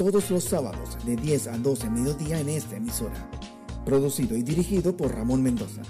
todos 0.00 0.30
los 0.30 0.44
sábados 0.44 0.96
de 1.04 1.14
10 1.14 1.48
a 1.48 1.58
12 1.58 1.90
mediodía 1.90 2.40
en 2.40 2.48
esta 2.48 2.74
emisora. 2.74 3.30
Producido 3.84 4.34
y 4.34 4.42
dirigido 4.42 4.96
por 4.96 5.14
Ramón 5.14 5.42
Mendoza. 5.42 5.82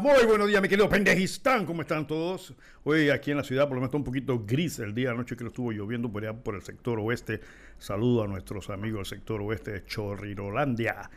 Muy 0.00 0.24
buenos 0.24 0.46
días, 0.46 0.62
mi 0.62 0.68
querido 0.68 0.88
Pendejistán. 0.88 1.66
¿Cómo 1.66 1.82
están 1.82 2.06
todos? 2.06 2.54
Hoy 2.84 3.10
aquí 3.10 3.32
en 3.32 3.38
la 3.38 3.42
ciudad, 3.42 3.64
por 3.64 3.72
lo 3.72 3.80
menos 3.80 3.88
está 3.88 3.96
un 3.96 4.04
poquito 4.04 4.44
gris 4.46 4.78
el 4.78 4.94
día 4.94 5.10
de 5.10 5.16
noche 5.16 5.36
que 5.36 5.42
lo 5.42 5.50
estuvo 5.50 5.72
lloviendo 5.72 6.12
por 6.12 6.22
allá 6.22 6.38
por 6.38 6.54
el 6.54 6.62
sector 6.62 7.00
oeste. 7.00 7.40
Saludo 7.78 8.22
a 8.22 8.28
nuestros 8.28 8.70
amigos 8.70 8.98
del 8.98 9.18
sector 9.18 9.42
oeste 9.42 9.72
de 9.72 9.84
Chorrirolandia. 9.84 11.10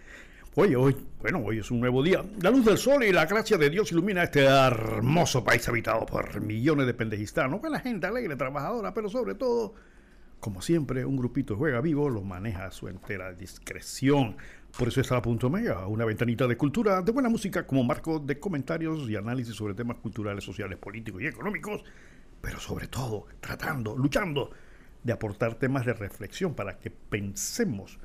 Hoy, 0.53 0.75
hoy, 0.75 0.97
bueno, 1.21 1.41
hoy 1.45 1.59
es 1.59 1.71
un 1.71 1.79
nuevo 1.79 2.03
día. 2.03 2.25
La 2.41 2.51
luz 2.51 2.65
del 2.65 2.77
sol 2.77 3.05
y 3.05 3.13
la 3.13 3.25
gracia 3.25 3.57
de 3.57 3.69
Dios 3.69 3.89
ilumina 3.93 4.23
este 4.23 4.43
hermoso 4.43 5.45
país 5.45 5.65
habitado 5.69 6.05
por 6.05 6.41
millones 6.41 6.87
de 6.87 6.93
pendejistanos. 6.93 7.61
Buena 7.61 7.79
gente 7.79 8.05
alegre, 8.05 8.35
trabajadora, 8.35 8.93
pero 8.93 9.07
sobre 9.07 9.35
todo, 9.35 9.75
como 10.41 10.61
siempre, 10.61 11.05
un 11.05 11.15
grupito 11.15 11.55
juega 11.55 11.79
vivo, 11.79 12.09
lo 12.09 12.21
maneja 12.21 12.65
a 12.65 12.71
su 12.71 12.89
entera 12.89 13.31
discreción. 13.31 14.35
Por 14.77 14.89
eso 14.89 14.99
está 14.99 15.15
a 15.15 15.21
punto 15.21 15.49
mega, 15.49 15.87
una 15.87 16.03
ventanita 16.03 16.45
de 16.47 16.57
cultura, 16.57 17.01
de 17.01 17.13
buena 17.13 17.29
música 17.29 17.65
como 17.65 17.85
marco 17.85 18.19
de 18.19 18.37
comentarios 18.37 19.09
y 19.09 19.15
análisis 19.15 19.55
sobre 19.55 19.73
temas 19.73 19.99
culturales, 19.99 20.43
sociales, 20.43 20.77
políticos 20.77 21.21
y 21.21 21.27
económicos, 21.27 21.81
pero 22.41 22.59
sobre 22.59 22.87
todo 22.87 23.25
tratando, 23.39 23.95
luchando 23.95 24.51
de 25.03 25.13
aportar 25.13 25.55
temas 25.55 25.85
de 25.85 25.93
reflexión 25.93 26.53
para 26.53 26.77
que 26.77 26.91
pensemos, 26.91 27.99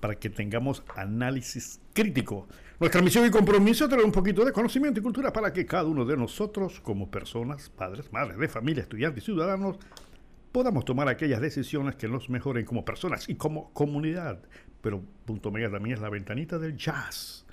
para 0.00 0.14
que 0.16 0.30
tengamos 0.30 0.82
análisis 0.96 1.80
crítico. 1.92 2.46
Nuestra 2.78 3.00
misión 3.00 3.26
y 3.26 3.30
compromiso 3.30 3.84
es 3.84 3.90
tener 3.90 4.04
un 4.04 4.12
poquito 4.12 4.44
de 4.44 4.52
conocimiento 4.52 5.00
y 5.00 5.02
cultura 5.02 5.32
para 5.32 5.52
que 5.52 5.64
cada 5.64 5.84
uno 5.84 6.04
de 6.04 6.16
nosotros, 6.16 6.80
como 6.80 7.10
personas, 7.10 7.68
padres, 7.70 8.12
madres 8.12 8.38
de 8.38 8.48
familia, 8.48 8.82
estudiantes 8.82 9.22
y 9.22 9.26
ciudadanos, 9.26 9.78
podamos 10.50 10.84
tomar 10.84 11.08
aquellas 11.08 11.40
decisiones 11.40 11.96
que 11.96 12.08
nos 12.08 12.28
mejoren 12.28 12.64
como 12.66 12.84
personas 12.84 13.28
y 13.28 13.36
como 13.36 13.72
comunidad. 13.72 14.42
Pero 14.82 15.02
punto 15.24 15.50
mega 15.50 15.70
también 15.70 15.94
es 15.94 16.02
la 16.02 16.10
ventanita 16.10 16.58
del 16.58 16.76
jazz. 16.76 17.46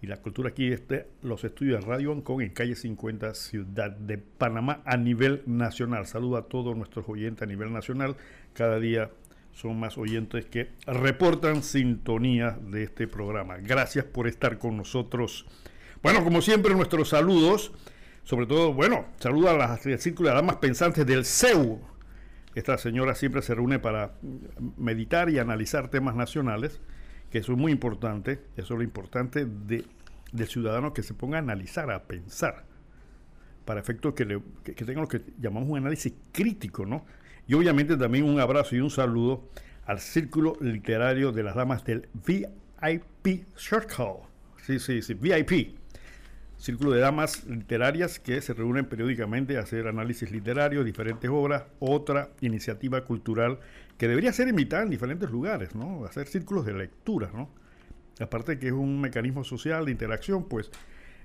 Y 0.00 0.06
la 0.06 0.18
cultura 0.18 0.50
aquí 0.50 0.68
es 0.72 0.86
de 0.86 1.06
los 1.22 1.42
estudios 1.44 1.80
de 1.80 1.86
Radio 1.86 2.12
Ancon 2.12 2.42
en 2.42 2.50
calle 2.50 2.76
50, 2.76 3.34
Ciudad 3.34 3.90
de 3.90 4.18
Panamá, 4.18 4.82
a 4.84 4.96
nivel 4.96 5.42
nacional. 5.46 6.06
Saludo 6.06 6.36
a 6.36 6.48
todos 6.48 6.76
nuestros 6.76 7.08
oyentes 7.08 7.42
a 7.42 7.46
nivel 7.46 7.72
nacional. 7.72 8.16
Cada 8.52 8.78
día 8.78 9.10
son 9.52 9.80
más 9.80 9.98
oyentes 9.98 10.46
que 10.46 10.68
reportan 10.86 11.64
sintonía 11.64 12.56
de 12.70 12.84
este 12.84 13.08
programa. 13.08 13.56
Gracias 13.58 14.04
por 14.04 14.28
estar 14.28 14.58
con 14.58 14.76
nosotros. 14.76 15.46
Bueno, 16.00 16.22
como 16.22 16.42
siempre, 16.42 16.74
nuestros 16.74 17.08
saludos, 17.08 17.72
sobre 18.22 18.46
todo, 18.46 18.72
bueno, 18.72 19.06
saludo 19.18 19.50
a 19.50 19.54
las 19.54 19.80
círculo 19.80 20.28
de 20.28 20.36
damas 20.36 20.56
pensantes 20.56 21.04
del 21.04 21.24
CEU. 21.24 21.80
Esta 22.54 22.78
señora 22.78 23.16
siempre 23.16 23.42
se 23.42 23.54
reúne 23.54 23.80
para 23.80 24.12
meditar 24.76 25.28
y 25.28 25.40
analizar 25.40 25.88
temas 25.90 26.14
nacionales, 26.14 26.80
que 27.30 27.38
eso 27.38 27.52
es 27.52 27.58
muy 27.58 27.72
importante, 27.72 28.40
eso 28.56 28.74
es 28.74 28.78
lo 28.78 28.82
importante 28.82 29.44
de, 29.44 29.84
del 30.32 30.46
ciudadano 30.46 30.92
que 30.92 31.02
se 31.02 31.14
ponga 31.14 31.38
a 31.38 31.40
analizar, 31.40 31.90
a 31.90 32.04
pensar, 32.04 32.64
para 33.64 33.80
efecto 33.80 34.14
que, 34.14 34.24
le, 34.24 34.42
que, 34.64 34.74
que 34.74 34.84
tenga 34.84 35.00
lo 35.00 35.08
que 35.08 35.22
llamamos 35.38 35.68
un 35.68 35.78
análisis 35.78 36.12
crítico, 36.32 36.86
¿no? 36.86 37.04
Y 37.46 37.54
obviamente 37.54 37.96
también 37.96 38.24
un 38.24 38.40
abrazo 38.40 38.76
y 38.76 38.80
un 38.80 38.90
saludo 38.90 39.48
al 39.86 40.00
Círculo 40.00 40.56
Literario 40.60 41.32
de 41.32 41.42
las 41.42 41.54
Damas 41.54 41.84
del 41.84 42.08
VIP 42.12 43.46
Circle. 43.56 44.28
Sí, 44.62 44.78
sí, 44.78 45.00
sí, 45.00 45.14
VIP. 45.14 45.78
Círculo 46.58 46.90
de 46.90 47.00
Damas 47.00 47.44
Literarias 47.44 48.18
que 48.18 48.42
se 48.42 48.52
reúnen 48.52 48.84
periódicamente 48.84 49.56
a 49.56 49.60
hacer 49.60 49.86
análisis 49.86 50.30
literario, 50.30 50.84
diferentes 50.84 51.30
obras, 51.30 51.64
otra 51.78 52.30
iniciativa 52.40 53.04
cultural 53.04 53.60
que 53.96 54.08
debería 54.08 54.32
ser 54.32 54.48
imitada 54.48 54.82
en 54.82 54.90
diferentes 54.90 55.30
lugares, 55.30 55.74
¿no? 55.74 56.04
Hacer 56.04 56.26
círculos 56.26 56.66
de 56.66 56.74
lectura, 56.74 57.30
¿no? 57.32 57.48
Aparte 58.20 58.58
que 58.58 58.68
es 58.68 58.72
un 58.72 59.00
mecanismo 59.00 59.44
social 59.44 59.84
de 59.84 59.92
interacción, 59.92 60.48
pues 60.48 60.70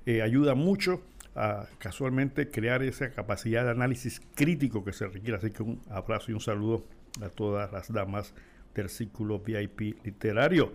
eh, 0.06 0.22
ayuda 0.22 0.56
mucho 0.56 1.02
a 1.36 1.66
casualmente 1.80 2.50
crear 2.50 2.84
esa 2.84 3.12
capacidad 3.12 3.64
de 3.64 3.72
análisis 3.72 4.22
crítico 4.36 4.84
que 4.84 4.94
se 4.94 5.08
requiere. 5.08 5.38
Así 5.38 5.52
que 5.52 5.64
un 5.64 5.82
abrazo 5.90 6.32
y 6.32 6.34
un 6.34 6.42
saludo 6.42 6.86
a 7.22 7.30
todas 7.30 7.72
las 7.72 7.92
damas 7.92 8.34
del 8.76 8.90
círculo 8.90 9.40
VIP 9.40 10.04
literario. 10.04 10.74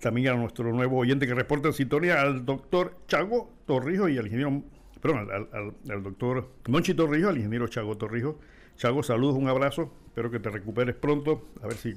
También 0.00 0.28
a 0.28 0.34
nuestro 0.34 0.72
nuevo 0.72 0.98
oyente 0.98 1.26
que 1.26 1.34
reporta 1.34 1.68
en 1.68 1.74
sintonía, 1.74 2.20
al 2.20 2.44
doctor 2.44 2.96
Chago 3.08 3.52
Torrijo 3.66 4.08
y 4.08 4.16
al 4.16 4.26
ingeniero, 4.26 4.62
perdón, 5.00 5.28
al, 5.32 5.48
al, 5.52 5.74
al 5.90 6.02
doctor 6.02 6.48
Monchi 6.68 6.94
Torrijo, 6.94 7.28
al 7.28 7.36
ingeniero 7.36 7.66
Chago 7.66 7.96
Torrijo. 7.96 8.38
Chago, 8.76 9.02
saludos, 9.02 9.34
un 9.34 9.48
abrazo, 9.48 9.92
espero 10.06 10.30
que 10.30 10.38
te 10.38 10.50
recuperes 10.50 10.94
pronto, 10.94 11.48
a 11.60 11.66
ver 11.66 11.76
si 11.76 11.96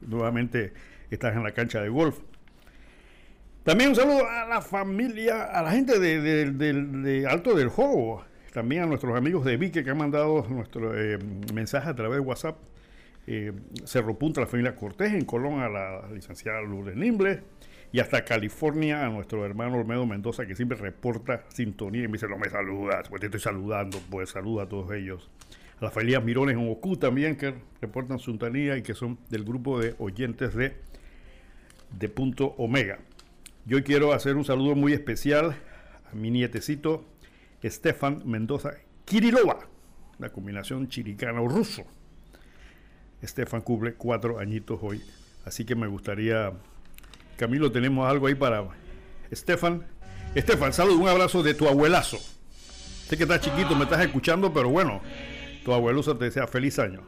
nuevamente 0.00 0.72
estás 1.10 1.34
en 1.34 1.42
la 1.42 1.50
cancha 1.50 1.82
de 1.82 1.88
golf. 1.88 2.20
También 3.64 3.90
un 3.90 3.96
saludo 3.96 4.26
a 4.26 4.46
la 4.46 4.62
familia, 4.62 5.44
a 5.44 5.62
la 5.62 5.72
gente 5.72 5.98
de, 5.98 7.26
Alto 7.28 7.54
del 7.54 7.68
Juego, 7.68 8.24
también 8.54 8.84
a 8.84 8.86
nuestros 8.86 9.14
amigos 9.14 9.44
de 9.44 9.58
Vique 9.58 9.84
que 9.84 9.90
han 9.90 9.98
mandado 9.98 10.46
nuestro 10.48 10.98
eh, 10.98 11.18
mensaje 11.52 11.90
a 11.90 11.94
través 11.94 12.16
de 12.16 12.20
WhatsApp. 12.20 12.56
Eh, 13.26 13.52
Cerro 13.84 14.18
Punta, 14.18 14.40
la 14.40 14.46
familia 14.46 14.74
Cortés, 14.74 15.12
en 15.12 15.26
Colón 15.26 15.60
a 15.60 15.68
la 15.68 16.08
licenciada 16.10 16.62
Lourdes 16.62 16.96
Nimble 16.96 17.42
y 17.92 18.00
hasta 18.00 18.24
California 18.24 19.04
a 19.04 19.10
nuestro 19.10 19.44
hermano 19.44 19.76
Olmedo 19.76 20.06
Mendoza 20.06 20.46
que 20.46 20.56
siempre 20.56 20.78
reporta 20.78 21.44
sintonía 21.48 22.04
y 22.04 22.08
me 22.08 22.14
dice, 22.14 22.28
no 22.28 22.38
me 22.38 22.48
saludas, 22.48 23.08
pues 23.10 23.20
te 23.20 23.26
estoy 23.26 23.40
saludando, 23.40 23.98
pues 24.10 24.30
saluda 24.30 24.64
a 24.64 24.68
todos 24.68 24.90
ellos. 24.92 25.30
A 25.80 25.84
la 25.84 25.90
familia 25.90 26.20
Mirones 26.20 26.56
en 26.56 26.70
Ocu 26.70 26.96
también 26.96 27.36
que 27.36 27.54
reportan 27.80 28.18
sintonía 28.18 28.78
y 28.78 28.82
que 28.82 28.94
son 28.94 29.18
del 29.28 29.44
grupo 29.44 29.78
de 29.78 29.94
oyentes 29.98 30.54
de, 30.54 30.76
de 31.98 32.08
Punto 32.08 32.54
Omega. 32.56 33.00
Yo 33.66 33.84
quiero 33.84 34.12
hacer 34.12 34.36
un 34.36 34.44
saludo 34.44 34.74
muy 34.74 34.92
especial 34.92 35.54
a 36.10 36.14
mi 36.14 36.30
nietecito 36.30 37.04
Estefan 37.62 38.22
Mendoza 38.24 38.72
Kirilova, 39.04 39.58
la 40.18 40.30
combinación 40.30 40.88
chiricano-ruso. 40.88 41.84
Estefan 43.20 43.60
cumple 43.60 43.94
cuatro 43.94 44.38
añitos 44.38 44.80
hoy, 44.82 45.02
así 45.44 45.66
que 45.66 45.74
me 45.74 45.86
gustaría, 45.86 46.52
Camilo, 47.36 47.70
tenemos 47.70 48.08
algo 48.08 48.28
ahí 48.28 48.34
para 48.34 48.66
Estefan. 49.30 49.86
Estefan, 50.34 50.72
saludo, 50.72 50.98
un 50.98 51.08
abrazo 51.08 51.42
de 51.42 51.52
tu 51.52 51.68
abuelazo. 51.68 52.18
Sé 53.08 53.16
que 53.16 53.24
estás 53.24 53.40
chiquito, 53.40 53.76
me 53.76 53.84
estás 53.84 54.00
escuchando, 54.00 54.54
pero 54.54 54.70
bueno, 54.70 55.02
tu 55.64 55.74
abuelo 55.74 56.02
te 56.02 56.24
desea 56.24 56.46
feliz 56.46 56.78
año. 56.78 57.02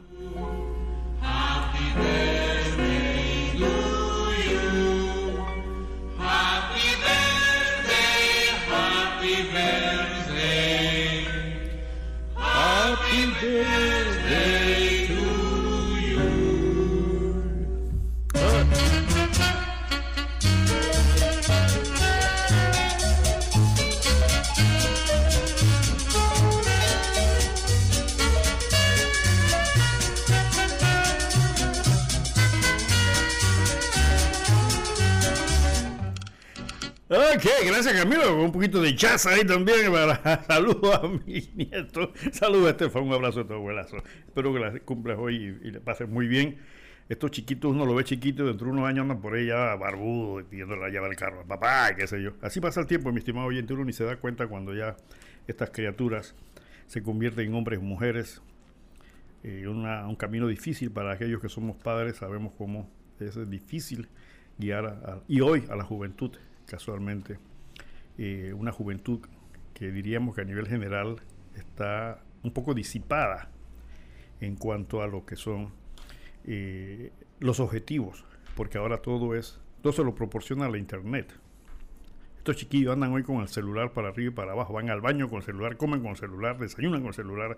Ok, 37.35 37.45
gracias 37.65 37.93
Camilo, 37.93 38.43
un 38.43 38.51
poquito 38.51 38.79
de 38.79 38.93
jazz 38.93 39.25
ahí 39.25 39.43
también 39.43 39.91
para 39.91 40.43
saludos 40.47 40.95
a 40.95 41.07
mi 41.07 41.49
nieto, 41.55 42.13
saludos 42.31 42.67
a 42.67 42.69
Estefan, 42.71 43.03
un 43.03 43.13
abrazo 43.13 43.39
a 43.39 43.47
tu 43.47 43.53
abuelazo, 43.53 43.97
espero 44.27 44.53
que 44.53 44.59
la 44.59 44.79
cumplas 44.81 45.17
hoy 45.17 45.35
y, 45.35 45.67
y 45.67 45.71
le 45.71 45.79
pases 45.79 46.07
muy 46.07 46.27
bien. 46.27 46.57
Estos 47.09 47.31
chiquitos 47.31 47.71
uno 47.71 47.87
lo 47.87 47.95
ve 47.95 48.03
chiquito, 48.03 48.45
dentro 48.45 48.67
de 48.67 48.73
unos 48.73 48.87
años 48.87 49.01
andan 49.01 49.19
por 49.19 49.33
ahí 49.33 49.47
ya 49.47 49.73
barbudo 49.75 50.45
pidiendo 50.45 50.75
la 50.75 50.89
llave 50.89 51.07
del 51.07 51.17
carro, 51.17 51.43
papá, 51.47 51.95
qué 51.95 52.05
sé 52.05 52.21
yo. 52.21 52.33
Así 52.41 52.61
pasa 52.61 52.81
el 52.81 52.87
tiempo, 52.87 53.11
mi 53.11 53.17
estimado 53.17 53.47
oyente, 53.47 53.73
uno 53.73 53.83
ni 53.83 53.93
se 53.93 54.03
da 54.03 54.17
cuenta 54.17 54.45
cuando 54.45 54.75
ya 54.75 54.95
estas 55.47 55.71
criaturas 55.71 56.35
se 56.85 57.01
convierten 57.01 57.47
en 57.47 57.55
hombres 57.55 57.79
y 57.79 57.83
mujeres. 57.83 58.43
Eh, 59.43 59.67
un 59.67 60.15
camino 60.17 60.47
difícil 60.47 60.91
para 60.91 61.13
aquellos 61.13 61.41
que 61.41 61.49
somos 61.49 61.77
padres, 61.77 62.17
sabemos 62.17 62.53
cómo 62.57 62.89
es 63.19 63.49
difícil 63.49 64.07
guiar 64.59 65.23
y 65.27 65.41
hoy 65.41 65.63
a 65.69 65.75
la 65.75 65.83
juventud, 65.83 66.37
casualmente, 66.65 67.37
eh, 68.17 68.53
una 68.53 68.71
juventud 68.71 69.19
que 69.73 69.91
diríamos 69.91 70.35
que 70.35 70.41
a 70.41 70.45
nivel 70.45 70.67
general 70.67 71.21
está 71.55 72.21
un 72.43 72.51
poco 72.51 72.73
disipada 72.73 73.49
en 74.41 74.55
cuanto 74.55 75.01
a 75.01 75.07
lo 75.07 75.25
que 75.25 75.35
son 75.35 75.69
eh, 76.45 77.11
los 77.39 77.59
objetivos, 77.59 78.25
porque 78.55 78.77
ahora 78.77 79.01
todo 79.01 79.35
es, 79.35 79.59
todo 79.81 79.93
se 79.93 80.03
lo 80.03 80.13
proporciona 80.15 80.69
la 80.69 80.77
internet. 80.77 81.33
Estos 82.37 82.57
chiquillos 82.57 82.93
andan 82.93 83.13
hoy 83.13 83.23
con 83.23 83.37
el 83.37 83.47
celular 83.47 83.93
para 83.93 84.09
arriba 84.09 84.31
y 84.31 84.35
para 84.35 84.51
abajo, 84.51 84.73
van 84.73 84.89
al 84.89 84.99
baño 84.99 85.29
con 85.29 85.37
el 85.37 85.43
celular, 85.43 85.77
comen 85.77 86.01
con 86.01 86.11
el 86.11 86.17
celular, 86.17 86.57
desayunan 86.57 86.99
con 86.99 87.07
el 87.09 87.13
celular. 87.13 87.57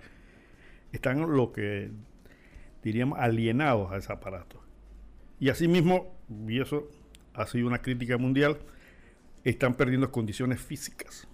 Están 0.92 1.20
lo 1.36 1.52
que 1.52 1.90
diríamos 2.84 3.18
alienados 3.20 3.92
a 3.92 3.98
ese 3.98 4.14
aparato. 4.14 4.62
Y 5.40 5.50
asimismo, 5.50 6.16
y 6.48 6.62
eso 6.62 6.88
ha 7.34 7.48
sido 7.48 7.68
una 7.68 7.82
crítica 7.82 8.18
mundial, 8.20 8.60
están 9.46 9.76
perdiendo 9.76 10.12
condiciones 10.12 10.60
físicas. 10.60 11.28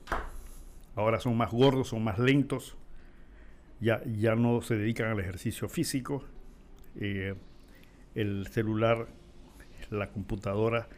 Ahora 0.95 1.19
son 1.19 1.37
más 1.37 1.51
gordos, 1.51 1.87
son 1.87 2.03
más 2.03 2.19
lentos, 2.19 2.77
ya, 3.79 4.03
ya 4.05 4.35
no 4.35 4.61
se 4.61 4.75
dedican 4.75 5.07
al 5.07 5.19
ejercicio 5.19 5.69
físico. 5.69 6.23
Eh, 6.99 7.35
el 8.13 8.47
celular, 8.47 9.07
la 9.89 10.11
computadora, 10.11 10.89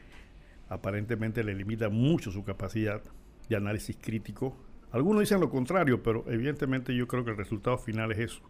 aparentemente 0.69 1.43
le 1.43 1.53
limita 1.53 1.89
mucho 1.89 2.31
su 2.31 2.43
capacidad 2.43 3.01
de 3.47 3.55
análisis 3.55 3.95
crítico. 3.95 4.57
Algunos 4.91 5.21
dicen 5.21 5.39
lo 5.39 5.49
contrario, 5.49 6.01
pero 6.01 6.25
evidentemente 6.27 6.95
yo 6.95 7.07
creo 7.07 7.23
que 7.23 7.31
el 7.31 7.37
resultado 7.37 7.77
final 7.77 8.11
es 8.11 8.19
eso. 8.19 8.41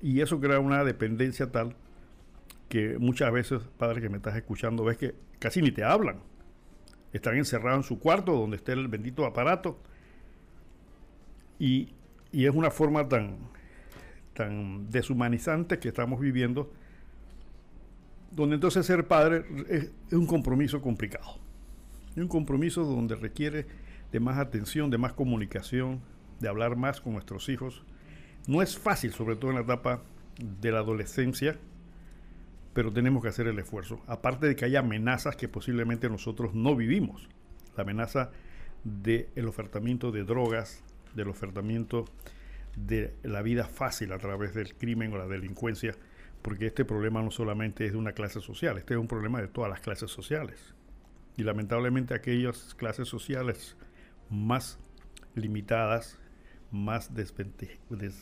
y 0.00 0.20
eso 0.20 0.40
crea 0.40 0.58
una 0.58 0.84
dependencia 0.84 1.52
tal 1.52 1.76
que 2.68 2.98
muchas 2.98 3.30
veces, 3.30 3.62
padre 3.78 4.00
que 4.00 4.08
me 4.08 4.16
estás 4.16 4.34
escuchando, 4.36 4.84
ves 4.84 4.96
que 4.96 5.14
casi 5.38 5.62
ni 5.62 5.70
te 5.70 5.84
hablan. 5.84 6.33
Están 7.14 7.38
encerrados 7.38 7.78
en 7.78 7.88
su 7.88 7.98
cuarto 7.98 8.32
donde 8.32 8.58
esté 8.58 8.72
el 8.72 8.88
bendito 8.88 9.24
aparato. 9.24 9.78
Y, 11.58 11.88
y 12.30 12.44
es 12.44 12.54
una 12.54 12.70
forma 12.70 13.08
tan, 13.08 13.38
tan 14.34 14.90
deshumanizante 14.90 15.78
que 15.78 15.88
estamos 15.88 16.20
viviendo 16.20 16.70
donde 18.34 18.56
entonces 18.56 18.84
ser 18.84 19.06
padre 19.06 19.44
es, 19.68 19.90
un 20.12 20.26
compromiso 20.26 20.82
complicado. 20.82 21.38
Es 22.10 22.18
un 22.18 22.28
compromiso 22.28 22.84
donde 22.84 23.14
requiere 23.14 23.66
de 24.12 24.20
más 24.20 24.38
atención, 24.38 24.90
de 24.90 24.98
más 24.98 25.12
comunicación, 25.12 26.00
de 26.40 26.48
hablar 26.48 26.76
más 26.76 27.00
con 27.00 27.12
nuestros 27.12 27.48
hijos. 27.48 27.84
No 28.46 28.60
es 28.60 28.78
fácil, 28.78 29.12
sobre 29.12 29.36
todo 29.36 29.50
en 29.50 29.56
la 29.56 29.62
etapa 29.62 30.02
de 30.38 30.72
la 30.72 30.80
adolescencia, 30.80 31.58
pero 32.74 32.92
tenemos 32.92 33.22
que 33.22 33.28
hacer 33.28 33.46
el 33.46 33.58
esfuerzo. 33.58 34.02
Aparte 34.06 34.46
de 34.46 34.56
que 34.56 34.64
hay 34.64 34.76
amenazas 34.76 35.36
que 35.36 35.48
posiblemente 35.48 36.10
nosotros 36.10 36.54
no 36.54 36.76
vivimos. 36.76 37.28
La 37.76 37.82
amenaza 37.82 38.30
del 38.82 39.48
ofertamiento 39.48 40.12
de 40.12 40.24
drogas, 40.24 40.82
del 41.14 41.28
ofertamiento 41.28 42.04
de 42.76 43.14
la 43.22 43.40
vida 43.42 43.64
fácil 43.64 44.12
a 44.12 44.18
través 44.18 44.52
del 44.54 44.74
crimen 44.74 45.12
o 45.12 45.16
la 45.16 45.26
delincuencia 45.26 45.94
porque 46.44 46.66
este 46.66 46.84
problema 46.84 47.22
no 47.22 47.30
solamente 47.30 47.86
es 47.86 47.92
de 47.92 47.98
una 47.98 48.12
clase 48.12 48.42
social, 48.42 48.76
este 48.76 48.92
es 48.92 49.00
un 49.00 49.08
problema 49.08 49.40
de 49.40 49.48
todas 49.48 49.70
las 49.70 49.80
clases 49.80 50.10
sociales. 50.10 50.74
Y 51.38 51.42
lamentablemente 51.42 52.12
aquellas 52.12 52.74
clases 52.74 53.08
sociales 53.08 53.78
más 54.28 54.78
limitadas, 55.34 56.18
más 56.70 57.10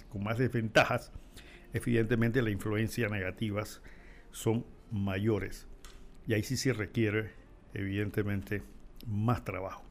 con 0.09 0.23
más 0.23 0.39
desventajas, 0.39 1.11
evidentemente 1.73 2.43
las 2.43 2.53
influencias 2.53 3.11
negativas 3.11 3.83
son 4.33 4.67
mayores. 4.91 5.67
Y 6.27 6.35
ahí 6.35 6.43
sí 6.43 6.57
se 6.57 6.73
requiere, 6.73 7.31
evidentemente, 7.75 8.63
más 9.07 9.45
trabajo. 9.45 9.85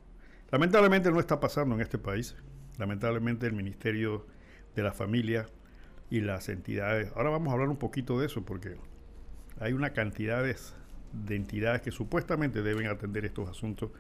Lamentablemente 0.51 1.11
no 1.11 1.19
está 1.19 1.39
pasando 1.39 1.75
en 1.75 1.81
este 1.81 1.97
país. 1.97 2.35
Lamentablemente 2.77 3.47
el 3.47 3.53
Ministerio 3.53 4.27
de 4.75 4.83
la 4.83 4.91
Familia 4.91 5.47
y 6.09 6.19
las 6.19 6.49
entidades. 6.49 7.11
Ahora 7.15 7.29
vamos 7.29 7.49
a 7.49 7.53
hablar 7.53 7.69
un 7.69 7.77
poquito 7.77 8.19
de 8.19 8.25
eso 8.25 8.43
porque 8.43 8.75
hay 9.59 9.73
una 9.73 9.91
cantidad 9.91 10.43
de, 10.43 10.55
entidades 11.35 11.81
que 11.81 11.91
supuestamente 11.91 12.61
deben 12.61 12.87
atender 12.87 13.25
estos 13.25 13.49
asuntos, 13.49 13.91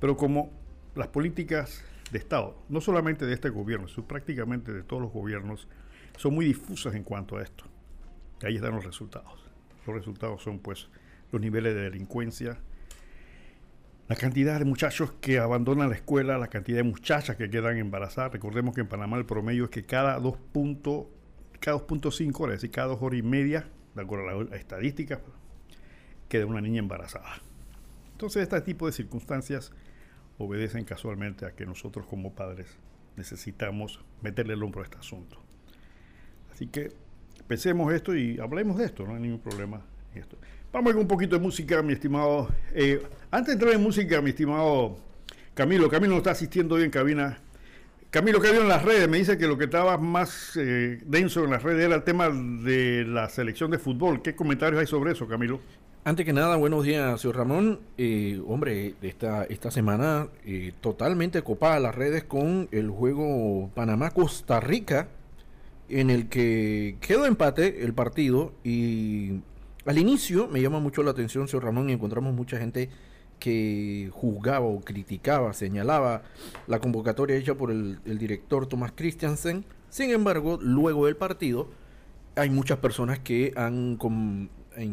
pero 0.00 0.16
como 0.16 0.50
las 0.94 1.08
políticas 1.08 1.82
de 2.10 2.18
Estado, 2.18 2.62
no 2.68 2.80
solamente 2.80 3.26
de 3.26 3.34
este 3.34 3.48
gobierno, 3.48 3.88
sino 3.88 4.06
prácticamente 4.06 4.72
de 4.72 4.82
todos 4.82 5.02
los 5.02 5.12
gobiernos, 5.12 5.68
son 6.16 6.34
muy 6.34 6.46
difusas 6.46 6.94
en 6.94 7.04
cuanto 7.04 7.36
a 7.36 7.42
esto. 7.42 7.64
Ahí 8.42 8.56
están 8.56 8.74
los 8.74 8.84
resultados. 8.84 9.45
Los 9.86 9.96
resultados 9.96 10.42
son 10.42 10.58
pues 10.58 10.88
los 11.32 11.40
niveles 11.40 11.74
de 11.74 11.82
delincuencia, 11.82 12.58
la 14.08 14.16
cantidad 14.16 14.58
de 14.58 14.64
muchachos 14.64 15.12
que 15.20 15.38
abandonan 15.38 15.90
la 15.90 15.96
escuela, 15.96 16.38
la 16.38 16.48
cantidad 16.48 16.78
de 16.78 16.84
muchachas 16.84 17.36
que 17.36 17.50
quedan 17.50 17.76
embarazadas. 17.76 18.32
Recordemos 18.32 18.74
que 18.74 18.82
en 18.82 18.88
Panamá 18.88 19.16
el 19.16 19.26
promedio 19.26 19.64
es 19.64 19.70
que 19.70 19.84
cada 19.84 20.20
puntos 20.52 21.06
cada 21.60 21.78
2.5 21.78 22.40
horas, 22.40 22.54
es 22.56 22.62
decir, 22.62 22.70
cada 22.70 22.88
dos 22.88 23.02
horas 23.02 23.18
y 23.18 23.22
media, 23.22 23.68
de 23.94 24.02
acuerdo 24.02 24.28
a 24.28 24.44
la 24.44 24.56
estadística, 24.56 25.20
queda 26.28 26.46
una 26.46 26.60
niña 26.60 26.80
embarazada. 26.80 27.40
Entonces, 28.12 28.42
este 28.42 28.60
tipo 28.60 28.86
de 28.86 28.92
circunstancias 28.92 29.72
obedecen 30.38 30.84
casualmente 30.84 31.46
a 31.46 31.52
que 31.52 31.66
nosotros 31.66 32.06
como 32.06 32.34
padres 32.34 32.78
necesitamos 33.16 34.04
meterle 34.22 34.54
el 34.54 34.62
hombro 34.62 34.82
a 34.82 34.84
este 34.84 34.98
asunto. 34.98 35.38
Así 36.52 36.66
que 36.66 36.92
pensemos 37.46 37.92
esto 37.92 38.14
y 38.14 38.38
hablemos 38.38 38.78
de 38.78 38.86
esto, 38.86 39.06
no 39.06 39.14
hay 39.14 39.20
ningún 39.20 39.40
problema 39.40 39.80
en 40.14 40.22
esto. 40.22 40.36
Vamos 40.72 40.92
con 40.92 41.02
un 41.02 41.08
poquito 41.08 41.36
de 41.36 41.42
música, 41.42 41.82
mi 41.82 41.92
estimado. 41.92 42.48
Eh, 42.74 43.02
antes 43.30 43.48
de 43.48 43.52
entrar 43.54 43.72
en 43.72 43.82
música, 43.82 44.20
mi 44.20 44.30
estimado 44.30 44.96
Camilo, 45.54 45.88
Camilo 45.88 46.10
nos 46.10 46.18
está 46.18 46.32
asistiendo 46.32 46.74
hoy 46.74 46.84
en 46.84 46.90
cabina 46.90 47.38
Camilo, 48.10 48.40
¿qué 48.40 48.50
vio 48.50 48.62
en 48.62 48.68
las 48.68 48.82
redes? 48.82 49.08
Me 49.08 49.18
dice 49.18 49.36
que 49.36 49.46
lo 49.46 49.58
que 49.58 49.64
estaba 49.64 49.98
más 49.98 50.56
eh, 50.56 51.00
denso 51.04 51.44
en 51.44 51.50
las 51.50 51.62
redes 51.62 51.84
era 51.84 51.96
el 51.96 52.02
tema 52.02 52.30
de 52.30 53.04
la 53.04 53.28
selección 53.28 53.70
de 53.70 53.78
fútbol. 53.78 54.22
¿Qué 54.22 54.34
comentarios 54.34 54.80
hay 54.80 54.86
sobre 54.86 55.12
eso, 55.12 55.26
Camilo? 55.26 55.60
Antes 56.04 56.24
que 56.24 56.32
nada, 56.32 56.56
buenos 56.56 56.84
días, 56.84 57.20
señor 57.20 57.36
Ramón. 57.36 57.80
Eh, 57.98 58.40
hombre, 58.46 58.94
esta, 59.02 59.44
esta 59.44 59.70
semana 59.70 60.28
eh, 60.46 60.72
totalmente 60.80 61.42
copada 61.42 61.80
las 61.80 61.94
redes 61.94 62.24
con 62.24 62.68
el 62.70 62.90
juego 62.90 63.70
Panamá-Costa 63.74 64.60
Rica, 64.60 65.08
en 65.88 66.10
el 66.10 66.28
que 66.28 66.96
quedó 67.00 67.26
empate 67.26 67.84
el 67.84 67.94
partido 67.94 68.52
y 68.64 69.40
al 69.84 69.98
inicio 69.98 70.48
me 70.48 70.60
llama 70.60 70.80
mucho 70.80 71.02
la 71.02 71.12
atención, 71.12 71.46
señor 71.46 71.64
Ramón, 71.64 71.90
y 71.90 71.92
encontramos 71.92 72.34
mucha 72.34 72.58
gente 72.58 72.90
que 73.38 74.10
juzgaba 74.12 74.66
o 74.66 74.80
criticaba, 74.80 75.52
señalaba 75.52 76.22
la 76.66 76.80
convocatoria 76.80 77.36
hecha 77.36 77.54
por 77.54 77.70
el, 77.70 78.00
director 78.04 78.66
Thomas 78.66 78.92
Christiansen. 78.94 79.64
Sin 79.88 80.10
embargo, 80.10 80.58
luego 80.60 81.06
del 81.06 81.16
partido, 81.16 81.68
hay 82.34 82.50
muchas 82.50 82.78
personas 82.78 83.18
que 83.18 83.52
han, 83.56 83.96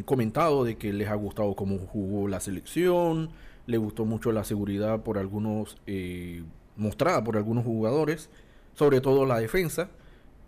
comentado 0.05 0.63
de 0.63 0.77
que 0.77 0.93
les 0.93 1.09
ha 1.09 1.15
gustado 1.15 1.55
cómo 1.55 1.77
jugó 1.79 2.27
la 2.27 2.39
selección, 2.39 3.31
le 3.65 3.77
gustó 3.77 4.05
mucho 4.05 4.31
la 4.31 4.43
seguridad 4.43 5.01
por 5.01 5.17
algunos, 5.17 5.77
eh, 5.87 6.43
mostrada 6.77 7.23
por 7.23 7.37
algunos 7.37 7.65
jugadores, 7.65 8.29
sobre 8.75 9.01
todo 9.01 9.25
la 9.25 9.39
defensa. 9.39 9.89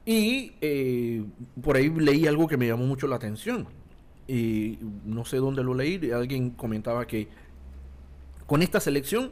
Y 0.05 0.53
eh, 0.61 1.23
por 1.61 1.77
ahí 1.77 1.89
leí 1.89 2.27
algo 2.27 2.47
que 2.47 2.57
me 2.57 2.67
llamó 2.67 2.85
mucho 2.85 3.07
la 3.07 3.15
atención. 3.15 3.67
Y 4.27 4.79
no 5.03 5.25
sé 5.25 5.37
dónde 5.37 5.63
lo 5.63 5.73
leí, 5.73 6.11
alguien 6.11 6.51
comentaba 6.51 7.05
que 7.05 7.27
con 8.45 8.61
esta 8.61 8.79
selección 8.79 9.31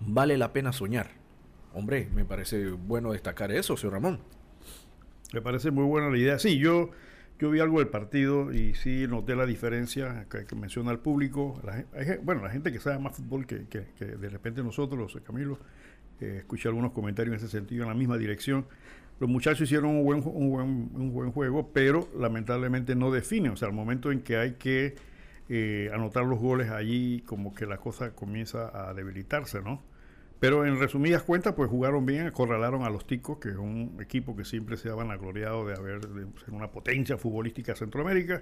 vale 0.00 0.36
la 0.36 0.52
pena 0.52 0.72
soñar. 0.72 1.10
Hombre, 1.72 2.08
me 2.14 2.24
parece 2.24 2.70
bueno 2.70 3.12
destacar 3.12 3.52
eso, 3.52 3.76
señor 3.76 3.94
Ramón. 3.94 4.20
Me 5.32 5.40
parece 5.40 5.70
muy 5.70 5.84
buena 5.84 6.10
la 6.10 6.18
idea. 6.18 6.38
Sí, 6.38 6.58
yo, 6.58 6.90
yo 7.38 7.50
vi 7.50 7.60
algo 7.60 7.78
del 7.78 7.88
partido 7.88 8.52
y 8.52 8.74
sí 8.74 9.06
noté 9.08 9.36
la 9.36 9.46
diferencia 9.46 10.26
que, 10.28 10.54
menciona 10.56 10.90
el 10.90 10.98
público. 10.98 11.60
bueno, 12.22 12.42
la 12.42 12.50
gente 12.50 12.72
que 12.72 12.80
sabe 12.80 12.98
más 12.98 13.16
fútbol 13.16 13.46
que, 13.46 13.58
de 13.98 14.28
repente 14.28 14.62
nosotros, 14.62 15.16
Camilo, 15.24 15.58
eh, 16.20 16.38
escuché 16.38 16.68
algunos 16.68 16.92
comentarios 16.92 17.34
en 17.34 17.38
ese 17.38 17.48
sentido, 17.48 17.84
en 17.84 17.88
la 17.88 17.94
misma 17.94 18.18
dirección. 18.18 18.66
Los 19.20 19.28
muchachos 19.28 19.60
hicieron 19.60 19.90
un 19.90 21.12
buen, 21.12 21.30
juego, 21.30 21.70
pero 21.74 22.08
lamentablemente 22.16 22.96
no 22.96 23.10
definen. 23.10 23.52
O 23.52 23.56
sea, 23.56 23.68
al 23.68 23.74
momento 23.74 24.10
en 24.10 24.22
que 24.22 24.38
hay 24.38 24.54
que 24.54 24.94
eh, 25.50 25.90
anotar 25.92 26.24
los 26.24 26.38
goles 26.38 26.70
allí, 26.70 27.22
como 27.26 27.54
que 27.54 27.66
la 27.66 27.76
cosa 27.76 28.14
comienza 28.14 28.88
a 28.88 28.94
debilitarse, 28.94 29.60
¿no? 29.60 29.82
Pero 30.40 30.64
en 30.64 30.80
resumidas 30.80 31.22
cuentas, 31.22 31.52
pues 31.52 31.68
jugaron 31.68 32.06
bien, 32.06 32.26
acorralaron 32.26 32.82
a 32.84 32.88
los 32.88 33.06
ticos, 33.06 33.36
que 33.36 33.50
es 33.50 33.56
un 33.56 33.98
equipo 34.00 34.34
que 34.34 34.46
siempre 34.46 34.78
se 34.78 34.88
ha 34.88 34.94
vanagloriado 34.94 35.66
de 35.66 35.74
haber 35.74 36.00
ser 36.42 36.54
una 36.54 36.70
potencia 36.70 37.18
futbolística 37.18 37.76
Centroamérica. 37.76 38.40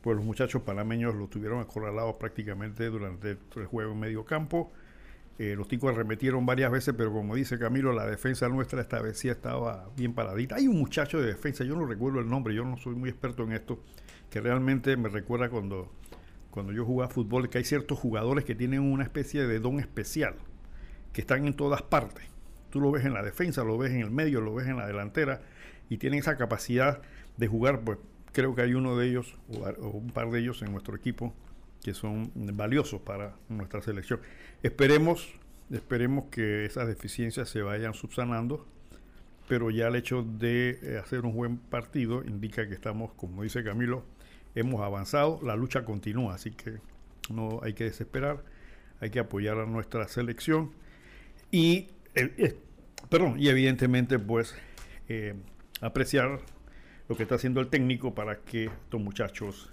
Pues 0.00 0.16
los 0.16 0.24
muchachos 0.24 0.62
panameños 0.62 1.14
lo 1.14 1.28
tuvieron 1.28 1.60
acorralados 1.60 2.14
prácticamente 2.14 2.86
durante 2.86 3.36
el 3.56 3.66
juego 3.66 3.92
en 3.92 4.00
medio 4.00 4.24
campo. 4.24 4.72
Eh, 5.36 5.54
los 5.56 5.66
ticos 5.66 5.92
arremetieron 5.92 6.46
varias 6.46 6.70
veces, 6.70 6.94
pero 6.96 7.12
como 7.12 7.34
dice 7.34 7.58
Camilo, 7.58 7.92
la 7.92 8.06
defensa 8.06 8.48
nuestra 8.48 8.80
esta 8.80 9.02
vez 9.02 9.18
sí 9.18 9.28
estaba 9.28 9.88
bien 9.96 10.14
paradita. 10.14 10.56
Hay 10.56 10.68
un 10.68 10.78
muchacho 10.78 11.20
de 11.20 11.26
defensa, 11.26 11.64
yo 11.64 11.74
no 11.74 11.86
recuerdo 11.86 12.20
el 12.20 12.28
nombre, 12.28 12.54
yo 12.54 12.64
no 12.64 12.76
soy 12.76 12.94
muy 12.94 13.10
experto 13.10 13.42
en 13.42 13.52
esto, 13.52 13.82
que 14.30 14.40
realmente 14.40 14.96
me 14.96 15.08
recuerda 15.08 15.48
cuando, 15.48 15.92
cuando 16.50 16.72
yo 16.72 16.84
jugaba 16.84 17.12
fútbol, 17.12 17.48
que 17.48 17.58
hay 17.58 17.64
ciertos 17.64 17.98
jugadores 17.98 18.44
que 18.44 18.54
tienen 18.54 18.80
una 18.80 19.02
especie 19.02 19.44
de 19.44 19.58
don 19.58 19.80
especial, 19.80 20.36
que 21.12 21.22
están 21.22 21.46
en 21.46 21.54
todas 21.54 21.82
partes. 21.82 22.26
Tú 22.70 22.80
lo 22.80 22.92
ves 22.92 23.04
en 23.04 23.12
la 23.12 23.22
defensa, 23.22 23.64
lo 23.64 23.76
ves 23.76 23.90
en 23.90 24.00
el 24.00 24.10
medio, 24.12 24.40
lo 24.40 24.54
ves 24.54 24.68
en 24.68 24.76
la 24.76 24.86
delantera, 24.86 25.42
y 25.88 25.98
tienen 25.98 26.20
esa 26.20 26.36
capacidad 26.36 27.02
de 27.36 27.48
jugar, 27.48 27.80
pues 27.80 27.98
creo 28.32 28.54
que 28.54 28.62
hay 28.62 28.74
uno 28.74 28.96
de 28.96 29.08
ellos, 29.08 29.36
o 29.50 29.88
un 29.88 30.10
par 30.10 30.30
de 30.30 30.38
ellos 30.38 30.62
en 30.62 30.70
nuestro 30.70 30.94
equipo, 30.94 31.34
que 31.84 31.92
son 31.92 32.32
valiosos 32.34 33.02
para 33.02 33.36
nuestra 33.50 33.82
selección. 33.82 34.18
Esperemos, 34.62 35.34
esperemos 35.70 36.24
que 36.30 36.64
esas 36.64 36.88
deficiencias 36.88 37.50
se 37.50 37.60
vayan 37.60 37.92
subsanando, 37.92 38.66
pero 39.48 39.70
ya 39.70 39.88
el 39.88 39.96
hecho 39.96 40.22
de 40.22 40.78
eh, 40.82 40.98
hacer 40.98 41.26
un 41.26 41.34
buen 41.34 41.58
partido 41.58 42.24
indica 42.24 42.66
que 42.66 42.72
estamos, 42.72 43.12
como 43.12 43.42
dice 43.42 43.62
Camilo, 43.62 44.02
hemos 44.54 44.80
avanzado, 44.80 45.38
la 45.42 45.56
lucha 45.56 45.84
continúa, 45.84 46.34
así 46.34 46.52
que 46.52 46.78
no 47.28 47.60
hay 47.62 47.74
que 47.74 47.84
desesperar, 47.84 48.42
hay 49.00 49.10
que 49.10 49.18
apoyar 49.18 49.58
a 49.58 49.66
nuestra 49.66 50.08
selección 50.08 50.70
y, 51.50 51.88
eh, 52.14 52.56
perdón, 53.10 53.38
y 53.38 53.48
evidentemente 53.48 54.18
pues 54.18 54.56
eh, 55.10 55.34
apreciar 55.82 56.40
lo 57.10 57.16
que 57.16 57.24
está 57.24 57.34
haciendo 57.34 57.60
el 57.60 57.68
técnico 57.68 58.14
para 58.14 58.40
que 58.40 58.64
estos 58.64 59.02
muchachos 59.02 59.70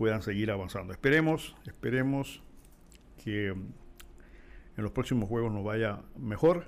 puedan 0.00 0.22
seguir 0.22 0.50
avanzando. 0.50 0.94
Esperemos, 0.94 1.54
esperemos 1.66 2.42
que 3.22 3.52
mm, 3.52 4.78
en 4.78 4.82
los 4.82 4.92
próximos 4.92 5.28
juegos 5.28 5.52
nos 5.52 5.62
vaya 5.62 6.00
mejor 6.16 6.64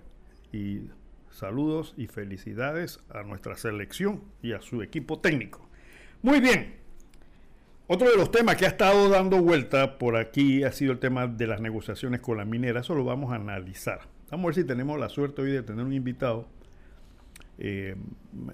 y 0.52 0.82
saludos 1.30 1.94
y 1.96 2.08
felicidades 2.08 3.00
a 3.08 3.22
nuestra 3.22 3.56
selección 3.56 4.22
y 4.42 4.52
a 4.52 4.60
su 4.60 4.82
equipo 4.82 5.18
técnico. 5.20 5.66
Muy 6.20 6.40
bien. 6.40 6.74
Otro 7.86 8.10
de 8.10 8.18
los 8.18 8.30
temas 8.30 8.56
que 8.56 8.66
ha 8.66 8.68
estado 8.68 9.08
dando 9.08 9.40
vuelta 9.40 9.96
por 9.96 10.16
aquí 10.18 10.62
ha 10.62 10.70
sido 10.70 10.92
el 10.92 10.98
tema 10.98 11.26
de 11.26 11.46
las 11.46 11.62
negociaciones 11.62 12.20
con 12.20 12.36
la 12.36 12.44
minera. 12.44 12.80
Eso 12.80 12.94
lo 12.94 13.02
vamos 13.02 13.32
a 13.32 13.36
analizar. 13.36 14.02
Vamos 14.30 14.44
a 14.44 14.46
ver 14.48 14.54
si 14.56 14.64
tenemos 14.64 15.00
la 15.00 15.08
suerte 15.08 15.40
hoy 15.40 15.52
de 15.52 15.62
tener 15.62 15.86
un 15.86 15.94
invitado. 15.94 16.48
Eh, 17.56 17.96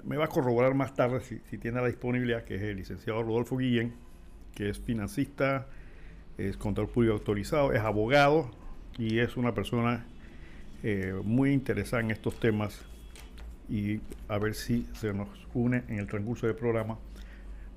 me 0.04 0.16
va 0.16 0.26
a 0.26 0.28
corroborar 0.28 0.74
más 0.74 0.94
tarde 0.94 1.20
si, 1.20 1.40
si, 1.50 1.58
tiene 1.58 1.80
la 1.80 1.88
disponibilidad, 1.88 2.44
que 2.44 2.54
es 2.54 2.62
el 2.62 2.76
licenciado 2.76 3.24
Rodolfo 3.24 3.56
Guillén, 3.56 4.06
que 4.58 4.68
es 4.70 4.80
financista, 4.80 5.68
es 6.36 6.56
contador 6.56 6.90
público 6.90 7.14
autorizado, 7.14 7.72
es 7.72 7.80
abogado 7.80 8.50
y 8.98 9.20
es 9.20 9.36
una 9.36 9.54
persona 9.54 10.04
eh, 10.82 11.14
muy 11.22 11.52
interesada 11.52 12.02
en 12.02 12.10
estos 12.10 12.40
temas 12.40 12.80
y 13.68 14.00
a 14.26 14.36
ver 14.38 14.56
si 14.56 14.84
se 14.94 15.14
nos 15.14 15.28
une 15.54 15.84
en 15.86 16.00
el 16.00 16.08
transcurso 16.08 16.48
del 16.48 16.56
programa 16.56 16.98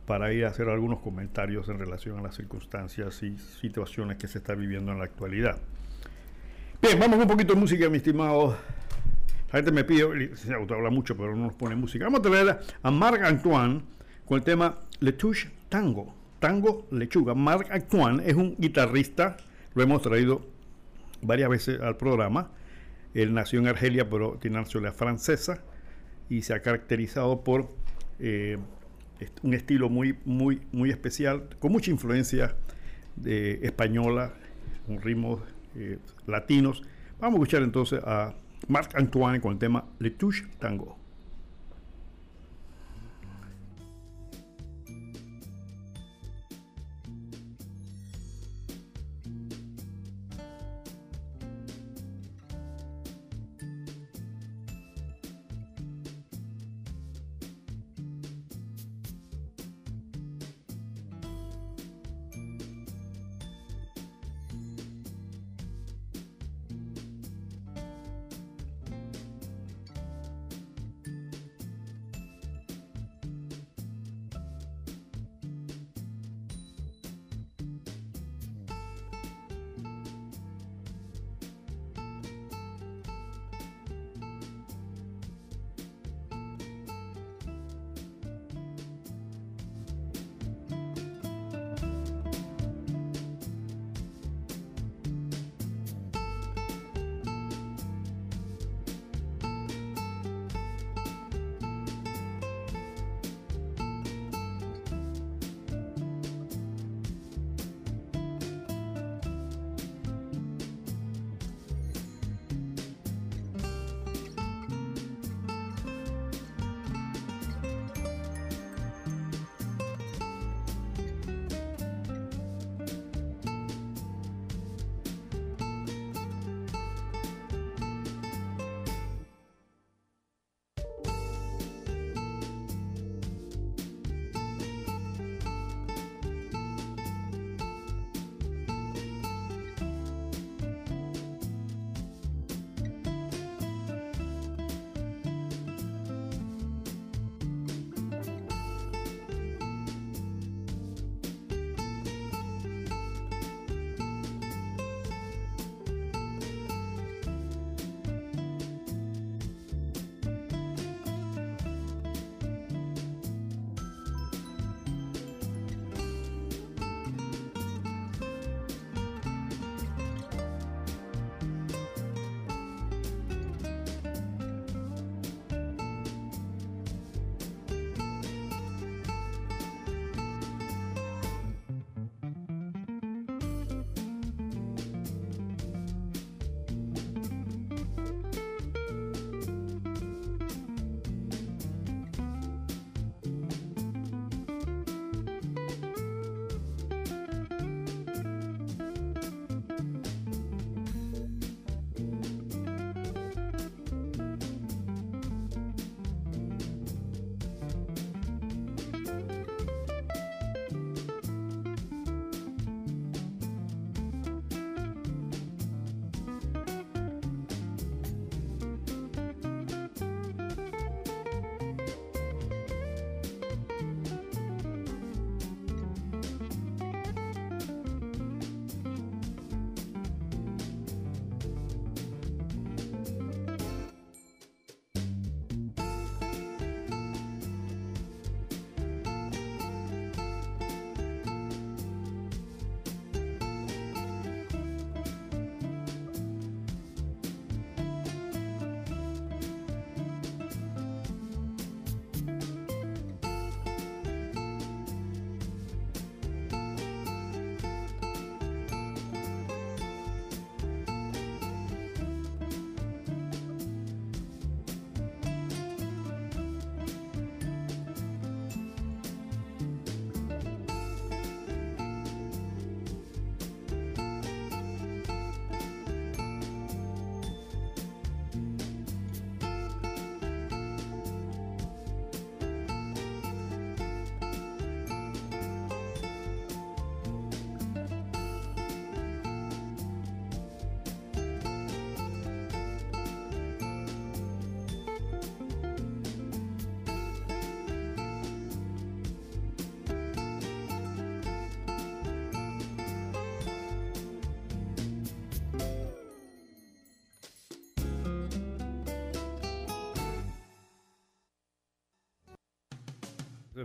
para 0.07 0.33
ir 0.33 0.43
a 0.43 0.47
hacer 0.47 0.69
algunos 0.69 1.01
comentarios 1.01 1.69
en 1.69 1.77
relación 1.77 2.17
a 2.17 2.23
las 2.23 2.35
circunstancias 2.35 3.21
y 3.21 3.37
situaciones 3.37 4.17
que 4.17 4.27
se 4.27 4.39
está 4.39 4.55
viviendo 4.55 4.91
en 4.91 4.97
la 4.97 5.05
actualidad. 5.05 5.59
Bien, 6.81 6.99
vamos 6.99 7.19
un 7.19 7.27
poquito 7.27 7.53
de 7.53 7.59
música, 7.59 7.87
mi 7.89 7.97
estimado. 7.97 8.57
La 9.51 9.59
gente 9.59 9.71
me 9.71 9.83
pide, 9.83 10.35
se 10.35 10.51
habla 10.51 10.89
mucho, 10.89 11.15
pero 11.15 11.35
no 11.35 11.43
nos 11.43 11.53
pone 11.53 11.75
música. 11.75 12.05
Vamos 12.05 12.21
a 12.21 12.23
tener 12.23 12.59
a 12.81 12.89
Marc 12.91 13.21
Antoine 13.21 13.83
con 14.25 14.39
el 14.39 14.43
tema 14.43 14.79
Le 14.99 15.11
Touche 15.11 15.51
Tango. 15.69 16.20
Tango 16.41 16.87
Lechuga. 16.91 17.35
Marc 17.35 17.71
Antoine 17.71 18.23
es 18.25 18.33
un 18.33 18.55
guitarrista, 18.57 19.37
lo 19.75 19.83
hemos 19.83 20.01
traído 20.01 20.41
varias 21.21 21.49
veces 21.49 21.79
al 21.79 21.95
programa. 21.97 22.49
Él 23.13 23.33
nació 23.33 23.59
en 23.59 23.67
Argelia, 23.67 24.09
pero 24.09 24.39
tiene 24.41 24.57
nacionalidad 24.57 24.97
francesa 24.97 25.61
y 26.29 26.41
se 26.41 26.55
ha 26.55 26.61
caracterizado 26.61 27.43
por 27.43 27.69
eh, 28.19 28.57
un 29.43 29.53
estilo 29.53 29.87
muy, 29.87 30.17
muy, 30.25 30.61
muy 30.71 30.89
especial, 30.89 31.47
con 31.59 31.71
mucha 31.71 31.91
influencia 31.91 32.55
de 33.15 33.59
española, 33.61 34.33
con 34.87 34.99
ritmos 34.99 35.41
eh, 35.75 35.99
latinos. 36.25 36.81
Vamos 37.19 37.35
a 37.35 37.43
escuchar 37.43 37.61
entonces 37.61 38.01
a 38.03 38.33
Marc 38.67 38.95
Antoine 38.95 39.39
con 39.39 39.53
el 39.53 39.59
tema 39.59 39.85
Le 39.99 40.09
Touche 40.09 40.47
Tango. 40.57 41.00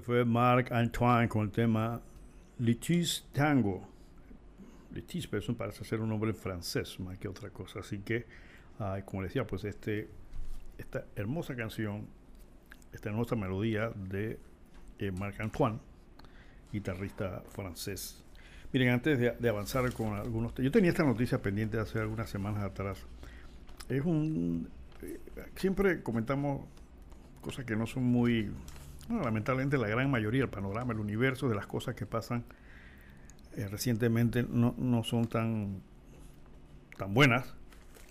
Fue 0.03 0.25
Marc 0.25 0.73
Antoine 0.73 1.29
con 1.29 1.43
el 1.43 1.51
tema 1.51 2.01
Litis 2.59 3.25
Tango. 3.33 3.89
Litis, 4.93 5.27
pero 5.27 5.55
parece 5.57 5.85
ser 5.85 6.01
un 6.01 6.09
nombre 6.09 6.35
francés 6.35 6.99
más 7.01 7.19
que 7.19 7.29
otra 7.29 7.51
cosa. 7.51 7.81
Así 7.81 7.99
que, 7.99 8.27
uh, 8.79 9.03
como 9.05 9.23
decía, 9.23 9.47
pues 9.47 9.65
este, 9.65 10.09
esta 10.77 11.07
hermosa 11.15 11.55
canción, 11.57 12.07
esta 12.93 13.09
hermosa 13.09 13.37
melodía 13.37 13.91
de 13.95 14.39
eh, 14.99 15.13
Marc 15.13 15.41
Antoine, 15.41 15.79
guitarrista 16.73 17.43
francés. 17.49 18.23
Miren, 18.73 18.91
antes 18.91 19.19
de, 19.19 19.31
de, 19.31 19.49
avanzar 19.49 19.91
con 19.93 20.15
algunos... 20.15 20.55
Yo 20.57 20.71
tenía 20.71 20.91
esta 20.91 21.05
noticia 21.05 21.41
pendiente 21.41 21.79
hace 21.79 22.01
algunas 22.01 22.29
semanas 22.29 22.65
atrás. 22.65 22.99
Es 23.89 24.05
un... 24.05 24.69
Eh, 25.03 25.21
siempre 25.55 26.03
comentamos 26.03 26.67
cosas 27.41 27.65
que 27.65 27.77
no 27.77 27.87
son 27.87 28.05
muy 28.05 28.51
bueno, 29.09 29.25
lamentablemente 29.25 29.79
la 29.79 29.89
gran 29.89 30.11
mayoría, 30.11 30.43
el 30.43 30.51
panorama, 30.51 30.93
el 30.93 31.01
universo 31.01 31.49
de 31.49 31.55
las 31.55 31.67
cosas 31.67 31.95
que 31.95 32.07
pasan 32.07 32.45
eh, 33.57 33.69
recientemente 33.69 34.43
no, 34.43 34.75
no, 34.77 35.03
son 35.05 35.27
tan, 35.27 35.81
tan 36.97 37.15
buenas, 37.15 37.55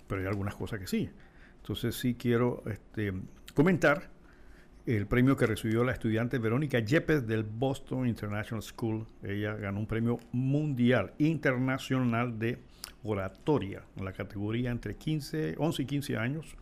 pero 0.08 0.20
hay 0.20 0.26
algunas 0.26 0.54
cosas 0.54 0.80
que 0.80 0.86
sí. 0.86 1.10
Entonces 1.58 1.96
sí 1.96 2.14
quiero 2.14 2.62
este, 2.66 3.12
comentar 3.54 4.10
el 4.86 5.06
premio 5.06 5.36
que 5.36 5.46
recibió 5.46 5.82
la 5.82 5.92
estudiante 5.92 6.38
Verónica 6.38 6.78
Yepes 6.78 7.26
del 7.26 7.42
Boston 7.42 8.06
International 8.06 8.62
School. 8.62 9.06
Ella 9.22 9.54
ganó 9.54 9.80
un 9.80 9.86
premio 9.86 10.18
mundial 10.32 11.12
internacional 11.18 12.38
de 12.38 12.58
oratoria 13.02 13.82
en 13.96 14.04
la 14.04 14.12
categoría 14.12 14.70
entre 14.70 14.96
15, 14.96 15.56
11 15.58 15.82
y 15.82 15.86
15 15.86 16.16
años 16.16 16.56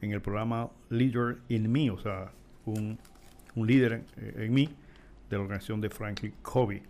en 0.00 0.12
el 0.12 0.22
programa 0.22 0.70
Leader 0.88 1.38
in 1.48 1.70
Me, 1.70 1.90
o 1.90 1.98
sea, 1.98 2.32
un 2.64 2.98
un 3.54 3.66
líder 3.66 4.04
en, 4.16 4.52
mí 4.52 4.68
de 5.28 5.36
la 5.36 5.42
organización 5.42 5.80
de 5.80 5.90
Franklin 5.90 6.34
Covey. 6.42 6.82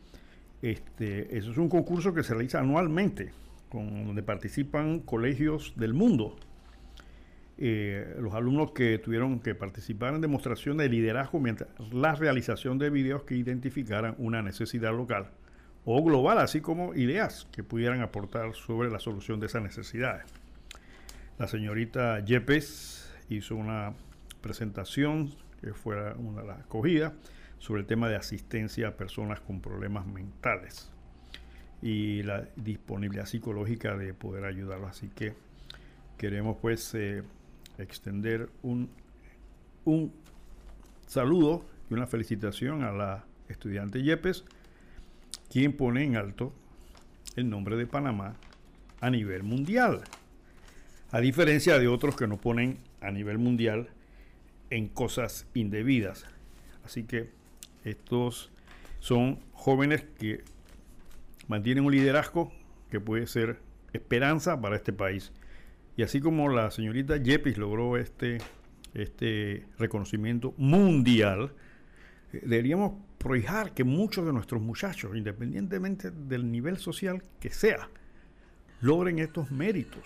Este, 0.62 1.36
eso 1.36 1.50
es 1.50 1.56
un 1.56 1.68
concurso 1.68 2.12
que 2.12 2.22
se 2.22 2.34
realiza 2.34 2.60
anualmente, 2.60 3.30
con, 3.68 4.06
donde 4.06 4.22
participan 4.22 5.00
colegios 5.00 5.72
del 5.76 5.94
mundo. 5.94 6.36
Eh, 7.62 8.16
los 8.18 8.32
alumnos 8.32 8.72
que 8.72 8.98
tuvieron 8.98 9.38
que 9.40 9.54
participar 9.54 10.14
en 10.14 10.22
demostración 10.22 10.78
de 10.78 10.88
liderazgo 10.88 11.40
mientras 11.40 11.68
la 11.92 12.14
realización 12.14 12.78
de 12.78 12.88
videos 12.88 13.24
que 13.24 13.36
identificaran 13.36 14.14
una 14.16 14.40
necesidad 14.40 14.92
local 14.96 15.28
o 15.84 16.02
global, 16.02 16.38
así 16.38 16.60
como 16.60 16.94
ideas 16.94 17.46
que 17.52 17.62
pudieran 17.62 18.00
aportar 18.00 18.54
sobre 18.54 18.90
la 18.90 18.98
solución 18.98 19.40
de 19.40 19.46
esas 19.46 19.62
necesidades. 19.62 20.24
La 21.38 21.48
señorita 21.48 22.24
Yepes 22.24 23.12
hizo 23.28 23.56
una 23.56 23.92
presentación 24.40 25.30
que 25.60 25.74
fuera 25.74 26.14
una 26.14 26.42
de 26.42 26.48
las 26.48 26.60
acogidas, 26.60 27.12
sobre 27.58 27.82
el 27.82 27.86
tema 27.86 28.08
de 28.08 28.16
asistencia 28.16 28.88
a 28.88 28.96
personas 28.96 29.40
con 29.40 29.60
problemas 29.60 30.06
mentales 30.06 30.90
y 31.82 32.22
la 32.22 32.48
disponibilidad 32.56 33.26
psicológica 33.26 33.96
de 33.96 34.14
poder 34.14 34.44
ayudarlos. 34.44 34.90
Así 34.90 35.08
que 35.08 35.34
queremos 36.16 36.56
pues 36.60 36.94
eh, 36.94 37.22
extender 37.78 38.48
un, 38.62 38.90
un 39.84 40.12
saludo 41.06 41.64
y 41.90 41.94
una 41.94 42.06
felicitación 42.06 42.82
a 42.82 42.92
la 42.92 43.24
estudiante 43.48 44.02
Yepes, 44.02 44.44
quien 45.50 45.72
pone 45.72 46.04
en 46.04 46.16
alto 46.16 46.52
el 47.36 47.48
nombre 47.48 47.76
de 47.76 47.86
Panamá 47.86 48.36
a 49.00 49.10
nivel 49.10 49.42
mundial. 49.42 50.02
A 51.10 51.20
diferencia 51.20 51.78
de 51.78 51.88
otros 51.88 52.16
que 52.16 52.26
no 52.26 52.36
ponen 52.36 52.78
a 53.00 53.10
nivel 53.10 53.38
mundial 53.38 53.88
en 54.70 54.88
cosas 54.88 55.46
indebidas. 55.54 56.24
Así 56.84 57.04
que 57.04 57.30
estos 57.84 58.50
son 59.00 59.40
jóvenes 59.52 60.04
que 60.18 60.42
mantienen 61.48 61.84
un 61.84 61.92
liderazgo 61.92 62.52
que 62.90 63.00
puede 63.00 63.26
ser 63.26 63.58
esperanza 63.92 64.60
para 64.60 64.76
este 64.76 64.92
país. 64.92 65.32
Y 65.96 66.02
así 66.02 66.20
como 66.20 66.48
la 66.48 66.70
señorita 66.70 67.16
Yepis 67.16 67.58
logró 67.58 67.96
este, 67.96 68.38
este 68.94 69.66
reconocimiento 69.78 70.54
mundial, 70.56 71.52
deberíamos 72.32 72.92
prohijar 73.18 73.74
que 73.74 73.84
muchos 73.84 74.24
de 74.24 74.32
nuestros 74.32 74.62
muchachos, 74.62 75.16
independientemente 75.16 76.10
del 76.10 76.50
nivel 76.50 76.78
social 76.78 77.22
que 77.40 77.50
sea, 77.50 77.88
logren 78.80 79.18
estos 79.18 79.50
méritos. 79.50 80.04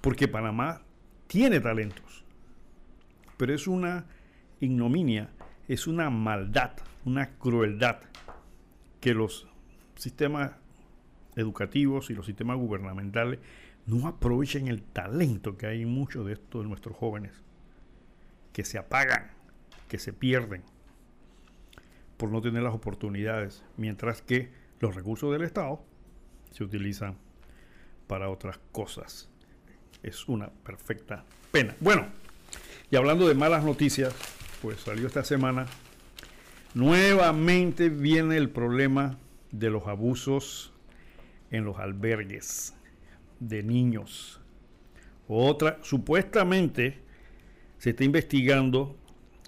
Porque 0.00 0.28
Panamá 0.28 0.82
tiene 1.26 1.60
talentos 1.60 2.21
pero 3.42 3.54
es 3.54 3.66
una 3.66 4.06
ignominia, 4.60 5.28
es 5.66 5.88
una 5.88 6.10
maldad, 6.10 6.74
una 7.04 7.30
crueldad 7.38 7.98
que 9.00 9.14
los 9.14 9.48
sistemas 9.96 10.52
educativos 11.34 12.08
y 12.10 12.14
los 12.14 12.24
sistemas 12.24 12.56
gubernamentales 12.56 13.40
no 13.84 14.06
aprovechen 14.06 14.68
el 14.68 14.84
talento 14.84 15.56
que 15.56 15.66
hay 15.66 15.82
en 15.82 15.88
muchos 15.88 16.24
de 16.24 16.34
estos 16.34 16.62
de 16.62 16.68
nuestros 16.68 16.96
jóvenes, 16.96 17.32
que 18.52 18.62
se 18.64 18.78
apagan, 18.78 19.32
que 19.88 19.98
se 19.98 20.12
pierden 20.12 20.62
por 22.18 22.30
no 22.30 22.42
tener 22.42 22.62
las 22.62 22.74
oportunidades, 22.74 23.64
mientras 23.76 24.22
que 24.22 24.52
los 24.78 24.94
recursos 24.94 25.32
del 25.32 25.42
Estado 25.42 25.84
se 26.52 26.62
utilizan 26.62 27.18
para 28.06 28.30
otras 28.30 28.60
cosas. 28.70 29.28
Es 30.04 30.28
una 30.28 30.48
perfecta 30.48 31.24
pena. 31.50 31.74
Bueno, 31.80 32.21
y 32.92 32.96
hablando 32.96 33.26
de 33.26 33.34
malas 33.34 33.64
noticias, 33.64 34.14
pues 34.60 34.80
salió 34.80 35.06
esta 35.06 35.24
semana, 35.24 35.64
nuevamente 36.74 37.88
viene 37.88 38.36
el 38.36 38.50
problema 38.50 39.16
de 39.50 39.70
los 39.70 39.86
abusos 39.86 40.74
en 41.50 41.64
los 41.64 41.78
albergues 41.78 42.74
de 43.40 43.62
niños. 43.62 44.42
Otra, 45.26 45.78
supuestamente 45.80 46.98
se 47.78 47.90
está 47.90 48.04
investigando, 48.04 48.94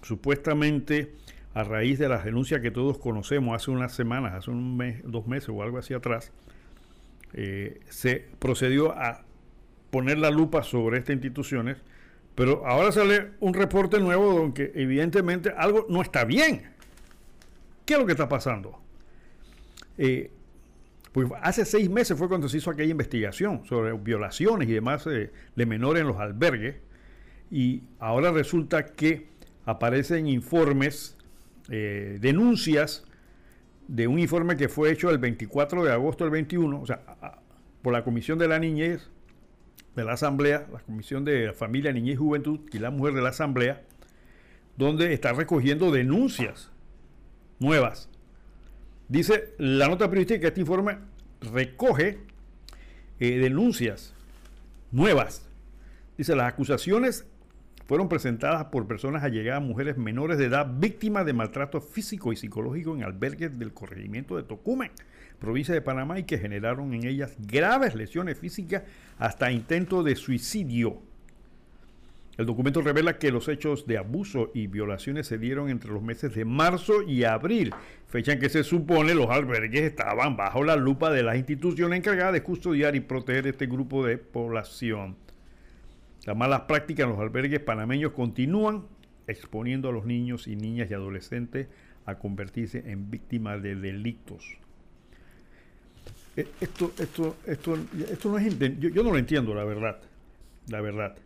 supuestamente 0.03 1.13
a 1.53 1.65
raíz 1.65 1.99
de 1.99 2.09
las 2.09 2.25
denuncias 2.25 2.63
que 2.63 2.71
todos 2.71 2.97
conocemos 2.97 3.55
hace 3.55 3.71
unas 3.71 3.93
semanas, 3.93 4.33
hace 4.33 4.51
un 4.53 4.75
mes, 4.75 5.03
dos 5.05 5.27
meses 5.27 5.51
o 5.51 5.63
algo 5.63 5.77
así 5.77 5.93
atrás, 5.93 6.33
eh, 7.35 7.81
se 7.91 8.27
procedió 8.39 8.93
a 8.93 9.23
poner 9.91 10.17
la 10.17 10.31
lupa 10.31 10.63
sobre 10.63 10.97
estas 10.97 11.17
instituciones 11.17 11.77
pero 12.35 12.67
ahora 12.67 12.91
sale 12.91 13.33
un 13.41 13.55
reporte 13.55 14.01
nuevo 14.01 14.33
donde 14.33 14.73
evidentemente 14.75 15.53
algo 15.57 15.87
no 15.89 16.03
está 16.03 16.25
bien. 16.25 16.63
¿Qué 17.85 17.95
es 17.95 18.01
lo 18.01 18.07
que 18.07 18.13
está 18.13 18.29
pasando? 18.29 18.81
Eh, 19.99 20.31
pues 21.13 21.29
hace 21.43 21.65
seis 21.65 21.89
meses 21.89 22.19
fue 22.19 22.29
cuando 22.29 22.49
se 22.49 22.57
hizo 22.57 22.71
aquella 22.71 22.91
investigación 22.91 23.65
sobre 23.67 23.93
violaciones 23.93 24.69
y 24.69 24.73
demás 24.73 25.07
eh, 25.07 25.31
de 25.55 25.67
menores 25.67 26.01
en 26.01 26.09
los 26.09 26.17
albergues. 26.17 26.77
Y 27.51 27.85
ahora 28.01 28.33
resulta 28.33 28.85
que 28.85 29.29
aparecen 29.65 30.27
informes, 30.27 31.17
eh, 31.71 32.19
denuncias 32.21 33.05
de 33.87 34.09
un 34.09 34.19
informe 34.19 34.57
que 34.57 34.69
fue 34.69 34.91
hecho 34.91 35.11
el 35.11 35.19
24 35.19 35.85
de 35.85 35.93
agosto 35.93 36.25
del 36.25 36.33
21, 36.33 36.81
o 36.81 36.87
sea, 36.87 37.03
por 37.83 37.93
la 37.93 38.03
Comisión 38.03 38.39
de 38.39 38.49
la 38.49 38.59
Niñez 38.59 39.09
de 39.97 40.05
la 40.05 40.13
Asamblea, 40.13 40.67
la 40.73 40.81
Comisión 40.81 41.25
de 41.25 41.53
Familia, 41.53 41.93
Niñez 41.93 42.15
y 42.15 42.19
Juventud 42.19 42.61
y 42.73 42.79
la 42.79 42.91
Mujer 42.91 43.15
de 43.15 43.23
la 43.23 43.29
Asamblea, 43.31 43.83
donde 44.77 45.13
está 45.13 45.33
recogiendo 45.33 45.91
denuncias 45.91 46.71
nuevas. 47.61 48.09
Dice 49.09 49.55
la 49.59 49.89
nota 49.89 50.09
periodística 50.09 50.49
este 50.49 50.61
informe 50.61 50.99
recoge 51.41 52.19
eh, 53.21 53.39
denuncias 53.39 54.15
nuevas. 54.91 55.49
Dice, 56.17 56.35
las 56.37 56.53
acusaciones 56.53 57.27
fueron 57.87 58.09
presentadas 58.09 58.67
por 58.67 58.87
personas 58.87 59.23
allegadas 59.23 59.63
mujeres 59.63 59.99
menores 59.99 60.39
de 60.39 60.47
edad 60.47 60.67
víctimas 60.79 61.27
de 61.27 61.33
maltrato 61.33 61.81
físico 61.81 62.33
y 62.33 62.37
psicológico 62.37 62.95
en 62.97 63.05
albergues 63.05 63.59
del 63.59 63.73
corregimiento 63.73 64.37
de 64.37 64.45
Tocumen 64.45 64.91
provincia 65.45 65.75
de 65.75 65.83
Panamá 65.83 66.19
y 66.19 66.25
que 66.25 66.39
generaron 66.39 66.95
en 66.95 67.07
ellas 67.07 67.37
graves 67.39 67.95
lesiones 67.95 68.39
físicas 68.39 68.83
hasta 69.19 69.53
intento 69.53 70.03
de 70.03 70.17
suicidio. 70.17 70.99
El 72.37 72.47
documento 72.47 72.81
revela 72.81 73.19
que 73.19 73.31
los 73.31 73.47
hechos 73.49 73.87
de 73.87 73.97
abuso 73.97 74.51
y 74.55 74.67
violaciones 74.67 75.29
se 75.29 75.39
dieron 75.39 75.71
entre 75.71 75.93
los 75.93 76.03
meses 76.03 76.35
de 76.35 76.45
marzo 76.45 77.03
y 77.03 77.23
abril, 77.23 77.73
fecha 78.07 78.33
en 78.33 78.41
que 78.41 78.49
se 78.49 78.65
supone 78.65 79.15
los 79.15 79.31
albergues 79.31 79.83
estaban 79.83 80.37
bajo 80.37 80.65
la 80.65 80.75
lupa 80.75 81.13
de 81.13 81.23
las 81.23 81.37
instituciones 81.37 81.99
encargadas 81.99 82.33
de 82.33 82.43
custodiar 82.43 82.97
y 82.97 83.01
proteger 83.01 83.47
este 83.47 83.67
grupo 83.67 84.05
de 84.05 84.19
población. 84.19 85.17
Las 86.27 86.37
malas 86.37 86.63
prácticas 86.63 87.05
en 87.05 87.11
los 87.11 87.21
albergues 87.21 87.61
panameños 87.61 88.13
continúan 88.13 88.85
exponiendo 89.29 89.89
a 89.89 89.93
los 89.93 90.05
niños 90.05 90.49
y 90.49 90.57
niñas 90.57 90.91
y 90.91 90.95
adolescentes 90.95 91.69
a 92.05 92.19
convertirse 92.19 92.91
en 92.91 93.11
víctimas 93.11 93.63
de 93.63 93.77
delitos. 93.77 94.59
Esto, 96.37 96.93
esto, 96.99 97.37
esto, 97.47 97.79
esto 98.11 98.29
no 98.29 98.39
es 98.39 98.59
yo, 98.59 98.89
yo, 98.89 99.03
no 99.05 99.11
lo 99.13 99.19
entiendo, 99.19 99.55
la 99.55 99.65
verdad. 99.65 100.01
La 100.69 100.81
verdad. 100.81 101.17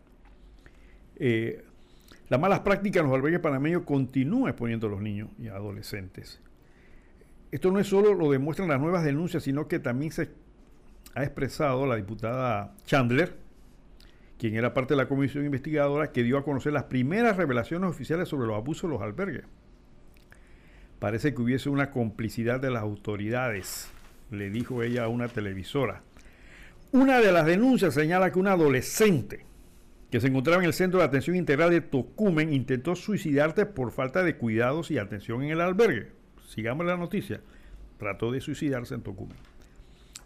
Eh, 1.17 1.65
Las 2.29 2.39
malas 2.39 2.61
prácticas 2.61 3.01
en 3.01 3.09
los 3.09 3.17
albergues 3.17 3.41
panameños 3.41 3.83
continúan 3.85 4.51
exponiendo 4.51 4.87
a 4.87 4.91
los 4.91 5.01
niños 5.01 5.31
y 5.39 5.49
adolescentes. 5.49 6.41
Esto 7.51 7.71
no 7.71 7.81
es 7.81 7.87
solo 7.87 8.13
lo 8.13 8.31
demuestran 8.31 8.69
las 8.69 8.81
nuevas 8.81 9.03
denuncias, 9.03 9.43
sino 9.43 9.67
que 9.67 9.79
también 9.79 10.13
se 10.13 10.29
ha 11.15 11.25
expresado 11.25 11.87
la 11.87 11.97
diputada 11.97 12.75
Chandler, 12.85 13.35
quien 14.39 14.55
era 14.57 14.75
parte 14.75 14.93
de 14.93 14.99
la 14.99 15.09
comisión 15.09 15.47
investigadora 15.47 16.13
que 16.13 16.23
dio 16.23 16.37
a 16.37 16.45
conocer 16.45 16.75
las 16.75 16.85
primeras 16.85 17.39
revelaciones 17.39 17.89
oficiales 17.89 18.29
sobre 18.29 18.47
los 18.47 18.57
abusos 18.57 18.83
de 18.83 18.95
los 18.95 19.03
albergues. 19.03 19.45
Parece 20.99 21.33
que 21.33 21.41
hubiese 21.41 21.71
una 21.71 21.91
complicidad 21.91 22.61
de 22.61 22.71
las 22.71 22.83
autoridades, 22.83 23.91
le 24.31 24.51
dijo 24.51 24.83
ella 24.83 25.05
a 25.05 25.09
una 25.09 25.29
televisora. 25.29 26.03
Una 26.93 27.21
de 27.21 27.33
las 27.33 27.47
denuncias 27.47 27.95
señala 27.95 28.33
que 28.33 28.39
un 28.39 28.49
adolescente 28.49 29.45
que 30.11 30.21
se 30.21 30.29
encontraba 30.29 30.63
en 30.63 30.67
el 30.67 30.73
Centro 30.73 31.01
de 31.01 31.07
Atención 31.07 31.37
Integral 31.37 31.71
de 31.71 31.83
Tocumen 31.83 32.53
intentó 32.53 32.97
suicidarse 32.97 33.67
por 33.67 33.93
falta 33.93 34.23
de 34.23 34.37
cuidados 34.37 34.91
y 34.91 34.99
atención 34.99 35.43
en 35.43 35.51
el 35.51 35.61
albergue. 35.61 36.13
Sigamos 36.47 36.87
la 36.87 36.97
noticia. 36.97 37.41
Trató 37.99 38.33
de 38.33 38.41
suicidarse 38.41 38.95
en 38.95 39.03
Tocumen. 39.03 39.37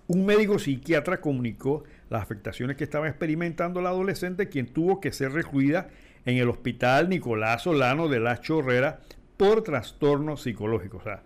Un 0.07 0.25
médico 0.27 0.59
psiquiatra 0.59 1.21
comunicó 1.21 1.85
las 2.11 2.23
afectaciones 2.23 2.77
que 2.77 2.85
estaba 2.85 3.09
experimentando 3.09 3.81
la 3.81 3.89
adolescente, 3.89 4.49
quien 4.49 4.67
tuvo 4.67 5.01
que 5.01 5.13
ser 5.13 5.33
recluida 5.33 5.89
en 6.25 6.37
el 6.37 6.49
hospital 6.49 7.09
Nicolás 7.09 7.63
Solano 7.63 8.09
de 8.09 8.21
la 8.21 8.41
Chorrera 8.41 9.01
por 9.37 9.63
trastorno 9.63 10.37
psicológico. 10.37 10.99
O 10.99 11.03
sea, 11.03 11.23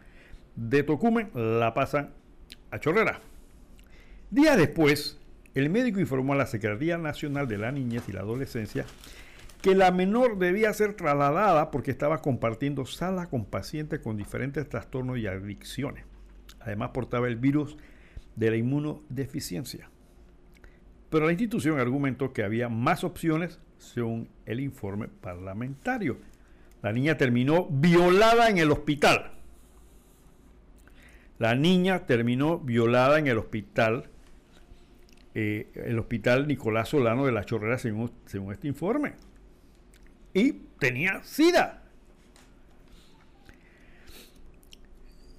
de 0.55 0.83
Tocumen 0.83 1.31
la 1.35 1.75
pasan 1.75 2.15
a 2.71 2.79
Chorrera. 2.79 3.21
Días 4.31 4.57
después, 4.57 5.19
el 5.55 5.71
médico 5.71 6.01
informó 6.01 6.33
a 6.33 6.37
la 6.37 6.47
Secretaría 6.47 6.99
Nacional 6.99 7.49
de 7.49 7.59
la 7.59 7.73
Niñez 7.73 8.09
y 8.09 8.13
la 8.13 8.21
Adolescencia 8.21 8.85
que 9.63 9.75
la 9.75 9.91
menor 9.91 10.39
debía 10.39 10.73
ser 10.73 10.95
trasladada 10.95 11.71
porque 11.71 11.91
estaba 11.91 12.23
compartiendo 12.23 12.87
sala 12.87 13.27
con 13.27 13.45
pacientes 13.45 14.01
con 14.01 14.17
diferentes 14.17 14.69
trastornos 14.69 15.19
y 15.19 15.27
adicciones. 15.27 16.05
Además 16.61 16.91
portaba 16.91 17.27
el 17.27 17.37
virus 17.37 17.77
de 18.37 18.51
la 18.51 18.57
inmunodeficiencia. 18.57 19.91
Pero 21.11 21.27
la 21.27 21.33
institución 21.33 21.81
argumentó 21.81 22.33
que 22.33 22.45
había 22.45 22.69
más 22.69 23.03
opciones 23.03 23.59
según 23.79 24.29
el 24.45 24.61
informe 24.61 25.09
parlamentario. 25.09 26.19
La 26.83 26.93
niña 26.93 27.17
terminó 27.17 27.67
violada 27.69 28.49
en 28.49 28.59
el 28.59 28.71
hospital. 28.71 29.36
La 31.39 31.55
niña 31.55 32.07
terminó 32.07 32.59
violada 32.59 33.19
en 33.19 33.27
el 33.27 33.39
hospital, 33.39 34.05
eh, 35.35 35.69
el 35.75 35.99
hospital 35.99 36.49
Nicolás 36.49 36.89
Solano 36.89 37.27
de 37.27 37.33
la 37.33 37.45
Chorrera, 37.45 37.79
según, 37.79 38.11
según 38.25 38.53
este 38.53 38.69
informe. 38.69 39.15
Y 40.33 40.53
tenía 40.79 41.23
SIDA. 41.23 41.83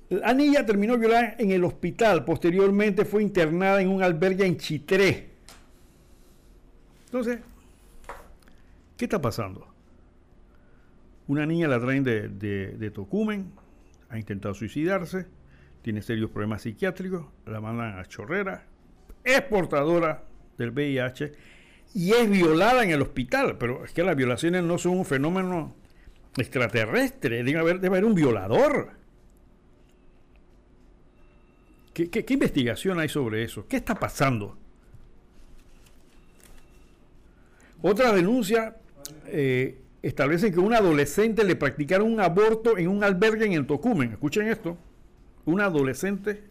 La 0.10 0.34
niña 0.34 0.66
terminó 0.66 0.98
violada 0.98 1.36
en 1.38 1.52
el 1.52 1.64
hospital. 1.64 2.24
Posteriormente 2.24 3.04
fue 3.04 3.24
internada 3.24 3.82
en 3.82 3.90
un 3.90 4.02
albergue 4.02 4.46
en 4.46 4.58
Chitré. 4.58 5.30
Entonces, 7.06 7.40
¿qué 8.96 9.06
está 9.06 9.20
pasando? 9.20 9.68
Una 11.28 11.46
niña 11.46 11.68
la 11.68 11.80
traen 11.80 12.04
de, 12.04 12.30
de, 12.30 12.92
Tocumen, 12.92 13.52
ha 14.10 14.18
intentado 14.18 14.54
suicidarse, 14.54 15.26
tiene 15.88 16.02
serios 16.02 16.30
problemas 16.32 16.64
psiquiátricos, 16.64 17.28
la 17.46 17.62
mandan 17.62 17.98
a 17.98 18.04
Chorrera, 18.04 18.66
es 19.24 19.42
portadora 19.44 20.22
del 20.58 20.72
VIH 20.72 21.32
y 21.94 22.12
es 22.12 22.30
violada 22.30 22.84
en 22.84 22.90
el 22.90 23.02
hospital. 23.02 23.58
Pero 23.58 23.86
es 23.86 23.94
que 23.94 24.04
las 24.04 24.18
violaciones 24.18 24.64
no 24.64 24.78
son 24.78 24.98
un 24.98 25.06
fenómeno 25.06 25.78
extraterrestre, 26.36 27.42
debe 27.42 27.60
haber, 27.60 27.80
debe 27.80 27.96
haber 27.96 28.04
un 28.04 28.16
violador. 28.16 28.90
¿Qué, 31.94 32.10
¿Qué, 32.10 32.34
investigación 32.34 33.00
hay 33.00 33.08
sobre 33.08 33.46
eso? 33.46 33.66
¿Qué 33.66 33.78
está 33.78 33.96
pasando? 33.96 34.58
Otra 37.82 38.12
denuncia 38.12 38.76
eh, 39.28 39.80
establecen 40.02 40.52
que 40.52 40.60
un 40.60 40.74
adolescente 40.74 41.46
le 41.46 41.56
practicaron 41.56 42.12
un 42.12 42.20
aborto 42.20 42.78
en 42.78 42.90
un 42.90 43.06
albergue 43.06 43.46
en 43.46 43.54
el 43.54 43.66
Tocumen. 43.66 44.12
Escuchen 44.12 44.50
esto. 44.50 44.78
Un 45.48 45.62
adolescente 45.62 46.44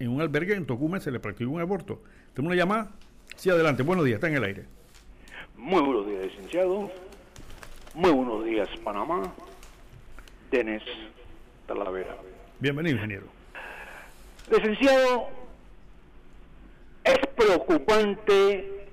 en 0.00 0.08
un 0.08 0.20
albergue 0.20 0.54
en 0.54 0.66
Tocumen 0.66 1.00
se 1.00 1.12
le 1.12 1.20
practicó 1.20 1.52
un 1.52 1.60
aborto. 1.60 2.02
Tenemos 2.34 2.52
una 2.52 2.60
llamada. 2.60 2.90
Sí, 3.36 3.48
adelante. 3.48 3.84
Buenos 3.84 4.04
días. 4.04 4.16
Está 4.16 4.26
en 4.26 4.34
el 4.34 4.42
aire. 4.42 4.64
Muy 5.56 5.80
buenos 5.80 6.04
días, 6.08 6.24
licenciado. 6.24 6.90
Muy 7.94 8.10
buenos 8.10 8.44
días, 8.44 8.68
Panamá. 8.82 9.32
Denis 10.50 10.82
Talavera. 11.68 12.16
Bienvenido, 12.58 12.96
ingeniero. 12.96 13.26
Licenciado, 14.50 15.28
es 17.04 17.18
preocupante 17.36 18.88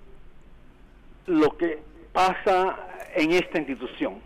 lo 1.26 1.58
que 1.58 1.80
pasa 2.14 2.78
en 3.16 3.32
esta 3.32 3.58
institución. 3.58 4.20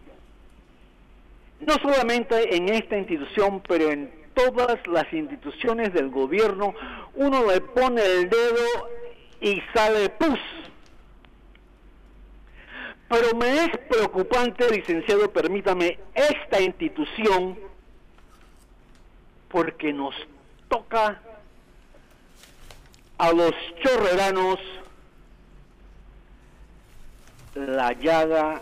No 1.61 1.75
solamente 1.75 2.53
en 2.53 2.67
esta 2.67 2.97
institución, 2.97 3.61
pero 3.65 3.89
en 3.91 4.20
todas 4.33 4.85
las 4.87 5.11
instituciones 5.13 5.93
del 5.93 6.09
gobierno, 6.09 6.73
uno 7.15 7.45
le 7.45 7.61
pone 7.61 8.03
el 8.03 8.29
dedo 8.29 8.89
y 9.39 9.61
sale 9.73 10.09
pus. 10.09 10.39
Pero 13.09 13.35
me 13.35 13.65
es 13.65 13.77
preocupante, 13.89 14.69
licenciado, 14.69 15.31
permítame, 15.31 15.99
esta 16.13 16.61
institución, 16.61 17.59
porque 19.49 19.91
nos 19.91 20.15
toca 20.69 21.19
a 23.17 23.31
los 23.33 23.53
chorreranos 23.83 24.59
la 27.55 27.91
llaga 27.93 28.61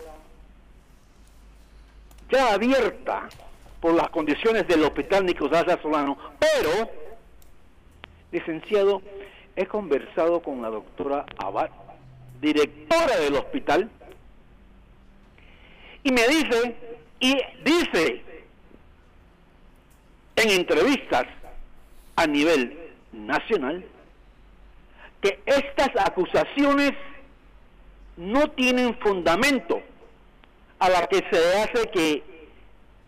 ya 2.32 2.54
abierta 2.54 3.30
por 3.82 3.94
las 3.94 4.10
condiciones 4.10 4.68
del 4.68 4.84
hospital 4.84 5.26
Nicolás 5.26 5.66
Solano, 5.82 6.18
pero, 6.40 6.90
licenciado, 8.32 9.02
he 9.56 9.66
conversado 9.66 10.42
con 10.42 10.62
la 10.62 10.70
doctora 10.70 11.26
Abad, 11.38 11.70
directora 12.42 13.18
del 13.18 13.36
hospital, 13.36 13.90
y 16.04 16.12
me 16.12 16.28
dice, 16.28 16.76
y 17.20 17.36
dice 17.64 18.22
en 20.36 20.50
entrevistas 20.52 21.26
a 22.16 22.26
nivel 22.26 22.78
nacional, 23.12 23.86
que 25.22 25.40
estas 25.46 25.90
acusaciones 26.06 26.94
no 28.16 28.50
tienen 28.52 28.98
fundamento 29.00 29.82
a 30.80 30.90
la 30.90 31.08
que 31.08 31.18
se 31.30 31.58
hace 31.58 31.90
que 31.92 32.24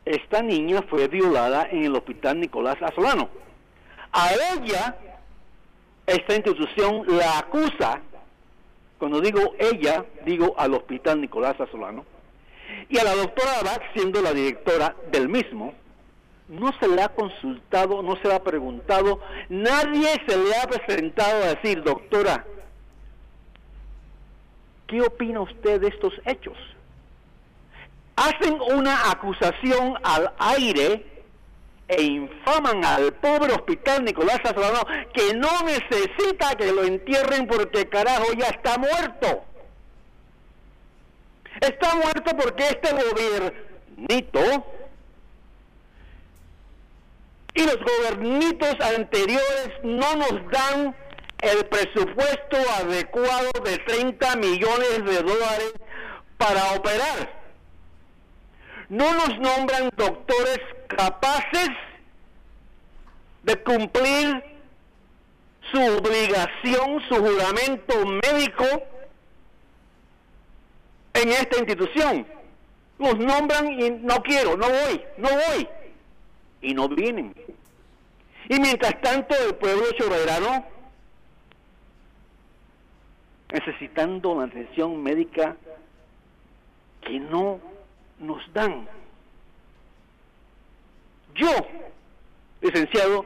esta 0.06 0.42
niña 0.42 0.82
fue 0.90 1.08
violada 1.08 1.68
en 1.70 1.86
el 1.86 1.96
hospital 1.96 2.40
Nicolás 2.40 2.82
Azolano. 2.82 3.30
A 4.12 4.30
ella, 4.56 4.98
esta 6.06 6.36
institución 6.36 7.06
la 7.08 7.40
acusa, 7.40 8.02
cuando 8.98 9.22
digo 9.22 9.54
ella, 9.60 10.06
digo 10.26 10.56
al 10.58 10.74
hospital 10.74 11.22
Nicolás 11.22 11.60
Azolano, 11.60 12.06
y 12.90 12.98
a 12.98 13.04
la 13.04 13.16
doctora 13.16 13.60
Abad, 13.60 13.82
siendo 13.94 14.22
la 14.22 14.34
directora 14.34 14.96
del 15.12 15.30
mismo, 15.30 15.74
no 16.48 16.72
se 16.80 16.88
le 16.88 17.02
ha 17.02 17.10
consultado, 17.10 18.02
no 18.02 18.18
se 18.18 18.28
le 18.28 18.36
ha 18.36 18.44
preguntado, 18.44 19.22
nadie 19.50 20.10
se 20.28 20.38
le 20.38 20.56
ha 20.58 20.68
presentado 20.68 21.44
a 21.44 21.54
decir, 21.56 21.82
doctora, 21.84 22.46
¿qué 24.88 25.02
opina 25.02 25.40
usted 25.40 25.80
de 25.80 25.88
estos 25.88 26.14
hechos? 26.26 26.58
Hacen 28.22 28.60
una 28.62 29.10
acusación 29.10 29.96
al 30.04 30.32
aire 30.38 31.06
e 31.88 32.04
infaman 32.04 32.86
al 32.86 33.14
pobre 33.14 33.54
hospital 33.54 34.06
Nicolás 34.06 34.40
Azulano 34.44 34.86
que 35.14 35.34
no 35.34 35.50
necesita 35.66 36.56
que 36.56 36.72
lo 36.72 36.84
entierren 36.84 37.48
porque 37.48 37.90
carajo 37.90 38.32
ya 38.34 38.48
está 38.48 38.78
muerto. 38.78 39.44
Está 41.60 41.96
muerto 41.96 42.32
porque 42.38 42.64
este 42.64 42.92
gobernito 42.94 44.66
y 47.54 47.64
los 47.64 47.78
gobernitos 47.78 48.76
anteriores 48.80 49.72
no 49.84 50.16
nos 50.16 50.52
dan 50.52 50.96
el 51.42 51.66
presupuesto 51.66 52.58
adecuado 52.80 53.52
de 53.66 53.78
30 53.80 54.36
millones 54.38 55.06
de 55.06 55.22
dólares 55.24 55.74
para 56.38 56.74
operar 56.74 57.41
no 58.92 59.14
nos 59.14 59.40
nombran 59.40 59.90
doctores 59.96 60.60
capaces 60.88 61.70
de 63.44 63.56
cumplir 63.64 64.44
su 65.72 65.78
obligación, 65.80 67.02
su 67.08 67.16
juramento 67.16 68.06
médico 68.06 68.66
en 71.14 71.30
esta 71.30 71.58
institución. 71.60 72.28
los 73.00 73.18
nombran 73.18 73.72
y 73.80 73.92
no 73.92 74.22
quiero, 74.24 74.58
no 74.58 74.68
voy, 74.68 75.02
no 75.18 75.30
voy. 75.30 75.70
Y 76.62 76.74
no 76.74 76.90
vienen. 76.90 77.34
Y 78.50 78.60
mientras 78.60 79.02
tanto 79.02 79.34
el 79.48 79.56
pueblo 79.56 79.86
chorrerano 79.98 80.66
necesitando 83.54 84.32
una 84.32 84.46
atención 84.48 85.02
médica 85.02 85.56
que 87.02 87.20
no 87.20 87.71
nos 88.22 88.42
dan. 88.54 88.88
Yo, 91.36 91.50
licenciado, 92.62 93.26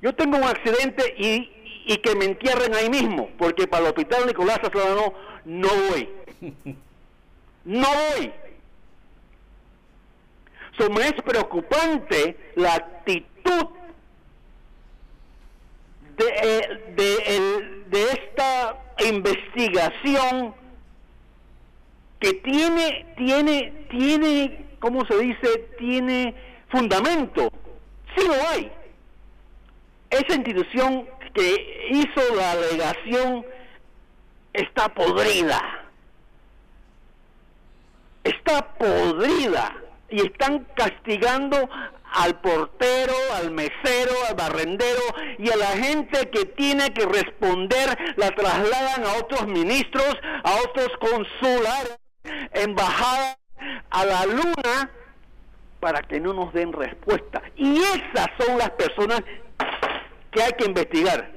yo 0.00 0.14
tengo 0.14 0.36
un 0.36 0.44
accidente 0.44 1.14
y, 1.18 1.50
que 1.98 2.14
me 2.14 2.26
entierren 2.26 2.74
ahí 2.74 2.88
mismo, 2.88 3.28
porque 3.38 3.66
para 3.66 3.84
el 3.84 3.88
hospital 3.88 4.26
Nicolás 4.26 4.60
Solano 4.72 5.14
no 5.44 5.68
voy. 5.68 6.08
No 7.64 7.86
voy. 7.86 8.32
So, 10.76 10.90
me 10.90 11.02
es 11.02 11.12
preocupante 11.22 12.36
la 12.56 12.74
actitud 12.74 13.68
de, 16.16 16.24
eh, 16.26 16.94
de, 16.96 17.86
de 17.86 18.02
esta 18.10 18.82
investigación 18.98 20.56
que 22.22 22.34
tiene, 22.34 23.14
tiene, 23.16 23.86
tiene, 23.90 24.64
¿cómo 24.78 25.04
se 25.06 25.18
dice? 25.18 25.58
Tiene 25.76 26.32
fundamento. 26.68 27.52
Sí 28.16 28.24
lo 28.24 28.34
hay. 28.48 28.70
Esa 30.08 30.36
institución 30.36 31.08
que 31.34 31.88
hizo 31.90 32.34
la 32.36 32.52
alegación 32.52 33.44
está 34.52 34.88
podrida. 34.94 35.60
Está 38.22 38.72
podrida. 38.74 39.76
Y 40.08 40.20
están 40.20 40.64
castigando 40.76 41.68
al 42.04 42.40
portero, 42.40 43.14
al 43.34 43.50
mesero, 43.50 44.12
al 44.28 44.36
barrendero 44.36 45.02
y 45.38 45.50
a 45.50 45.56
la 45.56 45.70
gente 45.70 46.30
que 46.30 46.44
tiene 46.44 46.92
que 46.92 47.04
responder, 47.04 48.14
la 48.16 48.30
trasladan 48.30 49.06
a 49.06 49.18
otros 49.18 49.48
ministros, 49.48 50.16
a 50.44 50.54
otros 50.68 50.90
consulares, 51.00 52.01
embajadas, 52.52 53.38
a 53.90 54.04
la 54.04 54.26
luna, 54.26 54.90
para 55.80 56.02
que 56.02 56.20
no 56.20 56.32
nos 56.32 56.52
den 56.52 56.72
respuesta. 56.72 57.42
Y 57.56 57.76
esas 57.78 58.28
son 58.38 58.58
las 58.58 58.70
personas 58.70 59.22
que 60.30 60.42
hay 60.42 60.52
que 60.52 60.64
investigar. 60.64 61.30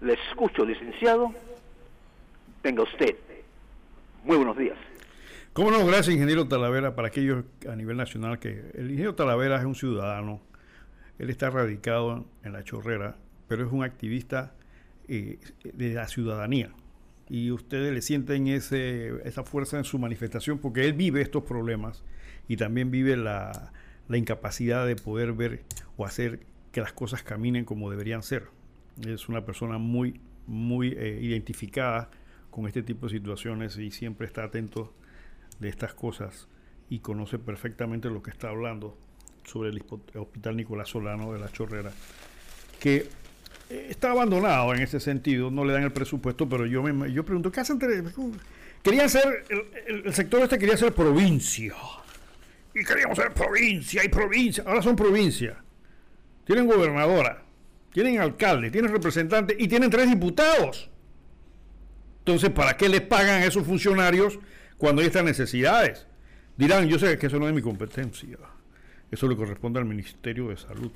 Le 0.00 0.14
escucho, 0.14 0.64
licenciado. 0.64 1.32
Tenga 2.62 2.82
usted. 2.82 3.16
Muy 4.24 4.36
buenos 4.36 4.56
días. 4.56 4.76
¿Cómo 5.52 5.70
no? 5.70 5.86
Gracias, 5.86 6.14
ingeniero 6.14 6.48
Talavera. 6.48 6.96
Para 6.96 7.08
aquellos 7.08 7.44
a 7.70 7.76
nivel 7.76 7.96
nacional 7.96 8.38
que 8.38 8.70
el 8.74 8.86
ingeniero 8.86 9.14
Talavera 9.14 9.58
es 9.58 9.64
un 9.64 9.74
ciudadano, 9.74 10.40
él 11.18 11.30
está 11.30 11.50
radicado 11.50 12.24
en 12.42 12.52
la 12.52 12.64
chorrera, 12.64 13.16
pero 13.46 13.64
es 13.64 13.72
un 13.72 13.84
activista 13.84 14.54
eh, 15.06 15.38
de 15.62 15.94
la 15.94 16.08
ciudadanía. 16.08 16.70
Y 17.28 17.50
ustedes 17.50 17.92
le 17.92 18.02
sienten 18.02 18.46
esa 18.48 19.44
fuerza 19.44 19.78
en 19.78 19.84
su 19.84 19.98
manifestación 19.98 20.58
porque 20.58 20.84
él 20.84 20.92
vive 20.92 21.22
estos 21.22 21.44
problemas 21.44 22.02
y 22.48 22.56
también 22.56 22.90
vive 22.90 23.16
la, 23.16 23.72
incapacidad 24.10 24.86
de 24.86 24.96
poder 24.96 25.32
ver 25.32 25.62
o 25.96 26.04
hacer 26.04 26.40
que 26.72 26.80
las 26.80 26.92
cosas 26.92 27.22
caminen 27.22 27.64
como 27.64 27.90
deberían 27.90 28.22
ser. 28.22 28.48
Es 29.06 29.28
una 29.28 29.44
persona 29.44 29.78
muy, 29.78 30.20
muy 30.46 30.88
eh, 30.88 31.18
identificada 31.22 32.10
con 32.50 32.66
este 32.66 32.82
tipo 32.82 33.06
de 33.06 33.14
situaciones 33.14 33.78
y 33.78 33.90
siempre 33.90 34.26
está 34.26 34.44
atento 34.44 34.92
de 35.58 35.68
estas 35.68 35.94
cosas 35.94 36.48
y 36.90 36.98
conoce 36.98 37.38
perfectamente 37.38 38.10
lo 38.10 38.22
que 38.22 38.30
está 38.30 38.50
hablando 38.50 38.96
sobre 39.44 39.70
el 39.70 39.82
Hospital 40.14 40.56
Nicolás 40.56 40.88
Solano 40.88 41.32
de 41.32 41.38
la 41.38 41.50
Chorrera, 41.50 41.92
que 42.80 43.08
está 43.68 44.10
abandonado 44.10 44.74
en 44.74 44.82
ese 44.82 45.00
sentido, 45.00 45.50
no 45.50 45.64
le 45.64 45.72
dan 45.72 45.84
el 45.84 45.92
presupuesto, 45.92 46.48
pero 46.48 46.66
yo 46.66 46.82
me 46.82 47.12
yo 47.12 47.24
pregunto, 47.24 47.50
¿qué 47.50 47.60
hacen? 47.60 47.78
Querían 48.82 49.08
ser, 49.08 49.44
el, 49.86 50.12
sector 50.12 50.42
este 50.42 50.58
quería 50.58 50.76
ser 50.76 50.92
provincia, 50.92 51.74
y 52.74 52.84
queríamos 52.84 53.16
ser 53.16 53.32
provincia 53.32 54.04
y 54.04 54.08
provincia, 54.08 54.64
ahora 54.66 54.82
son 54.82 54.96
provincia, 54.96 55.56
tienen 56.44 56.66
gobernadora, 56.66 57.42
tienen 57.92 58.20
alcalde, 58.20 58.70
tienen 58.70 58.92
representante 58.92 59.56
y 59.58 59.68
tienen 59.68 59.90
tres 59.90 60.10
diputados. 60.10 60.90
Entonces, 62.18 62.50
¿para 62.50 62.76
qué 62.76 62.88
les 62.88 63.02
pagan 63.02 63.42
a 63.42 63.46
esos 63.46 63.66
funcionarios 63.66 64.38
cuando 64.78 65.00
hay 65.00 65.06
estas 65.06 65.24
necesidades. 65.24 66.06
Dirán, 66.56 66.88
yo 66.88 66.98
sé 66.98 67.18
que 67.18 67.26
eso 67.26 67.38
no 67.38 67.48
es 67.48 67.54
mi 67.54 67.62
competencia, 67.62 68.38
eso 69.10 69.28
le 69.28 69.36
corresponde 69.36 69.80
al 69.80 69.86
Ministerio 69.86 70.48
de 70.48 70.56
Salud. 70.56 70.92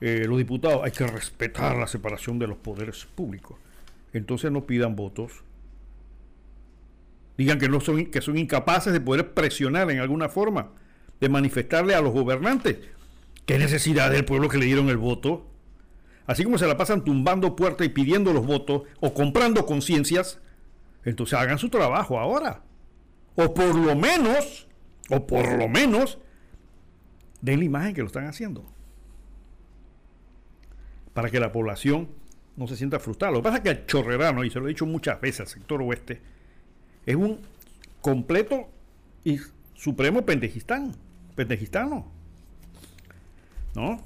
Eh, 0.00 0.24
los 0.28 0.38
diputados 0.38 0.82
hay 0.84 0.92
que 0.92 1.06
respetar 1.06 1.76
la 1.76 1.86
separación 1.86 2.38
de 2.38 2.46
los 2.46 2.58
poderes 2.58 3.06
públicos. 3.14 3.58
Entonces 4.12 4.50
no 4.50 4.66
pidan 4.66 4.96
votos. 4.96 5.42
Digan 7.36 7.58
que 7.58 7.68
no 7.68 7.80
son 7.80 8.06
que 8.06 8.20
son 8.20 8.38
incapaces 8.38 8.92
de 8.92 9.00
poder 9.00 9.34
presionar 9.34 9.90
en 9.90 10.00
alguna 10.00 10.28
forma, 10.28 10.70
de 11.20 11.28
manifestarle 11.28 11.94
a 11.94 12.00
los 12.00 12.12
gobernantes 12.12 12.78
qué 13.44 13.58
necesidad 13.58 14.10
del 14.10 14.24
pueblo 14.24 14.48
que 14.48 14.58
le 14.58 14.66
dieron 14.66 14.88
el 14.88 14.96
voto. 14.96 15.46
Así 16.26 16.44
como 16.44 16.58
se 16.58 16.66
la 16.66 16.76
pasan 16.76 17.04
tumbando 17.04 17.54
puertas 17.54 17.86
y 17.86 17.90
pidiendo 17.90 18.32
los 18.32 18.46
votos 18.46 18.82
o 19.00 19.14
comprando 19.14 19.64
conciencias, 19.66 20.40
entonces 21.04 21.38
hagan 21.38 21.58
su 21.58 21.68
trabajo 21.68 22.18
ahora 22.18 22.62
o 23.36 23.54
por 23.54 23.74
lo 23.74 23.94
menos, 23.94 24.66
o 25.10 25.26
por 25.26 25.56
lo 25.56 25.68
menos, 25.68 26.18
den 27.40 27.60
la 27.60 27.64
imagen 27.66 27.94
que 27.94 28.00
lo 28.00 28.08
están 28.08 28.26
haciendo. 28.26 28.64
Para 31.16 31.30
que 31.30 31.40
la 31.40 31.50
población 31.50 32.10
no 32.56 32.66
se 32.66 32.76
sienta 32.76 33.00
frustrada. 33.00 33.32
Lo 33.32 33.38
que 33.38 33.44
pasa 33.44 33.56
es 33.56 33.62
que 33.62 33.70
el 33.70 33.86
chorrerano, 33.86 34.44
y 34.44 34.50
se 34.50 34.60
lo 34.60 34.66
he 34.66 34.68
dicho 34.68 34.84
muchas 34.84 35.18
veces 35.18 35.40
al 35.40 35.46
sector 35.46 35.80
oeste, 35.80 36.20
es 37.06 37.16
un 37.16 37.40
completo 38.02 38.68
y 39.24 39.40
supremo 39.72 40.26
pendejistán, 40.26 40.94
pendejistano. 41.34 42.12
¿No? 43.74 43.98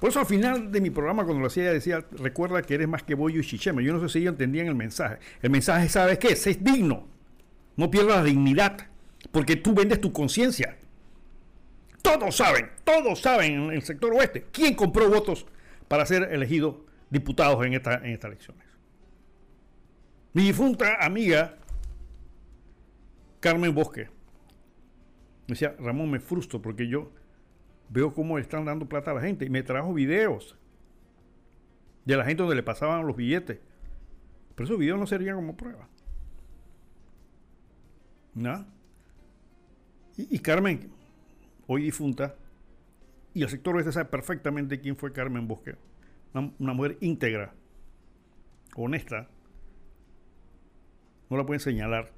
Por 0.00 0.08
eso 0.08 0.20
al 0.20 0.24
final 0.24 0.72
de 0.72 0.80
mi 0.80 0.88
programa, 0.88 1.24
cuando 1.24 1.42
lo 1.42 1.48
hacía, 1.48 1.70
decía, 1.70 2.02
recuerda 2.12 2.62
que 2.62 2.76
eres 2.76 2.88
más 2.88 3.02
que 3.02 3.14
bollo 3.14 3.40
y 3.40 3.44
chichema. 3.44 3.82
Yo 3.82 3.92
no 3.92 4.00
sé 4.00 4.08
si 4.08 4.20
ellos 4.20 4.32
entendían 4.32 4.68
el 4.68 4.74
mensaje. 4.74 5.18
El 5.42 5.50
mensaje, 5.50 5.90
¿sabes 5.90 6.18
qué? 6.18 6.28
Es 6.28 6.64
digno. 6.64 7.06
No 7.76 7.90
pierdas 7.90 8.16
la 8.16 8.24
dignidad, 8.24 8.88
porque 9.32 9.56
tú 9.56 9.74
vendes 9.74 10.00
tu 10.00 10.14
conciencia. 10.14 10.78
Todos 12.00 12.34
saben, 12.34 12.70
todos 12.84 13.20
saben 13.20 13.64
en 13.64 13.70
el 13.72 13.82
sector 13.82 14.14
oeste 14.14 14.46
quién 14.50 14.72
compró 14.72 15.10
votos 15.10 15.44
para 15.88 16.06
ser 16.06 16.32
elegidos 16.32 16.76
diputados 17.10 17.64
en, 17.66 17.74
esta, 17.74 17.94
en 17.94 18.12
estas 18.12 18.30
elecciones. 18.30 18.64
Mi 20.32 20.42
difunta 20.44 21.04
amiga 21.04 21.56
Carmen 23.40 23.74
Bosque 23.74 24.10
me 25.46 25.54
decía, 25.54 25.74
Ramón, 25.78 26.10
me 26.10 26.20
frustro 26.20 26.60
porque 26.60 26.86
yo 26.88 27.10
veo 27.88 28.12
cómo 28.12 28.38
están 28.38 28.66
dando 28.66 28.86
plata 28.86 29.12
a 29.12 29.14
la 29.14 29.22
gente 29.22 29.46
y 29.46 29.50
me 29.50 29.62
trajo 29.62 29.94
videos 29.94 30.58
de 32.04 32.16
la 32.16 32.24
gente 32.24 32.42
donde 32.42 32.56
le 32.56 32.62
pasaban 32.62 33.06
los 33.06 33.16
billetes. 33.16 33.58
Pero 34.54 34.64
esos 34.66 34.78
videos 34.78 34.98
no 34.98 35.06
serían 35.06 35.36
como 35.36 35.56
prueba. 35.56 35.88
¿no? 38.34 38.66
Y, 40.16 40.38
Carmen, 40.40 40.90
hoy 41.66 41.84
difunta, 41.84 42.34
y 43.38 43.42
el 43.44 43.48
sector 43.48 43.76
oeste 43.76 43.92
sabe 43.92 44.06
perfectamente 44.06 44.80
quién 44.80 44.96
fue 44.96 45.12
Carmen 45.12 45.46
Bosque. 45.46 45.76
Una, 46.34 46.72
mujer 46.72 46.98
íntegra, 47.00 47.54
honesta, 48.74 49.28
no 51.30 51.36
la 51.36 51.46
pueden 51.46 51.60
señalar. 51.60 52.10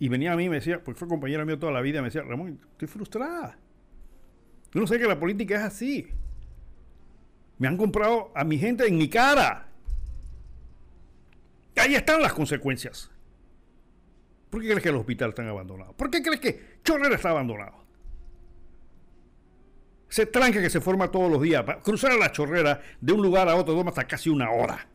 Y 0.00 0.08
venía 0.08 0.32
a 0.32 0.36
mí 0.36 0.46
y 0.46 0.48
me 0.48 0.56
decía, 0.56 0.82
porque 0.82 0.98
fue 0.98 1.06
compañera 1.06 1.44
mía 1.44 1.56
toda 1.56 1.70
la 1.70 1.80
vida, 1.80 2.00
me 2.00 2.08
decía, 2.08 2.22
Ramón, 2.22 2.58
estoy 2.72 2.88
frustrada. 2.88 3.58
Yo 4.74 4.80
no 4.80 4.88
sé 4.88 4.98
que 4.98 5.06
la 5.06 5.20
política 5.20 5.54
es 5.54 5.62
así. 5.62 6.08
Me 7.58 7.68
han 7.68 7.76
comprado 7.76 8.32
a 8.34 8.42
mi 8.42 8.58
gente 8.58 8.88
en 8.88 8.98
mi 8.98 9.08
cara. 9.08 9.68
Ahí 11.76 11.94
están 11.94 12.20
las 12.20 12.32
consecuencias. 12.32 13.08
¿Por 14.50 14.60
qué 14.62 14.66
crees 14.66 14.82
que 14.82 14.88
el 14.88 14.96
hospital 14.96 15.28
está 15.28 15.48
abandonado? 15.48 15.92
¿Por 15.92 16.10
qué 16.10 16.20
crees 16.20 16.40
que 16.40 16.80
Chorrera 16.82 17.14
está 17.14 17.30
abandonado? 17.30 17.84
Se 20.10 20.26
tranca 20.26 20.60
que 20.60 20.68
se 20.68 20.82
forma 20.82 21.10
todos 21.10 21.30
los 21.30 21.40
días. 21.40 21.64
Para 21.64 21.80
cruzar 21.80 22.12
la 22.18 22.30
chorrera 22.30 22.82
de 23.00 23.12
un 23.12 23.22
lugar 23.22 23.48
a 23.48 23.56
otro 23.56 23.74
toma 23.74 23.88
hasta 23.88 24.04
casi 24.04 24.28
una 24.28 24.50
hora. 24.50 24.86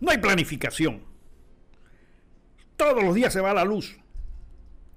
No 0.00 0.10
hay 0.10 0.16
planificación. 0.16 1.02
Todos 2.76 3.04
los 3.04 3.14
días 3.14 3.30
se 3.30 3.42
va 3.42 3.52
la 3.52 3.64
luz. 3.64 3.98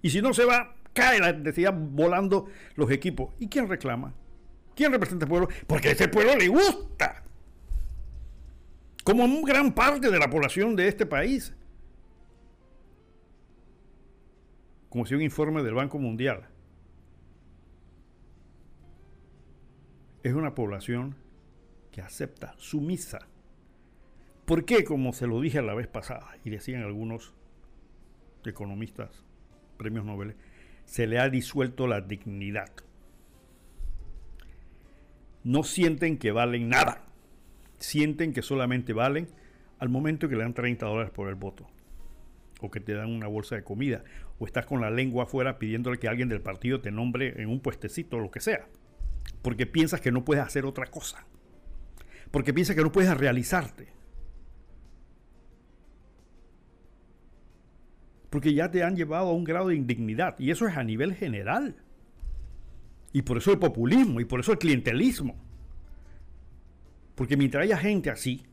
Y 0.01 0.09
si 0.09 0.21
no 0.21 0.33
se 0.33 0.45
va, 0.45 0.75
cae 0.93 1.19
la 1.19 1.33
necesidad 1.33 1.73
volando 1.75 2.47
los 2.75 2.89
equipos. 2.89 3.33
¿Y 3.39 3.49
quién 3.49 3.67
reclama? 3.67 4.13
¿Quién 4.73 4.93
representa 4.93 5.25
al 5.25 5.29
pueblo? 5.29 5.49
Porque 5.67 5.89
a 5.89 5.91
ese 5.91 6.07
pueblo 6.07 6.37
le 6.37 6.47
gusta. 6.47 7.23
Como 9.03 9.41
gran 9.41 9.73
parte 9.73 10.09
de 10.09 10.17
la 10.17 10.29
población 10.29 10.77
de 10.77 10.87
este 10.87 11.05
país. 11.05 11.53
como 14.93 15.07
si 15.07 15.15
un 15.15 15.23
informe 15.23 15.63
del 15.63 15.73
Banco 15.73 15.97
Mundial. 15.97 16.47
Es 20.23 20.33
una 20.33 20.55
población 20.55 21.15
que 21.91 22.01
acepta, 22.01 22.55
sumisa. 22.57 23.27
¿Por 24.45 24.63
qué? 24.63 24.85
Como 24.85 25.11
se 25.11 25.27
lo 25.27 25.41
dije 25.41 25.61
la 25.61 25.73
vez 25.73 25.87
pasada, 25.87 26.37
y 26.45 26.49
decían 26.49 26.81
algunos 26.81 27.33
economistas, 28.45 29.25
premios 29.77 30.05
Nobel, 30.05 30.35
se 30.85 31.07
le 31.07 31.19
ha 31.19 31.29
disuelto 31.29 31.87
la 31.87 31.99
dignidad. 31.99 32.71
No 35.43 35.63
sienten 35.63 36.17
que 36.17 36.31
valen 36.31 36.69
nada. 36.69 37.03
Sienten 37.77 38.31
que 38.31 38.41
solamente 38.41 38.93
valen 38.93 39.27
al 39.79 39.89
momento 39.89 40.29
que 40.29 40.37
le 40.37 40.43
dan 40.43 40.53
30 40.53 40.85
dólares 40.85 41.11
por 41.11 41.27
el 41.27 41.35
voto. 41.35 41.67
O 42.61 42.71
que 42.71 42.79
te 42.79 42.93
dan 42.93 43.11
una 43.11 43.27
bolsa 43.27 43.55
de 43.55 43.65
comida. 43.65 44.05
O 44.39 44.45
estás 44.45 44.65
con 44.65 44.79
la 44.79 44.89
lengua 44.89 45.25
afuera 45.25 45.59
pidiéndole 45.59 45.99
que 45.99 46.07
alguien 46.07 46.29
del 46.29 46.41
partido 46.41 46.79
te 46.79 46.91
nombre 46.91 47.41
en 47.41 47.49
un 47.49 47.59
puestecito 47.59 48.15
o 48.15 48.19
lo 48.21 48.31
que 48.31 48.39
sea. 48.39 48.67
Porque 49.41 49.65
piensas 49.65 50.01
que 50.01 50.11
no 50.11 50.23
puedes 50.23 50.43
hacer 50.43 50.65
otra 50.65 50.85
cosa. 50.87 51.25
Porque 52.31 52.53
piensas 52.53 52.75
que 52.75 52.81
no 52.81 52.91
puedes 52.91 53.15
realizarte. 53.15 53.87
Porque 58.29 58.53
ya 58.53 58.71
te 58.71 58.83
han 58.83 58.95
llevado 58.95 59.29
a 59.29 59.33
un 59.33 59.43
grado 59.43 59.67
de 59.67 59.75
indignidad. 59.75 60.39
Y 60.39 60.49
eso 60.49 60.67
es 60.67 60.75
a 60.75 60.83
nivel 60.83 61.13
general. 61.13 61.75
Y 63.11 63.21
por 63.21 63.37
eso 63.37 63.51
el 63.51 63.59
populismo, 63.59 64.19
y 64.19 64.25
por 64.25 64.39
eso 64.39 64.53
el 64.53 64.57
clientelismo. 64.57 65.35
Porque 67.15 67.37
mientras 67.37 67.63
haya 67.63 67.77
gente 67.77 68.09
así, 68.09 68.43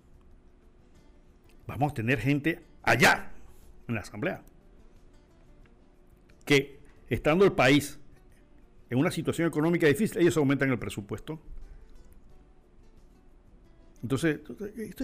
vamos 1.66 1.92
a 1.92 1.94
tener 1.94 2.18
gente 2.18 2.62
allá, 2.82 3.30
en 3.88 3.94
la 3.94 4.02
Asamblea, 4.02 4.42
que 6.44 6.80
estando 7.08 7.44
el 7.44 7.52
país 7.52 7.99
en 8.90 8.98
una 8.98 9.10
situación 9.10 9.46
económica 9.46 9.86
difícil, 9.86 10.20
ellos 10.20 10.36
aumentan 10.36 10.70
el 10.70 10.78
presupuesto. 10.78 11.40
Entonces, 14.02 14.40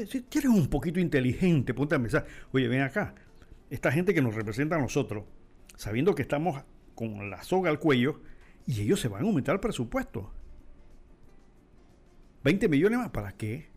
si 0.08 0.38
eres 0.38 0.50
un 0.50 0.68
poquito 0.68 0.98
inteligente, 0.98 1.72
ponte 1.72 1.94
a 1.94 1.98
pensar, 1.98 2.26
oye, 2.52 2.66
ven 2.66 2.82
acá, 2.82 3.14
esta 3.70 3.92
gente 3.92 4.12
que 4.12 4.22
nos 4.22 4.34
representa 4.34 4.76
a 4.76 4.80
nosotros, 4.80 5.24
sabiendo 5.76 6.14
que 6.14 6.22
estamos 6.22 6.64
con 6.94 7.30
la 7.30 7.42
soga 7.42 7.70
al 7.70 7.78
cuello, 7.78 8.20
y 8.66 8.80
ellos 8.80 8.98
se 9.00 9.08
van 9.08 9.22
a 9.22 9.26
aumentar 9.26 9.54
el 9.54 9.60
presupuesto. 9.60 10.32
20 12.42 12.68
millones 12.68 12.98
más, 12.98 13.10
¿para 13.10 13.32
qué? 13.32 13.68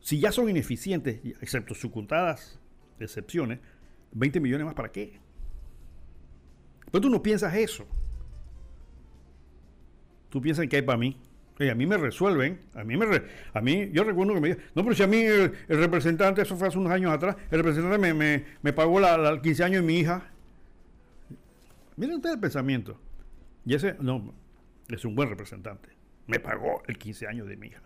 Si 0.00 0.18
ya 0.18 0.32
son 0.32 0.48
ineficientes, 0.48 1.20
excepto 1.42 1.74
sus 1.74 1.90
contadas 1.90 2.58
excepciones, 2.98 3.58
20 4.12 4.40
millones 4.40 4.64
más, 4.64 4.74
¿para 4.74 4.92
qué? 4.92 5.18
Pues 6.90 7.02
tú 7.02 7.10
no 7.10 7.22
piensas 7.22 7.54
eso. 7.54 7.86
Tú 10.30 10.40
piensas 10.40 10.66
que 10.68 10.76
hay 10.76 10.82
para 10.82 10.98
mí. 10.98 11.16
a 11.58 11.74
mí 11.74 11.86
me 11.86 11.96
resuelven. 11.98 12.60
A 12.74 12.84
mí, 12.84 12.96
me 12.96 13.06
a 13.52 13.60
mí 13.60 13.90
yo 13.92 14.04
recuerdo 14.04 14.34
que 14.34 14.40
me 14.40 14.56
no, 14.74 14.82
pero 14.82 14.94
si 14.94 15.02
a 15.02 15.06
mí 15.06 15.18
el, 15.18 15.52
representante, 15.68 16.42
eso 16.42 16.56
fue 16.56 16.68
hace 16.68 16.78
unos 16.78 16.92
años 16.92 17.12
atrás, 17.12 17.36
el 17.50 17.58
representante 17.58 18.44
me, 18.62 18.72
pagó 18.72 19.00
la, 19.00 19.18
la 19.18 19.42
15 19.42 19.64
años 19.64 19.82
de 19.82 19.86
mi 19.86 19.98
hija. 19.98 20.30
Miren 21.96 22.16
ustedes 22.16 22.36
el 22.36 22.40
pensamiento. 22.40 22.98
Y 23.66 23.74
ese, 23.74 23.96
no, 24.00 24.32
es 24.88 25.04
un 25.04 25.14
buen 25.14 25.28
representante. 25.28 25.90
Me 26.26 26.40
pagó 26.40 26.82
el 26.86 26.96
15 26.96 27.26
años 27.26 27.48
de 27.48 27.56
mi 27.56 27.68
hija. 27.68 27.82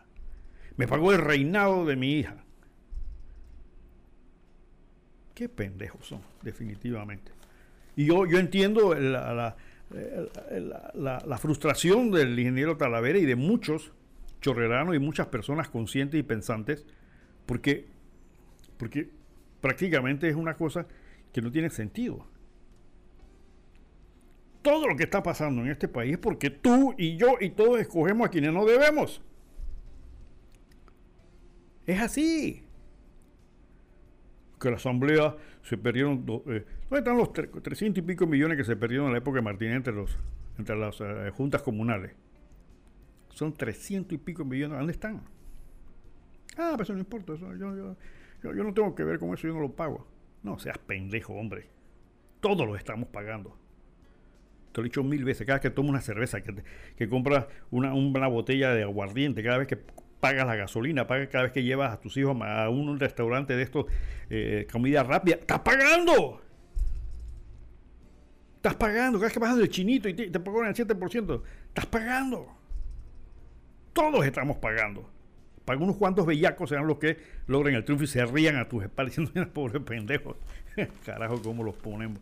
Me 0.77 0.87
pagó 0.87 1.13
el 1.13 1.19
reinado 1.19 1.85
de 1.85 1.97
mi 1.97 2.19
hija. 2.19 2.45
Qué 5.35 5.49
pendejos 5.49 6.07
son, 6.07 6.21
definitivamente. 6.43 7.33
Y 7.97 8.07
yo, 8.07 8.27
yo 8.27 8.39
entiendo 8.39 8.95
la, 8.95 9.57
frustración 11.39 12.11
del 12.11 12.39
ingeniero 12.39 12.77
Talavera 12.77 13.19
y 13.19 13.25
de 13.25 13.37
muchos 13.37 13.93
chorreranos 14.41 14.95
y 14.95 14.99
muchas 14.99 15.29
personas 15.29 15.69
conscientes 15.69 16.21
y 16.21 16.23
pensantes, 16.23 16.87
porque, 17.47 17.87
porque 18.77 19.09
prácticamente 19.61 20.29
es 20.29 20.37
una 20.37 20.55
cosa 20.55 20.87
que 21.33 21.41
no 21.41 21.51
tiene 21.51 21.71
sentido 21.71 22.27
todo 24.65 24.89
lo 24.89 24.97
que 24.97 25.05
está 25.05 25.23
pasando 25.23 25.61
en 25.61 25.71
este 25.71 25.87
país 25.87 26.15
es 26.15 26.19
porque 26.19 26.49
tú 26.49 26.95
y 26.97 27.17
yo 27.19 27.37
y 27.39 27.51
todos 27.51 27.79
escogemos 27.79 28.27
a 28.27 28.31
quienes 28.31 28.53
no 28.53 28.65
debemos. 28.65 29.23
Es 31.87 32.01
así. 32.01 32.64
Que 34.65 34.71
la 34.71 34.77
Asamblea 34.77 35.37
se 35.61 35.77
perdieron. 35.77 36.25
Eh, 36.47 36.65
¿Dónde 36.89 36.99
están 36.99 37.19
los 37.19 37.35
300 37.35 37.99
y 37.99 38.07
pico 38.07 38.27
millones 38.27 38.57
que 38.57 38.65
se 38.65 38.77
perdieron 38.77 39.09
en 39.09 39.13
la 39.13 39.19
época 39.19 39.37
de 39.37 39.43
Martínez 39.43 39.77
entre, 39.77 39.93
los, 39.93 40.19
entre 40.57 40.75
las 40.75 41.03
eh, 41.03 41.31
juntas 41.35 41.61
comunales? 41.61 42.13
Son 43.29 43.53
300 43.53 44.15
y 44.15 44.17
pico 44.17 44.43
millones. 44.43 44.79
¿Dónde 44.79 44.95
están? 44.95 45.23
Ah, 46.57 46.71
pero 46.73 46.83
eso 46.83 46.95
no 46.95 47.01
importa. 47.01 47.35
yo, 47.35 47.55
yo, 47.55 47.97
yo 48.43 48.65
no 48.65 48.73
tengo 48.73 48.95
que 48.95 49.05
ver 49.05 49.19
con 49.19 49.35
eso, 49.35 49.47
yo 49.47 49.53
no 49.53 49.61
lo 49.61 49.73
pago. 49.73 50.07
No 50.43 50.59
seas 50.59 50.79
pendejo, 50.79 51.35
hombre. 51.35 51.67
Todos 52.41 52.67
lo 52.67 52.75
estamos 52.75 53.11
pagando. 53.11 53.59
Te 54.73 54.81
lo 54.81 54.87
he 54.87 54.89
dicho 54.89 55.05
mil 55.05 55.25
veces. 55.25 55.47
Cada 55.47 55.59
vez 55.59 55.63
que 55.63 55.71
tomas 55.71 55.91
una 55.91 56.01
cerveza, 56.01 56.41
que, 56.41 56.55
que 56.97 57.07
compras 57.07 57.49
una, 57.71 57.93
una, 57.93 58.29
botella 58.29 58.71
de 58.71 58.85
aguardiente, 58.85 59.43
cada 59.43 59.59
vez 59.59 59.69
que 59.69 59.79
pagas 60.25 60.47
la 60.47 60.57
gasolina, 60.57 61.07
pagas 61.07 61.29
cada 61.29 61.45
vez 61.45 61.53
que 61.53 61.63
llevas 61.63 61.93
a 61.93 62.01
tus 62.01 62.17
hijos 62.17 62.35
a 62.41 62.71
un 62.71 62.99
restaurante 62.99 63.55
de 63.55 63.63
estos, 63.63 63.85
eh, 64.31 64.67
comida 64.73 65.03
rápida, 65.03 65.35
¡estás 65.35 65.59
pagando! 65.59 66.41
Estás 68.57 68.75
pagando. 68.77 69.21
Cada 69.21 69.31
que 69.31 69.39
vas 69.39 69.55
del 69.55 69.69
chinito 69.69 70.09
y 70.09 70.15
te, 70.15 70.31
te 70.31 70.39
el 70.39 70.43
7%, 70.43 71.43
estás 71.69 71.85
pagando. 71.85 72.49
Todos 73.93 74.25
estamos 74.25 74.57
pagando. 74.57 75.11
Para 75.67 75.79
unos 75.79 75.97
cuantos 75.97 76.25
bellacos 76.25 76.71
serán 76.71 76.87
los 76.87 76.97
que 76.97 77.19
logren 77.47 77.75
el 77.75 77.85
triunfo 77.85 78.05
y 78.05 78.07
se 78.07 78.25
rían 78.25 78.57
a 78.57 78.67
tus 78.67 78.83
espaldas 78.83 79.17
diciendo, 79.17 79.53
pobre 79.53 79.79
pendejo. 79.81 80.39
Carajo, 81.05 81.43
¿cómo 81.43 81.63
los 81.63 81.77
ponemos? 81.77 82.19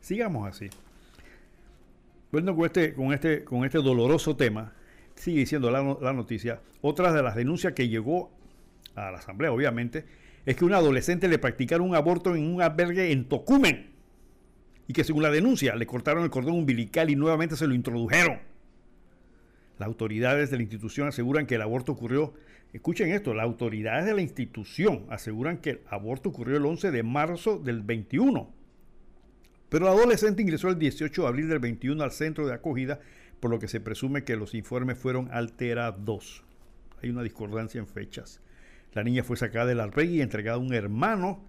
Sigamos 0.00 0.48
así. 0.48 0.68
Bueno, 2.32 2.56
con 2.56 2.66
este, 2.66 2.92
con 2.92 3.12
este, 3.12 3.44
con 3.44 3.64
este 3.64 3.78
doloroso 3.78 4.34
tema, 4.34 4.72
sigue 5.16 5.40
diciendo 5.40 5.70
la, 5.70 5.96
la 6.00 6.12
noticia, 6.12 6.60
otra 6.80 7.12
de 7.12 7.22
las 7.22 7.34
denuncias 7.34 7.72
que 7.72 7.88
llegó 7.88 8.30
a 8.94 9.10
la 9.10 9.18
Asamblea, 9.18 9.52
obviamente, 9.52 10.04
es 10.44 10.56
que 10.56 10.64
un 10.64 10.74
adolescente 10.74 11.28
le 11.28 11.38
practicaron 11.38 11.88
un 11.88 11.96
aborto 11.96 12.34
en 12.34 12.46
un 12.46 12.62
albergue 12.62 13.12
en 13.12 13.28
Tocumen 13.28 13.90
y 14.86 14.92
que 14.92 15.04
según 15.04 15.22
la 15.22 15.30
denuncia 15.30 15.74
le 15.74 15.86
cortaron 15.86 16.22
el 16.22 16.30
cordón 16.30 16.54
umbilical 16.54 17.10
y 17.10 17.16
nuevamente 17.16 17.56
se 17.56 17.66
lo 17.66 17.74
introdujeron. 17.74 18.38
Las 19.78 19.88
autoridades 19.88 20.50
de 20.50 20.56
la 20.56 20.62
institución 20.62 21.08
aseguran 21.08 21.46
que 21.46 21.56
el 21.56 21.62
aborto 21.62 21.92
ocurrió, 21.92 22.34
escuchen 22.72 23.10
esto, 23.10 23.34
las 23.34 23.44
autoridades 23.44 24.06
de 24.06 24.14
la 24.14 24.22
institución 24.22 25.04
aseguran 25.10 25.58
que 25.58 25.70
el 25.70 25.80
aborto 25.90 26.28
ocurrió 26.28 26.56
el 26.56 26.64
11 26.64 26.92
de 26.92 27.02
marzo 27.02 27.58
del 27.58 27.82
21 27.82 28.56
pero 29.68 29.86
el 29.86 29.98
adolescente 29.98 30.42
ingresó 30.42 30.68
el 30.68 30.78
18 30.78 31.22
de 31.22 31.28
abril 31.28 31.48
del 31.48 31.58
21 31.58 32.02
al 32.02 32.12
centro 32.12 32.46
de 32.46 32.54
acogida, 32.54 33.00
por 33.40 33.50
lo 33.50 33.58
que 33.58 33.68
se 33.68 33.80
presume 33.80 34.24
que 34.24 34.36
los 34.36 34.54
informes 34.54 34.98
fueron 34.98 35.28
alterados. 35.32 36.44
Hay 37.02 37.10
una 37.10 37.22
discordancia 37.22 37.78
en 37.78 37.86
fechas. 37.86 38.40
La 38.92 39.04
niña 39.04 39.22
fue 39.22 39.36
sacada 39.36 39.66
del 39.66 39.80
albergue 39.80 40.14
y 40.14 40.20
entregada 40.22 40.56
a 40.56 40.60
un 40.60 40.72
hermano 40.72 41.44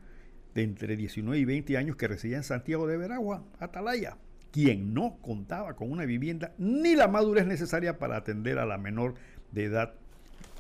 de 0.54 0.64
entre 0.64 0.98
19 0.98 1.40
y 1.40 1.46
20 1.46 1.78
años 1.78 1.96
que 1.96 2.08
residía 2.08 2.38
en 2.38 2.44
Santiago 2.44 2.88
de 2.88 2.98
Veragua, 2.98 3.44
Atalaya, 3.60 4.18
quien 4.52 4.94
no 4.94 5.18
contaba 5.22 5.76
con 5.76 5.92
una 5.92 6.06
vivienda 6.06 6.54
ni 6.58 6.96
la 6.96 7.08
madurez 7.08 7.46
necesaria 7.46 8.00
para 8.00 8.18
atender 8.18 8.60
a 8.60 8.66
la 8.66 8.78
menor 8.78 9.16
de 9.52 9.66
edad, 9.66 9.94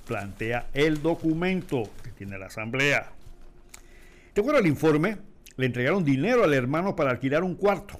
plantea 0.07 0.69
el 0.73 1.01
documento 1.01 1.83
que 2.03 2.11
tiene 2.11 2.37
la 2.37 2.45
Asamblea. 2.45 3.11
De 4.33 4.41
acuerdo 4.41 4.59
al 4.59 4.67
informe, 4.67 5.17
le 5.57 5.65
entregaron 5.65 6.05
dinero 6.05 6.43
al 6.43 6.53
hermano 6.53 6.95
para 6.95 7.09
alquilar 7.09 7.43
un 7.43 7.55
cuarto. 7.55 7.99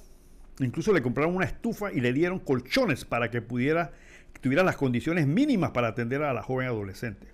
Incluso 0.60 0.92
le 0.92 1.02
compraron 1.02 1.36
una 1.36 1.46
estufa 1.46 1.92
y 1.92 2.00
le 2.00 2.12
dieron 2.12 2.40
colchones 2.40 3.04
para 3.04 3.30
que 3.30 3.42
pudiera 3.42 3.92
tuviera 4.40 4.62
las 4.62 4.76
condiciones 4.76 5.26
mínimas 5.26 5.72
para 5.72 5.88
atender 5.88 6.22
a 6.22 6.32
la 6.32 6.42
joven 6.42 6.68
adolescente. 6.68 7.26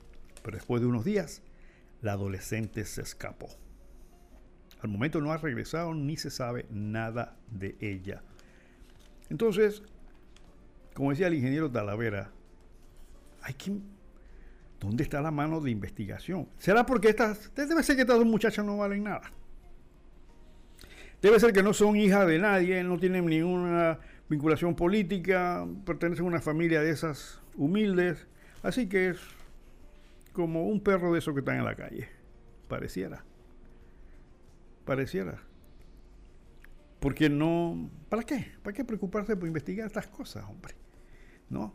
Pero 0.43 0.57
después 0.57 0.81
de 0.81 0.89
unos 0.89 1.05
días, 1.05 1.43
la 2.01 2.13
adolescente 2.13 2.85
se 2.85 3.03
escapó. 3.03 3.49
Al 4.81 4.89
momento 4.89 5.21
no 5.21 5.33
ha 5.33 5.37
regresado 5.39 5.95
ni 5.95 6.17
se 6.17 6.31
sabe 6.31 6.67
nada 6.71 7.37
de 7.51 7.77
ella. 7.81 8.23
Entonces, 9.31 9.83
como 10.95 11.11
decía 11.11 11.27
el 11.27 11.35
ingeniero 11.35 11.71
Talavera, 11.71 12.31
hay 13.43 13.55
que 13.55 13.73
¿Dónde 14.81 15.03
está 15.03 15.23
la 15.23 15.31
mano 15.31 15.63
de 15.63 15.71
investigación? 15.71 16.47
¿Será 16.59 16.85
porque 16.85 17.09
estas, 17.09 17.51
debe 17.55 17.83
ser 17.83 17.97
que 17.97 18.03
estas 18.03 18.19
dos 18.19 18.27
muchachas 18.27 18.67
no 18.67 18.77
valen 18.77 19.05
nada? 19.05 19.33
Debe 21.25 21.41
ser 21.41 21.55
que 21.55 21.63
no 21.63 21.73
son 21.73 21.97
hijas 21.97 22.27
de 22.27 22.39
nadie, 22.39 22.85
no 22.85 22.99
tienen 22.99 23.25
ninguna 23.25 23.99
vinculación 24.29 24.77
política, 24.77 25.67
pertenecen 25.87 26.27
a 26.27 26.29
una 26.29 26.43
familia 26.43 26.83
de 26.83 26.91
esas 26.91 27.41
humildes, 27.57 28.27
así 28.63 28.91
que 28.91 29.09
es 29.09 29.21
como 30.35 30.69
un 30.69 30.83
perro 30.83 31.15
de 31.15 31.21
esos 31.21 31.33
que 31.33 31.41
están 31.41 31.57
en 31.57 31.65
la 31.65 31.77
calle, 31.77 32.11
pareciera, 32.69 33.25
pareciera. 34.85 35.41
Porque 37.01 37.31
no, 37.31 37.89
¿para 38.11 38.25
qué? 38.25 38.53
¿Para 38.63 38.77
qué 38.77 38.85
preocuparse 38.85 39.35
por 39.35 39.47
investigar 39.47 39.87
estas 39.87 40.09
cosas, 40.09 40.45
hombre? 40.45 40.75
¿No? 41.49 41.75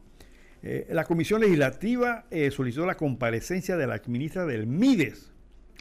Eh, 0.62 0.86
la 0.92 1.06
Comisión 1.06 1.42
Legislativa 1.42 2.28
eh, 2.30 2.52
solicitó 2.52 2.86
la 2.86 2.98
comparecencia 2.98 3.78
de 3.78 3.88
la 3.88 4.00
ministra 4.06 4.46
del 4.46 4.68
MIDES, 4.68 5.34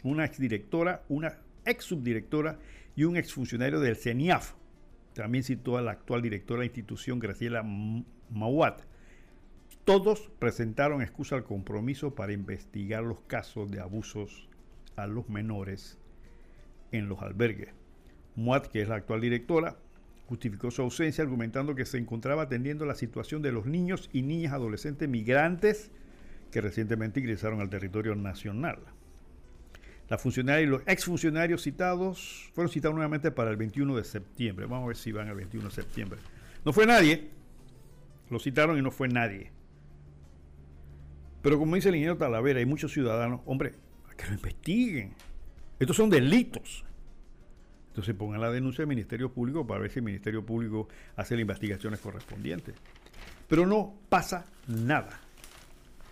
una 0.03 0.25
exdirectora, 0.25 1.03
una 1.07 1.37
ex 1.65 1.85
subdirectora 1.85 2.57
y 2.99 3.05
un 3.05 3.15
exfuncionario 3.15 3.79
del 3.79 3.95
CENIAF. 3.95 4.55
También 5.13 5.45
citó 5.45 5.77
a 5.77 5.81
la 5.81 5.91
actual 5.91 6.21
directora 6.21 6.59
de 6.59 6.63
la 6.63 6.65
institución, 6.65 7.17
Graciela 7.17 7.63
Mawat. 8.29 8.81
Todos 9.85 10.29
presentaron 10.37 11.01
excusa 11.01 11.37
al 11.37 11.45
compromiso 11.45 12.13
para 12.13 12.33
investigar 12.33 13.05
los 13.05 13.21
casos 13.21 13.71
de 13.71 13.79
abusos 13.79 14.49
a 14.97 15.07
los 15.07 15.29
menores 15.29 15.97
en 16.91 17.07
los 17.07 17.21
albergues. 17.21 17.69
Mawat, 18.35 18.67
que 18.67 18.81
es 18.81 18.89
la 18.89 18.95
actual 18.95 19.21
directora, 19.21 19.77
justificó 20.27 20.69
su 20.69 20.81
ausencia 20.81 21.23
argumentando 21.23 21.75
que 21.75 21.85
se 21.85 21.99
encontraba 21.99 22.43
atendiendo 22.43 22.85
la 22.85 22.95
situación 22.95 23.41
de 23.41 23.53
los 23.53 23.65
niños 23.65 24.09
y 24.11 24.23
niñas 24.23 24.51
adolescentes 24.51 25.07
migrantes 25.07 25.89
que 26.51 26.59
recientemente 26.59 27.21
ingresaron 27.21 27.61
al 27.61 27.69
territorio 27.69 28.13
nacional. 28.15 28.79
La 30.09 30.17
funcionaria 30.17 30.63
y 30.63 30.67
los 30.67 30.81
exfuncionarios 30.87 31.61
citados 31.61 32.49
fueron 32.53 32.71
citados 32.71 32.95
nuevamente 32.95 33.31
para 33.31 33.51
el 33.51 33.57
21 33.57 33.95
de 33.95 34.03
septiembre. 34.03 34.65
Vamos 34.65 34.85
a 34.85 34.87
ver 34.87 34.97
si 34.97 35.11
van 35.11 35.27
el 35.27 35.35
21 35.35 35.69
de 35.69 35.75
septiembre. 35.75 36.19
No 36.65 36.73
fue 36.73 36.85
nadie. 36.85 37.29
Lo 38.29 38.39
citaron 38.39 38.77
y 38.77 38.81
no 38.81 38.91
fue 38.91 39.07
nadie. 39.07 39.51
Pero 41.41 41.57
como 41.57 41.75
dice 41.75 41.89
el 41.89 41.95
ingeniero 41.95 42.17
Talavera, 42.17 42.59
hay 42.59 42.65
muchos 42.65 42.91
ciudadanos, 42.91 43.41
hombre, 43.45 43.73
que 44.17 44.25
lo 44.27 44.33
investiguen. 44.33 45.13
Estos 45.79 45.95
son 45.95 46.09
delitos. 46.09 46.83
Entonces 47.89 48.13
pongan 48.15 48.41
la 48.41 48.51
denuncia 48.51 48.83
al 48.83 48.87
Ministerio 48.87 49.31
Público 49.31 49.65
para 49.65 49.81
ver 49.81 49.91
si 49.91 49.99
el 49.99 50.05
Ministerio 50.05 50.45
Público 50.45 50.87
hace 51.15 51.35
las 51.35 51.41
investigaciones 51.41 51.99
correspondientes. 51.99 52.75
Pero 53.47 53.65
no 53.65 53.95
pasa 54.09 54.45
nada. 54.67 55.19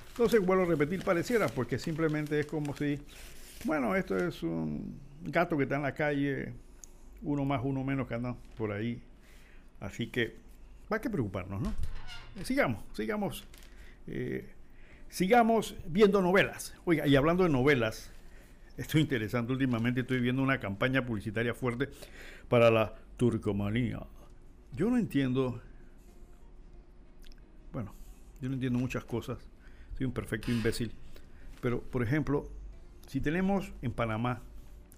Entonces 0.09 0.43
vuelvo 0.43 0.63
a 0.63 0.67
repetir, 0.67 1.03
pareciera, 1.03 1.47
porque 1.47 1.77
simplemente 1.77 2.39
es 2.39 2.45
como 2.45 2.75
si, 2.75 2.99
bueno, 3.65 3.95
esto 3.95 4.17
es 4.17 4.43
un 4.43 4.99
gato 5.23 5.57
que 5.57 5.63
está 5.63 5.75
en 5.75 5.83
la 5.83 5.93
calle, 5.93 6.53
uno 7.21 7.45
más, 7.45 7.61
uno 7.63 7.83
menos 7.83 8.07
que 8.07 8.15
andan 8.15 8.37
por 8.55 8.71
ahí. 8.71 9.01
Así 9.79 10.07
que, 10.07 10.35
va 10.91 10.99
que 10.99 11.09
preocuparnos, 11.09 11.61
¿no? 11.61 11.73
Sigamos, 12.43 12.83
sigamos, 12.93 13.45
eh, 14.07 14.49
sigamos 15.09 15.75
viendo 15.87 16.21
novelas. 16.21 16.75
Oiga, 16.85 17.07
y 17.07 17.15
hablando 17.15 17.43
de 17.43 17.49
novelas, 17.49 18.11
esto 18.77 18.97
es 18.97 19.03
interesante. 19.03 19.53
Últimamente 19.53 20.01
estoy 20.01 20.19
viendo 20.19 20.41
una 20.41 20.59
campaña 20.59 21.05
publicitaria 21.05 21.53
fuerte 21.53 21.89
para 22.47 22.69
la 22.69 22.95
turcomanía. 23.17 23.99
Yo 24.73 24.89
no 24.89 24.97
entiendo. 24.97 25.61
Bueno, 27.73 27.93
yo 28.39 28.49
no 28.49 28.55
entiendo 28.55 28.77
muchas 28.77 29.03
cosas. 29.03 29.39
Soy 29.97 30.05
un 30.05 30.13
perfecto 30.13 30.51
imbécil. 30.51 30.91
Pero, 31.59 31.81
por 31.81 32.03
ejemplo, 32.03 32.47
si 33.07 33.21
tenemos 33.21 33.73
en 33.81 33.91
Panamá, 33.91 34.41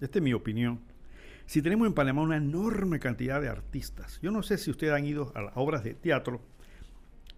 esta 0.00 0.18
es 0.18 0.22
mi 0.22 0.34
opinión, 0.34 0.80
si 1.46 1.62
tenemos 1.62 1.86
en 1.86 1.94
Panamá 1.94 2.22
una 2.22 2.36
enorme 2.36 2.98
cantidad 2.98 3.40
de 3.40 3.48
artistas, 3.48 4.20
yo 4.22 4.30
no 4.30 4.42
sé 4.42 4.58
si 4.58 4.70
ustedes 4.70 4.92
han 4.92 5.04
ido 5.04 5.32
a 5.34 5.42
las 5.42 5.52
obras 5.56 5.82
de 5.82 5.94
teatro, 5.94 6.40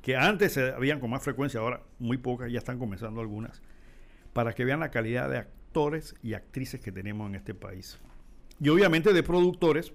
que 0.01 0.16
antes 0.16 0.55
se 0.55 0.73
habían 0.73 0.99
con 0.99 1.11
más 1.11 1.23
frecuencia, 1.23 1.61
ahora 1.61 1.83
muy 1.99 2.18
pocas, 2.18 2.51
ya 2.51 2.59
están 2.59 2.79
comenzando 2.79 3.20
algunas, 3.20 3.62
para 4.33 4.55
que 4.55 4.64
vean 4.64 4.81
la 4.81 4.91
calidad 4.91 5.31
de 5.31 5.39
actores 5.39 6.14
y 6.23 6.35
actrices 6.35 6.81
que 6.81 6.91
tenemos 6.91 7.29
en 7.29 7.37
este 7.37 7.55
país. 7.55 7.99
Y 8.61 8.68
obviamente 8.68 9.12
de 9.12 9.23
productores 9.23 9.93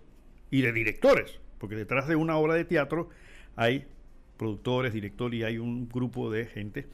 y 0.49 0.61
de 0.61 0.71
directores, 0.71 1.39
porque 1.57 1.75
detrás 1.75 2.07
de 2.07 2.15
una 2.15 2.37
obra 2.37 2.53
de 2.53 2.65
teatro 2.65 3.09
hay 3.55 3.87
productores, 4.37 4.93
directores 4.93 5.39
y 5.39 5.43
hay 5.43 5.57
un 5.57 5.89
grupo 5.89 6.31
de 6.31 6.45
gente 6.45 6.87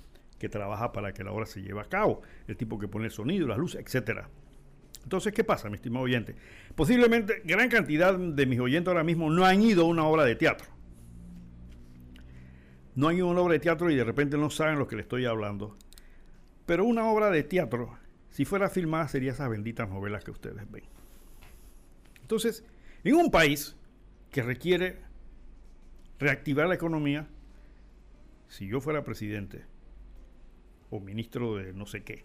que 0.44 0.50
trabaja 0.50 0.92
para 0.92 1.14
que 1.14 1.24
la 1.24 1.32
obra 1.32 1.46
se 1.46 1.62
lleve 1.62 1.80
a 1.80 1.86
cabo, 1.86 2.22
el 2.48 2.58
tipo 2.58 2.78
que 2.78 2.90
pone 2.90 3.06
el 3.06 3.12
sonido, 3.12 3.48
las 3.48 3.58
luces, 3.58 3.82
etcétera. 3.82 4.28
Entonces, 5.04 5.32
¿qué 5.32 5.46
pasa, 5.46 5.70
mi 5.70 5.76
estimado 5.76 6.04
oyente? 6.04 6.36
Posiblemente 6.76 7.42
gran 7.46 7.70
cantidad 7.70 8.14
de 8.18 8.46
mis 8.46 8.60
oyentes 8.60 8.90
ahora 8.90 9.06
mismo 9.06 9.30
no 9.30 9.46
han 9.46 9.62
ido 9.62 9.84
a 9.84 9.88
una 9.88 10.06
obra 10.06 10.26
de 10.26 10.36
teatro. 10.36 10.68
No 12.96 13.08
han 13.08 13.16
ido 13.16 13.30
a 13.30 13.32
una 13.32 13.40
obra 13.40 13.54
de 13.54 13.60
teatro 13.60 13.90
y 13.90 13.96
de 13.96 14.04
repente 14.04 14.38
no 14.38 14.50
saben 14.50 14.78
lo 14.78 14.86
que 14.86 14.98
les 14.98 15.04
estoy 15.04 15.26
hablando. 15.26 15.78
Pero 16.66 16.84
una 16.84 17.06
obra 17.08 17.30
de 17.30 17.44
teatro 17.44 17.98
si 18.34 18.46
fuera 18.46 18.68
filmada, 18.68 19.08
sería 19.08 19.32
esas 19.32 19.48
benditas 19.48 19.88
novelas 19.88 20.24
que 20.24 20.32
ustedes 20.32 20.70
ven. 20.72 20.84
Entonces, 22.22 22.66
en 23.04 23.16
un 23.16 23.30
país 23.30 23.78
que 24.32 24.42
requiere 24.42 24.98
reactivar 26.18 26.68
la 26.68 26.74
economía, 26.74 27.28
si 28.48 28.68
yo 28.68 28.82
fuera 28.82 29.04
presidente 29.04 29.66
o 30.94 31.00
ministro 31.00 31.56
de 31.56 31.74
no 31.74 31.88
sé 31.88 32.04
qué, 32.04 32.24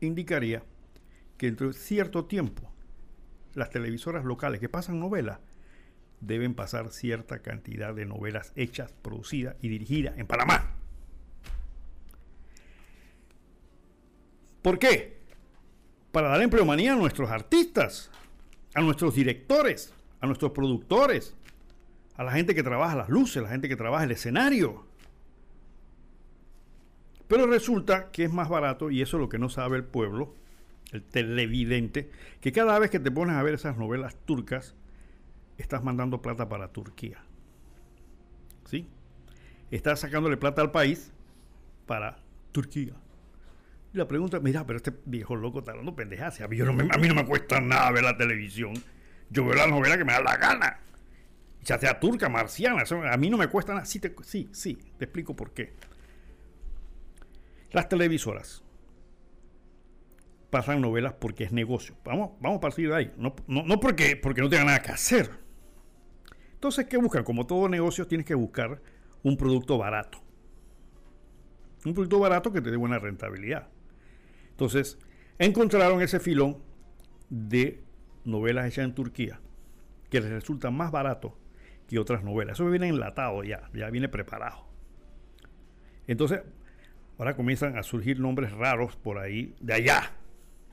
indicaría 0.00 0.62
que 1.36 1.46
dentro 1.46 1.68
de 1.68 1.74
cierto 1.74 2.24
tiempo 2.24 2.72
las 3.52 3.68
televisoras 3.68 4.24
locales 4.24 4.58
que 4.58 4.70
pasan 4.70 4.98
novelas 4.98 5.38
deben 6.20 6.54
pasar 6.54 6.90
cierta 6.90 7.40
cantidad 7.40 7.94
de 7.94 8.06
novelas 8.06 8.52
hechas, 8.56 8.92
producidas 9.02 9.56
y 9.60 9.68
dirigidas 9.68 10.16
en 10.18 10.26
Panamá. 10.26 10.76
¿Por 14.62 14.78
qué? 14.78 15.18
Para 16.10 16.28
dar 16.28 16.40
empleomanía 16.40 16.94
a 16.94 16.96
nuestros 16.96 17.30
artistas, 17.30 18.10
a 18.74 18.80
nuestros 18.80 19.14
directores, 19.14 19.92
a 20.20 20.26
nuestros 20.26 20.52
productores, 20.52 21.36
a 22.16 22.24
la 22.24 22.32
gente 22.32 22.54
que 22.54 22.62
trabaja 22.62 22.96
las 22.96 23.10
luces, 23.10 23.36
a 23.38 23.42
la 23.42 23.50
gente 23.50 23.68
que 23.68 23.76
trabaja 23.76 24.04
el 24.04 24.12
escenario. 24.12 24.86
Pero 27.28 27.46
resulta 27.46 28.10
que 28.10 28.24
es 28.24 28.32
más 28.32 28.48
barato, 28.48 28.90
y 28.90 29.02
eso 29.02 29.16
es 29.16 29.20
lo 29.20 29.28
que 29.28 29.38
no 29.38 29.48
sabe 29.48 29.76
el 29.76 29.84
pueblo, 29.84 30.34
el 30.92 31.02
televidente, 31.02 32.10
que 32.40 32.52
cada 32.52 32.78
vez 32.78 32.90
que 32.90 33.00
te 33.00 33.10
pones 33.10 33.36
a 33.36 33.42
ver 33.42 33.54
esas 33.54 33.76
novelas 33.76 34.16
turcas, 34.24 34.74
estás 35.58 35.82
mandando 35.82 36.20
plata 36.22 36.48
para 36.48 36.68
Turquía. 36.68 37.18
¿Sí? 38.66 38.88
Estás 39.70 40.00
sacándole 40.00 40.36
plata 40.36 40.62
al 40.62 40.70
país 40.70 41.12
para 41.86 42.18
Turquía. 42.52 42.94
Y 43.92 43.98
la 43.98 44.08
pregunta, 44.08 44.40
mira, 44.40 44.66
pero 44.66 44.76
este 44.76 44.92
viejo 45.04 45.36
loco 45.36 45.60
está 45.60 45.70
hablando 45.70 45.94
pendejas. 45.94 46.40
A 46.40 46.48
mí, 46.48 46.58
no 46.58 46.72
me, 46.72 46.88
a 46.90 46.98
mí 46.98 47.08
no 47.08 47.14
me 47.14 47.24
cuesta 47.24 47.60
nada 47.60 47.90
ver 47.92 48.04
la 48.04 48.16
televisión. 48.16 48.74
Yo 49.30 49.44
veo 49.44 49.54
la 49.54 49.66
novela 49.66 49.96
que 49.96 50.04
me 50.04 50.12
da 50.12 50.20
la 50.20 50.36
gana. 50.36 50.80
Ya 51.62 51.78
sea 51.78 51.98
turca, 51.98 52.28
marciana, 52.28 52.84
a 53.10 53.16
mí 53.16 53.30
no 53.30 53.38
me 53.38 53.48
cuesta 53.48 53.72
nada. 53.72 53.86
Sí, 53.86 54.00
sí, 54.52 54.78
te 54.98 55.04
explico 55.04 55.34
por 55.34 55.52
qué. 55.52 55.74
Las 57.74 57.88
televisoras 57.88 58.62
pasan 60.48 60.80
novelas 60.80 61.14
porque 61.14 61.42
es 61.42 61.50
negocio. 61.50 61.96
Vamos, 62.04 62.30
vamos 62.40 62.58
a 62.58 62.60
partir 62.60 62.88
de 62.88 62.94
ahí. 62.94 63.12
No, 63.18 63.34
no, 63.48 63.80
porque, 63.80 64.16
porque 64.16 64.40
no 64.40 64.48
tengan 64.48 64.68
nada 64.68 64.80
que 64.80 64.92
hacer. 64.92 65.28
Entonces, 66.52 66.86
¿qué 66.86 66.96
buscan? 66.96 67.24
Como 67.24 67.46
todo 67.46 67.68
negocio, 67.68 68.06
tienes 68.06 68.24
que 68.24 68.36
buscar 68.36 68.80
un 69.24 69.36
producto 69.36 69.76
barato. 69.76 70.22
Un 71.84 71.94
producto 71.94 72.20
barato 72.20 72.52
que 72.52 72.60
te 72.60 72.70
dé 72.70 72.76
buena 72.76 73.00
rentabilidad. 73.00 73.66
Entonces, 74.50 74.96
encontraron 75.40 76.00
ese 76.00 76.20
filón 76.20 76.62
de 77.28 77.82
novelas 78.24 78.68
hechas 78.68 78.84
en 78.84 78.94
Turquía, 78.94 79.40
que 80.10 80.20
les 80.20 80.30
resulta 80.30 80.70
más 80.70 80.92
barato 80.92 81.36
que 81.88 81.98
otras 81.98 82.22
novelas. 82.22 82.54
Eso 82.54 82.70
viene 82.70 82.86
enlatado 82.86 83.42
ya, 83.42 83.68
ya 83.74 83.90
viene 83.90 84.08
preparado. 84.08 84.64
Entonces, 86.06 86.42
ahora 87.18 87.36
comienzan 87.36 87.76
a 87.76 87.82
surgir 87.82 88.20
nombres 88.20 88.52
raros 88.52 88.96
por 88.96 89.18
ahí, 89.18 89.54
de 89.60 89.74
allá. 89.74 90.12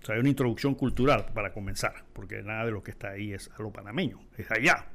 O 0.02 0.06
sea, 0.06 0.16
hay 0.16 0.22
una 0.22 0.30
introducción 0.30 0.76
cultural 0.76 1.28
para 1.34 1.54
comenzar, 1.54 2.06
porque 2.14 2.42
nada 2.42 2.66
de 2.66 2.72
lo 2.72 2.82
que 2.84 2.92
está 2.92 3.10
ahí 3.10 3.34
es 3.34 3.50
a 3.58 3.62
lo 3.62 3.72
panameño, 3.72 4.20
es 4.38 4.50
allá. 4.50 4.88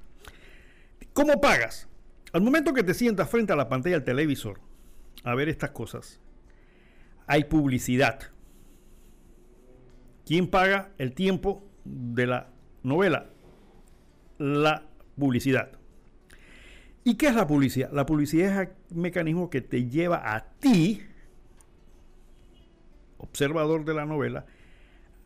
¿Cómo 1.13 1.41
pagas? 1.41 1.89
Al 2.33 2.43
momento 2.43 2.75
que 2.75 2.83
te 2.83 2.95
sientas 2.95 3.31
frente 3.31 3.53
a 3.53 3.57
la 3.57 3.69
pantalla 3.69 3.97
del 3.97 4.05
televisor 4.05 4.61
a 5.23 5.35
ver 5.35 5.49
estas 5.49 5.71
cosas, 5.71 6.21
hay 7.27 7.45
publicidad. 7.45 8.21
¿Quién 10.25 10.49
paga 10.49 10.91
el 10.99 11.13
tiempo 11.13 11.65
de 11.85 12.27
la 12.27 12.51
novela? 12.83 13.31
La 14.39 14.83
publicidad. 15.17 15.71
¿Y 17.05 17.15
qué 17.15 17.29
es 17.29 17.35
la 17.35 17.47
publicidad? 17.47 17.91
La 17.93 18.05
publicidad 18.05 18.63
es 18.63 18.69
el 18.91 18.97
mecanismo 18.97 19.49
que 19.49 19.61
te 19.61 19.89
lleva 19.89 20.35
a 20.35 20.51
ti, 20.59 21.03
observador 23.19 23.85
de 23.85 23.95
la 23.95 24.05
novela, 24.05 24.47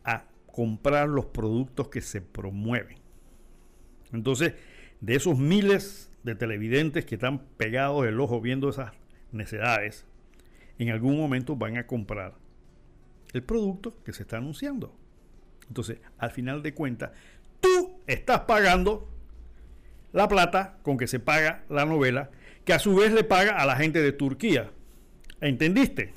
a 0.03 0.25
comprar 0.47 1.09
los 1.09 1.25
productos 1.25 1.89
que 1.89 2.01
se 2.01 2.21
promueven. 2.21 2.97
Entonces, 4.11 4.53
de 4.99 5.15
esos 5.15 5.37
miles 5.37 6.11
de 6.23 6.35
televidentes 6.35 7.05
que 7.05 7.15
están 7.15 7.39
pegados 7.57 8.05
el 8.05 8.19
ojo 8.19 8.41
viendo 8.41 8.69
esas 8.69 8.91
necedades, 9.31 10.05
en 10.77 10.89
algún 10.89 11.17
momento 11.17 11.55
van 11.55 11.77
a 11.77 11.87
comprar 11.87 12.35
el 13.33 13.43
producto 13.43 13.95
que 14.03 14.13
se 14.13 14.23
está 14.23 14.37
anunciando. 14.37 14.93
Entonces, 15.67 15.99
al 16.17 16.31
final 16.31 16.63
de 16.63 16.73
cuentas, 16.73 17.11
tú 17.59 17.99
estás 18.07 18.41
pagando 18.41 19.09
la 20.11 20.27
plata 20.27 20.77
con 20.83 20.97
que 20.97 21.07
se 21.07 21.19
paga 21.19 21.63
la 21.69 21.85
novela, 21.85 22.29
que 22.65 22.73
a 22.73 22.79
su 22.79 22.95
vez 22.95 23.13
le 23.13 23.23
paga 23.23 23.57
a 23.57 23.65
la 23.65 23.77
gente 23.77 24.01
de 24.01 24.11
Turquía. 24.11 24.69
¿Entendiste? 25.39 26.13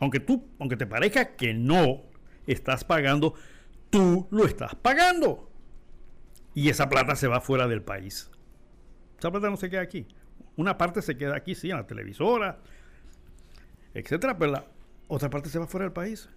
Aunque 0.00 0.18
tú, 0.18 0.48
aunque 0.58 0.76
te 0.76 0.86
parezca 0.86 1.36
que 1.36 1.54
no 1.54 2.02
estás 2.46 2.84
pagando, 2.84 3.34
tú 3.90 4.26
lo 4.30 4.46
estás 4.46 4.74
pagando. 4.74 5.50
Y 6.54 6.68
esa 6.70 6.88
plata 6.88 7.14
se 7.14 7.28
va 7.28 7.40
fuera 7.40 7.68
del 7.68 7.82
país. 7.82 8.30
Esa 9.18 9.30
plata 9.30 9.50
no 9.50 9.56
se 9.56 9.70
queda 9.70 9.82
aquí. 9.82 10.06
Una 10.56 10.76
parte 10.76 11.02
se 11.02 11.16
queda 11.16 11.36
aquí, 11.36 11.54
sí, 11.54 11.70
en 11.70 11.76
la 11.76 11.86
televisora, 11.86 12.58
etcétera, 13.94 14.36
pero 14.36 14.52
la 14.52 14.64
otra 15.08 15.30
parte 15.30 15.48
se 15.48 15.58
va 15.58 15.66
fuera 15.66 15.84
del 15.84 15.92
país. 15.92 16.28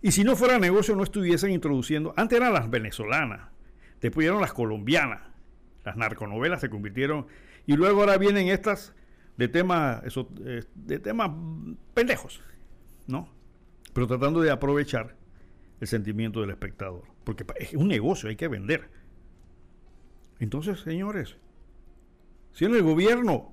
Y 0.00 0.10
si 0.10 0.24
no 0.24 0.34
fuera 0.34 0.58
negocio, 0.58 0.96
no 0.96 1.04
estuviesen 1.04 1.52
introduciendo. 1.52 2.12
Antes 2.16 2.38
eran 2.38 2.52
las 2.52 2.68
venezolanas, 2.68 3.50
después 4.00 4.26
eran 4.26 4.40
las 4.40 4.52
colombianas. 4.52 5.20
Las 5.84 5.96
narconovelas 5.96 6.60
se 6.60 6.70
convirtieron. 6.70 7.26
Y 7.66 7.76
luego 7.76 8.00
ahora 8.00 8.16
vienen 8.16 8.48
estas 8.48 8.94
de 9.42 9.48
temas, 9.48 10.04
eso, 10.04 10.28
eh, 10.44 10.62
de 10.72 11.00
temas 11.00 11.32
pendejos, 11.94 12.40
¿no? 13.08 13.28
Pero 13.92 14.06
tratando 14.06 14.40
de 14.40 14.52
aprovechar 14.52 15.16
el 15.80 15.88
sentimiento 15.88 16.40
del 16.40 16.50
espectador. 16.50 17.02
Porque 17.24 17.44
es 17.56 17.74
un 17.74 17.88
negocio, 17.88 18.28
hay 18.28 18.36
que 18.36 18.46
vender. 18.46 18.88
Entonces, 20.38 20.78
señores, 20.80 21.36
si 22.52 22.66
en 22.66 22.74
el 22.76 22.84
gobierno 22.84 23.52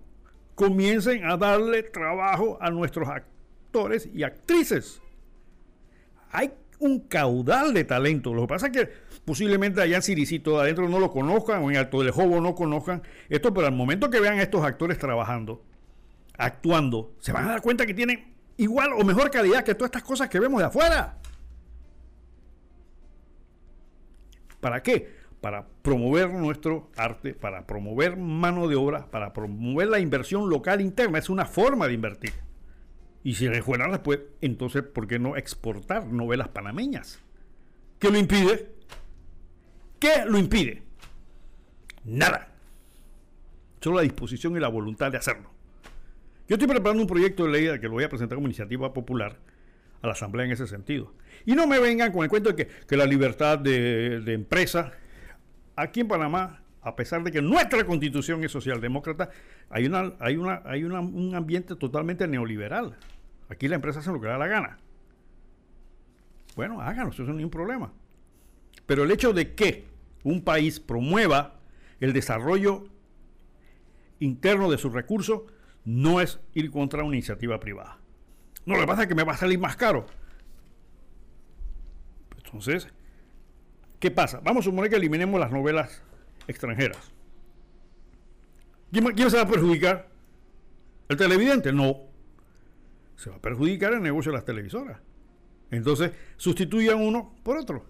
comiencen 0.54 1.26
a 1.26 1.38
darle 1.38 1.82
trabajo 1.82 2.60
a 2.62 2.70
nuestros 2.70 3.10
actores 3.10 4.08
y 4.14 4.22
actrices, 4.22 5.02
hay 6.30 6.54
un 6.78 7.00
caudal 7.00 7.74
de 7.74 7.84
talento. 7.84 8.32
Lo 8.36 8.42
que 8.42 8.48
pasa 8.48 8.68
es 8.68 8.74
que 8.74 8.90
posiblemente 9.26 9.82
allá 9.82 9.96
en 9.96 10.04
Siricito 10.04 10.60
adentro 10.60 10.88
no 10.88 11.00
lo 11.00 11.10
conozcan 11.10 11.64
o 11.64 11.72
en 11.72 11.78
Alto 11.78 12.04
del 12.04 12.12
Jobo 12.12 12.42
no 12.42 12.54
conozcan 12.54 13.02
esto, 13.28 13.52
pero 13.56 13.66
al 13.66 13.74
momento 13.74 14.12
que 14.12 14.20
vean 14.20 14.38
a 14.38 14.44
estos 14.44 14.64
actores 14.64 15.00
trabajando, 15.00 15.64
actuando, 16.40 17.14
se 17.20 17.32
van 17.32 17.46
a 17.46 17.50
dar 17.50 17.62
cuenta 17.62 17.86
que 17.86 17.94
tienen 17.94 18.34
igual 18.58 18.94
o 18.94 19.04
mejor 19.04 19.30
calidad 19.30 19.64
que 19.64 19.76
todas 19.76 19.90
estas 19.90 20.04
cosas 20.04 20.30
que 20.30 20.40
vemos 20.40 20.60
de 20.60 20.68
afuera. 20.68 21.18
¿Para 24.60 24.82
qué? 24.82 25.20
Para 25.42 25.68
promover 25.82 26.30
nuestro 26.32 26.90
arte, 26.98 27.34
para 27.34 27.66
promover 27.68 28.18
mano 28.18 28.68
de 28.68 28.76
obra, 28.76 29.12
para 29.12 29.32
promover 29.34 29.90
la 29.90 30.00
inversión 30.00 30.50
local 30.50 30.82
interna. 30.82 31.20
Es 31.20 31.30
una 31.30 31.46
forma 31.46 31.88
de 31.88 31.94
invertir. 31.94 32.34
Y 33.24 33.36
si 33.36 33.48
rejuela 33.48 33.88
después, 33.90 34.20
entonces, 34.42 34.84
¿por 34.84 35.08
qué 35.08 35.20
no 35.20 35.36
exportar 35.36 36.08
novelas 36.08 36.50
panameñas? 36.50 37.20
¿Qué 38.00 38.10
lo 38.10 38.18
impide? 38.18 38.76
¿Qué 40.00 40.24
lo 40.26 40.38
impide? 40.38 40.84
Nada. 42.06 42.54
Solo 43.82 43.98
la 43.98 44.04
disposición 44.04 44.56
y 44.56 44.60
la 44.60 44.70
voluntad 44.70 45.12
de 45.12 45.18
hacerlo. 45.18 45.59
Yo 46.50 46.56
estoy 46.56 46.68
preparando 46.68 47.04
un 47.04 47.08
proyecto 47.08 47.46
de 47.46 47.52
ley 47.52 47.80
que 47.80 47.88
lo 47.88 47.94
voy 47.94 48.04
a 48.04 48.10
presentar 48.10 48.36
como 48.36 48.48
iniciativa 48.48 48.92
popular 48.92 49.38
a 50.02 50.08
la 50.08 50.14
Asamblea 50.14 50.48
en 50.48 50.52
ese 50.52 50.66
sentido. 50.66 51.14
Y 51.46 51.54
no 51.54 51.68
me 51.68 51.78
vengan 51.78 52.12
con 52.12 52.24
el 52.24 52.30
cuento 52.30 52.52
de 52.52 52.66
que, 52.66 52.98
la 52.98 53.06
libertad 53.06 53.60
de, 53.60 54.34
empresa, 54.34 54.92
aquí 55.76 56.00
en 56.00 56.08
Panamá, 56.08 56.64
a 56.82 56.96
pesar 56.96 57.24
de 57.24 57.32
que 57.32 57.40
nuestra 57.40 57.84
constitución 57.84 58.44
es 58.44 58.52
socialdemócrata, 58.52 59.30
hay, 59.70 59.86
una, 59.86 60.14
hay, 60.20 60.38
una, 60.38 60.64
hay 60.66 60.84
un 60.84 61.36
ambiente 61.36 61.76
totalmente 61.76 62.28
neoliberal. 62.28 62.98
Aquí 63.48 63.68
la 63.68 63.76
empresa 63.76 64.00
hace 64.00 64.12
lo 64.12 64.20
que 64.20 64.28
da 64.28 64.40
la 64.40 64.48
gana. 64.48 64.80
Bueno, 66.56 66.82
háganlo, 66.82 67.12
eso 67.12 67.22
no 67.22 67.30
es 67.30 67.36
ningún 67.36 67.52
problema. 67.52 67.94
Pero 68.88 69.04
el 69.04 69.12
hecho 69.12 69.34
de 69.34 69.54
que 69.54 69.86
un 70.24 70.44
país 70.44 70.80
promueva 70.80 71.60
el 72.00 72.12
desarrollo 72.12 72.88
interno 74.20 74.72
de 74.72 74.80
sus 74.80 74.92
recursos 74.92 75.44
no 75.86 76.22
es 76.22 76.40
ir 76.54 76.72
contra 76.72 77.04
una 77.04 77.16
iniciativa 77.16 77.60
privada. 77.60 78.00
No, 78.66 78.76
lo 78.76 78.82
que 78.82 78.88
pasa 78.88 79.04
es 79.04 79.08
que 79.08 79.16
me 79.16 79.24
va 79.24 79.34
a 79.34 79.38
salir 79.38 79.60
más 79.60 79.76
caro. 79.76 80.06
Entonces, 82.38 82.88
¿qué 84.00 84.12
pasa? 84.12 84.42
Vamos 84.44 84.66
a 84.66 84.70
suponer 84.70 84.90
que 84.90 84.98
eliminemos 84.98 85.40
las 85.40 85.52
novelas 85.52 86.04
extranjeras. 86.48 87.12
¿Quién, 88.92 89.30
se 89.30 89.38
va 89.38 89.44
a 89.44 89.48
perjudicar? 89.48 90.10
¿El 91.10 91.18
televidente? 91.18 91.72
No. 91.72 91.98
Se 93.16 93.30
va 93.30 93.36
a 93.36 93.42
perjudicar 93.42 93.94
el 93.94 94.02
negocio 94.02 94.32
de 94.32 94.38
las 94.38 94.46
televisoras. 94.46 95.00
Entonces, 95.72 96.12
sustituyan 96.38 97.00
uno 97.00 97.36
por 97.44 97.58
otro. 97.58 97.86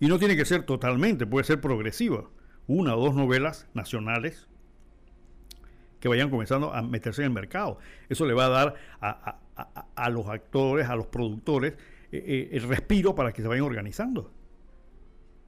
Y 0.00 0.06
no 0.08 0.18
tiene 0.18 0.36
que 0.36 0.44
ser 0.44 0.64
totalmente, 0.64 1.26
puede 1.26 1.44
ser 1.44 1.60
progresiva. 1.60 2.28
Una 2.66 2.96
o 2.96 3.00
dos 3.00 3.14
novelas 3.14 3.68
nacionales 3.72 4.48
que 6.02 6.08
vayan 6.08 6.30
comenzando 6.30 6.74
a 6.74 6.82
meterse 6.82 7.22
en 7.22 7.26
el 7.26 7.32
mercado. 7.32 7.78
Eso 8.08 8.26
le 8.26 8.34
va 8.34 8.46
a 8.46 8.48
dar 8.48 8.74
a, 9.00 10.10
los 10.10 10.26
actores, 10.26 10.88
a 10.88 10.96
los 10.96 11.06
productores, 11.06 11.74
eh, 12.10 12.24
eh, 12.26 12.48
el 12.50 12.64
respiro 12.64 13.14
para 13.14 13.32
que 13.32 13.40
se 13.40 13.46
vayan 13.46 13.64
organizando 13.64 14.32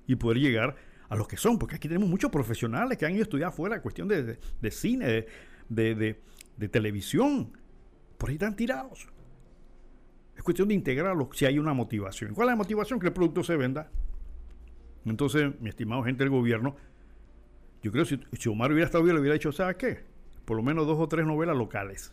y 0.06 0.14
poder 0.14 0.38
llegar 0.38 0.76
a 1.08 1.16
los 1.16 1.26
que 1.26 1.36
son, 1.36 1.58
porque 1.58 1.74
aquí 1.74 1.88
tenemos 1.88 2.08
muchos 2.08 2.30
profesionales 2.30 2.96
que 2.96 3.04
han 3.04 3.14
ido 3.14 3.22
a 3.22 3.24
estudiar 3.24 3.48
afuera, 3.48 3.82
cuestión 3.82 4.06
de, 4.06 4.38
cine, 4.70 5.26
de, 5.68 6.68
televisión. 6.70 7.50
Por 8.16 8.28
ahí 8.28 8.36
están 8.36 8.54
tirados. 8.54 9.08
Es 10.36 10.42
cuestión 10.44 10.68
de 10.68 10.74
integrarlos 10.74 11.30
si 11.32 11.46
hay 11.46 11.58
una 11.58 11.74
motivación. 11.74 12.32
¿Cuál 12.32 12.46
es 12.46 12.52
la 12.52 12.56
motivación? 12.56 13.00
Que 13.00 13.08
el 13.08 13.12
producto 13.12 13.42
se 13.42 13.56
venda. 13.56 13.90
Entonces, 15.04 15.60
mi 15.60 15.68
estimado 15.68 16.04
gente 16.04 16.22
del 16.22 16.30
gobierno, 16.30 16.76
yo 17.82 17.90
creo 17.90 18.04
que 18.04 18.20
si, 18.36 18.48
Omar 18.48 18.70
hubiera 18.70 18.86
estado 18.86 19.02
bien, 19.02 19.16
le 19.16 19.20
hubiera 19.20 19.34
dicho, 19.34 19.50
¿sabes 19.50 19.76
qué? 19.78 20.13
Por 20.44 20.56
lo 20.56 20.62
menos 20.62 20.86
dos 20.86 20.98
o 20.98 21.08
tres 21.08 21.26
novelas 21.26 21.56
locales. 21.56 22.12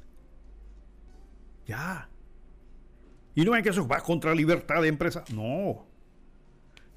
Ya. 1.65 2.09
Y 3.35 3.45
no 3.45 3.55
es 3.55 3.63
que 3.63 3.69
eso 3.69 3.87
va 3.87 4.01
contra 4.01 4.35
libertad 4.35 4.81
de 4.81 4.87
empresa. 4.87 5.23
No. 5.33 5.85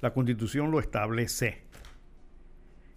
La 0.01 0.13
constitución 0.13 0.71
lo 0.71 0.79
establece 0.79 1.63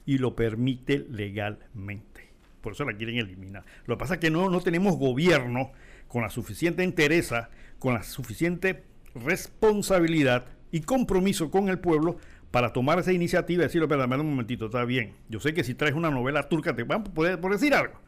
y 0.05 0.18
lo 0.18 0.34
permite 0.34 1.07
legalmente. 1.11 2.28
Por 2.61 2.72
eso 2.72 2.84
la 2.84 2.97
quieren 2.97 3.18
eliminar. 3.18 3.64
Lo 3.86 3.97
que 3.97 4.01
pasa 4.01 4.14
es 4.14 4.20
que 4.20 4.30
no, 4.30 4.51
no 4.51 4.61
tenemos 4.61 4.97
gobierno 4.97 5.72
con 6.09 6.22
la 6.22 6.30
suficiente 6.30 6.82
entereza, 6.82 7.51
con 7.78 7.95
la 7.95 8.03
suficiente 8.03 8.84
responsabilidad 9.14 10.47
y 10.70 10.80
compromiso 10.80 11.51
con 11.51 11.68
el 11.68 11.78
pueblo 11.78 12.16
para 12.51 12.72
tomar 12.72 12.99
esa 12.99 13.12
iniciativa 13.12 13.62
y 13.62 13.66
decirlo, 13.66 13.86
espera, 13.86 14.05
un 14.05 14.30
momentito, 14.30 14.66
está 14.66 14.84
bien. 14.84 15.14
Yo 15.28 15.41
sé 15.41 15.55
que 15.55 15.64
si 15.64 15.74
traes 15.74 15.95
una 15.95 16.11
novela 16.11 16.49
turca, 16.49 16.74
te 16.74 16.82
van 16.82 17.03
a 17.03 17.05
poder, 17.05 17.41
por 17.41 17.53
decir 17.53 17.74
algo, 17.74 18.01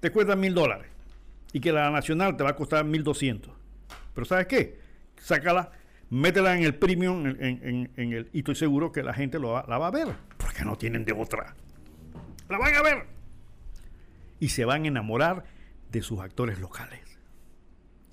te 0.00 0.10
cuesta 0.10 0.36
mil 0.36 0.54
dólares. 0.54 0.88
Y 1.52 1.60
que 1.60 1.72
la 1.72 1.90
nacional 1.90 2.36
te 2.36 2.44
va 2.44 2.50
a 2.50 2.56
costar 2.56 2.84
mil 2.84 3.02
doscientos. 3.02 3.52
Pero 4.14 4.24
¿sabes 4.24 4.46
qué? 4.46 4.78
Sácala, 5.20 5.72
métela 6.10 6.56
en 6.56 6.64
el 6.64 6.74
premium 6.74 7.26
en, 7.26 7.90
el, 7.96 8.28
y 8.32 8.38
estoy 8.38 8.54
seguro 8.54 8.92
que 8.92 9.02
la 9.02 9.14
gente 9.14 9.38
lo 9.38 9.54
la 9.66 9.78
va 9.78 9.86
a 9.86 9.90
ver 9.90 10.08
que 10.56 10.64
no 10.64 10.76
tienen 10.76 11.04
de 11.04 11.12
otra. 11.12 11.54
La 12.48 12.58
van 12.58 12.74
a 12.74 12.82
ver. 12.82 13.06
Y 14.40 14.48
se 14.48 14.64
van 14.64 14.84
a 14.84 14.88
enamorar 14.88 15.44
de 15.90 16.02
sus 16.02 16.20
actores 16.20 16.58
locales. 16.58 17.00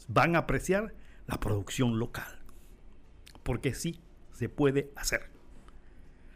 Van 0.07 0.36
a 0.36 0.39
apreciar 0.39 0.93
la 1.25 1.39
producción 1.39 1.99
local. 1.99 2.39
Porque 3.43 3.73
sí 3.73 4.01
se 4.34 4.49
puede 4.49 4.91
hacer. 4.95 5.29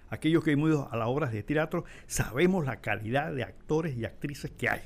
Aquellos 0.10 0.44
que 0.44 0.52
hemos 0.52 0.70
ido 0.70 0.90
a 0.92 0.96
las 0.96 1.08
obras 1.10 1.32
de 1.34 1.44
teatro 1.44 1.84
sabemos 2.06 2.66
la 2.66 2.78
calidad 2.78 3.34
de 3.34 3.44
actores 3.44 3.98
y 3.98 4.06
actrices 4.06 4.52
que 4.52 4.70
hay. 4.70 4.82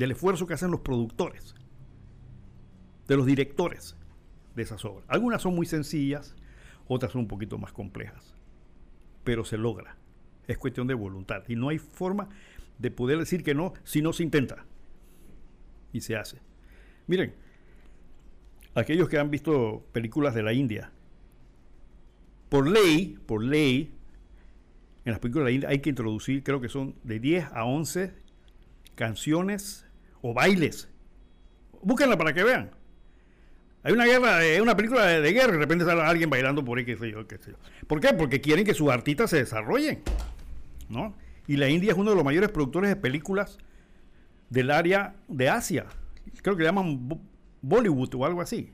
Del 0.00 0.12
esfuerzo 0.12 0.46
que 0.46 0.54
hacen 0.54 0.70
los 0.70 0.80
productores. 0.80 1.54
De 3.06 3.16
los 3.16 3.26
directores 3.26 3.96
de 4.56 4.62
esas 4.62 4.84
obras. 4.84 5.04
Algunas 5.08 5.42
son 5.42 5.54
muy 5.54 5.66
sencillas, 5.66 6.34
otras 6.88 7.12
son 7.12 7.22
un 7.22 7.28
poquito 7.28 7.58
más 7.58 7.72
complejas 7.72 8.34
pero 9.24 9.44
se 9.44 9.58
logra. 9.58 9.96
Es 10.46 10.58
cuestión 10.58 10.86
de 10.86 10.94
voluntad. 10.94 11.44
Y 11.48 11.56
no 11.56 11.68
hay 11.68 11.78
forma 11.78 12.28
de 12.78 12.90
poder 12.90 13.18
decir 13.18 13.42
que 13.42 13.54
no 13.54 13.74
si 13.84 14.02
no 14.02 14.12
se 14.12 14.22
intenta. 14.22 14.64
Y 15.92 16.00
se 16.00 16.16
hace. 16.16 16.38
Miren, 17.06 17.34
aquellos 18.74 19.08
que 19.08 19.18
han 19.18 19.30
visto 19.30 19.86
películas 19.92 20.34
de 20.34 20.42
la 20.42 20.52
India, 20.52 20.92
por 22.48 22.68
ley, 22.68 23.18
por 23.26 23.42
ley, 23.42 23.94
en 25.04 25.12
las 25.12 25.20
películas 25.20 25.46
de 25.46 25.50
la 25.50 25.54
India 25.54 25.68
hay 25.68 25.80
que 25.80 25.90
introducir, 25.90 26.42
creo 26.42 26.60
que 26.60 26.68
son 26.68 26.94
de 27.04 27.20
10 27.20 27.46
a 27.52 27.64
11 27.64 28.12
canciones 28.94 29.86
o 30.22 30.34
bailes. 30.34 30.88
Búsquenla 31.82 32.16
para 32.16 32.32
que 32.32 32.44
vean. 32.44 32.70
Hay 33.82 33.92
una 33.92 34.04
guerra, 34.04 34.44
es 34.44 34.60
una 34.60 34.76
película 34.76 35.06
de, 35.06 35.32
guerra 35.32 35.50
y 35.50 35.52
de 35.52 35.58
repente 35.58 35.84
sale 35.86 36.02
alguien 36.02 36.28
bailando 36.28 36.62
por 36.64 36.78
ahí, 36.78 36.84
qué 36.84 36.96
sé 36.96 37.10
yo, 37.10 37.26
qué 37.26 37.38
sé 37.38 37.52
yo. 37.52 37.56
¿Por 37.86 38.00
qué? 38.00 38.12
Porque 38.12 38.40
quieren 38.40 38.64
que 38.64 38.74
sus 38.74 38.90
artistas 38.90 39.30
se 39.30 39.38
desarrollen, 39.38 40.02
¿no? 40.90 41.14
Y 41.46 41.56
la 41.56 41.68
India 41.68 41.92
es 41.92 41.98
uno 41.98 42.10
de 42.10 42.16
los 42.16 42.24
mayores 42.24 42.50
productores 42.50 42.90
de 42.90 42.96
películas 42.96 43.58
del 44.50 44.70
área 44.70 45.16
de 45.28 45.48
Asia. 45.48 45.86
Creo 46.42 46.56
que 46.56 46.62
le 46.62 46.68
llaman 46.68 47.08
Bollywood 47.62 48.14
o 48.14 48.26
algo 48.26 48.42
así. 48.42 48.70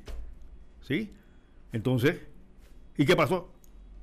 ¿Sí? 0.80 1.12
Entonces, 1.72 2.20
¿y 2.96 3.04
qué 3.06 3.14
pasó? 3.14 3.52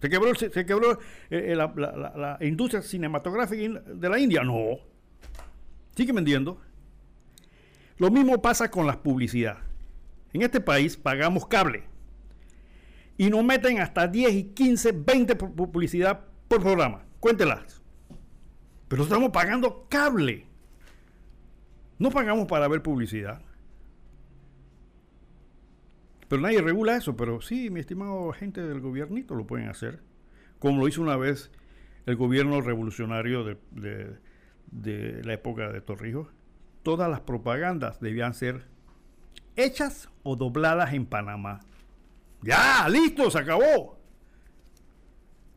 ¿Se 0.02 0.10
quebró, 0.10 0.36
se, 0.36 0.52
quebró 0.66 0.94
eh, 1.30 1.52
eh, 1.52 1.56
la, 1.56 1.68
la 1.68 2.38
industria 2.46 2.82
cinematográfica 2.82 3.82
de 3.82 4.10
la 4.10 4.20
India? 4.20 4.44
No. 4.44 4.78
Sigue 5.96 6.14
vendiendo. 6.14 6.60
Lo 8.04 8.12
mismo 8.12 8.42
pasa 8.42 8.70
con 8.70 8.86
la 8.86 9.02
publicidad. 9.02 9.60
En 10.34 10.42
este 10.42 10.60
país 10.60 10.98
pagamos 10.98 11.48
cable 11.48 11.86
y 13.16 13.30
nos 13.30 13.46
meten 13.46 13.80
hasta 13.80 14.10
10 14.10 14.34
y 14.34 14.44
15, 14.44 14.92
20 14.92 15.36
publicidad 15.38 16.26
por 16.50 16.62
programa. 16.62 17.06
Cuéntelas. 17.22 17.82
Pero 18.90 19.04
estamos 19.04 19.30
pagando 19.30 19.88
cable. 19.88 20.46
No 21.98 22.10
pagamos 22.10 22.46
para 22.46 22.68
ver 22.68 22.84
publicidad. 22.84 23.42
Pero 26.28 26.42
nadie 26.42 26.62
regula 26.62 26.98
eso. 26.98 27.16
Pero 27.16 27.40
sí, 27.40 27.70
mi 27.70 27.80
estimado 27.80 28.34
gente 28.34 28.62
del 28.64 28.82
gobiernito 28.82 29.34
lo 29.34 29.48
pueden 29.48 29.70
hacer. 29.70 30.02
Como 30.60 30.82
lo 30.82 30.90
hizo 30.90 31.02
una 31.02 31.16
vez 31.16 31.52
el 32.06 32.18
gobierno 32.18 32.60
revolucionario 32.60 33.46
de, 33.46 34.18
de 34.72 35.24
la 35.24 35.36
época 35.36 35.72
de 35.72 35.80
Torrijos. 35.80 36.28
Todas 36.84 37.10
las 37.10 37.22
propagandas 37.22 38.00
debían 38.00 38.34
ser 38.34 38.68
hechas 39.56 40.10
o 40.24 40.36
dobladas 40.36 40.94
en 40.94 41.06
Panamá. 41.06 41.62
Ya, 42.42 42.88
listo, 42.90 43.32
se 43.32 43.40
acabó. 43.40 43.98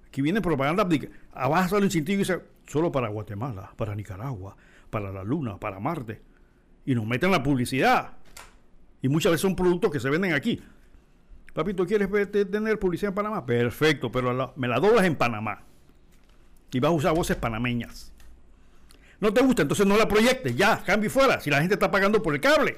Aquí 0.06 0.22
viene 0.22 0.40
propaganda. 0.40 0.88
Abajo 1.32 1.68
sale 1.68 1.84
un 1.84 1.90
cintillo 1.90 2.16
y 2.16 2.18
dice, 2.20 2.40
solo 2.66 2.90
para 2.92 3.08
Guatemala, 3.08 3.72
para 3.76 3.94
Nicaragua, 3.94 4.56
para 4.88 5.10
la 5.12 5.24
Luna, 5.24 5.58
para 5.58 5.80
Marte. 5.80 6.22
Y 6.84 6.94
nos 6.94 7.04
meten 7.04 7.32
la 7.32 7.42
publicidad. 7.42 8.12
Y 9.02 9.08
muchas 9.08 9.32
veces 9.32 9.42
son 9.42 9.56
productos 9.56 9.90
que 9.90 10.00
se 10.00 10.08
venden 10.08 10.32
aquí. 10.32 10.62
Papito, 11.52 11.86
¿quieres 11.86 12.08
tener 12.30 12.78
publicidad 12.78 13.10
en 13.10 13.14
Panamá? 13.14 13.44
Perfecto, 13.44 14.12
pero 14.12 14.54
me 14.56 14.68
la 14.68 14.78
doblas 14.78 15.04
en 15.04 15.16
Panamá. 15.16 15.62
Y 16.70 16.80
vas 16.80 16.90
a 16.90 16.94
usar 16.94 17.14
voces 17.14 17.36
panameñas. 17.36 18.12
No 19.20 19.32
te 19.32 19.42
gusta, 19.42 19.62
entonces 19.62 19.86
no 19.86 19.96
la 19.96 20.08
proyectes. 20.08 20.56
Ya, 20.56 20.82
cambio 20.84 21.10
fuera. 21.10 21.40
Si 21.40 21.50
la 21.50 21.60
gente 21.60 21.74
está 21.74 21.90
pagando 21.90 22.22
por 22.22 22.34
el 22.34 22.40
cable. 22.40 22.76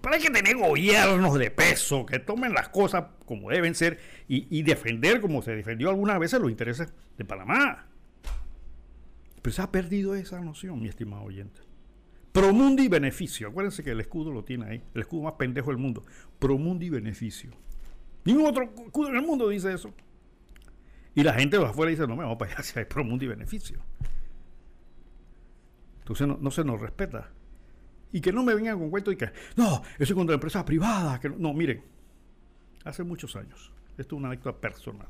Pero 0.00 0.14
hay 0.16 0.20
que 0.20 0.30
tener 0.30 0.56
gobiernos 0.56 1.38
de 1.38 1.50
peso 1.50 2.04
que 2.04 2.18
tomen 2.18 2.52
las 2.52 2.68
cosas 2.68 3.06
como 3.24 3.48
deben 3.48 3.74
ser 3.74 3.98
y, 4.28 4.62
defender 4.62 5.20
como 5.22 5.40
se 5.40 5.52
defendió 5.52 5.88
algunas 5.88 6.18
veces 6.18 6.40
los 6.40 6.50
intereses 6.50 6.92
de 7.16 7.24
Panamá. 7.24 7.86
Pero 9.40 9.54
se 9.54 9.62
ha 9.62 9.72
perdido 9.72 10.14
esa 10.14 10.40
noción, 10.40 10.82
mi 10.82 10.88
estimado 10.88 11.22
oyente. 11.22 11.62
Promundi 12.32 12.88
beneficio. 12.88 13.48
Acuérdense 13.48 13.82
que 13.82 13.92
el 13.92 14.00
escudo 14.00 14.30
lo 14.30 14.44
tiene 14.44 14.66
ahí. 14.66 14.82
El 14.94 15.00
escudo 15.00 15.22
más 15.22 15.34
pendejo 15.34 15.70
del 15.70 15.78
mundo. 15.78 16.04
Promundi 16.38 16.90
beneficio. 16.90 17.52
Ningún 18.24 18.46
otro 18.46 18.64
escudo 18.64 19.08
en 19.08 19.16
el 19.16 19.22
mundo 19.22 19.48
dice 19.48 19.72
eso. 19.72 19.94
Y 21.14 21.22
la 21.22 21.32
gente 21.32 21.56
de 21.56 21.64
afuera 21.64 21.90
dice, 21.90 22.06
no 22.06 22.16
me 22.16 22.24
vamos 22.24 22.36
para 22.36 22.52
allá 22.52 22.62
si 22.62 22.78
hay 22.78 22.84
Promundi 22.84 23.26
beneficio. 23.26 23.80
Entonces 26.04 26.28
no 26.28 26.50
se 26.50 26.64
nos 26.64 26.80
respeta. 26.80 27.30
Y 28.12 28.20
que 28.20 28.32
no 28.32 28.44
me 28.44 28.54
vengan 28.54 28.78
con 28.78 28.90
cuentos 28.90 29.12
y 29.14 29.16
que, 29.16 29.32
no, 29.56 29.82
eso 29.98 30.12
es 30.12 30.14
contra 30.14 30.34
empresas 30.34 30.62
privadas. 30.62 31.18
Que 31.18 31.30
no. 31.30 31.52
miren, 31.52 31.82
hace 32.84 33.02
muchos 33.02 33.34
años, 33.34 33.72
esto 33.98 34.14
es 34.14 34.18
una 34.18 34.28
anécdota 34.28 34.60
personal. 34.60 35.08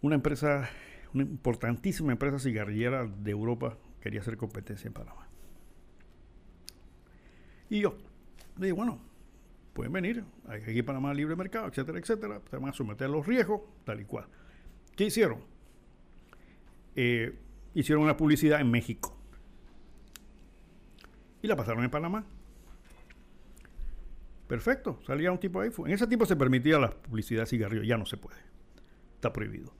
Una 0.00 0.14
empresa, 0.14 0.70
una 1.12 1.24
importantísima 1.24 2.12
empresa 2.12 2.38
cigarrillera 2.38 3.04
de 3.04 3.30
Europa 3.30 3.76
quería 4.00 4.20
hacer 4.20 4.38
competencia 4.38 4.88
en 4.88 4.94
Panamá. 4.94 5.28
Y 7.68 7.80
yo 7.80 7.98
le 8.56 8.66
dije, 8.66 8.72
bueno, 8.72 9.00
pueden 9.74 9.92
venir, 9.92 10.24
aquí 10.48 10.82
Panamá 10.82 11.12
libre 11.12 11.36
mercado, 11.36 11.66
etcétera, 11.66 11.98
etcétera, 11.98 12.40
se 12.48 12.56
van 12.56 12.70
a 12.70 12.72
someter 12.72 13.08
a 13.08 13.10
los 13.10 13.26
riesgos, 13.26 13.60
tal 13.84 14.00
y 14.00 14.04
cual. 14.06 14.26
¿Qué 14.96 15.04
hicieron? 15.04 15.40
Eh, 16.96 17.38
hicieron 17.74 18.04
una 18.04 18.16
publicidad 18.16 18.60
en 18.60 18.70
México 18.70 19.16
y 21.44 21.46
la 21.46 21.56
pasaron 21.56 21.84
en 21.84 21.90
Panamá. 21.90 22.24
Perfecto, 24.46 24.98
salía 25.06 25.30
un 25.30 25.38
tipo 25.38 25.60
ahí. 25.60 25.70
En 25.84 25.92
ese 25.92 26.06
tipo 26.06 26.24
se 26.24 26.36
permitía 26.36 26.78
la 26.78 26.90
publicidad 26.90 27.42
de 27.42 27.46
cigarrillos, 27.46 27.86
ya 27.86 27.98
no 27.98 28.06
se 28.06 28.16
puede. 28.16 28.38
Está 29.16 29.30
prohibido. 29.30 29.74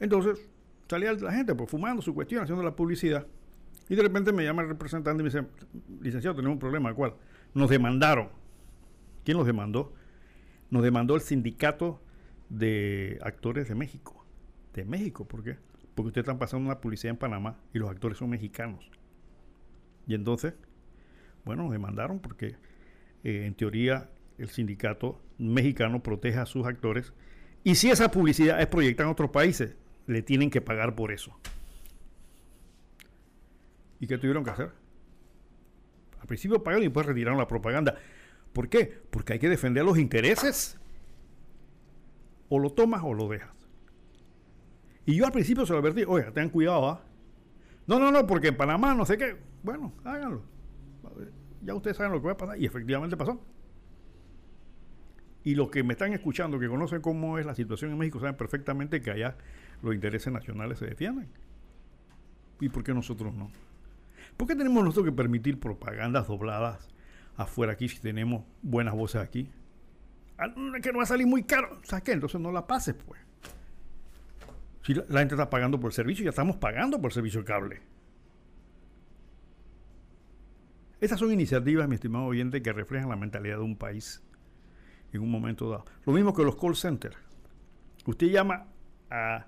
Entonces, 0.00 0.50
salía 0.88 1.12
la 1.12 1.32
gente 1.32 1.54
pues, 1.54 1.70
fumando 1.70 2.02
su 2.02 2.14
cuestión, 2.14 2.42
haciendo 2.42 2.64
la 2.64 2.74
publicidad. 2.74 3.26
Y 3.88 3.94
de 3.94 4.02
repente 4.02 4.32
me 4.32 4.42
llama 4.42 4.62
el 4.62 4.68
representante 4.68 5.22
y 5.22 5.24
me 5.24 5.30
dice, 5.30 5.46
licenciado, 6.00 6.34
tenemos 6.34 6.56
un 6.56 6.60
problema, 6.60 6.92
¿cuál? 6.94 7.14
Nos 7.54 7.70
demandaron. 7.70 8.30
¿Quién 9.24 9.36
los 9.36 9.46
demandó? 9.46 9.94
Nos 10.70 10.82
demandó 10.82 11.14
el 11.14 11.20
sindicato 11.20 12.00
de 12.48 13.20
actores 13.22 13.68
de 13.68 13.74
México. 13.76 14.24
De 14.74 14.84
México, 14.84 15.26
¿por 15.26 15.44
qué? 15.44 15.58
Porque 15.98 16.10
ustedes 16.10 16.26
están 16.26 16.38
pasando 16.38 16.64
una 16.64 16.80
publicidad 16.80 17.10
en 17.10 17.16
Panamá 17.16 17.58
y 17.74 17.80
los 17.80 17.90
actores 17.90 18.18
son 18.18 18.30
mexicanos. 18.30 18.88
Y 20.06 20.14
entonces, 20.14 20.54
bueno, 21.44 21.64
nos 21.64 21.72
demandaron 21.72 22.20
porque 22.20 22.54
eh, 23.24 23.46
en 23.46 23.54
teoría 23.54 24.08
el 24.38 24.48
sindicato 24.48 25.20
mexicano 25.38 26.00
protege 26.00 26.38
a 26.38 26.46
sus 26.46 26.64
actores 26.68 27.12
y 27.64 27.74
si 27.74 27.90
esa 27.90 28.12
publicidad 28.12 28.60
es 28.60 28.68
proyectada 28.68 29.08
en 29.08 29.12
otros 29.12 29.30
países, 29.30 29.74
le 30.06 30.22
tienen 30.22 30.50
que 30.50 30.60
pagar 30.60 30.94
por 30.94 31.10
eso. 31.10 31.36
¿Y 33.98 34.06
qué 34.06 34.18
tuvieron 34.18 34.44
que 34.44 34.50
hacer? 34.50 34.70
Al 36.20 36.28
principio 36.28 36.62
pagaron 36.62 36.84
y 36.84 36.86
después 36.86 37.06
retiraron 37.06 37.40
la 37.40 37.48
propaganda. 37.48 37.96
¿Por 38.52 38.68
qué? 38.68 39.02
Porque 39.10 39.32
hay 39.32 39.38
que 39.40 39.48
defender 39.48 39.84
los 39.84 39.98
intereses. 39.98 40.78
O 42.48 42.60
lo 42.60 42.70
tomas 42.70 43.02
o 43.02 43.14
lo 43.14 43.26
dejas. 43.26 43.57
Y 45.08 45.16
yo 45.16 45.26
al 45.26 45.32
principio 45.32 45.64
se 45.64 45.72
lo 45.72 45.78
advertí, 45.78 46.04
oiga, 46.06 46.30
tengan 46.32 46.50
cuidado, 46.50 46.88
¿ah? 46.88 47.00
No, 47.86 47.98
no, 47.98 48.12
no, 48.12 48.26
porque 48.26 48.48
en 48.48 48.56
Panamá 48.56 48.94
no 48.94 49.06
sé 49.06 49.16
qué. 49.16 49.36
Bueno, 49.62 49.94
háganlo 50.04 50.42
ya 51.62 51.74
ustedes 51.74 51.96
saben 51.96 52.12
lo 52.12 52.20
que 52.20 52.26
va 52.26 52.32
a 52.32 52.36
pasar. 52.36 52.60
Y 52.60 52.66
efectivamente 52.66 53.16
pasó. 53.16 53.40
Y 55.44 55.54
los 55.54 55.70
que 55.70 55.82
me 55.82 55.94
están 55.94 56.12
escuchando, 56.12 56.58
que 56.58 56.68
conocen 56.68 57.00
cómo 57.00 57.38
es 57.38 57.46
la 57.46 57.54
situación 57.54 57.92
en 57.92 57.98
México, 57.98 58.20
saben 58.20 58.36
perfectamente 58.36 59.00
que 59.00 59.10
allá 59.10 59.36
los 59.82 59.94
intereses 59.94 60.32
nacionales 60.32 60.78
se 60.78 60.86
defienden. 60.86 61.28
¿Y 62.60 62.68
por 62.68 62.84
qué 62.84 62.92
nosotros 62.92 63.34
no? 63.34 63.50
¿Por 64.36 64.46
qué 64.46 64.56
tenemos 64.56 64.84
nosotros 64.84 65.06
que 65.06 65.12
permitir 65.12 65.58
propagandas 65.58 66.26
dobladas 66.26 66.88
afuera 67.36 67.72
aquí 67.72 67.88
si 67.88 67.98
tenemos 67.98 68.44
buenas 68.62 68.94
voces 68.94 69.22
aquí? 69.22 69.50
Ah, 70.36 70.52
que 70.82 70.92
no 70.92 70.98
va 70.98 71.04
a 71.04 71.06
salir 71.06 71.26
muy 71.26 71.44
caro. 71.44 71.80
¿Sabes 71.82 72.04
qué? 72.04 72.12
Entonces 72.12 72.40
no 72.40 72.52
la 72.52 72.66
pases, 72.66 72.94
pues. 72.94 73.20
Si 74.88 74.94
la, 74.94 75.18
gente 75.18 75.34
está 75.34 75.50
pagando 75.50 75.78
por 75.78 75.90
el 75.90 75.92
servicio, 75.92 76.24
ya 76.24 76.30
estamos 76.30 76.56
pagando 76.56 76.98
por 76.98 77.10
el 77.10 77.12
servicio 77.12 77.40
de 77.40 77.44
cable. 77.44 77.82
Estas 80.98 81.18
son 81.18 81.30
iniciativas, 81.30 81.86
mi 81.86 81.96
estimado 81.96 82.24
oyente, 82.24 82.62
que 82.62 82.72
reflejan 82.72 83.10
la 83.10 83.16
mentalidad 83.16 83.58
de 83.58 83.64
un 83.64 83.76
país 83.76 84.22
en 85.12 85.20
un 85.20 85.30
momento 85.30 85.68
dado. 85.68 85.84
Lo 86.06 86.14
mismo 86.14 86.32
que 86.32 86.42
los 86.42 86.56
call 86.56 86.74
centers. 86.74 87.18
Usted 88.06 88.28
llama 88.28 88.68
a 89.10 89.44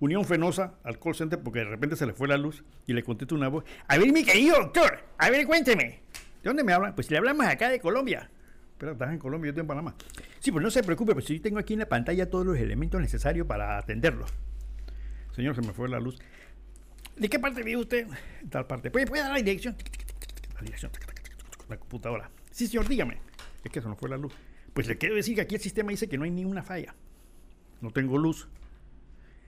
Unión 0.00 0.24
Fenosa 0.24 0.74
al 0.82 0.98
call 0.98 1.14
center 1.14 1.40
porque 1.40 1.60
de 1.60 1.66
repente 1.66 1.94
se 1.94 2.04
le 2.04 2.12
fue 2.12 2.26
la 2.26 2.36
luz 2.36 2.64
y 2.88 2.94
le 2.94 3.04
contesta 3.04 3.36
una 3.36 3.46
voz. 3.46 3.62
A 3.86 3.96
ver, 3.96 4.12
mi 4.12 4.24
querido 4.24 4.58
doctor, 4.58 5.04
a 5.18 5.30
ver, 5.30 5.46
cuénteme. 5.46 6.00
¿De 6.42 6.50
dónde 6.50 6.64
me 6.64 6.72
hablan? 6.72 6.96
Pues 6.96 7.08
le 7.12 7.16
hablamos 7.16 7.46
acá 7.46 7.68
de 7.68 7.78
Colombia. 7.78 8.28
Pero 8.76 8.90
estás 8.90 9.12
en 9.12 9.20
Colombia, 9.20 9.50
yo 9.50 9.50
estoy 9.50 9.60
en 9.60 9.68
Panamá. 9.68 9.94
Sí, 10.40 10.50
pues 10.50 10.64
no 10.64 10.70
se 10.72 10.82
preocupe, 10.82 11.12
pues 11.12 11.28
yo 11.28 11.40
tengo 11.40 11.60
aquí 11.60 11.74
en 11.74 11.78
la 11.78 11.88
pantalla 11.88 12.28
todos 12.28 12.44
los 12.44 12.58
elementos 12.58 13.00
necesarios 13.00 13.46
para 13.46 13.78
atenderlo. 13.78 14.26
Señor, 15.34 15.54
se 15.54 15.62
me 15.62 15.72
fue 15.72 15.88
la 15.88 15.98
luz. 15.98 16.18
¿De 17.16 17.28
qué 17.28 17.38
parte 17.38 17.62
vive 17.62 17.80
usted? 17.80 18.06
Tal 18.50 18.66
parte. 18.66 18.90
¿Puede, 18.90 19.06
puede 19.06 19.22
dar 19.22 19.32
la 19.32 19.38
dirección? 19.38 19.76
la 20.54 20.62
dirección, 20.62 20.92
la 21.68 21.76
computadora. 21.76 22.30
Sí, 22.50 22.66
señor, 22.66 22.88
dígame. 22.88 23.18
Es 23.64 23.70
que 23.70 23.80
eso 23.80 23.88
no 23.88 23.96
fue 23.96 24.08
la 24.08 24.16
luz. 24.16 24.32
Pues 24.72 24.86
le 24.86 24.98
quiero 24.98 25.14
decir 25.14 25.34
que 25.34 25.40
aquí 25.40 25.54
el 25.56 25.60
sistema 25.60 25.90
dice 25.90 26.08
que 26.08 26.18
no 26.18 26.24
hay 26.24 26.30
ninguna 26.30 26.62
falla. 26.62 26.94
No 27.80 27.90
tengo 27.90 28.18
luz. 28.18 28.48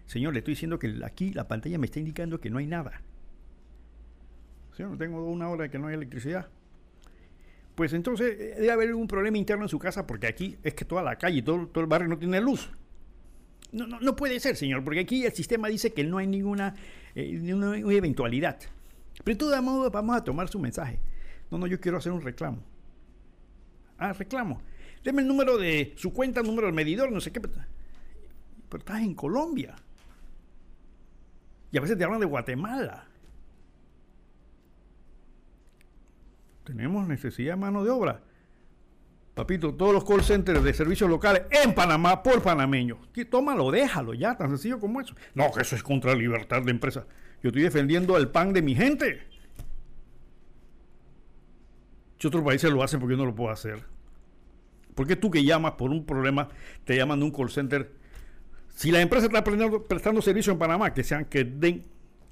Señor, 0.07 0.33
le 0.33 0.41
estoy 0.41 0.53
diciendo 0.53 0.79
que 0.79 1.01
aquí 1.05 1.33
la 1.33 1.49
pantalla 1.49 1.79
me 1.79 1.87
está 1.87 1.99
indicando 1.99 2.41
que 2.41 2.51
no 2.51 2.59
hay 2.59 2.67
nada. 2.67 3.03
Señor, 4.77 4.93
no 4.93 4.99
tengo 4.99 5.25
una 5.25 5.49
hora 5.49 5.65
de 5.65 5.71
que 5.71 5.79
no 5.79 5.89
hay 5.89 5.95
electricidad. 5.95 6.49
Pues 7.75 7.93
entonces 7.93 8.39
eh, 8.39 8.55
debe 8.57 8.73
haber 8.73 8.95
un 8.95 9.07
problema 9.07 9.39
interno 9.39 9.65
en 9.65 9.69
su 9.69 9.79
casa 9.79 10.07
porque 10.07 10.27
aquí 10.27 10.59
es 10.63 10.75
que 10.75 10.85
toda 10.85 11.03
la 11.03 11.17
calle, 11.17 11.43
todo, 11.43 11.67
todo 11.67 11.83
el 11.83 11.89
barrio 11.89 12.09
no 12.09 12.19
tiene 12.19 12.41
luz. 12.41 12.71
No, 13.73 13.87
no, 13.87 14.01
no, 14.01 14.17
puede 14.17 14.41
ser, 14.41 14.57
señor, 14.57 14.85
porque 14.85 15.01
aquí 15.01 15.25
el 15.25 15.33
sistema 15.33 15.69
dice 15.69 15.93
que 15.93 16.05
no 16.05 16.19
hay 16.19 16.27
ninguna, 16.27 16.75
eh, 17.15 17.33
ninguna 17.33 17.77
eventualidad. 17.77 18.59
Pero 19.25 19.35
de 19.35 19.39
todos 19.39 19.63
modos 19.63 19.93
vamos 19.93 20.17
a 20.17 20.25
tomar 20.25 20.49
su 20.49 20.59
mensaje. 20.59 21.01
No, 21.51 21.59
no, 21.59 21.67
yo 21.67 21.81
quiero 21.81 21.99
hacer 21.99 22.13
un 22.13 22.23
reclamo. 22.23 22.63
Ah, 23.99 24.13
reclamo. 24.13 24.61
Deme 25.03 25.23
el 25.23 25.29
número 25.29 25.59
de 25.59 25.95
su 25.97 26.13
cuenta, 26.13 26.41
el 26.41 26.47
número 26.47 26.67
del 26.67 26.75
medidor, 26.75 27.13
no 27.13 27.21
sé 27.21 27.33
qué. 27.33 27.41
Pero 27.41 27.63
estás 28.79 29.01
en 29.01 29.15
Colombia. 29.15 29.77
Y 31.71 31.79
a 31.79 31.81
veces 31.81 31.97
te 31.97 32.05
hablan 32.05 32.21
de 32.21 32.27
Guatemala. 32.27 33.07
Tenemos 36.65 37.07
necesidad 37.07 37.55
de 37.55 37.61
mano 37.61 37.85
de 37.85 37.91
obra. 37.91 38.23
Papito, 39.37 39.75
todos 39.75 39.93
los 39.93 40.03
call 40.03 40.23
centers 40.23 40.65
de 40.65 40.73
servicios 40.73 41.11
locales 41.11 41.43
en 41.51 41.75
Panamá 41.75 42.23
por 42.23 42.43
panameños. 42.43 42.97
Tómalo, 43.31 43.71
déjalo 43.71 44.15
ya, 44.15 44.35
tan 44.35 44.49
sencillo 44.49 44.81
como 44.81 44.99
eso. 44.99 45.15
No, 45.35 45.53
que 45.53 45.61
eso 45.61 45.77
es 45.77 45.83
contra 45.83 46.13
la 46.13 46.17
libertad 46.17 46.63
de 46.63 46.71
empresa. 46.71 47.07
Yo 47.43 47.51
estoy 47.51 47.61
defendiendo 47.61 48.17
el 48.17 48.29
pan 48.29 48.55
de 48.55 48.63
mi 48.63 48.75
gente. 48.75 49.29
Si 52.19 52.27
otros 52.27 52.43
países 52.43 52.73
lo 52.73 52.83
hacen, 52.83 52.99
¿por 52.99 53.11
qué 53.11 53.17
no 53.19 53.27
lo 53.27 53.35
puedo 53.35 53.51
hacer? 53.51 53.85
¿Por 54.95 55.07
qué 55.07 55.17
tú 55.17 55.31
que 55.31 55.45
llamas 55.45 55.73
por 55.73 55.91
un 55.91 56.07
problema, 56.07 56.49
te 56.87 56.97
llaman 56.97 57.21
de 57.21 57.27
un 57.27 57.31
call 57.31 57.51
center? 57.51 57.93
Si 58.75 58.91
la 58.91 59.03
empresa 59.03 59.27
está 59.27 59.45
prestando, 59.45 60.23
servicio 60.23 60.55
en 60.55 60.59
Panamá, 60.59 60.95
que 60.95 61.05
sean 61.05 61.27
que 61.27 61.45
den 61.45 61.85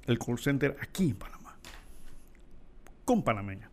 el 0.07 0.17
call 0.17 0.39
center 0.39 0.75
aquí 0.81 1.11
en 1.11 1.17
Panamá. 1.17 1.55
Con 3.05 3.23
panameña. 3.23 3.69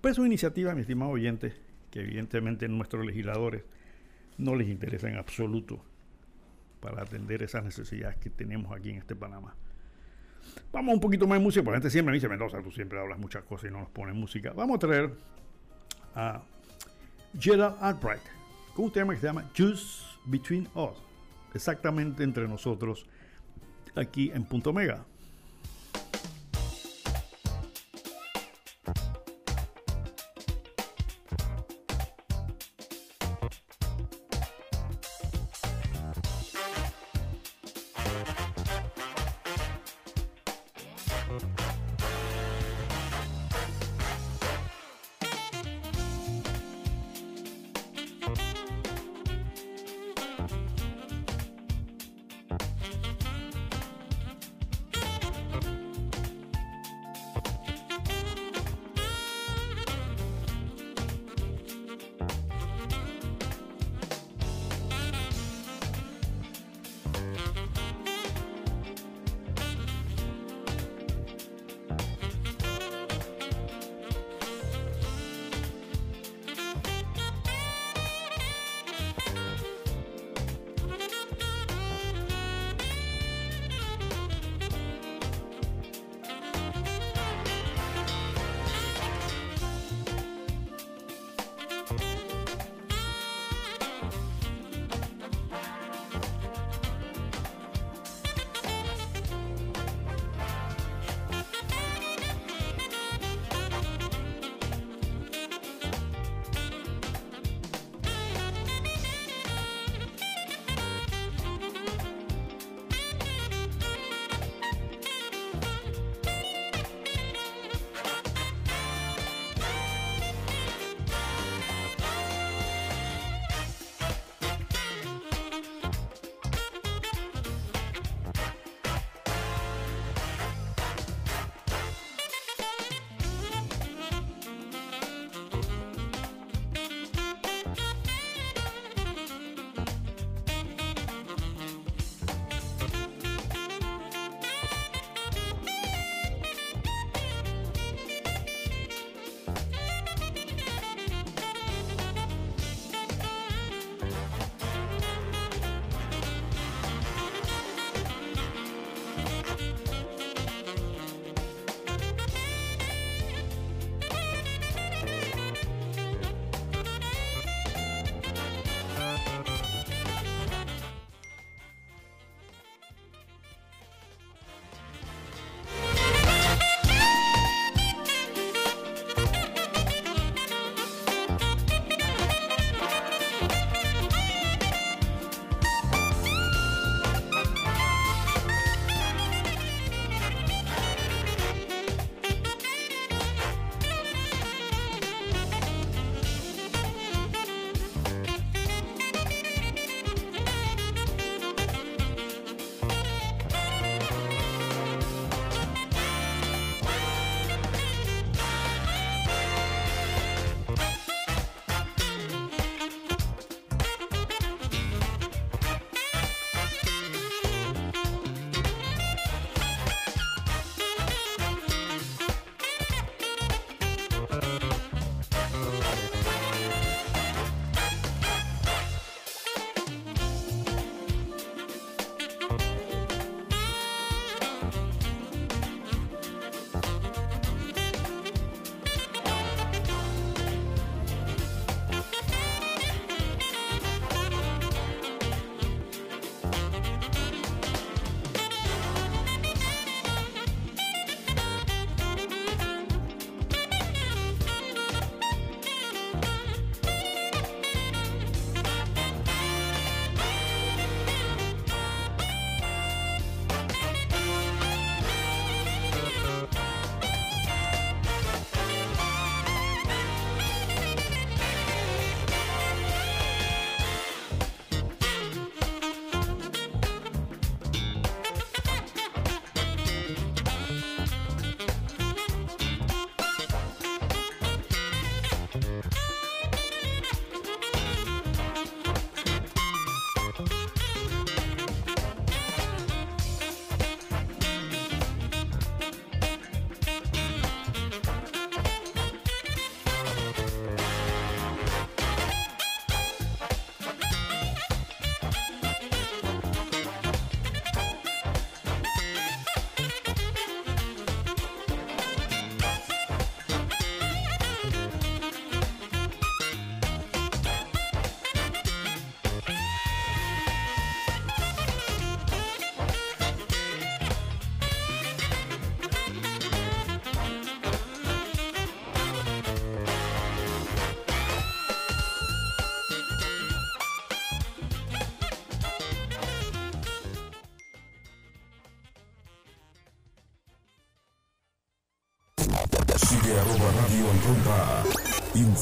Pues 0.00 0.12
es 0.12 0.18
una 0.18 0.28
iniciativa, 0.28 0.72
mi 0.72 0.82
estimado 0.82 1.10
oyente, 1.10 1.68
que 1.90 2.00
evidentemente 2.00 2.68
nuestros 2.68 3.04
legisladores 3.04 3.64
no 4.38 4.54
les 4.54 4.68
interesa 4.68 5.08
en 5.08 5.16
absoluto 5.16 5.82
para 6.80 7.02
atender 7.02 7.42
esas 7.42 7.64
necesidades 7.64 8.16
que 8.16 8.30
tenemos 8.30 8.74
aquí 8.74 8.90
en 8.90 8.96
este 8.96 9.14
Panamá. 9.14 9.54
Vamos 10.72 10.94
un 10.94 11.00
poquito 11.00 11.26
más 11.26 11.38
de 11.38 11.44
música, 11.44 11.62
porque 11.62 11.76
la 11.76 11.80
gente 11.80 11.90
siempre 11.90 12.12
me 12.12 12.16
dice, 12.16 12.28
Mendoza, 12.28 12.62
tú 12.62 12.70
siempre 12.70 12.98
hablas 12.98 13.18
muchas 13.18 13.44
cosas 13.44 13.70
y 13.70 13.72
no 13.72 13.80
nos 13.80 13.90
pones 13.90 14.14
música. 14.14 14.52
Vamos 14.52 14.76
a 14.76 14.78
traer 14.78 15.10
a 16.14 16.42
Gerald 17.38 17.76
Albright 17.80 18.22
con 18.74 18.86
un 18.86 18.92
tema 18.92 19.14
que 19.14 19.20
se 19.20 19.26
llama 19.26 19.50
Just 19.56 20.04
Between 20.24 20.68
Us, 20.74 20.96
exactamente 21.54 22.22
entre 22.24 22.48
nosotros 22.48 23.06
aquí 23.94 24.30
en 24.32 24.44
Punto 24.44 24.72
Mega. 24.72 25.04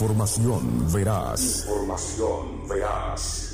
Información 0.01 0.93
veraz. 0.93 1.65
Información 1.67 2.69
veraz. 2.69 3.49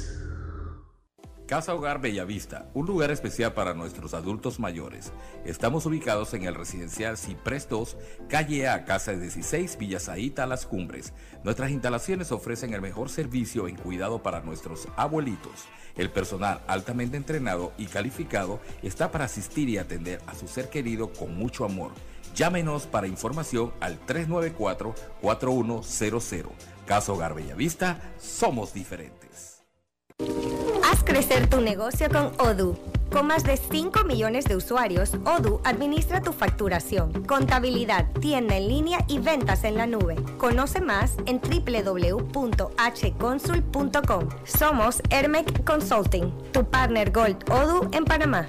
Casa 1.46 1.74
Hogar 1.74 2.02
Bellavista, 2.02 2.70
un 2.74 2.84
lugar 2.84 3.10
especial 3.10 3.54
para 3.54 3.72
nuestros 3.72 4.12
adultos 4.12 4.60
mayores. 4.60 5.10
Estamos 5.46 5.86
ubicados 5.86 6.34
en 6.34 6.42
el 6.42 6.54
residencial 6.54 7.16
Ciprés 7.16 7.66
2, 7.70 7.96
calle 8.28 8.68
A, 8.68 8.84
Casa 8.84 9.12
16, 9.12 9.78
Villa 9.78 9.98
Zaita, 9.98 10.46
Las 10.46 10.66
Cumbres. 10.66 11.14
Nuestras 11.44 11.70
instalaciones 11.70 12.30
ofrecen 12.30 12.74
el 12.74 12.82
mejor 12.82 13.08
servicio 13.08 13.66
en 13.66 13.76
cuidado 13.76 14.22
para 14.22 14.42
nuestros 14.42 14.86
abuelitos. 14.96 15.64
El 15.96 16.10
personal 16.10 16.60
altamente 16.66 17.16
entrenado 17.16 17.72
y 17.78 17.86
calificado 17.86 18.60
está 18.82 19.10
para 19.10 19.24
asistir 19.24 19.70
y 19.70 19.78
atender 19.78 20.20
a 20.26 20.34
su 20.34 20.46
ser 20.46 20.68
querido 20.68 21.10
con 21.10 21.34
mucho 21.36 21.64
amor. 21.64 21.92
Llámenos 22.34 22.86
para 22.86 23.06
información 23.06 23.72
al 23.80 23.98
394-4100. 24.06 26.46
Casa 26.86 27.12
Hogar 27.12 27.34
Bellavista, 27.34 28.00
somos 28.18 28.72
diferentes. 28.74 29.62
Haz 30.84 31.02
crecer 31.02 31.48
tu 31.48 31.60
negocio 31.60 32.08
con 32.10 32.32
Odoo. 32.38 32.78
Con 33.10 33.26
más 33.28 33.44
de 33.44 33.56
5 33.56 34.04
millones 34.04 34.44
de 34.46 34.56
usuarios, 34.56 35.12
Odoo 35.24 35.60
administra 35.64 36.20
tu 36.20 36.32
facturación, 36.32 37.24
contabilidad, 37.24 38.10
tienda 38.20 38.56
en 38.56 38.66
línea 38.68 38.98
y 39.08 39.20
ventas 39.20 39.62
en 39.64 39.76
la 39.76 39.86
nube. 39.86 40.16
Conoce 40.36 40.80
más 40.80 41.14
en 41.26 41.40
www.hconsul.com. 41.40 44.28
Somos 44.44 45.00
Hermec 45.10 45.62
Consulting, 45.64 46.32
tu 46.52 46.64
partner 46.64 47.12
Gold 47.12 47.48
Odoo 47.50 47.88
en 47.92 48.04
Panamá. 48.04 48.48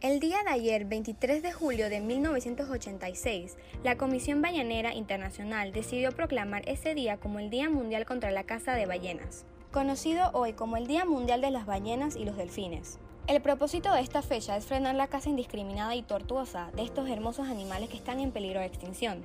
El 0.00 0.18
día 0.18 0.38
de 0.44 0.50
ayer, 0.50 0.86
23 0.86 1.42
de 1.42 1.52
julio 1.52 1.90
de 1.90 2.00
1986, 2.00 3.56
la 3.84 3.96
Comisión 3.96 4.40
Ballenera 4.40 4.94
Internacional 4.94 5.72
decidió 5.72 6.12
proclamar 6.12 6.66
ese 6.66 6.94
día 6.94 7.18
como 7.18 7.38
el 7.38 7.50
Día 7.50 7.68
Mundial 7.68 8.06
contra 8.06 8.30
la 8.30 8.44
Caza 8.44 8.72
de 8.72 8.86
Ballenas 8.86 9.44
conocido 9.70 10.30
hoy 10.32 10.52
como 10.52 10.76
el 10.76 10.88
Día 10.88 11.04
Mundial 11.04 11.40
de 11.40 11.52
las 11.52 11.64
Ballenas 11.64 12.16
y 12.16 12.24
los 12.24 12.36
Delfines. 12.36 12.98
El 13.28 13.40
propósito 13.40 13.92
de 13.92 14.00
esta 14.00 14.20
fecha 14.20 14.56
es 14.56 14.64
frenar 14.64 14.96
la 14.96 15.06
caza 15.06 15.28
indiscriminada 15.28 15.94
y 15.94 16.02
tortuosa 16.02 16.70
de 16.74 16.82
estos 16.82 17.08
hermosos 17.08 17.48
animales 17.48 17.88
que 17.88 17.96
están 17.96 18.18
en 18.18 18.32
peligro 18.32 18.58
de 18.58 18.66
extinción. 18.66 19.22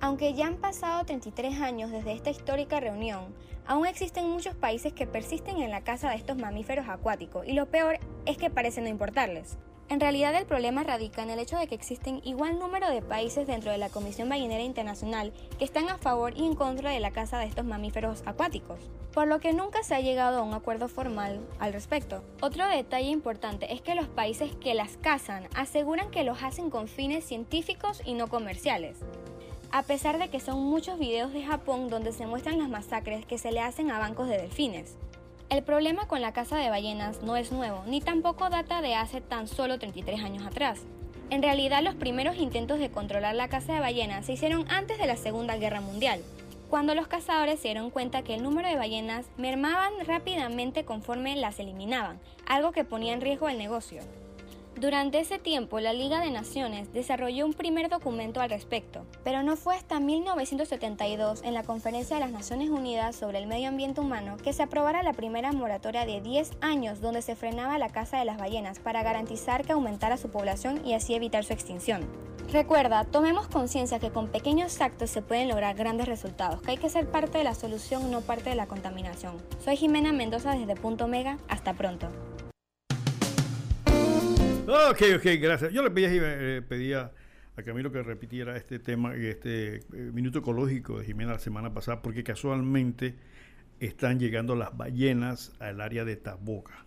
Aunque 0.00 0.34
ya 0.34 0.46
han 0.46 0.58
pasado 0.58 1.04
33 1.04 1.60
años 1.60 1.90
desde 1.90 2.12
esta 2.12 2.30
histórica 2.30 2.78
reunión, 2.78 3.34
aún 3.66 3.86
existen 3.86 4.30
muchos 4.30 4.54
países 4.54 4.92
que 4.92 5.08
persisten 5.08 5.58
en 5.58 5.72
la 5.72 5.82
caza 5.82 6.10
de 6.10 6.16
estos 6.16 6.36
mamíferos 6.36 6.88
acuáticos 6.88 7.44
y 7.48 7.54
lo 7.54 7.66
peor 7.66 7.98
es 8.24 8.36
que 8.36 8.50
parece 8.50 8.80
no 8.80 8.88
importarles. 8.88 9.58
En 9.90 10.00
realidad 10.00 10.34
el 10.34 10.44
problema 10.44 10.82
radica 10.82 11.22
en 11.22 11.30
el 11.30 11.38
hecho 11.38 11.56
de 11.56 11.66
que 11.66 11.74
existen 11.74 12.20
igual 12.22 12.58
número 12.58 12.90
de 12.90 13.00
países 13.00 13.46
dentro 13.46 13.72
de 13.72 13.78
la 13.78 13.88
Comisión 13.88 14.28
Ballenera 14.28 14.62
Internacional 14.62 15.32
que 15.58 15.64
están 15.64 15.88
a 15.88 15.96
favor 15.96 16.34
y 16.36 16.44
en 16.44 16.54
contra 16.54 16.90
de 16.90 17.00
la 17.00 17.10
caza 17.10 17.38
de 17.38 17.46
estos 17.46 17.64
mamíferos 17.64 18.22
acuáticos, 18.26 18.78
por 19.14 19.26
lo 19.26 19.40
que 19.40 19.54
nunca 19.54 19.82
se 19.82 19.94
ha 19.94 20.00
llegado 20.00 20.40
a 20.40 20.42
un 20.42 20.52
acuerdo 20.52 20.88
formal 20.88 21.40
al 21.58 21.72
respecto. 21.72 22.22
Otro 22.42 22.68
detalle 22.68 23.08
importante 23.08 23.72
es 23.72 23.80
que 23.80 23.94
los 23.94 24.08
países 24.08 24.54
que 24.56 24.74
las 24.74 24.98
cazan 24.98 25.48
aseguran 25.54 26.10
que 26.10 26.22
los 26.22 26.42
hacen 26.42 26.68
con 26.68 26.86
fines 26.86 27.24
científicos 27.24 28.02
y 28.04 28.12
no 28.12 28.28
comerciales. 28.28 28.98
A 29.72 29.84
pesar 29.84 30.18
de 30.18 30.28
que 30.28 30.40
son 30.40 30.60
muchos 30.60 30.98
videos 30.98 31.32
de 31.32 31.44
Japón 31.44 31.88
donde 31.88 32.12
se 32.12 32.26
muestran 32.26 32.58
las 32.58 32.68
masacres 32.68 33.24
que 33.24 33.38
se 33.38 33.52
le 33.52 33.60
hacen 33.60 33.90
a 33.90 33.98
bancos 33.98 34.28
de 34.28 34.36
delfines. 34.36 34.96
El 35.50 35.62
problema 35.62 36.06
con 36.06 36.20
la 36.20 36.34
caza 36.34 36.58
de 36.58 36.68
ballenas 36.68 37.22
no 37.22 37.34
es 37.34 37.52
nuevo, 37.52 37.82
ni 37.86 38.02
tampoco 38.02 38.50
data 38.50 38.82
de 38.82 38.94
hace 38.94 39.22
tan 39.22 39.48
solo 39.48 39.78
33 39.78 40.22
años 40.22 40.46
atrás. 40.46 40.80
En 41.30 41.42
realidad 41.42 41.82
los 41.82 41.94
primeros 41.94 42.36
intentos 42.36 42.78
de 42.78 42.90
controlar 42.90 43.34
la 43.34 43.48
caza 43.48 43.72
de 43.72 43.80
ballenas 43.80 44.26
se 44.26 44.34
hicieron 44.34 44.70
antes 44.70 44.98
de 44.98 45.06
la 45.06 45.16
Segunda 45.16 45.56
Guerra 45.56 45.80
Mundial, 45.80 46.20
cuando 46.68 46.94
los 46.94 47.06
cazadores 47.06 47.60
se 47.60 47.68
dieron 47.68 47.88
cuenta 47.88 48.22
que 48.22 48.34
el 48.34 48.42
número 48.42 48.68
de 48.68 48.76
ballenas 48.76 49.24
mermaban 49.38 49.92
rápidamente 50.06 50.84
conforme 50.84 51.34
las 51.34 51.58
eliminaban, 51.58 52.20
algo 52.46 52.72
que 52.72 52.84
ponía 52.84 53.14
en 53.14 53.22
riesgo 53.22 53.48
el 53.48 53.56
negocio. 53.56 54.02
Durante 54.80 55.18
ese 55.18 55.40
tiempo, 55.40 55.80
la 55.80 55.92
Liga 55.92 56.20
de 56.20 56.30
Naciones 56.30 56.92
desarrolló 56.92 57.44
un 57.46 57.52
primer 57.52 57.88
documento 57.88 58.40
al 58.40 58.48
respecto, 58.48 59.04
pero 59.24 59.42
no 59.42 59.56
fue 59.56 59.74
hasta 59.74 59.98
1972, 59.98 61.42
en 61.42 61.54
la 61.54 61.64
Conferencia 61.64 62.14
de 62.14 62.20
las 62.20 62.30
Naciones 62.30 62.70
Unidas 62.70 63.16
sobre 63.16 63.38
el 63.38 63.48
Medio 63.48 63.70
Ambiente 63.70 64.00
Humano, 64.00 64.36
que 64.36 64.52
se 64.52 64.62
aprobara 64.62 65.02
la 65.02 65.14
primera 65.14 65.50
moratoria 65.50 66.06
de 66.06 66.20
10 66.20 66.58
años 66.60 67.00
donde 67.00 67.22
se 67.22 67.34
frenaba 67.34 67.76
la 67.78 67.88
caza 67.88 68.20
de 68.20 68.24
las 68.24 68.38
ballenas 68.38 68.78
para 68.78 69.02
garantizar 69.02 69.66
que 69.66 69.72
aumentara 69.72 70.16
su 70.16 70.30
población 70.30 70.86
y 70.86 70.94
así 70.94 71.12
evitar 71.12 71.42
su 71.42 71.54
extinción. 71.54 72.06
Recuerda, 72.52 73.02
tomemos 73.02 73.48
conciencia 73.48 73.98
que 73.98 74.12
con 74.12 74.28
pequeños 74.28 74.80
actos 74.80 75.10
se 75.10 75.22
pueden 75.22 75.48
lograr 75.48 75.74
grandes 75.74 76.06
resultados, 76.06 76.62
que 76.62 76.70
hay 76.70 76.76
que 76.76 76.88
ser 76.88 77.10
parte 77.10 77.38
de 77.38 77.44
la 77.44 77.56
solución, 77.56 78.12
no 78.12 78.20
parte 78.20 78.50
de 78.50 78.56
la 78.56 78.68
contaminación. 78.68 79.38
Soy 79.58 79.76
Jimena 79.76 80.12
Mendoza 80.12 80.52
desde 80.54 80.76
Punto 80.76 81.08
Mega, 81.08 81.36
hasta 81.48 81.74
pronto. 81.74 82.08
Ok, 84.70 85.00
ok, 85.16 85.24
gracias. 85.40 85.72
Yo 85.72 85.82
le 85.82 85.90
pedía, 85.90 86.10
eh, 86.12 86.60
pedía 86.60 87.10
a 87.56 87.62
Camilo 87.62 87.90
que 87.90 88.02
repitiera 88.02 88.54
este 88.54 88.78
tema, 88.78 89.14
este 89.14 89.76
eh, 89.76 89.82
minuto 90.12 90.40
ecológico 90.40 90.98
de 90.98 91.06
Jimena 91.06 91.32
la 91.32 91.38
semana 91.38 91.72
pasada, 91.72 92.02
porque 92.02 92.22
casualmente 92.22 93.14
están 93.80 94.18
llegando 94.20 94.54
las 94.56 94.76
ballenas 94.76 95.52
al 95.58 95.80
área 95.80 96.04
de 96.04 96.16
Taboga. 96.16 96.84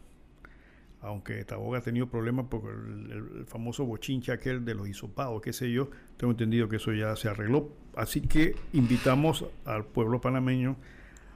Aunque 0.99 1.43
Taboga 1.43 1.79
ha 1.79 1.81
tenido 1.81 2.07
problemas 2.07 2.45
por 2.49 2.69
el, 2.69 3.47
famoso 3.47 3.83
bochincha 3.83 4.33
aquel 4.33 4.63
de 4.63 4.75
los 4.75 4.87
hisopados, 4.87 5.41
qué 5.41 5.51
sé 5.51 5.71
yo, 5.71 5.89
tengo 6.17 6.29
entendido 6.29 6.69
que 6.69 6.75
eso 6.75 6.93
ya 6.93 7.15
se 7.15 7.29
arregló. 7.29 7.75
Así 7.95 8.21
que 8.21 8.53
invitamos 8.73 9.43
al 9.65 9.85
pueblo 9.85 10.21
panameño, 10.21 10.77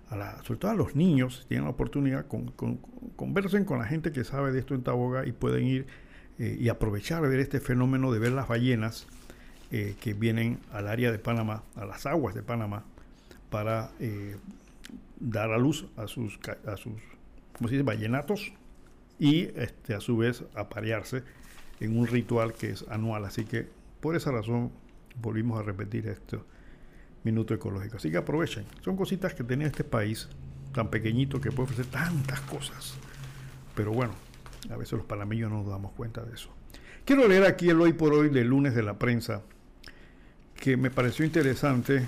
a 0.09 0.15
la, 0.15 0.43
sobre 0.43 0.59
todo 0.59 0.69
a 0.69 0.75
los 0.75 0.95
niños, 0.95 1.39
si 1.41 1.47
tienen 1.47 1.63
la 1.65 1.71
oportunidad, 1.71 2.27
con, 2.27 2.51
conversen 3.15 3.65
con 3.65 3.79
la 3.79 3.85
gente 3.85 4.11
que 4.11 4.23
sabe 4.23 4.51
de 4.51 4.59
esto 4.59 4.75
en 4.75 4.83
Taboga 4.83 5.25
y 5.25 5.31
pueden 5.31 5.65
ir 5.65 6.04
eh, 6.39 6.57
y 6.59 6.69
aprovechar 6.69 7.21
ver 7.21 7.39
este 7.39 7.59
fenómeno 7.59 8.11
de 8.11 8.19
ver 8.19 8.31
las 8.31 8.47
ballenas 8.47 9.07
eh, 9.71 9.95
que 9.99 10.13
vienen 10.13 10.59
al 10.71 10.87
área 10.87 11.11
de 11.11 11.19
Panamá, 11.19 11.63
a 11.75 11.85
las 11.85 12.05
aguas 12.05 12.35
de 12.35 12.43
Panamá, 12.43 12.83
para 13.49 13.91
eh, 13.99 14.37
dar 15.19 15.51
a 15.51 15.57
luz 15.57 15.87
a 15.97 16.07
sus, 16.07 16.39
a 16.65 16.77
sus 16.77 16.93
¿cómo 17.57 17.69
se 17.69 17.75
dice? 17.75 17.83
ballenatos 17.83 18.53
y 19.17 19.49
este, 19.55 19.95
a 19.95 20.01
su 20.01 20.17
vez 20.17 20.43
aparearse 20.55 21.23
en 21.79 21.97
un 21.97 22.07
ritual 22.07 22.53
que 22.53 22.71
es 22.71 22.85
anual. 22.89 23.25
Así 23.25 23.45
que 23.45 23.67
por 24.01 24.15
esa 24.15 24.31
razón 24.31 24.71
volvimos 25.21 25.59
a 25.59 25.63
repetir 25.63 26.07
esto 26.07 26.45
minuto 27.23 27.53
ecológico. 27.53 27.97
Así 27.97 28.11
que 28.11 28.17
aprovechen. 28.17 28.65
Son 28.83 28.95
cositas 28.95 29.33
que 29.33 29.43
tiene 29.43 29.65
este 29.65 29.83
país 29.83 30.29
tan 30.73 30.89
pequeñito 30.89 31.41
que 31.41 31.51
puede 31.51 31.71
ofrecer 31.71 31.87
tantas 31.87 32.39
cosas. 32.41 32.95
Pero 33.73 33.91
bueno, 33.91 34.13
a 34.69 34.77
veces 34.77 34.93
los 34.93 35.05
panameños 35.05 35.51
no 35.51 35.59
nos 35.59 35.67
damos 35.67 35.91
cuenta 35.93 36.23
de 36.23 36.33
eso. 36.33 36.49
Quiero 37.05 37.27
leer 37.27 37.45
aquí 37.45 37.69
el 37.69 37.79
hoy 37.81 37.93
por 37.93 38.13
hoy 38.13 38.29
del 38.29 38.47
lunes 38.47 38.73
de 38.73 38.83
la 38.83 38.97
prensa, 38.97 39.43
que 40.55 40.77
me 40.77 40.89
pareció 40.89 41.25
interesante 41.25 42.07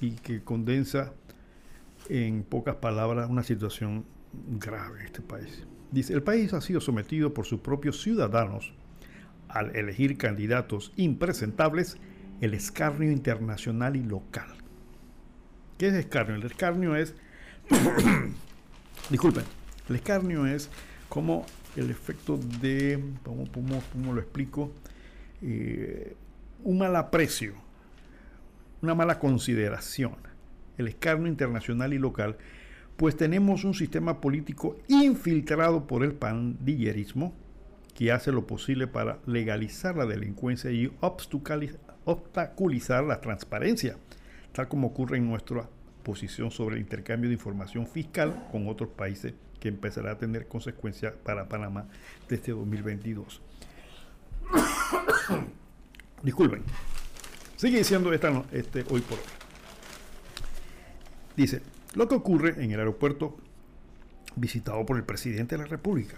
y 0.00 0.12
que 0.12 0.42
condensa 0.42 1.12
en 2.08 2.44
pocas 2.44 2.76
palabras 2.76 3.28
una 3.28 3.42
situación 3.42 4.04
grave 4.32 5.00
en 5.00 5.06
este 5.06 5.22
país. 5.22 5.64
Dice, 5.90 6.12
el 6.12 6.22
país 6.22 6.52
ha 6.52 6.60
sido 6.60 6.80
sometido 6.80 7.32
por 7.34 7.46
sus 7.46 7.60
propios 7.60 8.02
ciudadanos 8.02 8.72
al 9.48 9.74
elegir 9.74 10.18
candidatos 10.18 10.92
impresentables 10.96 11.96
el 12.40 12.54
escarnio 12.54 13.10
internacional 13.10 13.96
y 13.96 14.02
local. 14.02 14.48
¿Qué 15.78 15.88
es 15.88 15.94
escarnio? 15.94 16.36
El 16.36 16.44
escarnio 16.44 16.96
es, 16.96 17.14
disculpen, 19.10 19.44
el 19.88 19.96
escarnio 19.96 20.46
es 20.46 20.70
como 21.08 21.46
el 21.76 21.90
efecto 21.90 22.38
de, 22.60 23.02
¿cómo, 23.22 24.14
lo 24.14 24.20
explico? 24.20 24.72
Eh, 25.42 26.16
un 26.64 26.78
mal 26.78 26.96
aprecio, 26.96 27.54
una 28.82 28.94
mala 28.94 29.18
consideración, 29.18 30.16
el 30.78 30.88
escarnio 30.88 31.28
internacional 31.28 31.92
y 31.92 31.98
local, 31.98 32.38
pues 32.96 33.16
tenemos 33.16 33.64
un 33.64 33.74
sistema 33.74 34.20
político 34.20 34.78
infiltrado 34.88 35.86
por 35.86 36.02
el 36.02 36.14
pandillerismo 36.14 37.34
que 37.94 38.10
hace 38.12 38.32
lo 38.32 38.46
posible 38.46 38.86
para 38.86 39.18
legalizar 39.26 39.96
la 39.96 40.06
delincuencia 40.06 40.70
y 40.70 40.90
obstaculizar 41.00 43.04
la 43.04 43.20
transparencia, 43.20 43.96
tal 44.52 44.68
como 44.68 44.88
ocurre 44.88 45.18
en 45.18 45.28
nuestra 45.28 45.68
posición 46.02 46.50
sobre 46.50 46.76
el 46.76 46.82
intercambio 46.82 47.28
de 47.28 47.34
información 47.34 47.86
fiscal 47.86 48.48
con 48.50 48.68
otros 48.68 48.90
países 48.90 49.34
que 49.60 49.68
empezará 49.68 50.12
a 50.12 50.18
tener 50.18 50.48
consecuencias 50.48 51.14
para 51.22 51.48
Panamá 51.48 51.88
desde 52.28 52.52
2022. 52.52 53.40
Disculpen. 56.22 56.62
Sigue 57.56 57.78
diciendo 57.78 58.12
esta, 58.12 58.44
este, 58.52 58.84
hoy 58.90 59.00
por 59.00 59.18
hoy. 59.18 59.24
Dice, 61.36 61.62
lo 61.94 62.08
que 62.08 62.14
ocurre 62.14 62.62
en 62.62 62.70
el 62.70 62.78
aeropuerto 62.78 63.36
visitado 64.36 64.84
por 64.84 64.96
el 64.96 65.04
presidente 65.04 65.56
de 65.56 65.62
la 65.62 65.68
República, 65.68 66.16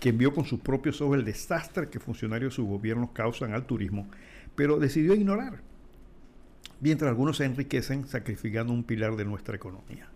que 0.00 0.10
envió 0.10 0.32
con 0.32 0.44
sus 0.44 0.60
propios 0.60 1.00
ojos 1.00 1.18
el 1.18 1.24
desastre 1.24 1.88
que 1.88 2.00
funcionarios 2.00 2.52
de 2.52 2.56
su 2.56 2.66
gobierno 2.66 3.12
causan 3.12 3.52
al 3.52 3.66
turismo, 3.66 4.08
pero 4.54 4.78
decidió 4.78 5.14
ignorar 5.14 5.60
mientras 6.80 7.08
algunos 7.08 7.38
se 7.38 7.44
enriquecen 7.44 8.06
sacrificando 8.06 8.72
un 8.72 8.84
pilar 8.84 9.16
de 9.16 9.24
nuestra 9.24 9.56
economía. 9.56 10.08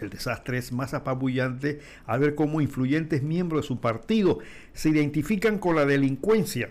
El 0.00 0.10
desastre 0.10 0.58
es 0.58 0.72
más 0.72 0.94
apabullante 0.94 1.80
al 2.06 2.20
ver 2.20 2.34
cómo 2.34 2.60
influyentes 2.60 3.22
miembros 3.22 3.62
de 3.62 3.68
su 3.68 3.80
partido 3.80 4.38
se 4.72 4.88
identifican 4.88 5.58
con 5.58 5.76
la 5.76 5.84
delincuencia, 5.84 6.70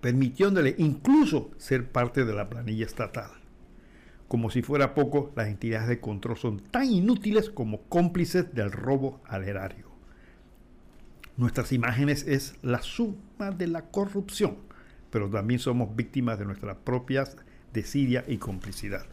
permitiéndole 0.00 0.74
incluso 0.78 1.50
ser 1.58 1.90
parte 1.90 2.24
de 2.24 2.34
la 2.34 2.48
planilla 2.48 2.86
estatal. 2.86 3.30
Como 4.28 4.50
si 4.50 4.62
fuera 4.62 4.94
poco, 4.94 5.32
las 5.34 5.48
entidades 5.48 5.88
de 5.88 6.00
control 6.00 6.36
son 6.36 6.60
tan 6.60 6.84
inútiles 6.84 7.50
como 7.50 7.80
cómplices 7.82 8.54
del 8.54 8.70
robo 8.70 9.20
al 9.26 9.44
erario. 9.44 9.88
Nuestras 11.36 11.72
imágenes 11.72 12.26
es 12.26 12.56
la 12.62 12.82
suma 12.82 13.50
de 13.56 13.68
la 13.68 13.82
corrupción, 13.82 14.58
pero 15.10 15.30
también 15.30 15.60
somos 15.60 15.96
víctimas 15.96 16.38
de 16.38 16.44
nuestras 16.44 16.76
propias 16.76 17.36
desidia 17.72 18.24
y 18.26 18.38
complicidad. 18.38 19.06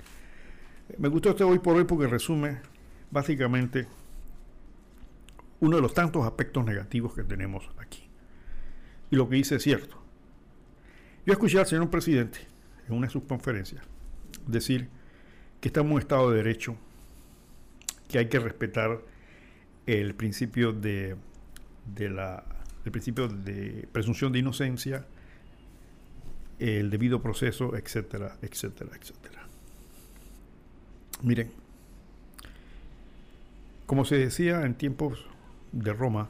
Me 0.98 1.08
gustó 1.08 1.30
este 1.30 1.44
hoy 1.44 1.60
por 1.60 1.78
hoy 1.78 1.86
porque 1.86 2.08
resume 2.08 2.58
básicamente 3.12 3.88
uno 5.60 5.78
de 5.78 5.82
los 5.82 5.93
tantos 5.93 6.26
aspectos 6.26 6.66
negativos 6.66 7.14
que 7.14 7.24
tenemos 7.24 7.70
aquí. 7.78 8.08
Y 9.10 9.16
lo 9.16 9.30
que 9.30 9.36
dice 9.36 9.56
es 9.56 9.64
cierto. 9.64 10.01
Yo 11.26 11.34
escuché 11.34 11.60
al 11.60 11.66
señor 11.66 11.89
presidente 11.89 12.39
en 12.88 12.95
una 12.95 13.08
de 13.08 13.14
sus 13.14 13.24
conferencias 13.24 13.84
decir 14.45 14.89
que 15.60 15.70
estamos 15.70 15.93
en 15.93 15.99
estado 15.99 16.30
de 16.30 16.38
derecho, 16.38 16.76
que 18.08 18.20
hay 18.20 18.28
que 18.28 18.39
respetar 18.39 19.01
el 19.88 20.14
principio 20.16 20.72
de, 20.72 21.16
de 21.95 22.10
la 22.10 22.43
el 22.86 22.91
principio 22.91 23.28
de 23.28 23.88
presunción 23.91 24.32
de 24.32 24.39
inocencia, 24.39 25.08
el 26.60 26.91
debido 26.91 27.20
proceso, 27.22 27.76
etcétera, 27.76 28.38
etcétera, 28.43 28.91
etcétera. 28.95 29.47
Miren, 31.24 31.51
como 33.86 34.06
se 34.06 34.18
decía 34.18 34.66
en 34.66 34.76
tiempos 34.76 35.26
de 35.72 35.94
Roma, 35.94 36.30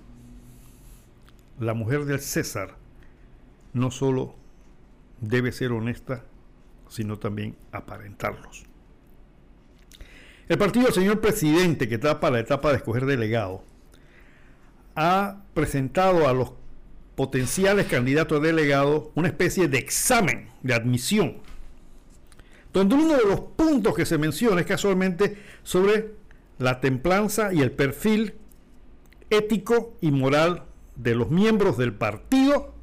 la 1.59 1.73
mujer 1.73 2.05
del 2.05 2.19
César 2.19 2.75
no 3.73 3.91
solo 3.91 4.35
debe 5.21 5.51
ser 5.51 5.71
honesta, 5.71 6.23
sino 6.89 7.17
también 7.17 7.55
aparentarlos. 7.71 8.65
El 10.47 10.57
partido 10.57 10.85
del 10.85 10.93
señor 10.93 11.21
presidente, 11.21 11.87
que 11.87 11.97
para 11.97 12.31
la 12.31 12.39
etapa 12.39 12.69
de 12.69 12.77
escoger 12.77 13.05
delegado, 13.05 13.63
ha 14.95 15.43
presentado 15.53 16.27
a 16.27 16.33
los 16.33 16.53
potenciales 17.15 17.87
candidatos 17.87 18.39
a 18.39 18.43
delegado 18.43 19.11
una 19.15 19.27
especie 19.27 19.67
de 19.67 19.77
examen 19.77 20.49
de 20.61 20.73
admisión, 20.73 21.37
donde 22.73 22.95
uno 22.95 23.15
de 23.15 23.25
los 23.25 23.39
puntos 23.39 23.95
que 23.95 24.05
se 24.05 24.17
menciona 24.17 24.61
es 24.61 24.67
casualmente 24.67 25.37
sobre 25.63 26.11
la 26.57 26.79
templanza 26.79 27.53
y 27.53 27.61
el 27.61 27.71
perfil 27.71 28.35
ético 29.29 29.97
y 30.01 30.11
moral 30.11 30.63
de 30.95 31.15
los 31.15 31.29
miembros 31.29 31.77
del 31.77 31.93
partido 31.93 32.73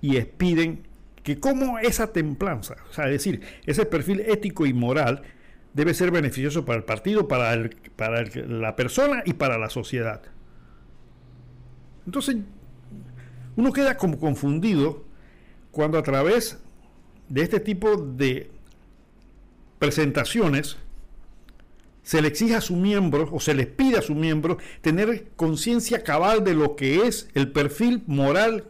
y 0.00 0.20
piden 0.20 0.86
que 1.22 1.38
como 1.38 1.78
esa 1.78 2.12
templanza, 2.12 2.76
o 2.88 2.92
sea, 2.92 3.06
es 3.06 3.12
decir, 3.12 3.42
ese 3.66 3.84
perfil 3.84 4.20
ético 4.20 4.64
y 4.66 4.72
moral 4.72 5.22
debe 5.74 5.94
ser 5.94 6.10
beneficioso 6.10 6.64
para 6.64 6.78
el 6.78 6.84
partido, 6.84 7.28
para, 7.28 7.52
el, 7.52 7.70
para 7.96 8.24
la 8.24 8.76
persona 8.76 9.22
y 9.26 9.34
para 9.34 9.58
la 9.58 9.68
sociedad. 9.68 10.22
Entonces, 12.06 12.36
uno 13.56 13.72
queda 13.72 13.96
como 13.96 14.18
confundido 14.18 15.04
cuando 15.70 15.98
a 15.98 16.02
través 16.02 16.58
de 17.28 17.42
este 17.42 17.60
tipo 17.60 17.96
de 17.96 18.50
presentaciones 19.78 20.78
se 22.10 22.20
le 22.20 22.26
exige 22.26 22.56
a 22.56 22.60
su 22.60 22.74
miembro 22.74 23.28
o 23.30 23.38
se 23.38 23.54
les 23.54 23.68
pide 23.68 23.96
a 23.96 24.02
su 24.02 24.16
miembro 24.16 24.58
tener 24.80 25.30
conciencia 25.36 26.02
cabal 26.02 26.42
de 26.42 26.54
lo 26.54 26.74
que 26.74 27.06
es 27.06 27.28
el 27.34 27.52
perfil 27.52 28.02
moral 28.08 28.64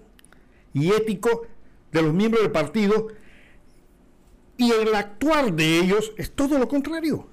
y 0.74 0.90
ético 0.92 1.46
de 1.90 2.02
los 2.02 2.12
miembros 2.12 2.42
del 2.42 2.52
partido 2.52 3.08
y 4.58 4.70
el 4.72 4.94
actuar 4.94 5.54
de 5.54 5.78
ellos 5.78 6.12
es 6.18 6.30
todo 6.32 6.58
lo 6.58 6.68
contrario. 6.68 7.28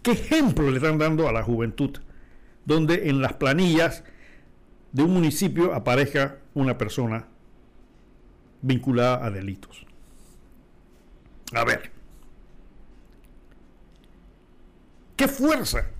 ¿Qué 0.00 0.12
ejemplo 0.12 0.70
le 0.70 0.78
están 0.78 0.96
dando 0.96 1.28
a 1.28 1.32
la 1.32 1.42
juventud? 1.42 1.98
Donde 2.64 3.10
en 3.10 3.20
las 3.20 3.34
planillas 3.34 4.04
de 4.92 5.02
un 5.02 5.12
municipio 5.12 5.74
aparezca 5.74 6.38
una 6.54 6.78
persona 6.78 7.28
vinculada 8.62 9.22
a 9.22 9.30
delitos. 9.30 9.84
A 11.52 11.62
ver, 11.66 11.97
¿qué 15.18 15.26
fuerza 15.28 15.90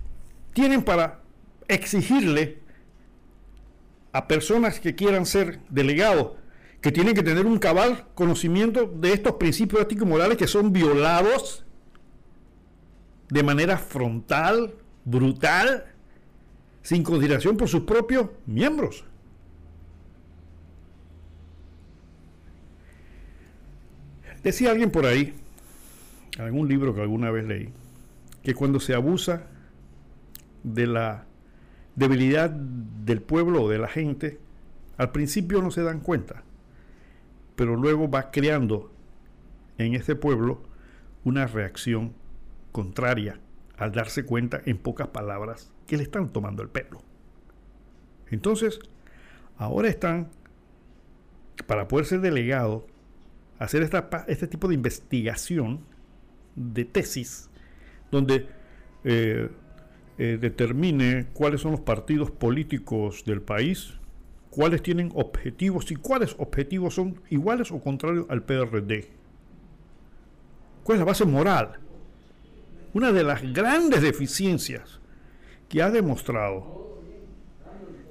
tienen 0.54 0.82
para 0.82 1.20
exigirle 1.66 2.60
a 4.12 4.26
personas 4.28 4.80
que 4.80 4.94
quieran 4.94 5.26
ser 5.26 5.60
delegados, 5.68 6.36
que 6.80 6.92
tienen 6.92 7.14
que 7.14 7.24
tener 7.24 7.44
un 7.44 7.58
cabal 7.58 8.06
conocimiento 8.14 8.86
de 8.86 9.12
estos 9.12 9.34
principios 9.34 9.82
éticos 9.82 10.06
y 10.06 10.10
morales 10.10 10.38
que 10.38 10.46
son 10.46 10.72
violados 10.72 11.66
de 13.28 13.42
manera 13.42 13.76
frontal, 13.76 14.74
brutal, 15.04 15.84
sin 16.82 17.02
consideración 17.02 17.56
por 17.56 17.68
sus 17.68 17.82
propios 17.82 18.28
miembros. 18.46 19.04
Decía 24.44 24.70
alguien 24.70 24.92
por 24.92 25.04
ahí, 25.04 25.34
algún 26.38 26.68
libro 26.68 26.94
que 26.94 27.00
alguna 27.00 27.32
vez 27.32 27.44
leí, 27.44 27.72
que 28.42 28.54
cuando 28.54 28.80
se 28.80 28.94
abusa 28.94 29.46
de 30.62 30.86
la 30.86 31.26
debilidad 31.96 32.50
del 32.50 33.22
pueblo 33.22 33.64
o 33.64 33.68
de 33.68 33.78
la 33.78 33.88
gente, 33.88 34.38
al 34.96 35.12
principio 35.12 35.62
no 35.62 35.70
se 35.70 35.82
dan 35.82 36.00
cuenta, 36.00 36.42
pero 37.56 37.76
luego 37.76 38.10
va 38.10 38.30
creando 38.30 38.92
en 39.78 39.94
ese 39.94 40.16
pueblo 40.16 40.62
una 41.24 41.46
reacción 41.46 42.14
contraria 42.72 43.40
al 43.76 43.92
darse 43.92 44.24
cuenta 44.24 44.60
en 44.64 44.78
pocas 44.78 45.08
palabras 45.08 45.72
que 45.86 45.96
le 45.96 46.02
están 46.02 46.32
tomando 46.32 46.62
el 46.62 46.68
pelo. 46.68 47.00
Entonces, 48.30 48.80
ahora 49.56 49.88
están, 49.88 50.28
para 51.66 51.88
poder 51.88 52.06
ser 52.06 52.20
delegado, 52.20 52.86
hacer 53.58 53.82
esta, 53.82 54.08
este 54.28 54.46
tipo 54.46 54.68
de 54.68 54.74
investigación 54.74 55.80
de 56.54 56.84
tesis, 56.84 57.47
donde 58.10 58.46
eh, 59.04 59.48
eh, 60.18 60.38
determine 60.40 61.26
cuáles 61.32 61.60
son 61.60 61.72
los 61.72 61.80
partidos 61.80 62.30
políticos 62.30 63.24
del 63.24 63.40
país, 63.40 63.94
cuáles 64.50 64.82
tienen 64.82 65.12
objetivos 65.14 65.90
y 65.90 65.96
cuáles 65.96 66.34
objetivos 66.38 66.94
son 66.94 67.20
iguales 67.30 67.70
o 67.70 67.80
contrarios 67.80 68.26
al 68.28 68.42
PRD. 68.42 69.10
¿Cuál 70.82 70.96
es 70.96 71.00
la 71.00 71.04
base 71.04 71.24
moral? 71.24 71.78
Una 72.94 73.12
de 73.12 73.22
las 73.22 73.42
grandes 73.52 74.02
deficiencias 74.02 74.98
que 75.68 75.82
ha 75.82 75.90
demostrado 75.90 77.00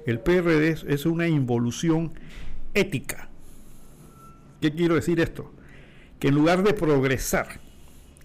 el 0.06 0.20
PRD 0.20 0.76
es 0.86 1.04
una 1.04 1.28
involución 1.28 2.12
ética. 2.72 3.28
¿Qué 4.60 4.72
quiero 4.72 4.94
decir 4.94 5.20
esto? 5.20 5.52
Que 6.18 6.28
en 6.28 6.34
lugar 6.34 6.62
de 6.62 6.72
progresar 6.72 7.60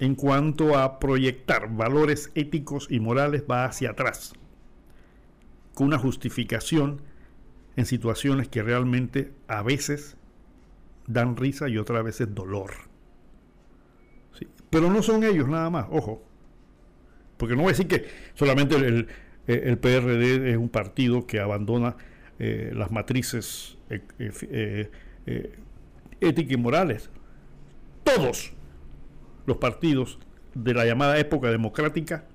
en 0.03 0.15
cuanto 0.15 0.77
a 0.77 0.99
proyectar 0.99 1.73
valores 1.73 2.29
éticos 2.35 2.87
y 2.89 2.99
morales 2.99 3.45
va 3.49 3.63
hacia 3.63 3.91
atrás, 3.91 4.33
con 5.73 5.87
una 5.87 5.97
justificación 5.97 7.01
en 7.77 7.85
situaciones 7.85 8.49
que 8.49 8.61
realmente 8.63 9.31
a 9.47 9.63
veces 9.63 10.17
dan 11.07 11.37
risa 11.37 11.69
y 11.69 11.77
otras 11.77 12.03
veces 12.03 12.35
dolor. 12.35 12.73
Pero 14.69 14.89
no 14.89 15.01
son 15.03 15.23
ellos 15.23 15.47
nada 15.47 15.69
más, 15.69 15.87
ojo. 15.89 16.21
Porque 17.37 17.55
no 17.55 17.61
voy 17.61 17.69
a 17.69 17.71
decir 17.71 17.87
que 17.87 18.05
solamente 18.33 18.75
el, 18.75 19.07
el, 19.47 19.77
PRD 19.77 20.51
es 20.51 20.57
un 20.57 20.67
partido 20.67 21.25
que 21.25 21.39
abandona 21.39 21.95
eh, 22.39 22.73
las 22.75 22.91
matrices 22.91 23.77
eh, 23.89 24.01
eh, 25.27 25.55
éticas 26.19 26.51
y 26.51 26.57
morales. 26.57 27.09
Todos 28.03 28.51
los 29.45 29.57
partidos 29.57 30.19
de 30.53 30.73
la 30.73 30.85
llamada 30.85 31.17
época 31.17 31.49
democrática 31.49 32.25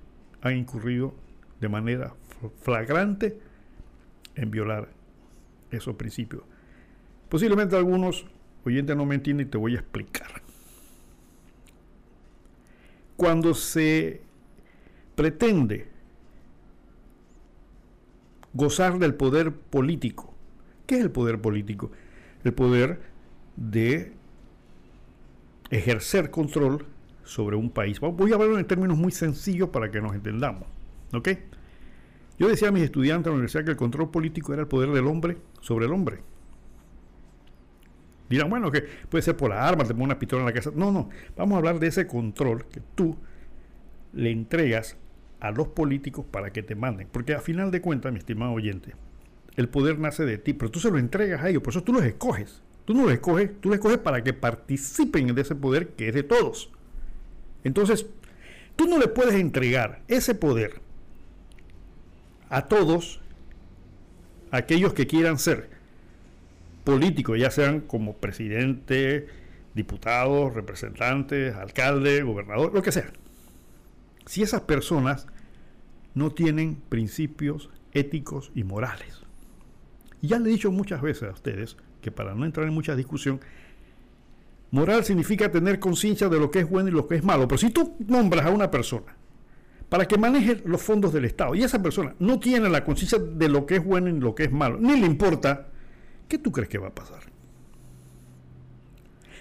han 0.40 0.56
incurrido 0.56 1.14
de 1.60 1.68
manera 1.68 2.14
flagrante 2.60 3.38
en 4.34 4.50
violar 4.50 4.88
esos 5.70 5.96
principios. 5.96 6.42
Posiblemente 7.28 7.76
algunos 7.76 8.26
oyentes 8.64 8.96
no 8.96 9.04
me 9.04 9.16
entienden 9.16 9.46
y 9.46 9.50
te 9.50 9.58
voy 9.58 9.76
a 9.76 9.80
explicar. 9.80 10.42
Cuando 13.16 13.54
se 13.54 14.22
pretende 15.16 15.88
gozar 18.54 18.98
del 18.98 19.14
poder 19.14 19.52
político, 19.52 20.34
¿qué 20.86 20.96
es 20.96 21.00
el 21.02 21.10
poder 21.10 21.40
político? 21.40 21.90
El 22.44 22.54
poder 22.54 23.00
de 23.56 24.12
ejercer 25.70 26.30
control 26.30 26.86
sobre 27.28 27.56
un 27.56 27.70
país. 27.70 28.00
Voy 28.00 28.32
a 28.32 28.34
hablarlo 28.34 28.58
en 28.58 28.66
términos 28.66 28.96
muy 28.96 29.12
sencillos 29.12 29.68
para 29.68 29.90
que 29.90 30.00
nos 30.00 30.14
entendamos. 30.14 30.64
¿Ok? 31.12 31.28
Yo 32.38 32.48
decía 32.48 32.68
a 32.68 32.72
mis 32.72 32.84
estudiantes 32.84 33.26
en 33.26 33.32
la 33.32 33.34
universidad 33.34 33.64
que 33.64 33.72
el 33.72 33.76
control 33.76 34.10
político 34.10 34.52
era 34.52 34.62
el 34.62 34.68
poder 34.68 34.90
del 34.90 35.06
hombre 35.06 35.36
sobre 35.60 35.86
el 35.86 35.92
hombre. 35.92 36.22
Dirán, 38.30 38.48
bueno, 38.48 38.70
que 38.70 38.82
puede 39.08 39.22
ser 39.22 39.36
por 39.36 39.50
la 39.50 39.66
arma, 39.66 39.84
te 39.84 39.90
pones 39.90 40.06
una 40.06 40.18
pistola 40.18 40.42
en 40.42 40.46
la 40.46 40.52
casa. 40.52 40.70
No, 40.74 40.90
no. 40.90 41.10
Vamos 41.36 41.54
a 41.54 41.58
hablar 41.58 41.78
de 41.78 41.88
ese 41.88 42.06
control 42.06 42.64
que 42.66 42.80
tú 42.94 43.16
le 44.12 44.30
entregas 44.30 44.96
a 45.40 45.50
los 45.50 45.68
políticos 45.68 46.24
para 46.30 46.50
que 46.50 46.62
te 46.62 46.74
manden. 46.74 47.08
Porque 47.12 47.34
a 47.34 47.40
final 47.40 47.70
de 47.70 47.80
cuentas, 47.80 48.12
mi 48.12 48.18
estimado 48.18 48.52
oyente, 48.52 48.94
el 49.56 49.68
poder 49.68 49.98
nace 49.98 50.24
de 50.24 50.38
ti, 50.38 50.54
pero 50.54 50.70
tú 50.70 50.80
se 50.80 50.90
lo 50.90 50.98
entregas 50.98 51.42
a 51.42 51.50
ellos, 51.50 51.62
por 51.62 51.72
eso 51.72 51.82
tú 51.82 51.92
los 51.92 52.04
escoges. 52.04 52.62
Tú 52.84 52.94
no 52.94 53.02
los 53.02 53.12
escoges, 53.12 53.50
tú 53.60 53.68
los 53.68 53.76
escoges 53.76 53.98
para 53.98 54.24
que 54.24 54.32
participen 54.32 55.34
de 55.34 55.42
ese 55.42 55.54
poder 55.54 55.90
que 55.90 56.08
es 56.08 56.14
de 56.14 56.22
todos. 56.22 56.70
Entonces, 57.64 58.06
tú 58.76 58.86
no 58.86 58.98
le 58.98 59.08
puedes 59.08 59.34
entregar 59.34 60.02
ese 60.08 60.34
poder 60.34 60.80
a 62.48 62.68
todos 62.68 63.20
aquellos 64.50 64.94
que 64.94 65.06
quieran 65.06 65.38
ser 65.38 65.68
políticos, 66.84 67.38
ya 67.38 67.50
sean 67.50 67.80
como 67.80 68.16
presidente, 68.16 69.26
diputados, 69.74 70.54
representantes, 70.54 71.54
alcalde, 71.54 72.22
gobernador, 72.22 72.72
lo 72.72 72.82
que 72.82 72.92
sea. 72.92 73.12
Si 74.26 74.42
esas 74.42 74.62
personas 74.62 75.26
no 76.14 76.30
tienen 76.30 76.76
principios 76.88 77.70
éticos 77.92 78.50
y 78.54 78.64
morales. 78.64 79.22
Ya 80.20 80.38
le 80.38 80.48
he 80.48 80.52
dicho 80.52 80.72
muchas 80.72 81.00
veces 81.00 81.28
a 81.28 81.32
ustedes 81.32 81.76
que 82.02 82.10
para 82.10 82.34
no 82.34 82.44
entrar 82.44 82.66
en 82.66 82.74
mucha 82.74 82.96
discusión, 82.96 83.40
moral 84.70 85.04
significa 85.04 85.50
tener 85.50 85.78
conciencia 85.78 86.28
de 86.28 86.38
lo 86.38 86.50
que 86.50 86.60
es 86.60 86.68
bueno 86.68 86.88
y 86.88 86.92
lo 86.92 87.06
que 87.06 87.16
es 87.16 87.24
malo. 87.24 87.48
Pero 87.48 87.58
si 87.58 87.70
tú 87.70 87.96
nombras 88.06 88.46
a 88.46 88.50
una 88.50 88.70
persona 88.70 89.16
para 89.88 90.06
que 90.06 90.18
maneje 90.18 90.62
los 90.64 90.82
fondos 90.82 91.12
del 91.12 91.24
Estado 91.24 91.54
y 91.54 91.62
esa 91.62 91.82
persona 91.82 92.14
no 92.18 92.38
tiene 92.38 92.68
la 92.68 92.84
conciencia 92.84 93.18
de 93.18 93.48
lo 93.48 93.64
que 93.64 93.76
es 93.76 93.84
bueno 93.84 94.08
y 94.08 94.18
lo 94.18 94.34
que 94.34 94.44
es 94.44 94.52
malo, 94.52 94.78
ni 94.78 95.00
le 95.00 95.06
importa, 95.06 95.68
¿qué 96.28 96.38
tú 96.38 96.52
crees 96.52 96.68
que 96.68 96.78
va 96.78 96.88
a 96.88 96.94
pasar? 96.94 97.20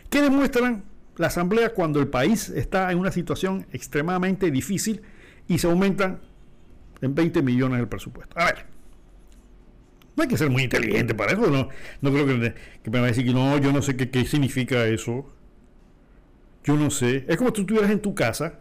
¿Qué 0.10 0.22
demuestran 0.22 0.86
la 1.18 1.28
Asamblea 1.28 1.74
cuando 1.74 2.00
el 2.00 2.08
país 2.08 2.50
está 2.50 2.92
en 2.92 3.00
una 3.00 3.12
situación 3.12 3.66
extremadamente 3.74 4.50
difícil 4.52 5.02
y 5.48 5.58
se 5.58 5.68
aumentan 5.68 6.22
en 7.02 7.14
20 7.14 7.42
millones 7.42 7.80
el 7.82 7.88
presupuesto? 7.90 8.40
A 8.40 8.46
ver, 8.46 8.77
no 10.18 10.24
hay 10.24 10.30
que 10.30 10.38
ser 10.38 10.50
muy 10.50 10.64
inteligente 10.64 11.14
para 11.14 11.34
eso, 11.34 11.48
no, 11.50 11.70
no 12.02 12.12
creo 12.12 12.26
que, 12.26 12.34
me 12.90 13.00
va 13.00 13.06
a 13.06 13.08
decir 13.08 13.24
que 13.24 13.34
no, 13.34 13.58
yo 13.60 13.72
no 13.72 13.84
sé 13.84 13.96
qué, 13.96 14.26
significa 14.26 14.86
eso. 14.88 15.32
Yo 16.64 16.76
no 16.76 16.90
sé. 16.90 17.24
Es 17.28 17.38
como 17.38 17.52
si 17.52 17.54
tú 17.54 17.62
estuvieras 17.62 17.92
en 17.92 18.02
tu 18.02 18.14
casa 18.14 18.60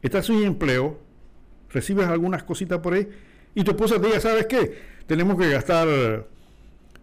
estás 0.00 0.26
sin 0.26 0.44
empleo, 0.44 1.00
recibes 1.70 2.06
algunas 2.06 2.44
cositas 2.44 2.78
por 2.78 2.94
ahí 2.94 3.08
y 3.54 3.64
tu 3.64 3.72
esposa 3.72 4.00
te 4.00 4.06
diga, 4.06 4.20
¿sabes 4.20 4.46
qué? 4.46 4.78
Tenemos 5.06 5.36
que 5.36 5.50
gastar 5.50 6.28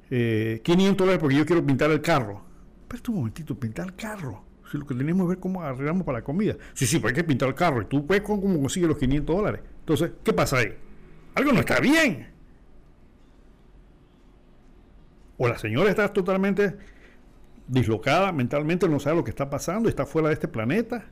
500 0.10 0.12
eh, 0.12 0.96
dólares 0.98 1.20
porque 1.20 1.36
yo 1.36 1.46
quiero 1.46 1.66
pintar 1.66 1.92
el 1.92 2.02
carro. 2.02 2.46
Pero 2.88 3.02
un 3.10 3.16
momentito, 3.16 3.60
pintar 3.60 3.88
el 3.88 3.96
carro. 3.96 4.46
Si 4.72 4.78
lo 4.78 4.86
que 4.86 4.96
tenemos 4.96 5.26
es 5.26 5.30
ver 5.30 5.40
cómo 5.40 5.62
arreglamos 5.62 6.06
para 6.06 6.20
la 6.20 6.24
comida. 6.24 6.56
Sí, 6.74 6.88
sí, 6.88 7.00
pues 7.00 7.12
hay 7.12 7.16
que 7.16 7.24
pintar 7.24 7.50
el 7.50 7.56
carro. 7.56 7.82
Y 7.82 7.86
tú 7.86 8.06
ves 8.06 8.22
cómo 8.22 8.42
consigues 8.42 8.88
los 8.88 8.98
500 8.98 9.36
dólares. 9.36 9.62
Entonces, 9.80 10.12
¿qué 10.24 10.34
pasa 10.34 10.58
ahí? 10.58 10.74
Algo 11.36 11.52
no 11.52 11.60
está 11.60 11.80
bien. 11.80 12.35
O 15.38 15.48
la 15.48 15.58
señora 15.58 15.90
está 15.90 16.12
totalmente 16.14 16.78
dislocada 17.68 18.32
mentalmente, 18.32 18.88
no 18.88 19.00
sabe 19.00 19.18
lo 19.18 19.24
que 19.24 19.32
está 19.32 19.50
pasando, 19.50 19.90
está 19.90 20.06
fuera 20.06 20.30
de 20.30 20.36
este 20.36 20.48
planeta 20.48 21.06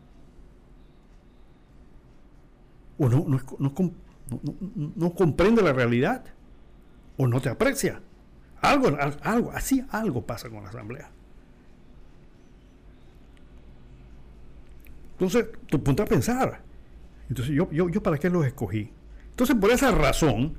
o 2.97 3.09
no, 3.09 3.25
no, 4.95 5.13
comprende 5.13 5.61
la 5.61 5.73
realidad, 5.73 6.23
o 7.17 7.27
no 7.27 7.41
te 7.41 7.49
aprecia. 7.49 8.01
Algo, 8.61 8.97
algo, 9.23 9.51
así 9.51 9.83
algo 9.89 10.25
pasa 10.25 10.49
con 10.49 10.63
la 10.63 10.69
asamblea. 10.69 11.09
Entonces, 15.13 15.47
tú 15.67 15.83
ponte 15.83 16.03
a 16.03 16.05
pensar. 16.05 16.61
Entonces, 17.29 17.53
yo, 17.55 17.69
yo, 17.71 17.89
yo 17.89 18.01
para 18.01 18.17
qué 18.17 18.29
los 18.29 18.45
escogí. 18.45 18.91
Entonces, 19.31 19.55
por 19.55 19.71
esa 19.71 19.91
razón, 19.91 20.57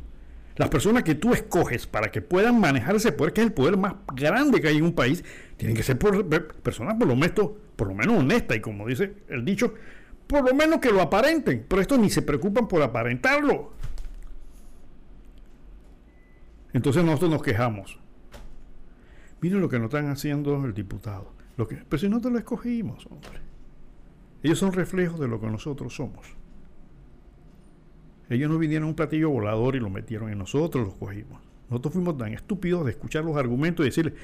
las 0.56 0.68
personas 0.68 1.02
que 1.02 1.14
tú 1.14 1.32
escoges 1.32 1.86
para 1.86 2.10
que 2.10 2.22
puedan 2.22 2.60
manejar 2.60 2.94
ese 2.96 3.12
poder, 3.12 3.32
que 3.32 3.40
es 3.40 3.46
el 3.48 3.52
poder 3.52 3.76
más 3.76 3.94
grande 4.14 4.60
que 4.60 4.68
hay 4.68 4.76
en 4.76 4.84
un 4.84 4.94
país, 4.94 5.24
tienen 5.56 5.76
que 5.76 5.82
ser 5.82 5.98
personas 5.98 6.96
por 6.96 7.08
lo 7.08 7.16
menos, 7.16 7.50
por 7.76 7.88
lo 7.88 7.94
menos 7.94 8.18
honestas 8.18 8.56
y 8.56 8.60
como 8.60 8.86
dice 8.86 9.14
el 9.28 9.44
dicho, 9.44 9.74
por 10.26 10.48
lo 10.48 10.54
menos 10.54 10.78
que 10.78 10.90
lo 10.90 11.00
aparenten, 11.00 11.66
pero 11.68 11.82
estos 11.82 11.98
ni 11.98 12.08
se 12.08 12.22
preocupan 12.22 12.68
por 12.68 12.82
aparentarlo. 12.82 13.72
Entonces 16.72 17.04
nosotros 17.04 17.30
nos 17.30 17.42
quejamos. 17.42 17.98
Miren 19.40 19.60
lo 19.60 19.68
que 19.68 19.78
nos 19.78 19.86
están 19.86 20.08
haciendo 20.08 20.64
el 20.64 20.74
diputado. 20.74 21.32
Lo 21.56 21.68
que, 21.68 21.76
pero 21.76 22.00
si 22.00 22.08
no 22.08 22.20
te 22.20 22.30
lo 22.30 22.38
escogimos, 22.38 23.06
hombre. 23.06 23.40
Ellos 24.42 24.58
son 24.58 24.72
reflejos 24.72 25.20
de 25.20 25.28
lo 25.28 25.40
que 25.40 25.46
nosotros 25.46 25.94
somos. 25.94 26.26
Ellos 28.30 28.50
no 28.50 28.58
vinieron 28.58 28.88
un 28.88 28.94
platillo 28.94 29.30
volador 29.30 29.76
y 29.76 29.80
lo 29.80 29.90
metieron 29.90 30.30
en 30.30 30.38
nosotros, 30.38 30.86
lo 30.86 30.94
cogimos. 30.94 31.42
Nosotros 31.68 31.94
fuimos 31.94 32.16
tan 32.16 32.32
estúpidos 32.32 32.84
de 32.84 32.92
escuchar 32.92 33.24
los 33.24 33.36
argumentos 33.36 33.84
y 33.84 33.88
decirle, 33.88 34.14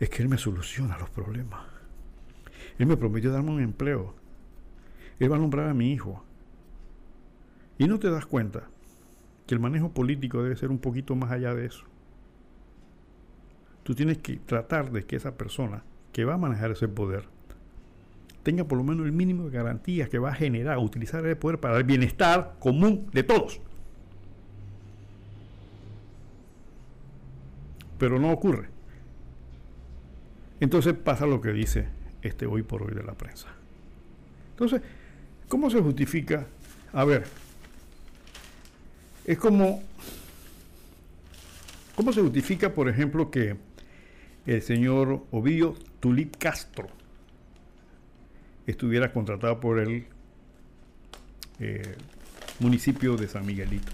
es 0.00 0.08
que 0.08 0.22
Él 0.22 0.28
me 0.28 0.38
soluciona 0.38 0.98
los 0.98 1.10
problemas. 1.10 1.60
Él 2.78 2.86
me 2.86 2.96
prometió 2.96 3.30
darme 3.30 3.50
un 3.50 3.60
empleo. 3.60 4.14
Él 5.18 5.30
va 5.30 5.36
a 5.36 5.38
nombrar 5.38 5.68
a 5.68 5.74
mi 5.74 5.92
hijo. 5.92 6.24
Y 7.78 7.86
no 7.86 7.98
te 7.98 8.10
das 8.10 8.26
cuenta 8.26 8.68
que 9.46 9.54
el 9.54 9.60
manejo 9.60 9.92
político 9.92 10.42
debe 10.42 10.56
ser 10.56 10.70
un 10.70 10.78
poquito 10.78 11.14
más 11.14 11.30
allá 11.30 11.54
de 11.54 11.66
eso. 11.66 11.84
Tú 13.82 13.94
tienes 13.94 14.18
que 14.18 14.36
tratar 14.36 14.92
de 14.92 15.04
que 15.04 15.16
esa 15.16 15.36
persona 15.36 15.82
que 16.12 16.24
va 16.24 16.34
a 16.34 16.38
manejar 16.38 16.70
ese 16.70 16.88
poder 16.88 17.24
tenga 18.42 18.64
por 18.64 18.78
lo 18.78 18.84
menos 18.84 19.06
el 19.06 19.12
mínimo 19.12 19.44
de 19.44 19.50
garantías 19.50 20.08
que 20.08 20.18
va 20.18 20.30
a 20.30 20.34
generar, 20.34 20.78
utilizar 20.78 21.24
el 21.24 21.36
poder 21.36 21.60
para 21.60 21.76
el 21.76 21.84
bienestar 21.84 22.56
común 22.58 23.08
de 23.12 23.22
todos. 23.22 23.60
Pero 27.98 28.18
no 28.18 28.32
ocurre. 28.32 28.68
Entonces 30.60 30.94
pasa 30.94 31.26
lo 31.26 31.40
que 31.40 31.52
dice 31.52 31.88
este 32.22 32.46
hoy 32.46 32.62
por 32.62 32.82
hoy 32.82 32.94
de 32.94 33.02
la 33.02 33.14
prensa. 33.14 33.48
Entonces, 34.50 34.82
¿Cómo 35.52 35.68
se 35.68 35.82
justifica? 35.82 36.46
A 36.94 37.04
ver, 37.04 37.26
es 39.26 39.36
como, 39.36 39.82
¿cómo 41.94 42.10
se 42.10 42.22
justifica, 42.22 42.72
por 42.72 42.88
ejemplo, 42.88 43.30
que 43.30 43.58
el 44.46 44.62
señor 44.62 45.26
Ovidio 45.30 45.74
Tulip 46.00 46.36
Castro 46.38 46.88
estuviera 48.66 49.12
contratado 49.12 49.60
por 49.60 49.78
el 49.78 50.06
eh, 51.60 51.94
municipio 52.60 53.16
de 53.16 53.28
San 53.28 53.46
Miguelito? 53.46 53.92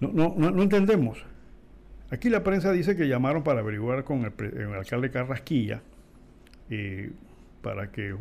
No, 0.00 0.34
no, 0.36 0.50
no, 0.50 0.62
entendemos. 0.62 1.24
Aquí 2.10 2.28
la 2.28 2.42
prensa 2.42 2.72
dice 2.72 2.96
que 2.96 3.06
llamaron 3.06 3.44
para 3.44 3.60
averiguar 3.60 4.02
con 4.02 4.24
el, 4.24 4.32
el 4.40 4.74
alcalde 4.74 5.10
Carrasquilla 5.10 5.80
eh, 6.70 7.12
para 7.62 7.92
que 7.92 8.14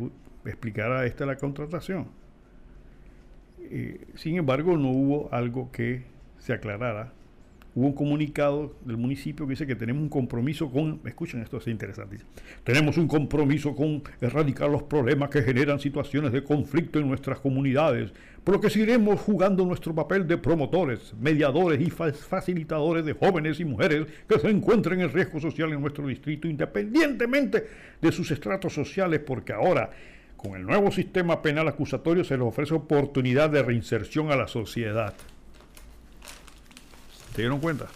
explicara 0.45 1.05
esta 1.05 1.25
la 1.25 1.37
contratación. 1.37 2.07
Eh, 3.59 4.05
sin 4.15 4.37
embargo, 4.37 4.77
no 4.77 4.89
hubo 4.89 5.33
algo 5.33 5.71
que 5.71 6.03
se 6.39 6.53
aclarara. 6.53 7.13
Hubo 7.73 7.87
un 7.87 7.93
comunicado 7.93 8.75
del 8.83 8.97
municipio 8.97 9.47
que 9.47 9.51
dice 9.51 9.65
que 9.65 9.77
tenemos 9.77 10.03
un 10.03 10.09
compromiso 10.09 10.69
con, 10.69 10.99
escuchen 11.05 11.41
esto 11.41 11.55
es 11.55 11.67
interesante, 11.67 12.17
tenemos 12.65 12.97
un 12.97 13.07
compromiso 13.07 13.73
con 13.73 14.03
erradicar 14.19 14.69
los 14.69 14.83
problemas 14.83 15.29
que 15.29 15.41
generan 15.41 15.79
situaciones 15.79 16.33
de 16.33 16.43
conflicto 16.43 16.99
en 16.99 17.07
nuestras 17.07 17.39
comunidades, 17.39 18.11
por 18.43 18.55
lo 18.55 18.61
que 18.61 18.69
seguiremos 18.69 19.21
jugando 19.21 19.63
nuestro 19.63 19.95
papel 19.95 20.27
de 20.27 20.37
promotores, 20.37 21.13
mediadores 21.17 21.79
y 21.79 21.89
facilitadores 21.89 23.05
de 23.05 23.13
jóvenes 23.13 23.61
y 23.61 23.63
mujeres 23.63 24.05
que 24.27 24.37
se 24.37 24.49
encuentren 24.49 24.99
en 24.99 25.13
riesgo 25.13 25.39
social 25.39 25.71
en 25.71 25.79
nuestro 25.79 26.05
distrito, 26.07 26.49
independientemente 26.49 27.67
de 28.01 28.11
sus 28.11 28.31
estratos 28.31 28.73
sociales, 28.73 29.21
porque 29.25 29.53
ahora, 29.53 29.91
con 30.35 30.55
el 30.55 30.65
nuevo 30.65 30.91
sistema 30.91 31.41
penal 31.41 31.69
acusatorio, 31.69 32.25
se 32.25 32.35
les 32.35 32.45
ofrece 32.45 32.73
oportunidad 32.73 33.49
de 33.49 33.63
reinserción 33.63 34.29
a 34.29 34.35
la 34.35 34.49
sociedad. 34.49 35.13
¿Se 37.35 37.41
dieron 37.41 37.59
cuenta? 37.59 37.87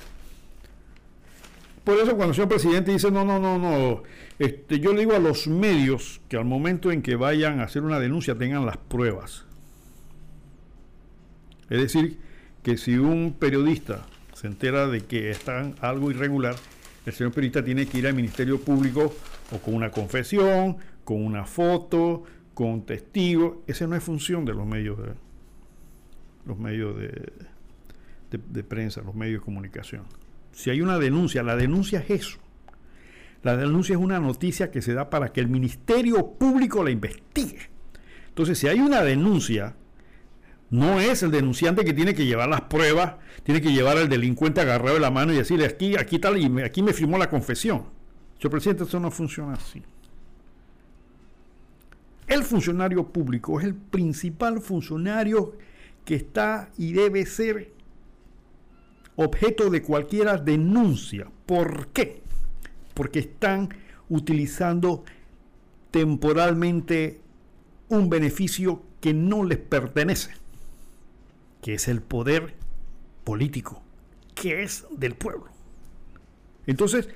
Por 1.83 1.97
eso 1.97 2.15
cuando 2.15 2.29
el 2.29 2.35
señor 2.35 2.49
presidente 2.49 2.91
dice, 2.91 3.11
no, 3.11 3.23
no, 3.23 3.39
no, 3.39 3.59
no, 3.59 4.03
este, 4.39 4.79
yo 4.79 4.91
le 4.91 5.01
digo 5.01 5.13
a 5.13 5.19
los 5.19 5.47
medios 5.47 6.19
que 6.27 6.35
al 6.35 6.45
momento 6.45 6.91
en 6.91 7.01
que 7.01 7.15
vayan 7.15 7.59
a 7.59 7.65
hacer 7.65 7.83
una 7.83 7.99
denuncia 7.99 8.35
tengan 8.35 8.65
las 8.65 8.77
pruebas. 8.77 9.45
Es 11.69 11.79
decir, 11.79 12.17
que 12.63 12.77
si 12.77 12.97
un 12.97 13.35
periodista 13.37 14.05
se 14.33 14.47
entera 14.47 14.87
de 14.87 15.01
que 15.01 15.29
está 15.29 15.71
algo 15.79 16.09
irregular, 16.09 16.55
el 17.05 17.13
señor 17.13 17.33
periodista 17.33 17.63
tiene 17.63 17.85
que 17.85 17.99
ir 17.99 18.07
al 18.07 18.15
Ministerio 18.15 18.59
Público 18.59 19.13
o 19.51 19.57
con 19.59 19.75
una 19.75 19.91
confesión, 19.91 20.77
con 21.03 21.23
una 21.23 21.45
foto, 21.45 22.23
con 22.55 22.67
un 22.67 22.85
testigo. 22.85 23.63
Esa 23.67 23.85
no 23.85 23.95
es 23.95 24.03
función 24.03 24.43
de 24.43 24.53
los 24.53 24.65
medios 24.65 24.97
de, 24.97 25.13
los 26.45 26.57
medios 26.57 26.97
de, 26.97 27.31
de 28.37 28.63
prensa, 28.63 29.01
los 29.01 29.15
medios 29.15 29.41
de 29.41 29.45
comunicación. 29.45 30.03
Si 30.51 30.69
hay 30.69 30.81
una 30.81 30.97
denuncia, 30.97 31.43
la 31.43 31.55
denuncia 31.55 31.99
es 31.99 32.09
eso. 32.09 32.39
La 33.43 33.55
denuncia 33.57 33.93
es 33.93 34.01
una 34.01 34.19
noticia 34.19 34.71
que 34.71 34.81
se 34.81 34.93
da 34.93 35.09
para 35.09 35.31
que 35.31 35.39
el 35.39 35.47
Ministerio 35.47 36.31
Público 36.31 36.83
la 36.83 36.91
investigue. 36.91 37.69
Entonces, 38.29 38.57
si 38.57 38.67
hay 38.67 38.79
una 38.79 39.03
denuncia, 39.03 39.75
no 40.71 40.99
es 40.99 41.21
el 41.23 41.31
denunciante 41.31 41.85
que 41.85 41.93
tiene 41.93 42.15
que 42.15 42.25
llevar 42.25 42.49
las 42.49 42.61
pruebas, 42.61 43.15
tiene 43.43 43.61
que 43.61 43.71
llevar 43.71 43.97
al 43.97 44.09
delincuente 44.09 44.61
agarrado 44.61 44.95
de 44.95 44.99
la 44.99 45.11
mano 45.11 45.31
y 45.31 45.37
decirle 45.37 45.65
aquí, 45.65 45.95
aquí 45.95 46.17
tal, 46.17 46.37
y 46.37 46.61
aquí 46.61 46.81
me 46.81 46.93
firmó 46.93 47.17
la 47.17 47.29
confesión. 47.29 47.83
Señor 48.37 48.51
presidente, 48.51 48.83
eso 48.83 48.99
no 48.99 49.11
funciona 49.11 49.53
así. 49.53 49.83
El 52.27 52.43
funcionario 52.43 53.07
público 53.07 53.59
es 53.59 53.65
el 53.65 53.75
principal 53.75 54.59
funcionario 54.59 55.55
que 56.03 56.15
está 56.15 56.71
y 56.77 56.93
debe 56.93 57.25
ser 57.25 57.74
objeto 59.15 59.69
de 59.69 59.81
cualquier 59.81 60.41
denuncia. 60.43 61.27
¿Por 61.45 61.87
qué? 61.87 62.21
Porque 62.93 63.19
están 63.19 63.69
utilizando 64.09 65.03
temporalmente 65.91 67.21
un 67.89 68.09
beneficio 68.09 68.83
que 68.99 69.13
no 69.13 69.43
les 69.43 69.59
pertenece, 69.59 70.31
que 71.61 71.75
es 71.75 71.87
el 71.87 72.01
poder 72.01 72.55
político, 73.23 73.81
que 74.33 74.63
es 74.63 74.85
del 74.91 75.15
pueblo. 75.15 75.47
Entonces, 76.67 77.09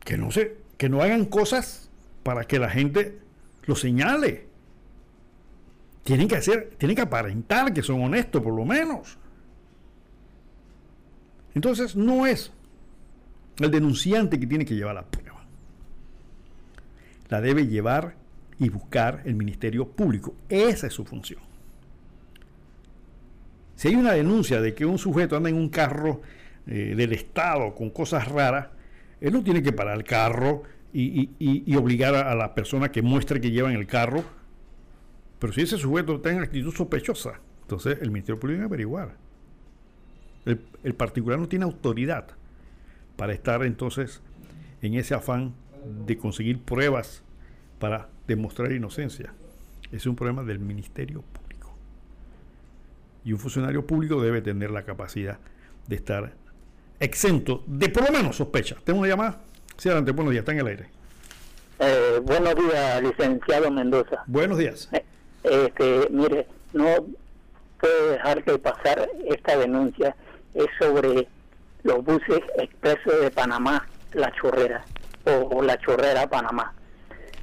que 0.00 0.18
no 0.18 0.30
se, 0.30 0.56
que 0.76 0.88
no 0.88 1.02
hagan 1.02 1.24
cosas 1.26 1.90
para 2.22 2.44
que 2.44 2.58
la 2.58 2.68
gente 2.68 3.18
lo 3.64 3.76
señale. 3.76 4.48
Tienen 6.04 6.26
que 6.26 6.36
hacer, 6.36 6.74
tienen 6.78 6.96
que 6.96 7.02
aparentar 7.02 7.72
que 7.72 7.82
son 7.82 8.02
honestos 8.02 8.42
por 8.42 8.54
lo 8.54 8.64
menos. 8.64 9.18
Entonces 11.54 11.96
no 11.96 12.26
es 12.26 12.52
el 13.58 13.70
denunciante 13.70 14.38
que 14.38 14.46
tiene 14.46 14.64
que 14.64 14.74
llevar 14.74 14.94
la 14.94 15.04
prueba. 15.04 15.44
La 17.28 17.40
debe 17.40 17.66
llevar 17.66 18.14
y 18.58 18.68
buscar 18.68 19.22
el 19.24 19.34
Ministerio 19.34 19.88
Público. 19.88 20.34
Esa 20.48 20.86
es 20.86 20.92
su 20.92 21.04
función. 21.04 21.40
Si 23.76 23.88
hay 23.88 23.94
una 23.94 24.12
denuncia 24.12 24.60
de 24.60 24.74
que 24.74 24.84
un 24.84 24.98
sujeto 24.98 25.36
anda 25.36 25.48
en 25.48 25.56
un 25.56 25.70
carro 25.70 26.20
eh, 26.66 26.94
del 26.94 27.14
Estado 27.14 27.74
con 27.74 27.90
cosas 27.90 28.28
raras, 28.28 28.68
él 29.20 29.32
no 29.32 29.42
tiene 29.42 29.62
que 29.62 29.72
parar 29.72 29.96
el 29.96 30.04
carro 30.04 30.62
y, 30.92 31.74
obligar 31.76 32.14
a, 32.14 32.34
la 32.34 32.54
persona 32.54 32.90
que 32.90 33.00
muestre 33.00 33.40
que 33.40 33.50
lleva 33.50 33.72
en 33.72 33.78
el 33.78 33.86
carro. 33.86 34.22
Pero 35.38 35.52
si 35.52 35.62
ese 35.62 35.78
sujeto 35.78 36.16
está 36.16 36.30
en 36.30 36.40
actitud 36.40 36.74
sospechosa, 36.74 37.40
entonces 37.62 37.98
el 38.02 38.10
Ministerio 38.10 38.38
Público 38.38 38.58
debe 38.58 38.66
averiguar. 38.66 39.16
El 40.46 40.94
particular 40.94 41.38
no 41.38 41.48
tiene 41.48 41.64
autoridad 41.64 42.26
para 43.16 43.32
estar 43.32 43.62
entonces 43.64 44.22
en 44.82 44.94
ese 44.94 45.14
afán 45.14 45.54
de 46.06 46.16
conseguir 46.16 46.60
pruebas 46.60 47.22
para 47.78 48.08
demostrar 48.26 48.72
inocencia. 48.72 49.32
es 49.92 50.06
un 50.06 50.14
problema 50.14 50.44
del 50.44 50.60
Ministerio 50.60 51.22
Público. 51.22 51.74
Y 53.24 53.32
un 53.32 53.38
funcionario 53.38 53.84
público 53.86 54.22
debe 54.22 54.40
tener 54.40 54.70
la 54.70 54.84
capacidad 54.84 55.38
de 55.88 55.96
estar 55.96 56.32
exento 57.00 57.64
de 57.66 57.88
por 57.88 58.04
lo 58.04 58.12
menos 58.12 58.36
sospecha. 58.36 58.76
¿Tengo 58.84 59.00
una 59.00 59.08
llamada? 59.08 59.40
Sí, 59.76 59.88
adelante, 59.88 60.12
buenos 60.12 60.32
días, 60.32 60.42
está 60.42 60.52
en 60.52 60.58
el 60.58 60.66
aire. 60.66 60.88
Eh, 61.80 62.20
buenos 62.22 62.54
días, 62.54 63.02
licenciado 63.02 63.70
Mendoza. 63.70 64.22
Buenos 64.26 64.58
días. 64.58 64.88
Eh, 64.92 65.04
este, 65.42 66.08
mire, 66.10 66.46
no 66.72 67.06
puedo 67.80 68.10
dejar 68.12 68.44
de 68.44 68.58
pasar 68.58 69.08
esta 69.28 69.56
denuncia. 69.56 70.14
Es 70.54 70.66
sobre 70.78 71.28
los 71.82 72.04
buses 72.04 72.40
expresos 72.56 73.20
de 73.20 73.30
Panamá, 73.30 73.86
La 74.12 74.32
Chorrera, 74.32 74.84
o, 75.24 75.62
La 75.62 75.78
Chorrera, 75.78 76.28
Panamá. 76.28 76.74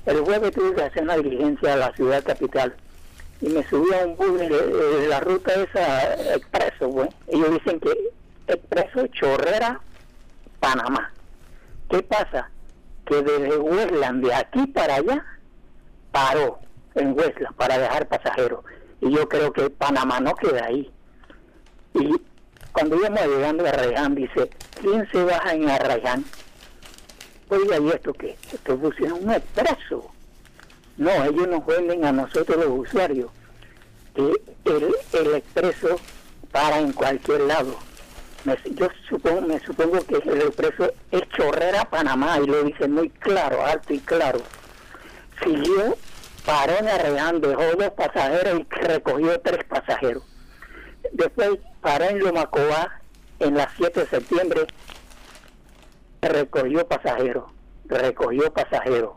El 0.05 0.19
jueves 0.21 0.51
tuve 0.51 0.75
que 0.75 0.83
hacer 0.83 1.03
una 1.03 1.17
diligencia 1.17 1.73
a 1.73 1.77
la 1.77 1.93
ciudad 1.93 2.23
capital 2.23 2.75
y 3.41 3.49
me 3.49 3.63
subí 3.67 3.93
a 3.93 4.05
un 4.05 4.15
bus 4.15 4.39
de, 4.39 5.07
la 5.07 5.19
ruta 5.19 5.53
esa 5.53 6.13
expreso, 6.35 6.87
güey. 6.87 7.09
Ellos 7.27 7.51
dicen 7.51 7.79
que 7.79 8.11
expreso 8.47 9.07
Chorrera, 9.07 9.79
Panamá. 10.59 11.11
¿Qué 11.89 12.01
pasa? 12.03 12.49
Que 13.05 13.21
desde 13.21 13.57
Westland, 13.57 14.25
de 14.25 14.33
aquí 14.33 14.67
para 14.67 14.95
allá, 14.95 15.25
paró 16.11 16.59
en 16.95 17.13
Westland 17.17 17.55
para 17.55 17.77
dejar 17.77 18.07
pasajeros. 18.07 18.63
Y 19.01 19.11
yo 19.11 19.27
creo 19.29 19.53
que 19.53 19.69
Panamá 19.69 20.19
no 20.19 20.35
queda 20.35 20.65
ahí. 20.65 20.91
Y 21.93 22.15
cuando 22.77 22.95
íbamos 22.95 23.25
llegando 23.25 23.65
a 23.65 23.69
Arraiján, 23.69 24.13
dice, 24.13 24.51
¿quién 24.79 25.09
se 25.11 25.23
baja 25.23 25.51
en 25.51 25.67
Arraiján? 25.67 26.23
Oiga, 27.49 27.79
¿y 27.79 27.89
esto 27.89 28.13
qué? 28.13 28.37
Esto 28.53 28.73
es 28.73 29.11
un 29.11 29.31
expreso. 29.31 30.11
No, 30.97 31.09
ellos 31.25 31.47
nos 31.47 31.65
venden 31.65 32.05
a 32.05 32.11
nosotros 32.11 32.55
los 32.63 32.87
usuarios 32.87 33.31
que 34.13 34.31
el, 34.65 34.95
el 35.13 35.35
expreso 35.35 35.99
para 36.51 36.77
en 36.79 36.91
cualquier 36.91 37.41
lado 37.41 37.75
yo 38.75 38.87
supongo, 39.09 39.41
me 39.41 39.59
supongo 39.59 39.99
que 40.05 40.15
el 40.29 40.41
expreso 40.43 40.93
es 41.11 41.21
Chorrera, 41.29 41.83
Panamá, 41.85 42.39
y 42.39 42.45
lo 42.45 42.63
dice 42.63 42.87
muy 42.87 43.09
claro, 43.09 43.65
alto 43.65 43.93
y 43.93 43.99
claro. 43.99 44.39
Siguió, 45.43 45.97
paró 46.45 46.77
en 46.77 46.87
Arreán, 46.87 47.41
dejó 47.41 47.63
dos 47.77 47.89
pasajeros 47.91 48.61
y 48.61 48.85
recogió 48.85 49.39
tres 49.41 49.63
pasajeros. 49.65 50.23
Después 51.11 51.59
paró 51.81 52.05
en 52.05 52.19
Lomacobá, 52.19 53.01
en 53.39 53.55
las 53.55 53.67
7 53.77 54.01
de 54.01 54.07
septiembre, 54.07 54.61
recogió 56.21 56.87
pasajeros, 56.87 57.45
recogió 57.85 58.51
pasajeros. 58.53 59.11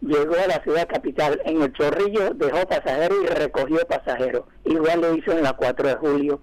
Llegó 0.00 0.34
a 0.34 0.46
la 0.46 0.62
ciudad 0.62 0.86
capital, 0.88 1.40
en 1.44 1.62
el 1.62 1.72
Chorrillo 1.72 2.34
dejó 2.34 2.66
pasajeros 2.68 3.18
y 3.24 3.26
recogió 3.26 3.78
pasajeros. 3.86 4.44
Igual 4.64 5.00
lo 5.00 5.14
hizo 5.14 5.32
en 5.32 5.42
la 5.42 5.54
4 5.54 5.88
de 5.88 5.94
julio 5.96 6.40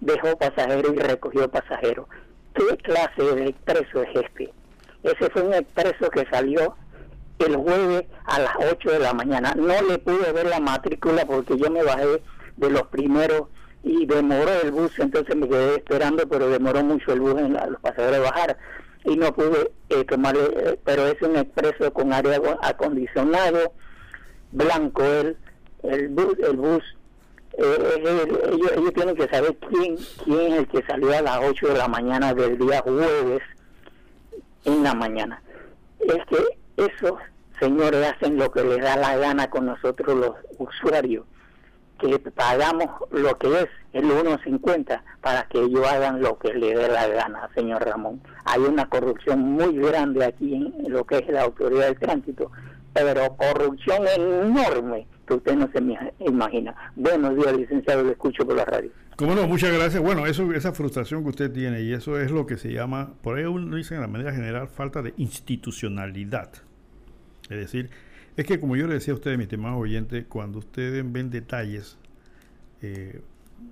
dejó 0.00 0.36
pasajero 0.36 0.94
y 0.94 0.98
recogió 0.98 1.50
pasajero. 1.50 2.08
¿Qué 2.54 2.76
clase 2.78 3.22
de 3.22 3.48
expreso 3.48 4.02
es 4.02 4.24
este? 4.24 4.52
Ese 5.02 5.30
fue 5.30 5.42
un 5.42 5.54
expreso 5.54 6.10
que 6.10 6.26
salió 6.30 6.76
el 7.38 7.56
jueves 7.56 8.04
a 8.24 8.40
las 8.40 8.54
8 8.72 8.90
de 8.90 8.98
la 8.98 9.12
mañana. 9.12 9.54
No 9.54 9.80
le 9.82 9.98
pude 9.98 10.32
ver 10.32 10.46
la 10.46 10.60
matrícula 10.60 11.24
porque 11.24 11.56
yo 11.56 11.70
me 11.70 11.82
bajé 11.82 12.22
de 12.56 12.70
los 12.70 12.82
primeros 12.88 13.48
y 13.82 14.06
demoró 14.06 14.50
el 14.62 14.70
bus, 14.70 14.98
entonces 14.98 15.34
me 15.36 15.48
quedé 15.48 15.76
esperando, 15.76 16.28
pero 16.28 16.48
demoró 16.48 16.82
mucho 16.82 17.12
el 17.12 17.20
bus 17.20 17.40
en 17.40 17.52
los 17.52 17.80
pasajeros 17.80 18.22
bajar 18.22 18.58
y 19.04 19.16
no 19.16 19.32
pude 19.34 19.70
eh, 19.88 20.04
tomarle, 20.04 20.40
eh, 20.56 20.80
pero 20.84 21.06
es 21.06 21.20
un 21.22 21.36
expreso 21.36 21.92
con 21.92 22.12
área 22.12 22.40
acondicionado, 22.62 23.72
blanco 24.52 25.02
el, 25.04 25.36
el 25.84 26.08
bus, 26.08 26.38
el 26.40 26.56
bus 26.56 26.82
eh, 27.60 28.02
ellos, 28.52 28.94
tienen 28.94 29.16
que 29.16 29.28
saber 29.28 29.56
quién, 29.68 29.96
quién 30.24 30.52
es 30.52 30.58
el 30.60 30.68
que 30.68 30.82
salió 30.82 31.16
a 31.16 31.22
las 31.22 31.38
8 31.42 31.68
de 31.68 31.78
la 31.78 31.88
mañana 31.88 32.32
del 32.32 32.56
día 32.56 32.80
jueves 32.82 33.42
en 34.64 34.82
la 34.84 34.94
mañana. 34.94 35.42
Es 35.98 36.24
que 36.26 36.58
esos 36.76 37.14
señores 37.58 38.06
hacen 38.06 38.36
lo 38.36 38.50
que 38.52 38.62
les 38.62 38.80
da 38.80 38.96
la 38.96 39.16
gana 39.16 39.50
con 39.50 39.66
nosotros 39.66 40.16
los 40.16 40.34
usuarios, 40.58 41.24
que 41.98 42.18
pagamos 42.30 42.88
lo 43.10 43.36
que 43.36 43.48
es 43.60 43.68
el 43.92 44.04
1.50 44.04 45.02
para 45.20 45.42
que 45.48 45.58
ellos 45.58 45.86
hagan 45.86 46.20
lo 46.20 46.38
que 46.38 46.54
les 46.54 46.78
dé 46.78 46.88
la 46.88 47.06
gana, 47.08 47.48
señor 47.54 47.84
Ramón. 47.84 48.20
Hay 48.44 48.60
una 48.60 48.88
corrupción 48.88 49.40
muy 49.40 49.76
grande 49.76 50.24
aquí 50.24 50.54
en 50.54 50.92
lo 50.92 51.04
que 51.04 51.18
es 51.18 51.28
la 51.28 51.42
autoridad 51.42 51.86
del 51.86 51.98
tránsito, 51.98 52.50
pero 52.92 53.36
corrupción 53.36 54.06
enorme 54.16 55.06
que 55.26 55.34
usted 55.34 55.56
no 55.56 55.68
se 55.72 55.82
imagina. 56.20 56.74
Buenos 56.96 57.36
días, 57.36 57.56
licenciado, 57.56 58.02
lo 58.02 58.10
escucho 58.10 58.46
por 58.46 58.56
la 58.56 58.64
radio. 58.64 58.90
Cómo 59.16 59.34
no, 59.34 59.48
muchas 59.48 59.72
gracias. 59.72 60.00
Bueno, 60.02 60.26
eso, 60.26 60.52
esa 60.52 60.72
frustración 60.72 61.24
que 61.24 61.30
usted 61.30 61.52
tiene, 61.52 61.82
y 61.82 61.92
eso 61.92 62.18
es 62.20 62.30
lo 62.30 62.46
que 62.46 62.56
se 62.56 62.72
llama, 62.72 63.14
por 63.20 63.36
ahí 63.36 63.44
uno 63.44 63.76
dice 63.76 63.96
de 63.96 64.00
la 64.00 64.06
manera 64.06 64.32
general, 64.32 64.68
falta 64.68 65.02
de 65.02 65.12
institucionalidad. 65.16 66.50
Es 67.50 67.58
decir, 67.58 67.90
es 68.38 68.46
que 68.46 68.60
como 68.60 68.76
yo 68.76 68.86
le 68.86 68.94
decía 68.94 69.12
a 69.12 69.16
ustedes, 69.16 69.36
mi 69.36 69.42
estimado 69.42 69.76
oyente, 69.78 70.24
cuando 70.26 70.60
ustedes 70.60 71.04
ven 71.10 71.28
detalles 71.28 71.98
eh, 72.82 73.20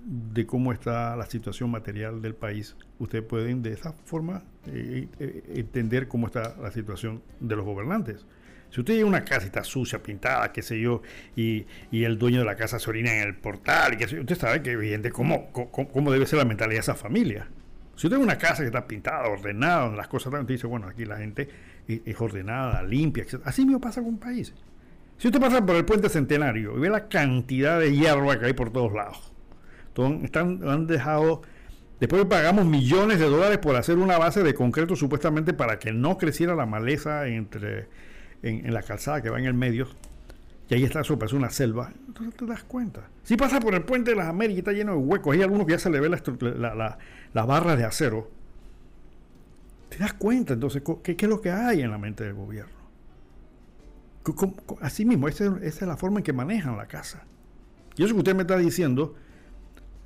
de 0.05 0.45
cómo 0.45 0.73
está 0.73 1.15
la 1.15 1.27
situación 1.27 1.71
material 1.71 2.21
del 2.21 2.35
país, 2.35 2.75
ustedes 2.99 3.25
pueden 3.25 3.63
de 3.63 3.73
esa 3.73 3.93
forma 3.93 4.43
eh, 4.67 5.07
eh, 5.21 5.43
entender 5.55 6.09
cómo 6.09 6.27
está 6.27 6.57
la 6.61 6.73
situación 6.73 7.23
de 7.39 7.55
los 7.55 7.65
gobernantes. 7.65 8.27
Si 8.71 8.81
usted 8.81 8.95
llega 8.95 9.07
una 9.07 9.25
casa 9.25 9.45
y 9.45 9.47
está 9.47 9.63
sucia, 9.63 10.03
pintada, 10.03 10.51
qué 10.51 10.63
sé 10.63 10.81
yo, 10.81 11.01
y, 11.37 11.65
el 11.93 12.19
dueño 12.19 12.41
de 12.41 12.45
la 12.45 12.57
casa 12.57 12.81
se 12.81 12.91
orina 12.91 13.15
en 13.15 13.29
el 13.29 13.37
portal, 13.37 13.95
y 13.95 13.99
qué 13.99 14.09
sé 14.09 14.19
usted 14.19 14.37
sabe 14.37 14.63
que 14.63 14.73
evidente 14.73 15.13
cómo, 15.13 15.53
cómo, 15.53 16.11
debe 16.11 16.27
ser 16.27 16.41
la 16.41 16.45
mentalidad 16.45 16.79
de 16.79 16.81
esa 16.81 16.97
familia. 16.97 17.47
Si 17.95 18.09
usted 18.09 18.19
ve 18.19 18.25
una 18.25 18.37
casa 18.37 18.63
que 18.65 18.67
está 18.67 18.89
pintada, 18.89 19.29
ordenada, 19.29 19.83
donde 19.83 19.99
las 19.99 20.09
cosas 20.09 20.33
están, 20.33 20.45
dice, 20.45 20.67
bueno, 20.67 20.89
aquí 20.89 21.05
la 21.05 21.19
gente 21.19 21.49
es 21.89 22.21
ordenada, 22.21 22.83
limpia, 22.83 23.25
etc. 23.25 23.41
Así 23.45 23.65
mismo 23.65 23.81
pasa 23.81 24.01
con 24.01 24.11
un 24.11 24.19
país. 24.19 24.53
Si 25.19 25.29
usted 25.29 25.41
pasa 25.41 25.65
por 25.65 25.77
el 25.77 25.85
puente 25.85 26.09
centenario 26.09 26.77
y 26.77 26.81
ve 26.81 26.91
la 26.91 27.09
cantidad 27.09 27.81
de 27.81 27.95
hierba 27.95 28.39
que 28.39 28.47
hay 28.47 28.53
por 28.53 28.71
todos 28.71 28.93
lados, 28.93 29.33
están, 30.23 30.61
han 30.69 30.87
dejado, 30.87 31.41
después 32.01 32.25
pagamos 32.27 32.67
millones 32.67 33.19
de 33.19 33.27
dólares 33.27 33.59
por 33.59 33.77
hacer 33.77 33.97
una 33.97 34.19
base 34.19 34.43
de 34.43 34.53
concreto 34.55 34.95
supuestamente 34.95 35.55
para 35.55 35.79
que 35.79 35.93
no 35.93 36.19
creciera 36.19 36.55
la 36.55 36.67
maleza 36.67 37.29
entre, 37.29 37.89
en, 38.43 38.73
la 38.75 38.83
calzada 38.83 39.23
que 39.23 39.31
va 39.31 39.39
en 39.39 39.47
el 39.47 39.55
medio, 39.55 39.89
y 40.69 40.75
ahí 40.75 40.85
está 40.85 41.01
eso, 41.01 41.19
parece 41.19 41.37
una 41.37 41.49
selva, 41.49 41.93
entonces 42.07 42.35
te 42.35 42.45
das 42.45 42.65
cuenta. 42.65 43.09
Si 43.23 43.37
pasa 43.37 43.59
por 43.61 43.75
el 43.75 43.85
puente 43.85 44.11
de 44.11 44.17
las 44.17 44.29
Américas, 44.29 44.59
está 44.59 44.73
lleno 44.73 44.93
de 44.93 44.99
huecos, 44.99 45.35
hay 45.35 45.43
algunos 45.43 45.67
que 45.67 45.73
ya 45.73 45.79
se 45.79 45.89
le 45.89 46.01
ve 46.01 46.11
la, 46.11 46.75
la, 46.75 46.99
la 47.33 47.45
barra 47.47 47.77
de 47.77 47.85
acero, 47.85 48.31
te 49.97 50.03
das 50.03 50.13
cuenta 50.13 50.53
entonces 50.53 50.83
qué, 51.03 51.17
es 51.19 51.29
lo 51.29 51.41
que 51.41 51.51
hay 51.51 51.81
en 51.81 51.91
la 51.91 51.97
mente 51.97 52.23
del 52.23 52.35
gobierno. 52.35 52.77
Así 54.83 55.07
mismo, 55.07 55.27
esa, 55.27 55.57
es 55.63 55.81
la 55.81 55.97
forma 55.97 56.19
en 56.19 56.25
que 56.25 56.35
manejan 56.35 56.77
la 56.77 56.87
casa. 56.87 57.25
Y 57.97 58.05
eso 58.05 58.13
que 58.13 58.19
usted 58.19 58.35
me 58.35 58.43
está 58.43 58.59
diciendo, 58.59 59.15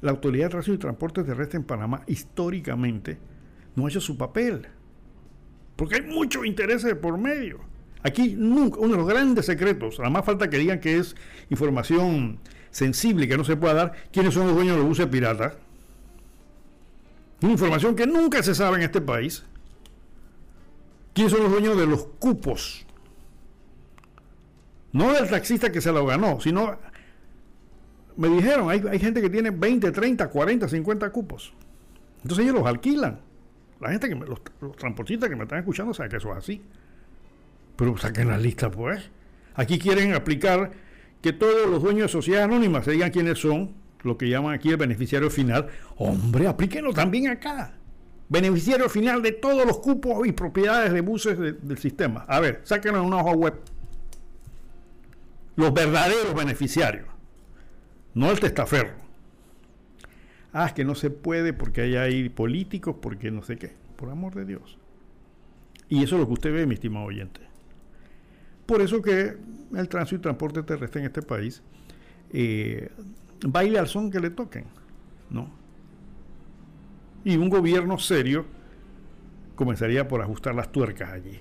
la 0.01 0.13
Autoridad 0.13 0.45
de 0.45 0.51
Tránsito 0.51 0.75
y 0.75 0.79
Transporte 0.79 1.25
Terrestre 1.25 1.57
en 1.57 1.65
Panamá 1.65 2.03
históricamente 2.07 3.19
no 3.75 3.87
ha 3.87 3.89
hecho 3.89 4.01
su 4.01 4.17
papel. 4.17 4.69
Porque 5.75 5.97
hay 5.97 6.03
muchos 6.03 6.47
intereses 6.47 6.95
por 6.95 7.19
medio. 7.19 7.59
Aquí 8.05 8.37
nunca, 8.39 8.79
uno 8.79 8.93
de 8.93 8.99
los 8.99 9.09
grandes 9.09 9.47
secretos, 9.47 9.99
nada 9.99 10.11
más 10.11 10.25
falta 10.25 10.49
que 10.49 10.59
digan 10.59 10.79
que 10.79 10.99
es 10.99 11.17
información 11.49 12.39
sensible 12.71 13.27
que 13.27 13.37
no 13.37 13.43
se 13.43 13.57
pueda 13.57 13.75
dar, 13.75 13.93
quiénes 14.13 14.35
son 14.35 14.47
los 14.47 14.55
dueños 14.55 14.77
de 14.77 14.83
los 14.83 14.89
buses 14.89 15.07
piratas. 15.07 15.55
Una 17.43 17.53
información 17.53 17.97
que 17.97 18.07
nunca 18.07 18.41
se 18.45 18.55
sabe 18.55 18.77
en 18.77 18.83
este 18.83 19.01
país. 19.01 19.45
¿Quiénes 21.13 21.33
son 21.33 21.43
los 21.43 21.53
dueños 21.53 21.77
de 21.77 21.87
los 21.87 22.05
cupos 22.19 22.87
no 24.93 25.13
del 25.13 25.29
taxista 25.29 25.71
que 25.71 25.81
se 25.81 25.93
lo 25.93 26.05
ganó, 26.05 26.41
sino 26.41 26.77
me 28.17 28.29
dijeron, 28.29 28.69
hay, 28.71 28.99
gente 28.99 29.23
que 29.23 29.31
tiene 29.31 29.51
20, 29.51 29.93
30, 29.93 30.29
40, 30.29 30.69
50 30.69 31.11
cupos. 31.11 31.53
Entonces 32.23 32.45
ellos 32.45 32.57
los 32.57 32.67
alquilan. 32.67 33.21
La 33.81 33.91
gente 33.91 34.09
que 34.09 34.15
los, 34.15 34.43
transportistas 34.77 35.31
que 35.31 35.37
me 35.37 35.45
están 35.45 35.61
escuchando 35.61 35.95
saben 35.95 36.11
que 36.11 36.19
eso 36.19 36.31
es 36.33 36.39
así. 36.39 36.63
Pero 37.77 37.97
saquen 37.97 38.29
la 38.29 38.37
lista, 38.37 38.71
pues. 38.71 39.09
Aquí 39.55 39.79
quieren 39.79 40.13
aplicar 40.13 40.71
que 41.23 41.33
todos 41.33 41.71
los 41.71 41.83
dueños 41.83 42.03
de 42.03 42.09
sociedades 42.09 42.47
anónimas 42.47 42.85
se 42.85 42.93
digan 42.93 43.11
quiénes 43.11 43.39
son, 43.39 43.73
lo 44.03 44.19
que 44.19 44.29
llaman 44.29 44.55
aquí 44.55 44.69
el 44.71 44.77
beneficiario 44.77 45.31
final. 45.31 45.69
Hombre, 45.97 46.47
aplíquenlo 46.47 46.93
también 46.93 47.29
acá. 47.29 47.75
Beneficiario 48.31 48.89
final 48.89 49.21
de 49.23 49.33
todos 49.33 49.67
los 49.67 49.79
cupos 49.81 50.27
y 50.27 50.33
propiedades 50.33 50.93
de 50.93 51.03
buses 51.03 51.39
del 51.39 51.79
sistema. 51.79 52.25
A 52.29 52.41
ver, 52.41 52.63
sáquenlo 52.65 53.01
en 53.01 53.07
una 53.07 53.19
hoja 53.19 53.33
web 53.33 53.55
los 55.61 55.75
verdaderos 55.75 56.35
beneficiarios, 56.35 57.07
no 58.15 58.31
el 58.31 58.41
testaferro. 58.41 58.95
Ah, 60.53 60.67
es 60.67 60.73
que 60.73 60.85
no 60.85 60.95
se 60.95 61.11
puede 61.11 61.53
porque 61.53 61.99
ahí 61.99 62.29
políticos, 62.29 62.97
porque 63.01 63.31
no 63.31 63.43
sé 63.43 63.57
qué, 63.57 63.75
por 63.97 64.11
amor 64.11 64.35
de 64.35 64.47
Dios. 64.47 64.79
Y 65.89 66.03
eso 66.03 66.17
es 66.17 66.21
lo 66.21 66.27
que 66.27 66.33
usted 66.33 66.53
ve, 66.53 66.67
mi 66.67 66.75
estimado 66.75 67.07
oyente. 67.07 67.41
Por 68.67 68.81
eso 68.81 69.03
que 69.03 69.37
el 69.75 69.89
tránsito 69.89 70.17
y 70.17 70.23
transporte 70.23 70.63
terrestre 70.63 71.01
en 71.01 71.07
este 71.09 71.23
país 71.23 71.63
eh, 72.33 72.91
baile 73.47 73.79
al 73.79 73.87
son 73.87 74.11
que 74.11 74.21
le 74.21 74.31
toquen, 74.31 74.65
¿no? 75.29 75.51
Y 77.25 77.37
un 77.37 77.49
gobierno 77.49 77.99
serio 77.99 78.47
comenzaría 79.55 80.09
por 80.09 80.23
ajustar 80.23 80.55
las 80.55 80.73
tuercas 80.73 81.11
allí. 81.11 81.41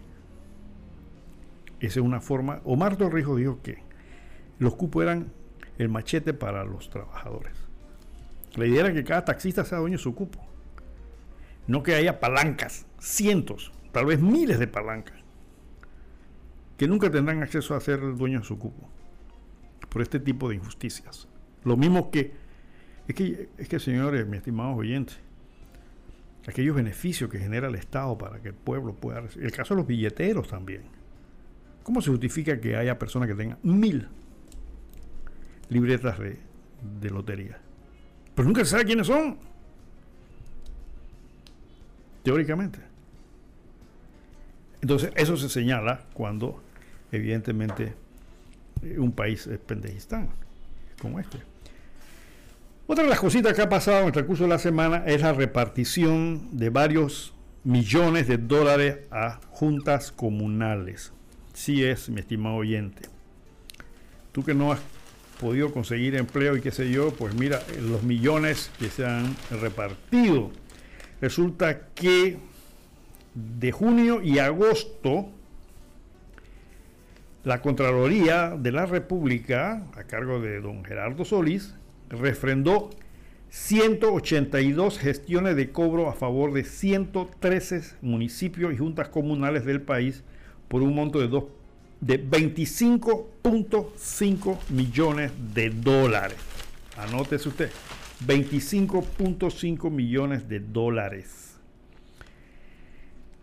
Esa 1.80 2.00
es 2.00 2.06
una 2.06 2.20
forma. 2.20 2.62
Omar 2.66 2.98
Torrijos 2.98 3.38
dijo 3.38 3.62
que 3.62 3.82
los 4.58 4.76
cupos 4.76 5.04
eran 5.04 5.32
el 5.78 5.90
machete 5.90 6.34
para 6.34 6.66
los 6.66 6.90
trabajadores. 6.90 7.54
La 8.56 8.66
idea 8.66 8.82
era 8.82 8.94
que 8.94 9.04
cada 9.04 9.24
taxista 9.24 9.64
sea 9.64 9.78
dueño 9.78 9.98
de 9.98 10.04
su 10.04 10.14
cupo. 10.14 10.46
No 11.68 11.84
que 11.84 11.96
haya 11.96 12.20
palancas, 12.20 12.86
cientos, 13.00 13.72
tal 13.92 14.08
vez 14.08 14.20
miles 14.20 14.60
de 14.60 14.68
palancas, 14.68 15.18
que 16.78 16.88
nunca 16.88 17.10
tendrán 17.12 17.44
acceso 17.44 17.76
a 17.76 17.80
ser 17.80 18.00
dueños 18.18 18.42
de 18.42 18.48
su 18.48 18.58
cupo 18.58 18.90
por 19.90 20.02
este 20.02 20.20
tipo 20.20 20.50
de 20.50 20.56
injusticias. 20.56 21.28
Lo 21.64 21.78
mismo 21.78 22.12
que, 22.12 22.34
es 23.08 23.16
que, 23.16 23.50
es 23.58 23.70
que 23.70 23.80
señores, 23.80 24.26
mis 24.28 24.40
estimados 24.40 24.78
oyentes, 24.78 25.20
aquellos 26.50 26.76
beneficios 26.76 27.30
que 27.30 27.40
genera 27.40 27.68
el 27.68 27.76
Estado 27.76 28.18
para 28.18 28.42
que 28.42 28.50
el 28.50 28.54
pueblo 28.56 28.94
pueda 28.94 29.22
recibir. 29.22 29.46
El 29.46 29.52
caso 29.52 29.74
de 29.74 29.82
los 29.82 29.88
billeteros 29.88 30.48
también. 30.48 30.84
¿Cómo 31.84 32.02
se 32.02 32.12
justifica 32.12 32.60
que 32.60 32.76
haya 32.76 33.00
personas 33.00 33.28
que 33.30 33.36
tengan 33.36 33.58
mil 33.64 34.08
libretas 35.70 36.18
de, 36.20 37.10
lotería. 37.10 37.58
Pero 38.36 38.48
nunca 38.48 38.66
se 38.66 38.72
sabe 38.72 38.86
quiénes 38.86 39.08
son. 39.08 39.38
Teóricamente. 42.24 42.80
Entonces, 44.82 45.12
eso 45.16 45.38
se 45.38 45.50
señala 45.50 46.06
cuando, 46.14 46.62
evidentemente, 47.12 47.94
eh, 48.82 48.98
un 48.98 49.12
país 49.12 49.46
es 49.48 49.60
pendejistán, 49.60 50.30
como 51.02 51.20
este. 51.20 51.38
Otra 52.92 53.04
de 53.04 53.12
las 53.12 53.20
cositas 53.20 53.54
que 53.54 53.62
ha 53.62 53.70
pasado 53.70 54.00
en 54.00 54.08
el 54.08 54.12
transcurso 54.14 54.46
de 54.46 54.50
la 54.50 54.58
semana 54.58 55.04
es 55.06 55.22
la 55.22 55.32
repartición 55.32 56.58
de 56.58 56.72
varios 56.72 57.36
millones 57.64 58.28
de 58.28 58.40
dólares 58.40 59.02
a 59.12 59.40
juntas 59.52 60.12
comunales. 60.12 61.14
Sí 61.54 61.84
es, 61.84 62.10
mi 62.10 62.22
estimado 62.22 62.56
oyente. 62.56 63.04
Tú 64.32 64.44
que 64.44 64.56
no 64.56 64.72
has 64.72 64.80
podido 65.40 65.72
conseguir 65.72 66.16
empleo 66.16 66.58
y 66.58 66.62
qué 66.62 66.72
sé 66.72 66.90
yo, 66.90 67.12
pues 67.12 67.36
mira, 67.36 67.62
los 67.80 68.02
millones 68.02 68.72
que 68.80 68.90
se 68.90 69.06
han 69.06 69.36
repartido. 69.52 70.50
Resulta 71.22 71.90
que 71.94 72.38
de 73.36 73.72
junio 73.72 74.20
y 74.24 74.40
agosto, 74.40 75.30
la 77.44 77.62
Contraloría 77.62 78.56
de 78.58 78.72
la 78.72 78.88
República, 78.88 79.84
a 79.96 80.06
cargo 80.06 80.42
de 80.42 80.60
don 80.60 80.84
Gerardo 80.84 81.24
Solís, 81.24 81.76
refrendó 82.10 82.90
182 83.50 85.00
gestiones 85.00 85.56
de 85.56 85.72
cobro 85.72 86.10
a 86.10 86.14
favor 86.14 86.54
de 86.54 86.64
113 86.64 87.96
municipios 88.02 88.72
y 88.74 88.78
juntas 88.78 89.10
comunales 89.10 89.66
del 89.66 89.82
país 89.82 90.24
por 90.68 90.84
un 90.84 90.94
monto 90.94 91.20
de 91.20 91.28
2 91.28 91.46
de 92.02 92.30
25.5 92.30 94.58
millones 94.70 95.32
de 95.54 95.70
dólares. 95.70 96.38
Anótese 96.98 97.50
usted, 97.50 97.70
25.5 98.26 99.92
millones 99.92 100.48
de 100.48 100.60
dólares. 100.60 101.58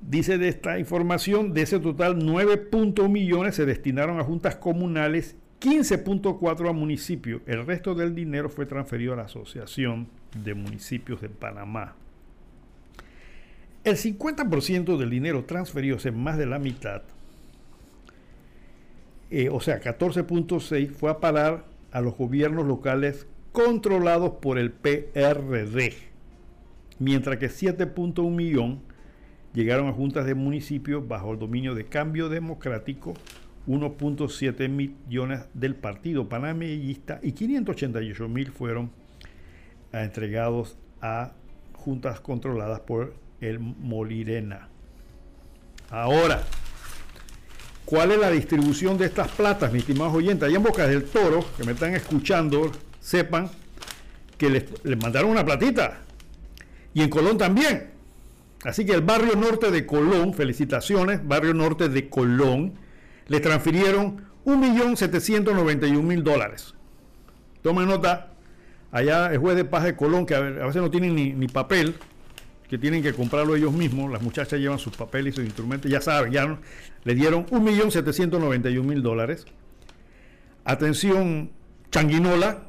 Dice 0.00 0.38
de 0.38 0.48
esta 0.48 0.78
información, 0.78 1.52
de 1.52 1.62
ese 1.62 1.80
total 1.80 2.16
9.1 2.16 3.08
millones 3.08 3.56
se 3.56 3.66
destinaron 3.66 4.20
a 4.20 4.24
juntas 4.24 4.54
comunales, 4.56 5.34
15.4 5.60 6.68
a 6.68 6.72
municipios. 6.72 7.42
El 7.46 7.66
resto 7.66 7.94
del 7.94 8.14
dinero 8.14 8.48
fue 8.48 8.66
transferido 8.66 9.14
a 9.14 9.16
la 9.16 9.22
Asociación 9.24 10.08
de 10.44 10.54
Municipios 10.54 11.20
de 11.20 11.28
Panamá. 11.28 11.94
El 13.84 13.96
50% 13.96 14.96
del 14.96 15.10
dinero 15.10 15.44
transferido, 15.44 15.96
es 15.96 16.12
más 16.12 16.36
de 16.36 16.46
la 16.46 16.58
mitad, 16.58 17.02
eh, 19.30 19.48
o 19.48 19.60
sea, 19.60 19.80
14.6 19.80 20.90
fue 20.90 21.10
a 21.10 21.18
parar 21.18 21.64
a 21.90 22.00
los 22.00 22.16
gobiernos 22.16 22.66
locales 22.66 23.26
controlados 23.52 24.34
por 24.40 24.58
el 24.58 24.70
PRD, 24.70 25.94
mientras 26.98 27.38
que 27.38 27.48
7.1 27.48 28.30
millón 28.30 28.82
llegaron 29.52 29.88
a 29.88 29.92
juntas 29.92 30.26
de 30.26 30.34
municipios 30.34 31.06
bajo 31.08 31.32
el 31.32 31.38
dominio 31.38 31.74
de 31.74 31.86
Cambio 31.86 32.28
Democrático, 32.28 33.14
1.7 33.66 34.68
millones 34.68 35.40
del 35.54 35.74
Partido 35.74 36.28
Panameñista 36.28 37.20
y 37.22 37.32
588 37.32 38.28
mil 38.28 38.52
fueron 38.52 38.90
entregados 39.92 40.76
a 41.00 41.32
juntas 41.72 42.20
controladas 42.20 42.80
por 42.80 43.14
el 43.40 43.58
Molirena. 43.58 44.68
Ahora, 45.90 46.42
¿Cuál 47.86 48.10
es 48.10 48.18
la 48.18 48.32
distribución 48.32 48.98
de 48.98 49.06
estas 49.06 49.28
platas, 49.28 49.72
mis 49.72 49.82
estimados 49.82 50.12
oyentes? 50.12 50.48
Allá 50.48 50.56
en 50.56 50.62
Bocas 50.64 50.88
del 50.88 51.04
Toro, 51.04 51.46
que 51.56 51.62
me 51.62 51.70
están 51.70 51.94
escuchando, 51.94 52.72
sepan 52.98 53.48
que 54.36 54.50
les, 54.50 54.64
mandaron 55.00 55.30
una 55.30 55.44
platita. 55.44 56.00
Y 56.94 57.02
en 57.02 57.08
Colón 57.08 57.38
también. 57.38 57.90
Así 58.64 58.84
que 58.84 58.92
el 58.92 59.02
barrio 59.02 59.36
norte 59.36 59.70
de 59.70 59.86
Colón, 59.86 60.34
felicitaciones, 60.34 61.24
barrio 61.24 61.54
norte 61.54 61.88
de 61.88 62.08
Colón, 62.08 62.74
le 63.28 63.40
transfirieron 63.40 64.26
1.791.000 64.44 66.22
dólares. 66.22 66.74
Tomen 67.62 67.88
nota, 67.88 68.32
allá 68.92 69.32
el 69.32 69.38
juez 69.38 69.56
de 69.56 69.64
paz 69.64 69.84
de 69.84 69.96
Colón, 69.96 70.26
que 70.26 70.34
a 70.34 70.40
veces 70.40 70.82
no 70.82 70.90
tienen 70.90 71.14
ni, 71.14 71.32
ni 71.32 71.48
papel, 71.48 71.96
que 72.68 72.78
tienen 72.78 73.02
que 73.02 73.12
comprarlo 73.12 73.56
ellos 73.56 73.72
mismos. 73.72 74.10
Las 74.10 74.22
muchachas 74.22 74.60
llevan 74.60 74.78
sus 74.78 74.96
papeles 74.96 75.34
y 75.34 75.36
sus 75.36 75.44
instrumentos. 75.44 75.90
Ya 75.90 76.00
saben, 76.00 76.32
ya 76.32 76.58
le 77.04 77.14
dieron 77.14 77.46
1.791.000 77.46 79.00
dólares. 79.02 79.46
Atención, 80.64 81.50
Changuinola. 81.90 82.64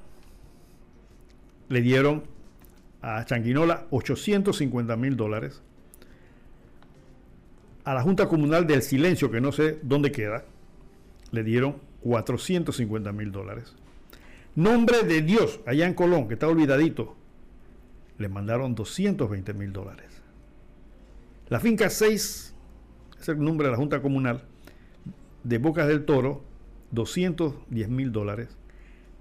Le 1.70 1.82
dieron 1.82 2.24
a 3.02 3.26
Changuinola 3.26 3.88
850 3.90 4.96
mil 4.96 5.18
dólares. 5.18 5.62
A 7.88 7.94
la 7.94 8.02
Junta 8.02 8.28
Comunal 8.28 8.68
del 8.68 8.82
Silencio, 8.82 9.32
que 9.32 9.40
no 9.40 9.54
sé 9.54 9.80
dónde 9.82 10.12
queda, 10.12 10.44
le 11.32 11.42
dieron 11.46 11.78
450 12.02 13.14
mil 13.14 13.32
dólares. 13.32 13.78
Nombre 14.56 15.04
de 15.04 15.22
Dios, 15.22 15.62
allá 15.66 15.88
en 15.88 15.94
Colón, 15.94 16.28
que 16.28 16.34
está 16.34 16.50
olvidadito, 16.50 17.16
le 18.18 18.28
mandaron 18.28 18.76
220 18.76 19.54
mil 19.54 19.72
dólares. 19.72 20.22
La 21.48 21.62
finca 21.62 21.90
6, 21.90 22.54
es 23.22 23.30
el 23.30 23.40
nombre 23.40 23.68
de 23.68 23.72
la 23.72 23.78
Junta 23.78 24.02
Comunal, 24.02 24.44
de 25.46 25.58
Bocas 25.58 25.88
del 25.88 26.04
Toro, 26.04 26.44
210 26.92 27.88
mil 27.88 28.12
dólares. 28.12 28.50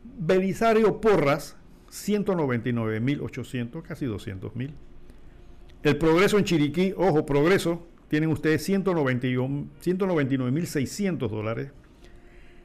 Belisario 0.02 1.00
Porras, 1.00 1.56
199 1.90 2.98
mil 2.98 3.20
800, 3.20 3.84
casi 3.84 4.06
200 4.06 4.56
mil. 4.56 4.74
El 5.84 5.98
Progreso 5.98 6.36
en 6.36 6.42
Chiriquí, 6.42 6.92
ojo, 6.96 7.24
Progreso, 7.24 7.86
tienen 8.08 8.30
ustedes 8.30 8.64
199 8.64 10.50
mil 10.50 10.66
600 10.66 11.30
dólares. 11.30 11.72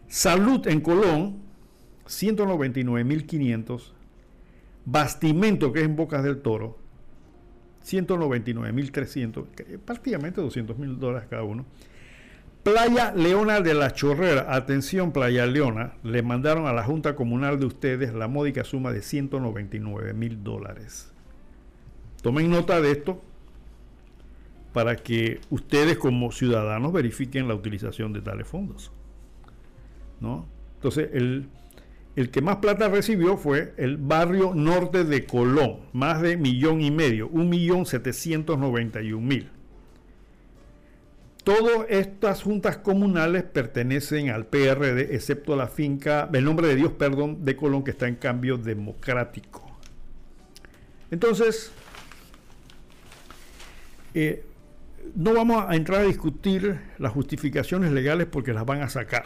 Salud 0.07 0.67
en 0.67 0.81
Colón, 0.81 1.39
199 2.05 3.03
mil 3.03 3.25
500 3.25 3.93
Bastimento, 4.85 5.71
que 5.71 5.79
es 5.79 5.85
en 5.85 5.95
Bocas 5.95 6.23
del 6.23 6.41
Toro, 6.41 6.77
199.300, 7.85 9.79
prácticamente 9.85 10.41
200.000 10.41 10.97
dólares 10.97 11.27
cada 11.29 11.43
uno. 11.43 11.65
Playa 12.63 13.13
Leona 13.15 13.61
de 13.61 13.73
la 13.73 13.91
Chorrera, 13.93 14.53
atención 14.55 15.11
Playa 15.11 15.45
Leona, 15.45 15.93
le 16.03 16.21
mandaron 16.21 16.67
a 16.67 16.73
la 16.73 16.83
Junta 16.83 17.15
Comunal 17.15 17.59
de 17.59 17.65
ustedes 17.65 18.13
la 18.13 18.27
módica 18.27 18.63
suma 18.63 18.91
de 18.91 19.01
199 19.01 20.13
mil 20.13 20.43
dólares. 20.43 21.11
Tomen 22.21 22.49
nota 22.49 22.81
de 22.81 22.91
esto 22.91 23.21
para 24.73 24.95
que 24.95 25.41
ustedes 25.49 25.97
como 25.97 26.31
ciudadanos 26.31 26.93
verifiquen 26.93 27.47
la 27.47 27.55
utilización 27.55 28.13
de 28.13 28.21
tales 28.21 28.47
fondos. 28.47 28.91
¿no? 30.19 30.45
Entonces, 30.75 31.09
el, 31.13 31.49
el 32.15 32.29
que 32.29 32.41
más 32.41 32.57
plata 32.57 32.87
recibió 32.87 33.37
fue 33.37 33.73
el 33.77 33.97
barrio 33.97 34.53
norte 34.53 35.03
de 35.03 35.25
Colón, 35.25 35.81
más 35.93 36.21
de 36.21 36.37
millón 36.37 36.81
y 36.81 36.91
medio, 36.91 37.27
un 37.27 37.49
millón 37.49 37.85
setecientos 37.85 38.57
noventa 38.57 39.01
y 39.01 39.13
un 39.13 39.27
mil. 39.27 39.49
Todas 41.43 41.87
estas 41.89 42.43
juntas 42.43 42.77
comunales 42.77 43.43
pertenecen 43.43 44.29
al 44.29 44.45
PRD, 44.45 45.15
excepto 45.15 45.55
la 45.55 45.67
finca, 45.67 46.29
el 46.31 46.45
nombre 46.45 46.67
de 46.67 46.75
Dios, 46.75 46.91
perdón, 46.91 47.43
de 47.43 47.55
Colón, 47.55 47.83
que 47.83 47.91
está 47.91 48.07
en 48.07 48.15
cambio 48.15 48.57
democrático. 48.57 49.67
Entonces, 51.09 51.71
eh, 54.13 54.45
no 55.15 55.33
vamos 55.33 55.65
a 55.67 55.75
entrar 55.75 56.01
a 56.01 56.03
discutir 56.03 56.79
las 56.97 57.11
justificaciones 57.11 57.91
legales 57.91 58.27
porque 58.27 58.53
las 58.53 58.65
van 58.65 58.81
a 58.81 58.89
sacar 58.89 59.25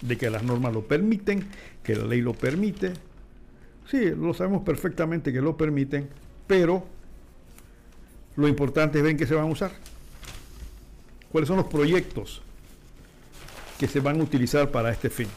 de 0.00 0.16
que 0.16 0.30
las 0.30 0.42
normas 0.42 0.72
lo 0.72 0.86
permiten, 0.86 1.46
que 1.82 1.96
la 1.96 2.04
ley 2.04 2.20
lo 2.20 2.34
permite. 2.34 2.92
Sí, 3.90 4.10
lo 4.10 4.34
sabemos 4.34 4.62
perfectamente 4.62 5.32
que 5.32 5.40
lo 5.40 5.56
permiten, 5.56 6.08
pero 6.46 6.86
lo 8.36 8.48
importante 8.48 8.98
es 8.98 9.04
ver 9.04 9.12
en 9.12 9.18
qué 9.18 9.26
se 9.26 9.34
van 9.34 9.44
a 9.44 9.50
usar. 9.50 9.72
¿Cuáles 11.30 11.48
son 11.48 11.56
los 11.56 11.66
proyectos 11.66 12.42
que 13.78 13.88
se 13.88 14.00
van 14.00 14.20
a 14.20 14.24
utilizar 14.24 14.70
para 14.70 14.90
este 14.90 15.10
fin? 15.10 15.28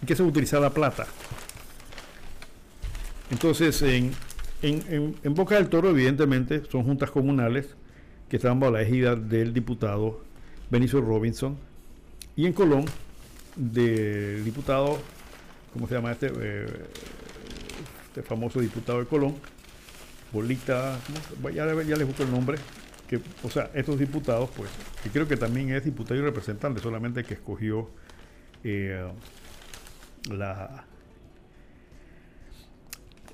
¿En 0.00 0.06
qué 0.06 0.14
se 0.14 0.22
va 0.22 0.28
a 0.28 0.30
utilizar 0.30 0.60
la 0.60 0.70
plata? 0.70 1.06
Entonces, 3.30 3.82
en, 3.82 4.12
en 4.62 5.34
Boca 5.34 5.56
del 5.56 5.68
Toro, 5.68 5.90
evidentemente, 5.90 6.62
son 6.70 6.84
juntas 6.84 7.10
comunales 7.10 7.74
que 8.28 8.36
están 8.36 8.60
bajo 8.60 8.72
la 8.72 8.82
égida 8.82 9.16
del 9.16 9.52
diputado 9.52 10.20
Benicio 10.70 11.00
Robinson. 11.00 11.56
Y 12.34 12.46
en 12.46 12.52
Colón, 12.52 12.84
del 13.54 14.44
diputado, 14.44 14.98
¿cómo 15.72 15.88
se 15.88 15.94
llama 15.94 16.12
este? 16.12 16.30
Eh, 16.38 16.66
este 18.08 18.22
famoso 18.22 18.60
diputado 18.60 18.98
de 19.00 19.06
Colón, 19.06 19.34
Bolita, 20.32 20.98
ya, 21.54 21.82
ya 21.82 21.96
les 21.96 22.06
busco 22.06 22.22
el 22.22 22.30
nombre, 22.30 22.56
que, 23.06 23.20
o 23.42 23.50
sea, 23.50 23.70
estos 23.74 23.98
diputados, 23.98 24.48
pues, 24.56 24.70
que 25.02 25.10
creo 25.10 25.28
que 25.28 25.36
también 25.36 25.70
es 25.70 25.84
diputado 25.84 26.18
y 26.18 26.22
representante, 26.22 26.80
solamente 26.80 27.24
que 27.24 27.34
escogió 27.34 27.90
eh, 28.64 29.06
la 30.30 30.84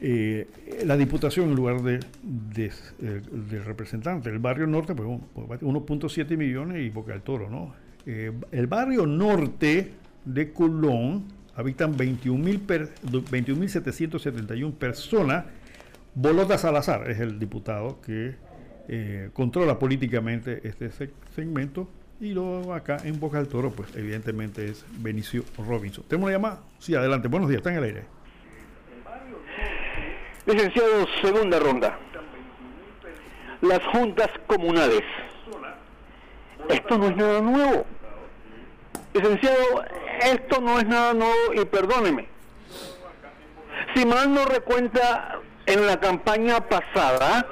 eh, 0.05 0.49
la 0.85 0.97
diputación 0.97 1.51
en 1.51 1.55
lugar 1.55 1.81
de, 1.83 2.01
de, 2.21 3.63
representante. 3.63 4.31
El 4.31 4.41
barrio 4.41 4.67
norte, 4.67 4.97
pues 4.97 5.09
1.7 5.09 5.87
pues, 5.87 6.19
millones 6.37 6.83
y 6.83 6.91
Boca 6.91 7.13
del 7.13 7.23
Toro, 7.23 7.49
¿no? 7.49 7.81
el 8.05 8.67
barrio 8.67 9.07
norte 9.07 9.93
de 10.25 10.53
Colón 10.53 11.23
habitan 11.55 11.97
21.771 11.97 14.73
personas. 14.73 15.45
Bolota 16.15 16.59
Salazar 16.59 17.09
es 17.09 17.21
el 17.21 17.39
diputado 17.39 18.01
que 18.01 18.35
eh, 18.89 19.31
controla 19.33 19.79
políticamente 19.79 20.67
este 20.67 20.91
segmento. 21.35 21.89
Y 22.21 22.33
luego 22.33 22.75
acá 22.75 22.97
en 23.05 23.21
Boca 23.21 23.39
del 23.39 23.47
Toro, 23.49 23.71
pues 23.71 23.97
evidentemente 23.97 24.69
es 24.69 24.85
Benicio 25.01 25.45
Robinson. 25.59 26.05
¿Tenemos 26.09 26.27
una 26.27 26.37
llamada? 26.37 26.61
Sí, 26.79 26.95
adelante. 26.95 27.29
Buenos 27.29 27.49
días, 27.49 27.59
está 27.59 27.71
en 27.71 27.79
el 27.79 27.85
aire. 27.85 28.22
Licenciado, 30.53 31.07
segunda 31.23 31.59
ronda. 31.59 31.99
Las 33.63 33.83
juntas 33.87 34.29
comunales. 34.47 35.03
Esto 36.69 36.99
no 36.99 37.07
es 37.07 37.17
nada 37.17 37.41
nuevo. 37.41 37.87
Licenciado, 39.15 39.85
esto 40.21 40.61
no 40.61 40.79
es 40.79 40.87
nada 40.87 41.15
nuevo 41.15 41.55
y 41.55 41.65
perdóneme. 41.65 42.29
Si 43.95 44.05
mal 44.05 44.35
no 44.35 44.45
recuenta, 44.45 45.41
en 45.65 45.87
la 45.87 45.99
campaña 45.99 46.61
pasada, 46.69 47.47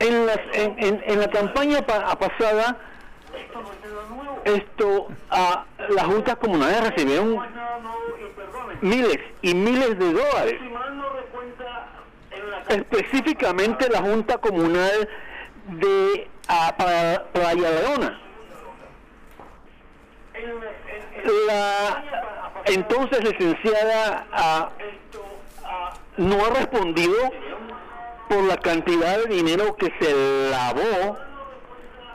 en, 0.00 0.26
las, 0.26 0.40
en, 0.54 1.02
en, 1.06 1.20
la 1.20 1.30
campaña 1.30 1.86
pasada, 1.86 2.76
esto, 4.44 5.08
a 5.30 5.64
las 5.88 6.04
juntas 6.06 6.36
comunales 6.36 6.90
recibieron 6.90 7.38
miles 8.80 9.18
y 9.42 9.54
miles 9.54 9.98
de 9.98 10.12
dólares. 10.12 10.60
Específicamente 12.68 13.88
la 13.88 14.00
Junta 14.00 14.38
Comunal 14.38 15.08
de 15.66 16.28
a, 16.48 16.74
para 17.32 17.54
Leona. 17.54 18.20
La 21.46 22.04
entonces 22.66 23.24
licenciada 23.24 24.70
no 26.16 26.44
ha 26.44 26.50
respondido 26.50 27.32
por 28.28 28.44
la 28.44 28.56
cantidad 28.56 29.18
de 29.18 29.34
dinero 29.34 29.76
que 29.76 29.92
se 30.00 30.50
lavó 30.50 31.18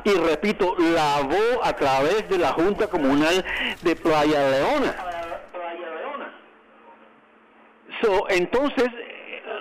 y 0.08 0.14
repito, 0.14 0.74
lavó 0.78 1.64
a 1.64 1.74
través 1.74 2.30
de 2.30 2.38
la 2.38 2.54
Junta 2.54 2.88
Comunal 2.88 3.44
de 3.82 3.96
Playa 3.96 4.50
Leona. 4.50 4.96
So, 8.02 8.30
entonces, 8.30 8.88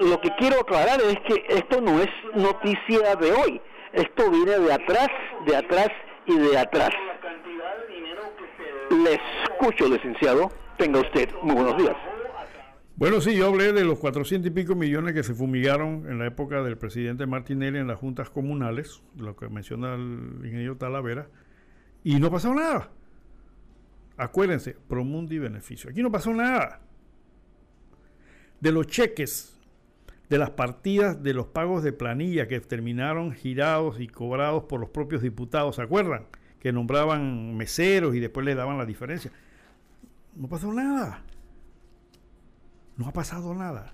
lo 0.01 0.20
que 0.20 0.31
quiero 0.36 0.60
aclarar 0.60 1.01
es 1.01 1.18
que 1.27 1.47
esto 1.48 1.81
no 1.81 2.01
es 2.01 2.09
noticia 2.35 3.16
de 3.16 3.32
hoy. 3.32 3.60
Esto 3.93 4.31
viene 4.31 4.59
de 4.59 4.73
atrás, 4.73 5.09
de 5.47 5.56
atrás 5.56 5.89
y 6.27 6.36
de 6.36 6.59
atrás. 6.59 6.90
Le 8.90 9.20
escucho, 9.44 9.89
licenciado. 9.89 10.52
Tenga 10.77 11.01
usted 11.01 11.28
muy 11.43 11.56
buenos 11.56 11.77
días. 11.77 11.97
Bueno, 12.97 13.20
sí, 13.20 13.36
yo 13.36 13.48
hablé 13.48 13.74
de 13.74 13.85
los 13.85 13.98
400 13.98 14.48
y 14.48 14.55
pico 14.55 14.74
millones 14.74 15.12
que 15.12 15.23
se 15.23 15.35
fumigaron 15.35 16.10
en 16.10 16.18
la 16.18 16.27
época 16.27 16.62
del 16.62 16.78
presidente 16.78 17.27
Martinelli 17.27 17.78
en 17.78 17.89
las 17.89 17.98
juntas 17.98 18.31
comunales, 18.31 19.02
lo 19.18 19.36
que 19.36 19.51
menciona 19.51 19.94
el 19.94 20.40
ingeniero 20.43 20.78
Talavera, 20.78 21.28
y 22.02 22.18
no 22.18 22.31
pasó 22.31 22.55
nada. 22.55 22.90
Acuérdense, 24.16 24.78
Promundi 24.89 25.39
beneficio. 25.39 25.90
Aquí 25.90 26.02
no 26.02 26.10
pasó 26.10 26.32
nada. 26.32 26.81
De 28.60 28.73
los 28.73 28.86
cheques 28.86 29.60
de 30.31 30.39
las 30.39 30.51
partidas 30.51 31.23
de 31.23 31.35
los 31.35 31.48
pagos 31.48 31.82
de 31.82 31.93
planilla 31.93 32.48
que 32.48 32.59
terminaron 32.60 33.32
girados 33.32 34.01
y 34.01 34.09
cobrados 34.09 34.64
por 34.64 34.81
los 34.81 34.89
propios 34.89 35.20
diputados, 35.20 35.77
¿se 35.77 35.82
acuerdan? 35.82 36.28
Que 36.60 36.73
nombraban 36.73 37.59
meseros 37.59 38.14
y 38.14 38.20
después 38.20 38.47
le 38.47 38.55
daban 38.55 38.78
la 38.78 38.86
diferencia. 38.86 39.31
No 40.35 40.48
pasó 40.48 40.73
nada. 40.73 41.23
No 42.97 43.09
ha 43.09 43.12
pasado 43.12 43.55
nada. 43.55 43.93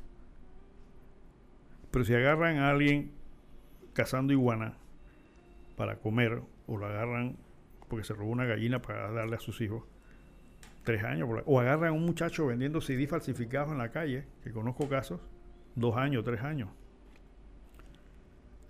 Pero 1.90 2.04
si 2.04 2.14
agarran 2.14 2.58
a 2.58 2.70
alguien 2.70 3.12
cazando 3.92 4.32
iguana 4.32 4.74
para 5.76 5.96
comer 5.96 6.42
o 6.66 6.76
lo 6.76 6.86
agarran 6.86 7.36
porque 7.88 8.04
se 8.04 8.14
robó 8.14 8.30
una 8.30 8.46
gallina 8.46 8.80
para 8.80 9.10
darle 9.10 9.36
a 9.36 9.40
sus 9.40 9.60
hijos, 9.60 9.84
tres 10.84 11.04
años. 11.04 11.28
O 11.44 11.60
agarran 11.60 11.90
a 11.90 11.92
un 11.92 12.06
muchacho 12.06 12.46
vendiendo 12.46 12.80
CD 12.80 13.06
falsificados 13.06 13.70
en 13.72 13.78
la 13.78 13.90
calle, 13.90 14.24
que 14.42 14.50
conozco 14.50 14.88
casos, 14.88 15.20
dos 15.74 15.96
años, 15.96 16.24
tres 16.24 16.40
años. 16.42 16.70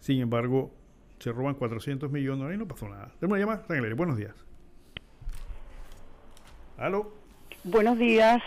Sin 0.01 0.21
embargo, 0.21 0.75
se 1.21 1.31
roban 1.31 1.55
400 1.55 2.11
millones 2.11 2.53
y 2.53 2.59
no 2.59 2.67
pasó 2.67 2.89
nada. 2.89 3.13
Tenemos 3.21 3.39
una 3.39 3.61
llamada, 3.61 3.95
buenos 3.95 4.17
días. 4.17 4.35
¿Aló? 6.77 7.15
Buenos 7.63 7.97
días. 7.97 8.43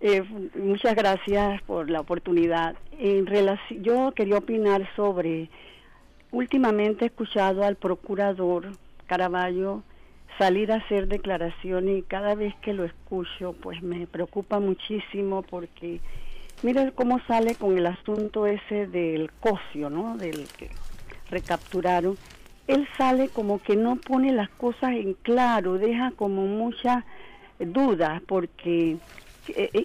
Eh, 0.00 0.22
muchas 0.54 0.94
gracias 0.94 1.62
por 1.62 1.88
la 1.90 2.00
oportunidad. 2.00 2.76
En 2.98 3.26
relación, 3.26 3.82
yo 3.82 4.12
quería 4.12 4.38
opinar 4.38 4.86
sobre, 4.94 5.48
últimamente 6.32 7.04
he 7.04 7.08
escuchado 7.08 7.64
al 7.64 7.76
procurador 7.76 8.72
Caraballo 9.06 9.82
salir 10.38 10.70
a 10.70 10.76
hacer 10.76 11.08
declaraciones 11.08 11.98
y 11.98 12.02
cada 12.02 12.34
vez 12.34 12.54
que 12.56 12.74
lo 12.74 12.84
escucho 12.84 13.54
pues 13.62 13.82
me 13.82 14.06
preocupa 14.06 14.60
muchísimo 14.60 15.42
porque 15.42 16.00
miren 16.62 16.90
cómo 16.90 17.20
sale 17.26 17.54
con 17.54 17.78
el 17.78 17.86
asunto 17.86 18.46
ese 18.46 18.86
del 18.86 19.30
cocio, 19.40 19.88
¿no? 19.88 20.16
Del 20.18 20.46
que 20.58 20.70
recapturaron. 21.30 22.18
Él 22.66 22.86
sale 22.98 23.28
como 23.28 23.62
que 23.62 23.76
no 23.76 23.96
pone 23.96 24.32
las 24.32 24.50
cosas 24.50 24.92
en 24.92 25.14
claro, 25.14 25.78
deja 25.78 26.10
como 26.10 26.46
muchas 26.46 27.04
dudas 27.58 28.20
porque 28.26 28.98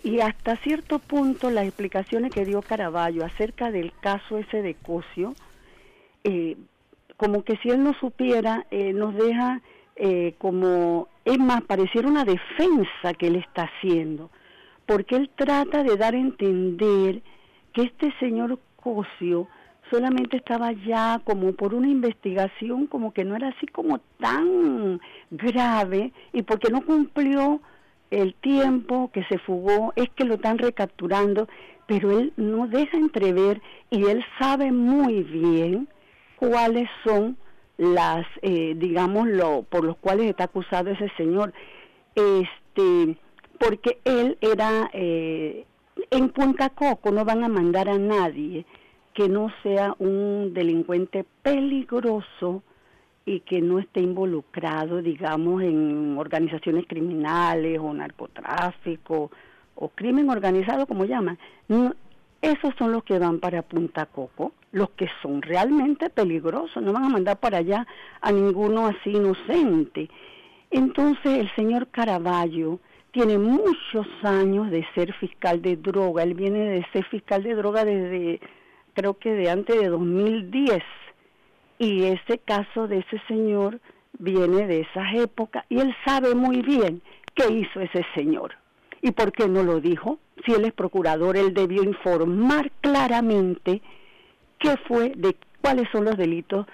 y 0.03 0.19
hasta 0.19 0.55
cierto 0.57 0.99
punto 0.99 1.49
las 1.49 1.65
explicaciones 1.65 2.31
que 2.31 2.45
dio 2.45 2.61
Caraballo 2.61 3.25
acerca 3.25 3.71
del 3.71 3.93
caso 3.99 4.37
ese 4.37 4.61
de 4.61 4.75
Cocio, 4.75 5.33
eh, 6.23 6.57
como 7.17 7.43
que 7.43 7.57
si 7.57 7.69
él 7.69 7.83
no 7.83 7.93
supiera, 7.99 8.65
nos 8.71 9.13
deja 9.15 9.61
como, 10.39 11.07
es 11.25 11.37
más, 11.37 11.61
pareciera 11.63 12.07
una 12.07 12.25
defensa 12.25 13.13
que 13.17 13.27
él 13.27 13.35
está 13.35 13.69
haciendo, 13.69 14.31
porque 14.87 15.15
él 15.15 15.29
trata 15.35 15.83
de 15.83 15.95
dar 15.97 16.15
a 16.15 16.19
entender 16.19 17.21
que 17.73 17.83
este 17.83 18.11
señor 18.19 18.57
Cosio 18.75 19.47
solamente 19.91 20.37
estaba 20.37 20.71
ya 20.71 21.21
como 21.23 21.53
por 21.53 21.73
una 21.73 21.87
investigación 21.87 22.87
como 22.87 23.13
que 23.13 23.25
no 23.25 23.35
era 23.35 23.49
así 23.49 23.67
como 23.67 23.99
tan 24.19 24.99
grave 25.29 26.13
y 26.33 26.41
porque 26.43 26.71
no 26.71 26.81
cumplió 26.81 27.61
el 28.11 28.35
tiempo 28.35 29.09
que 29.11 29.23
se 29.25 29.39
fugó 29.39 29.93
es 29.95 30.09
que 30.11 30.25
lo 30.25 30.35
están 30.35 30.57
recapturando, 30.57 31.47
pero 31.87 32.19
él 32.19 32.33
no 32.37 32.67
deja 32.67 32.97
entrever 32.97 33.61
y 33.89 34.05
él 34.05 34.23
sabe 34.37 34.71
muy 34.71 35.23
bien 35.23 35.87
cuáles 36.35 36.89
son 37.03 37.37
las, 37.77 38.27
eh, 38.41 38.75
digamos, 38.77 39.27
lo, 39.27 39.63
por 39.63 39.83
los 39.83 39.97
cuales 39.97 40.29
está 40.29 40.43
acusado 40.43 40.91
ese 40.91 41.09
señor. 41.17 41.53
Este, 42.13 43.17
porque 43.57 43.99
él 44.03 44.37
era, 44.41 44.89
eh, 44.93 45.65
en 46.11 46.29
Punta 46.29 46.69
Coco 46.69 47.11
no 47.11 47.25
van 47.25 47.43
a 47.43 47.49
mandar 47.49 47.89
a 47.89 47.97
nadie 47.97 48.65
que 49.13 49.29
no 49.29 49.51
sea 49.63 49.95
un 49.99 50.53
delincuente 50.53 51.25
peligroso 51.41 52.63
y 53.25 53.41
que 53.41 53.61
no 53.61 53.79
esté 53.79 54.01
involucrado, 54.01 55.01
digamos, 55.01 55.61
en 55.61 56.17
organizaciones 56.17 56.85
criminales 56.87 57.79
o 57.79 57.93
narcotráfico 57.93 59.31
o 59.75 59.89
crimen 59.89 60.29
organizado, 60.29 60.87
como 60.87 61.05
llaman. 61.05 61.37
esos 62.41 62.73
son 62.77 62.91
los 62.91 63.03
que 63.03 63.19
van 63.19 63.39
para 63.39 63.61
Punta 63.61 64.05
Coco, 64.05 64.53
los 64.71 64.89
que 64.91 65.07
son 65.21 65.41
realmente 65.41 66.09
peligrosos, 66.09 66.81
no 66.81 66.93
van 66.93 67.05
a 67.05 67.09
mandar 67.09 67.39
para 67.39 67.59
allá 67.59 67.85
a 68.21 68.31
ninguno 68.31 68.87
así 68.87 69.11
inocente. 69.11 70.09
Entonces 70.71 71.39
el 71.39 71.53
señor 71.55 71.87
Caraballo 71.87 72.79
tiene 73.11 73.37
muchos 73.37 74.07
años 74.23 74.71
de 74.71 74.85
ser 74.95 75.13
fiscal 75.13 75.61
de 75.61 75.75
droga, 75.75 76.23
él 76.23 76.33
viene 76.33 76.59
de 76.59 76.85
ser 76.93 77.03
fiscal 77.05 77.43
de 77.43 77.55
droga 77.55 77.83
desde, 77.83 78.39
creo 78.93 79.15
que 79.15 79.33
de 79.33 79.49
antes 79.49 79.79
de 79.79 79.89
2010 79.89 80.81
y 81.81 82.03
ese 82.03 82.37
caso 82.37 82.87
de 82.87 82.99
ese 82.99 83.19
señor 83.27 83.79
viene 84.19 84.67
de 84.67 84.81
esas 84.81 85.15
épocas 85.15 85.65
y 85.67 85.79
él 85.79 85.95
sabe 86.05 86.35
muy 86.35 86.61
bien 86.61 87.01
qué 87.33 87.51
hizo 87.51 87.81
ese 87.81 88.05
señor. 88.13 88.53
¿Y 89.01 89.09
por 89.13 89.31
qué 89.31 89.47
no 89.47 89.63
lo 89.63 89.79
dijo? 89.81 90.19
Si 90.45 90.53
él 90.53 90.65
es 90.65 90.73
procurador, 90.73 91.37
él 91.37 91.55
debió 91.55 91.81
informar 91.81 92.69
claramente 92.81 93.81
qué 94.59 94.77
fue, 94.87 95.13
de 95.15 95.35
cuáles 95.59 95.89
son 95.91 96.05
los 96.05 96.17
delitos 96.17 96.67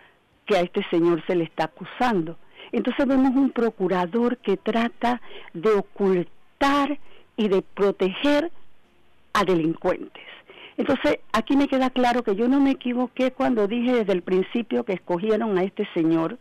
que 0.45 0.57
a 0.57 0.59
este 0.59 0.85
señor 0.89 1.23
se 1.25 1.35
le 1.35 1.45
está 1.45 1.65
acusando. 1.65 2.37
Entonces 2.73 3.07
vemos 3.07 3.33
un 3.33 3.51
procurador 3.51 4.35
que 4.39 4.57
trata 4.57 5.21
de 5.53 5.69
ocultar 5.69 6.99
y 7.37 7.47
de 7.47 7.61
proteger 7.61 8.51
a 9.31 9.45
delincuentes. 9.45 10.25
Entonces, 10.77 11.19
aquí 11.33 11.57
me 11.57 11.67
queda 11.67 11.89
claro 11.89 12.23
que 12.23 12.35
yo 12.35 12.47
no 12.47 12.59
me 12.59 12.71
equivoqué 12.71 13.31
cuando 13.31 13.67
dije 13.67 13.93
desde 13.93 14.13
el 14.13 14.21
principio 14.21 14.83
que 14.83 14.93
escogieron 14.93 15.57
a 15.57 15.63
este 15.63 15.87
señor 15.95 16.37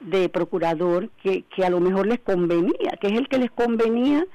de 0.00 0.28
procurador 0.28 1.08
que, 1.22 1.44
que 1.44 1.64
a 1.64 1.70
lo 1.70 1.80
mejor 1.80 2.06
les 2.08 2.18
convenía, 2.18 2.98
que 3.00 3.06
es 3.06 3.12
el 3.14 3.28
que 3.28 3.38
les 3.38 3.52
convenía 3.52 4.26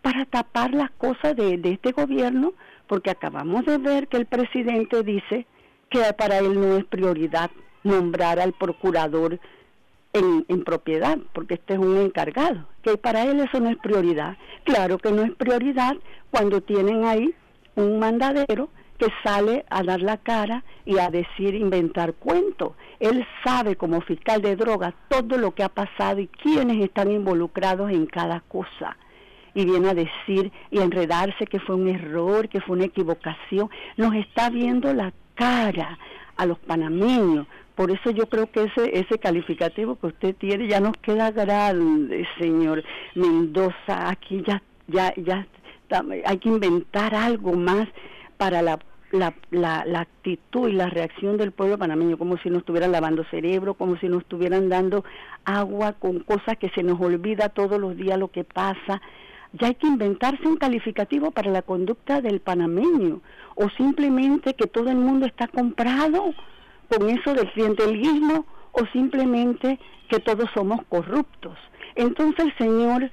para 0.00 0.24
tapar 0.24 0.72
las 0.72 0.90
cosas 0.92 1.36
de, 1.36 1.58
de 1.58 1.72
este 1.72 1.92
gobierno, 1.92 2.54
porque 2.88 3.10
acabamos 3.10 3.64
de 3.66 3.76
ver 3.76 4.08
que 4.08 4.16
el 4.16 4.26
presidente 4.26 5.02
dice 5.02 5.46
que 5.90 6.00
para 6.14 6.38
él 6.38 6.58
no 6.58 6.76
es 6.78 6.84
prioridad 6.86 7.50
nombrar 7.84 8.40
al 8.40 8.54
procurador 8.54 9.38
en, 10.14 10.44
en, 10.48 10.64
propiedad, 10.64 11.18
porque 11.32 11.54
este 11.54 11.74
es 11.74 11.78
un 11.78 11.96
encargado, 11.98 12.66
que 12.82 12.96
para 12.96 13.24
él 13.24 13.40
eso 13.40 13.60
no 13.60 13.70
es 13.70 13.76
prioridad. 13.76 14.36
Claro 14.64 14.98
que 14.98 15.12
no 15.12 15.22
es 15.22 15.32
prioridad 15.32 15.94
cuando 16.30 16.62
tienen 16.62 17.04
ahí 17.04 17.34
un 17.74 17.98
mandadero 17.98 18.70
que 18.98 19.08
sale 19.24 19.64
a 19.68 19.82
dar 19.82 20.00
la 20.00 20.16
cara 20.16 20.62
y 20.84 20.98
a 20.98 21.10
decir, 21.10 21.54
inventar 21.54 22.14
cuentos. 22.14 22.72
Él 23.00 23.26
sabe 23.44 23.74
como 23.76 24.00
fiscal 24.02 24.40
de 24.42 24.54
drogas 24.54 24.94
todo 25.08 25.38
lo 25.38 25.52
que 25.52 25.64
ha 25.64 25.68
pasado 25.68 26.20
y 26.20 26.28
quiénes 26.28 26.82
están 26.84 27.10
involucrados 27.10 27.90
en 27.90 28.06
cada 28.06 28.40
cosa. 28.40 28.96
Y 29.54 29.64
viene 29.64 29.90
a 29.90 29.94
decir 29.94 30.52
y 30.70 30.78
a 30.78 30.84
enredarse 30.84 31.46
que 31.46 31.58
fue 31.58 31.74
un 31.74 31.88
error, 31.88 32.48
que 32.48 32.60
fue 32.60 32.76
una 32.76 32.84
equivocación. 32.84 33.70
Nos 33.96 34.14
está 34.14 34.50
viendo 34.50 34.94
la 34.94 35.12
cara 35.34 35.98
a 36.36 36.46
los 36.46 36.58
panameños. 36.60 37.46
Por 37.74 37.90
eso 37.90 38.10
yo 38.10 38.28
creo 38.28 38.50
que 38.50 38.64
ese, 38.64 38.98
ese 38.98 39.18
calificativo 39.18 39.96
que 39.96 40.06
usted 40.06 40.36
tiene 40.36 40.68
ya 40.68 40.78
nos 40.78 40.96
queda 40.98 41.32
grande, 41.32 42.26
señor 42.38 42.84
Mendoza. 43.14 44.10
Aquí 44.10 44.42
ya, 44.46 44.62
ya, 44.86 45.12
ya 45.16 45.46
hay 46.24 46.38
que 46.38 46.48
inventar 46.48 47.14
algo 47.14 47.52
más 47.52 47.88
para 48.36 48.62
la, 48.62 48.78
la, 49.10 49.34
la, 49.50 50.00
actitud 50.00 50.68
y 50.68 50.72
la 50.72 50.88
reacción 50.88 51.36
del 51.36 51.52
pueblo 51.52 51.78
panameño, 51.78 52.18
como 52.18 52.38
si 52.38 52.48
nos 52.48 52.60
estuvieran 52.60 52.92
lavando 52.92 53.24
cerebro, 53.30 53.74
como 53.74 53.96
si 53.98 54.08
nos 54.08 54.22
estuvieran 54.22 54.68
dando 54.68 55.04
agua 55.44 55.92
con 55.92 56.20
cosas 56.20 56.56
que 56.58 56.70
se 56.70 56.82
nos 56.82 57.00
olvida 57.00 57.50
todos 57.50 57.78
los 57.78 57.96
días 57.96 58.18
lo 58.18 58.28
que 58.28 58.44
pasa. 58.44 59.02
Ya 59.52 59.66
hay 59.68 59.74
que 59.74 59.86
inventarse 59.86 60.48
un 60.48 60.56
calificativo 60.56 61.30
para 61.30 61.50
la 61.50 61.62
conducta 61.62 62.22
del 62.22 62.40
panameño, 62.40 63.20
o 63.54 63.68
simplemente 63.70 64.54
que 64.54 64.66
todo 64.66 64.88
el 64.88 64.96
mundo 64.96 65.26
está 65.26 65.46
comprado 65.46 66.34
con 66.88 67.10
eso 67.10 67.34
del 67.34 67.50
clientelismo, 67.52 68.46
o 68.72 68.86
simplemente 68.86 69.78
que 70.08 70.20
todos 70.20 70.48
somos 70.54 70.80
corruptos. 70.88 71.58
Entonces 71.94 72.46
el 72.46 72.56
Señor 72.56 73.10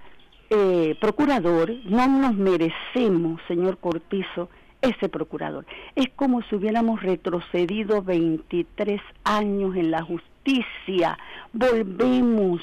eh, 0.50 0.96
procurador, 1.00 1.72
no 1.86 2.08
nos 2.08 2.36
merecemos, 2.36 3.42
señor 3.48 3.78
Cortizo, 3.78 4.50
ese 4.82 5.10
procurador. 5.10 5.66
Es 5.96 6.10
como 6.16 6.42
si 6.44 6.56
hubiéramos 6.56 7.02
retrocedido 7.02 8.02
23 8.02 9.02
años 9.24 9.76
en 9.76 9.92
la 9.92 10.02
justicia. 10.02 11.18
Volvemos. 11.54 12.62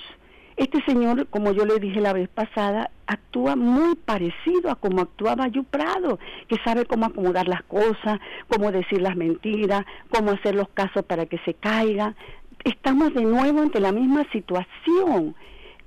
Este 0.56 0.82
señor, 0.84 1.26
como 1.26 1.52
yo 1.52 1.66
le 1.66 1.78
dije 1.78 2.00
la 2.00 2.14
vez 2.14 2.30
pasada, 2.30 2.90
actúa 3.06 3.56
muy 3.56 3.94
parecido 3.94 4.70
a 4.70 4.76
como 4.76 5.02
actuaba 5.02 5.48
Yu 5.48 5.64
Prado, 5.64 6.18
que 6.48 6.56
sabe 6.64 6.86
cómo 6.86 7.04
acomodar 7.04 7.46
las 7.46 7.62
cosas, 7.64 8.18
cómo 8.48 8.72
decir 8.72 9.02
las 9.02 9.16
mentiras, 9.16 9.84
cómo 10.10 10.30
hacer 10.30 10.54
los 10.54 10.70
casos 10.70 11.04
para 11.04 11.26
que 11.26 11.38
se 11.44 11.52
caiga. 11.52 12.14
Estamos 12.64 13.12
de 13.12 13.24
nuevo 13.24 13.60
ante 13.60 13.80
la 13.80 13.92
misma 13.92 14.24
situación 14.32 15.34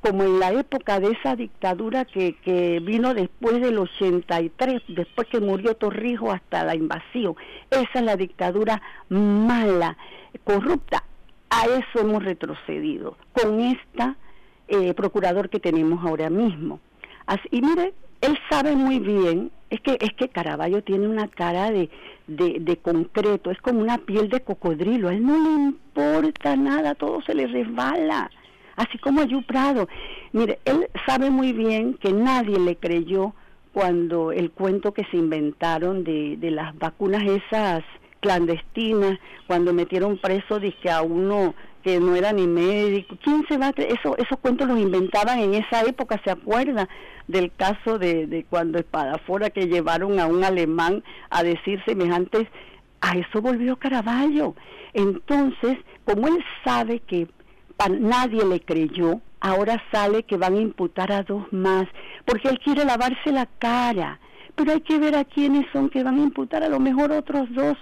como 0.02 0.24
en 0.24 0.40
la 0.40 0.52
época 0.52 1.00
de 1.00 1.12
esa 1.12 1.36
dictadura 1.36 2.06
que, 2.06 2.36
que 2.38 2.80
vino 2.80 3.14
después 3.14 3.62
del 3.62 3.78
83, 3.78 4.82
después 4.88 5.28
que 5.28 5.40
murió 5.40 5.76
Torrijos 5.76 6.34
hasta 6.34 6.64
la 6.64 6.76
invasión. 6.76 7.36
Esa 7.70 8.00
es 8.00 8.04
la 8.04 8.16
dictadura 8.16 8.82
mala, 9.10 9.98
corrupta. 10.44 11.04
A 11.50 11.66
eso 11.66 12.00
hemos 12.00 12.24
retrocedido 12.24 13.18
con 13.34 13.60
esta 13.60 14.16
eh, 14.68 14.94
procurador 14.94 15.50
que 15.50 15.60
tenemos 15.60 16.06
ahora 16.06 16.30
mismo. 16.30 16.80
Así, 17.26 17.48
y 17.52 17.62
mire, 17.62 17.94
él 18.22 18.38
sabe 18.50 18.76
muy 18.76 19.00
bien, 19.00 19.52
es 19.70 19.82
que, 19.82 19.98
es 20.00 20.14
que 20.14 20.30
Caraballo 20.30 20.84
tiene 20.84 21.08
una 21.08 21.28
cara 21.28 21.72
de, 21.72 21.90
de, 22.28 22.78
concreto, 22.78 23.50
es 23.52 23.60
como 23.62 23.80
una 23.80 23.98
piel 23.98 24.30
de 24.30 24.42
cocodrilo, 24.42 25.10
a 25.10 25.14
él 25.14 25.26
no 25.26 25.38
le 25.38 25.50
importa 25.50 26.56
nada, 26.56 26.96
todo 26.96 27.22
se 27.22 27.34
le 27.34 27.48
resbala, 27.48 28.30
así 28.80 28.97
como 28.97 29.22
a 29.22 29.26
Yu 29.26 29.43
Prado. 29.43 29.88
Mire, 30.31 30.60
él 30.65 30.88
sabe 31.06 31.30
muy 31.30 31.53
bien 31.53 31.95
que 31.95 32.14
nadie 32.14 32.57
le 32.57 32.77
creyó 32.77 33.34
cuando 33.73 34.31
el 34.31 34.51
cuento 34.51 34.93
que 34.93 35.06
se 35.11 35.18
inventaron 35.18 36.03
de, 36.03 36.38
de 36.38 36.51
las 36.51 36.77
vacunas 36.77 37.23
esas 37.23 37.84
clandestinas, 38.22 39.19
cuando 39.47 39.73
metieron 39.73 40.18
preso 40.18 40.60
que 40.81 40.89
a 40.89 41.01
uno 41.01 41.53
que 41.84 41.99
no 41.99 42.15
era 42.15 42.34
ni 42.34 42.47
médico. 42.47 43.18
¿Quién 43.23 43.45
se 43.47 43.57
va 43.57 43.68
a 43.68 43.69
Eso, 43.69 44.18
esos 44.18 44.39
cuentos 44.39 44.68
los 44.68 44.80
inventaban 44.80 45.39
en 45.39 45.53
esa 45.53 45.81
época, 45.84 46.19
¿se 46.23 46.31
acuerda? 46.31 46.89
Del 47.27 47.51
caso 47.56 47.97
de, 47.97 48.27
de 48.27 48.43
cuando 48.43 48.80
Espadafora 48.80 49.49
que 49.49 49.68
llevaron 49.68 50.19
a 50.19 50.27
un 50.27 50.43
alemán 50.43 51.03
a 51.30 51.43
decir 51.43 51.81
semejantes, 51.85 52.47
a 53.01 53.18
eso 53.18 53.41
volvió 53.41 53.77
Caraballo. 53.77 54.56
Entonces, 54.93 55.77
como 56.03 56.27
él 56.27 56.43
sabe 56.65 56.99
que 56.99 57.27
nadie 57.88 58.45
le 58.45 58.60
creyó, 58.60 59.22
ahora 59.39 59.81
sale 59.91 60.23
que 60.23 60.38
van 60.38 60.56
a 60.56 60.61
imputar 60.61 61.11
a 61.11 61.23
dos 61.23 61.45
más, 61.51 61.88
porque 62.26 62.49
él 62.49 62.60
quiere 62.60 62.84
lavarse 62.84 63.31
la 63.31 63.45
cara. 63.45 64.19
Pero 64.56 64.73
hay 64.73 64.81
que 64.81 64.99
ver 64.99 65.15
a 65.15 65.23
quiénes 65.23 65.65
son 65.72 65.89
que 65.89 66.03
van 66.03 66.19
a 66.19 66.23
imputar, 66.23 66.64
a 66.64 66.69
lo 66.69 66.80
mejor 66.80 67.11
otros 67.11 67.47
dos 67.53 67.77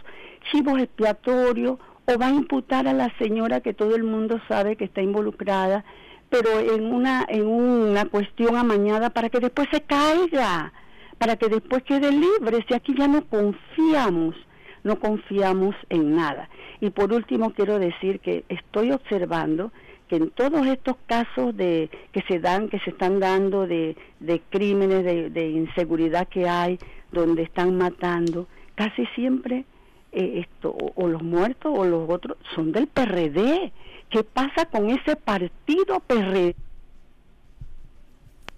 chivos 0.52 0.80
expiatorios 0.80 1.80
o 2.06 2.18
va 2.18 2.28
a 2.28 2.32
imputar 2.32 2.88
a 2.88 2.94
la 2.94 3.12
señora 3.18 3.62
que 3.62 3.74
todo 3.74 3.96
el 3.96 4.04
mundo 4.04 4.40
sabe 4.48 4.76
que 4.76 4.86
está 4.86 5.02
involucrada, 5.02 5.84
pero 6.30 6.60
en 6.60 6.94
una, 6.94 7.26
en 7.28 7.48
una 7.48 8.06
cuestión 8.06 8.56
amañada 8.56 9.10
para 9.10 9.30
que 9.30 9.40
después 9.40 9.68
se 9.72 9.82
caiga, 9.82 10.72
para 11.18 11.36
que 11.36 11.50
después 11.50 11.84
quede 11.84 12.12
libre, 12.12 12.64
si 12.68 12.74
aquí 12.74 12.94
ya 12.98 13.08
no 13.08 13.26
confiamos, 13.26 14.36
no 14.84 15.00
confiamos 15.00 15.76
en 15.90 16.16
nada. 16.16 16.50
Y 16.80 16.92
por 16.92 17.12
último 17.12 17.54
quiero 17.54 17.80
decir 17.80 18.20
que 18.20 18.46
estoy 18.50 18.92
observando 18.92 19.72
que 20.08 20.18
en 20.18 20.30
todos 20.32 20.66
estos 20.68 20.96
casos 21.06 21.56
de 21.56 21.90
que 22.12 22.22
se 22.28 22.40
dan, 22.40 22.70
que 22.70 22.80
se 22.80 22.92
están 22.92 23.20
dando 23.20 23.68
de, 23.68 23.96
de 24.20 24.42
crímenes, 24.50 25.04
de, 25.04 25.30
de 25.30 25.50
inseguridad 25.50 26.28
que 26.28 26.48
hay, 26.48 26.80
donde 27.12 27.44
están 27.44 27.78
matando, 27.78 28.48
casi 28.76 29.06
siempre 29.16 29.66
eh, 30.12 30.40
esto, 30.40 30.76
o, 30.96 31.08
los 31.08 31.22
muertos 31.22 31.74
o 31.76 31.86
los 31.86 32.10
otros 32.10 32.38
son 32.56 32.72
del 32.72 32.88
PRD. 32.88 33.72
¿Qué 34.10 34.24
pasa 34.24 34.66
con 34.66 34.90
ese 34.90 35.16
partido 35.16 36.00
PRD? 36.00 36.56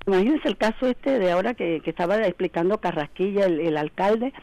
Imagínense 0.05 0.47
el 0.47 0.57
caso 0.57 0.87
este 0.87 1.19
de 1.19 1.31
ahora 1.31 1.53
que, 1.55 1.81
estaba 1.85 2.17
explicando 2.25 2.79
Carrasquilla, 2.79 3.45
el, 3.45 3.77
alcalde, 3.77 4.33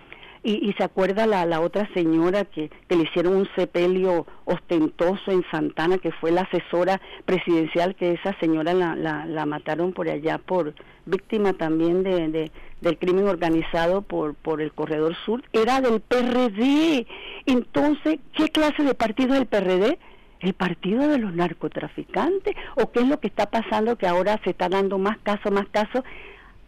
y, 0.48 0.72
se 0.74 0.84
acuerda 0.84 1.26
la, 1.26 1.44
la 1.44 1.60
otra 1.60 1.88
señora 1.92 2.44
que, 2.44 2.70
le 2.88 3.02
hicieron 3.02 3.34
un 3.34 3.48
sepelio 3.56 4.26
ostentoso 4.44 5.32
en 5.32 5.44
Santana, 5.50 5.98
que 5.98 6.12
fue 6.12 6.30
la 6.30 6.42
asesora 6.42 7.00
presidencial, 7.24 7.96
que 7.96 8.12
esa 8.12 8.38
señora 8.38 8.72
la, 8.72 8.94
la, 8.94 9.46
mataron 9.46 9.92
por 9.92 10.08
allá 10.08 10.38
por 10.38 10.72
víctima 11.04 11.52
también 11.52 12.04
de, 12.04 12.50
del 12.80 12.98
crimen 12.98 13.26
organizado 13.26 14.02
por, 14.02 14.34
por 14.36 14.62
el 14.62 14.72
Corredor 14.72 15.16
Sur, 15.24 15.42
era 15.52 15.80
del 15.80 16.00
PRD. 16.00 17.08
Entonces, 17.46 18.20
¿qué 18.32 18.48
clase 18.50 18.84
de 18.84 18.94
partido 18.94 19.34
es 19.34 19.40
el 19.40 19.46
PRD? 19.46 19.98
¿El 20.38 20.54
partido 20.54 21.08
de 21.08 21.18
los 21.18 21.34
narcotraficantes? 21.34 22.54
¿O 22.76 22.92
qué 22.92 23.00
es 23.00 23.08
lo 23.08 23.18
que 23.18 23.26
está 23.26 23.50
pasando 23.50 23.96
que 23.96 24.06
ahora 24.06 24.40
se 24.44 24.50
está 24.50 24.68
dando 24.68 24.96
más 24.98 25.18
caso, 25.18 25.50
más 25.50 25.66
caso? 25.72 26.04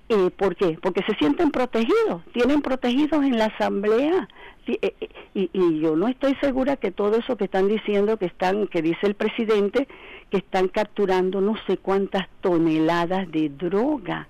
Eh, 0.09 0.31
¿Por 0.31 0.57
qué? 0.57 0.79
Porque 0.81 1.03
se 1.03 1.15
sienten 1.17 1.51
protegidos, 1.51 2.23
tienen 2.33 2.63
protegidos 2.63 3.23
en 3.25 3.37
la 3.37 3.47
asamblea. 3.47 4.29
Eh, 4.67 4.95
eh, 5.01 5.09
y, 5.35 5.81
yo 5.81 5.97
no 5.97 6.09
estoy 6.09 6.35
segura 6.41 6.77
que 6.77 6.91
todo 6.91 7.17
eso 7.17 7.37
que 7.37 7.45
están 7.45 7.69
diciendo, 7.69 8.17
que 8.17 8.27
están, 8.27 8.69
que 8.69 8.81
dice 8.81 9.07
el 9.07 9.15
presidente, 9.15 9.87
que 10.31 10.39
están 10.39 10.69
capturando 10.69 11.41
no 11.41 11.57
sé 11.67 11.77
cuántas 11.77 12.27
toneladas 12.41 13.31
de 13.31 13.51
droga. 13.51 14.29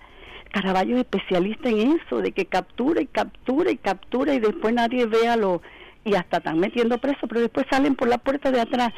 Caraballo 0.51 0.95
es 0.95 1.01
especialista 1.03 1.69
en 1.69 2.01
eso, 2.01 2.23
de 2.23 2.33
que 2.33 2.47
captura 2.47 3.01
y 3.01 3.07
captura 3.07 3.71
y 3.71 3.77
captura 3.77 4.35
y 4.35 4.41
después 4.41 4.75
nadie 4.75 5.07
vea 5.07 5.37
lo 5.37 5.63
y 6.05 6.15
hasta 6.15 6.39
están 6.39 6.59
metiendo 6.59 6.99
preso, 6.99 7.27
pero 7.29 7.43
después 7.43 7.67
salen 7.71 7.95
por 7.95 8.09
la 8.09 8.19
puerta 8.19 8.51
de 8.51 8.61
atrás. 8.61 8.91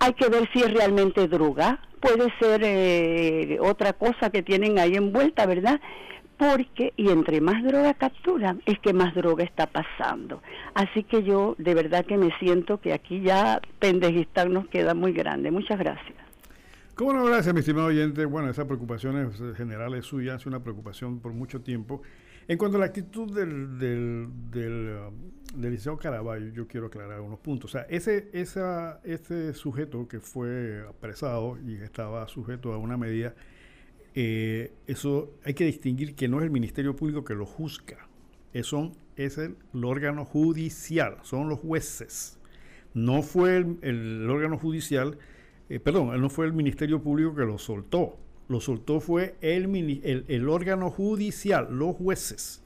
Hay 0.00 0.12
que 0.12 0.28
ver 0.28 0.48
si 0.52 0.60
es 0.60 0.72
realmente 0.72 1.26
droga, 1.26 1.80
puede 2.00 2.32
ser 2.38 2.60
eh, 2.62 3.58
otra 3.60 3.94
cosa 3.94 4.30
que 4.30 4.42
tienen 4.42 4.78
ahí 4.78 4.94
envuelta, 4.94 5.46
¿verdad? 5.46 5.80
Porque, 6.38 6.92
y 6.96 7.10
entre 7.10 7.40
más 7.40 7.62
droga 7.64 7.94
capturan, 7.94 8.62
es 8.64 8.78
que 8.78 8.92
más 8.92 9.14
droga 9.14 9.44
está 9.44 9.66
pasando. 9.66 10.40
Así 10.74 11.02
que 11.02 11.24
yo 11.24 11.56
de 11.58 11.74
verdad 11.74 12.06
que 12.06 12.16
me 12.16 12.30
siento 12.38 12.80
que 12.80 12.92
aquí 12.92 13.20
ya 13.20 13.60
Pendejistán 13.80 14.52
nos 14.52 14.68
queda 14.68 14.94
muy 14.94 15.12
grande. 15.12 15.50
Muchas 15.50 15.78
gracias. 15.78 16.16
¿Cómo 16.94 17.12
no? 17.12 17.24
Gracias, 17.24 17.54
mi 17.54 17.60
estimado 17.60 17.88
oyente. 17.88 18.24
Bueno, 18.24 18.50
esa 18.50 18.66
preocupación 18.66 19.16
es 19.18 19.56
general 19.56 19.94
es 19.94 20.06
suya, 20.06 20.34
es 20.34 20.46
una 20.46 20.62
preocupación 20.62 21.20
por 21.20 21.32
mucho 21.32 21.60
tiempo. 21.60 22.02
En 22.48 22.56
cuanto 22.56 22.78
a 22.78 22.80
la 22.80 22.86
actitud 22.86 23.30
del, 23.32 23.78
del, 23.78 24.26
del, 24.50 24.96
um, 25.06 25.62
Liceo 25.62 25.98
Caraballo, 25.98 26.48
yo 26.48 26.66
quiero 26.66 26.86
aclarar 26.86 27.20
unos 27.20 27.38
puntos. 27.40 27.70
O 27.70 27.78
sea, 27.78 27.86
ese, 27.90 28.30
esa, 28.32 29.00
ese 29.04 29.52
sujeto 29.52 30.08
que 30.08 30.18
fue 30.18 30.82
apresado 30.88 31.58
y 31.64 31.74
estaba 31.74 32.26
sujeto 32.26 32.72
a 32.72 32.78
una 32.78 32.96
medida, 32.96 33.34
eh, 34.14 34.72
eso 34.86 35.34
hay 35.44 35.54
que 35.54 35.64
distinguir 35.64 36.14
que 36.14 36.28
no 36.28 36.38
es 36.38 36.44
el 36.44 36.50
Ministerio 36.50 36.96
Público 36.96 37.24
que 37.24 37.34
lo 37.34 37.46
juzga, 37.46 38.08
es, 38.52 38.72
es 39.16 39.38
el, 39.38 39.56
órgano 39.84 40.24
judicial, 40.24 41.18
son 41.22 41.48
los 41.48 41.58
jueces. 41.60 42.38
No 42.94 43.22
fue 43.22 43.58
el, 43.58 43.78
el 43.82 44.30
órgano 44.30 44.58
judicial 44.58 45.18
eh, 45.68 45.80
perdón, 45.80 46.18
no 46.20 46.30
fue 46.30 46.46
el 46.46 46.54
Ministerio 46.54 47.02
Público 47.02 47.34
que 47.34 47.42
lo 47.42 47.58
soltó, 47.58 48.16
lo 48.48 48.60
soltó 48.60 49.00
fue 49.00 49.36
el, 49.42 50.24
el, 50.26 50.48
órgano 50.48 50.90
judicial, 50.90 51.68
los 51.70 51.96
jueces. 51.96 52.64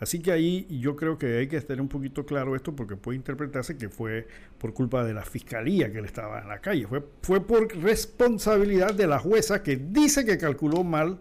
Así 0.00 0.20
que 0.20 0.30
ahí 0.30 0.66
yo 0.80 0.94
creo 0.94 1.18
que 1.18 1.38
hay 1.38 1.48
que 1.48 1.56
estar 1.56 1.80
un 1.80 1.88
poquito 1.88 2.24
claro 2.24 2.54
esto 2.54 2.74
porque 2.74 2.96
puede 2.96 3.16
interpretarse 3.16 3.76
que 3.76 3.88
fue 3.88 4.28
por 4.58 4.72
culpa 4.72 5.04
de 5.04 5.12
la 5.12 5.24
fiscalía 5.24 5.90
que 5.90 5.98
él 5.98 6.04
estaba 6.04 6.40
en 6.40 6.48
la 6.48 6.60
calle. 6.60 6.86
Fue, 6.86 7.04
fue 7.22 7.44
por 7.44 7.76
responsabilidad 7.76 8.94
de 8.94 9.06
la 9.06 9.18
jueza 9.18 9.62
que 9.62 9.76
dice 9.76 10.24
que 10.24 10.38
calculó 10.38 10.84
mal 10.84 11.18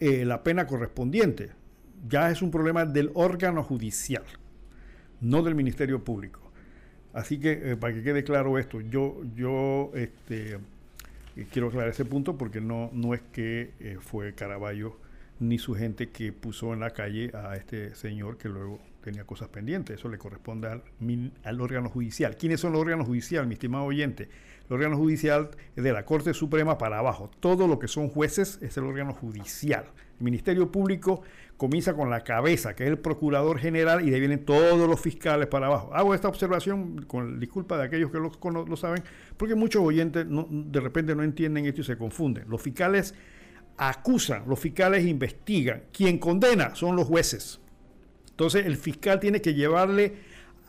eh, 0.00 0.24
la 0.24 0.42
pena 0.42 0.66
correspondiente. 0.66 1.50
Ya 2.06 2.30
es 2.30 2.42
un 2.42 2.50
problema 2.50 2.84
del 2.84 3.10
órgano 3.14 3.62
judicial, 3.62 4.24
no 5.22 5.42
del 5.42 5.54
Ministerio 5.54 6.04
Público. 6.04 6.40
Así 7.14 7.38
que 7.38 7.72
eh, 7.72 7.76
para 7.76 7.94
que 7.94 8.02
quede 8.02 8.22
claro 8.22 8.58
esto, 8.58 8.82
yo, 8.82 9.22
yo 9.34 9.92
este, 9.94 10.58
eh, 11.36 11.46
quiero 11.50 11.68
aclarar 11.68 11.88
ese 11.88 12.04
punto 12.04 12.36
porque 12.36 12.60
no, 12.60 12.90
no 12.92 13.14
es 13.14 13.22
que 13.32 13.96
fue 14.00 14.34
Caraballo 14.34 14.98
ni 15.40 15.58
su 15.58 15.74
gente 15.74 16.10
que 16.10 16.32
puso 16.32 16.72
en 16.72 16.80
la 16.80 16.90
calle 16.90 17.30
a 17.34 17.56
este 17.56 17.94
señor 17.94 18.38
que 18.38 18.48
luego 18.48 18.78
tenía 19.02 19.24
cosas 19.24 19.48
pendientes. 19.48 19.98
Eso 19.98 20.08
le 20.08 20.18
corresponde 20.18 20.68
al, 20.68 20.82
al 21.44 21.60
órgano 21.60 21.88
judicial. 21.88 22.36
¿Quiénes 22.36 22.60
son 22.60 22.72
los 22.72 22.80
órganos 22.80 23.06
judiciales, 23.06 23.46
mi 23.46 23.54
estimado 23.54 23.84
oyente? 23.84 24.28
El 24.68 24.74
órgano 24.76 24.96
judicial 24.96 25.50
de 25.76 25.92
la 25.92 26.04
Corte 26.06 26.32
Suprema 26.32 26.78
para 26.78 26.98
abajo. 26.98 27.30
Todo 27.40 27.68
lo 27.68 27.78
que 27.78 27.88
son 27.88 28.08
jueces 28.08 28.58
es 28.62 28.76
el 28.78 28.84
órgano 28.84 29.12
judicial. 29.12 29.84
El 30.18 30.24
Ministerio 30.24 30.70
Público 30.70 31.22
comienza 31.56 31.94
con 31.94 32.08
la 32.08 32.22
cabeza, 32.22 32.74
que 32.74 32.84
es 32.84 32.90
el 32.90 32.98
procurador 32.98 33.58
general, 33.58 34.06
y 34.06 34.10
de 34.10 34.14
ahí 34.14 34.20
vienen 34.20 34.44
todos 34.44 34.88
los 34.88 35.00
fiscales 35.00 35.48
para 35.48 35.66
abajo. 35.66 35.92
Hago 35.92 36.14
esta 36.14 36.28
observación 36.28 37.02
con 37.02 37.38
disculpa 37.38 37.76
de 37.76 37.84
aquellos 37.84 38.10
que 38.10 38.18
lo, 38.18 38.30
lo 38.64 38.76
saben, 38.76 39.02
porque 39.36 39.54
muchos 39.54 39.82
oyentes 39.82 40.26
de 40.28 40.80
repente 40.80 41.14
no 41.14 41.22
entienden 41.22 41.66
esto 41.66 41.82
y 41.82 41.84
se 41.84 41.98
confunden. 41.98 42.48
Los 42.48 42.62
fiscales 42.62 43.14
acusan, 43.76 44.44
los 44.46 44.58
fiscales 44.58 45.04
investigan. 45.04 45.84
Quien 45.92 46.18
condena 46.18 46.74
son 46.74 46.96
los 46.96 47.06
jueces. 47.06 47.60
Entonces 48.30 48.66
el 48.66 48.76
fiscal 48.76 49.20
tiene 49.20 49.40
que 49.40 49.54
llevarle 49.54 50.16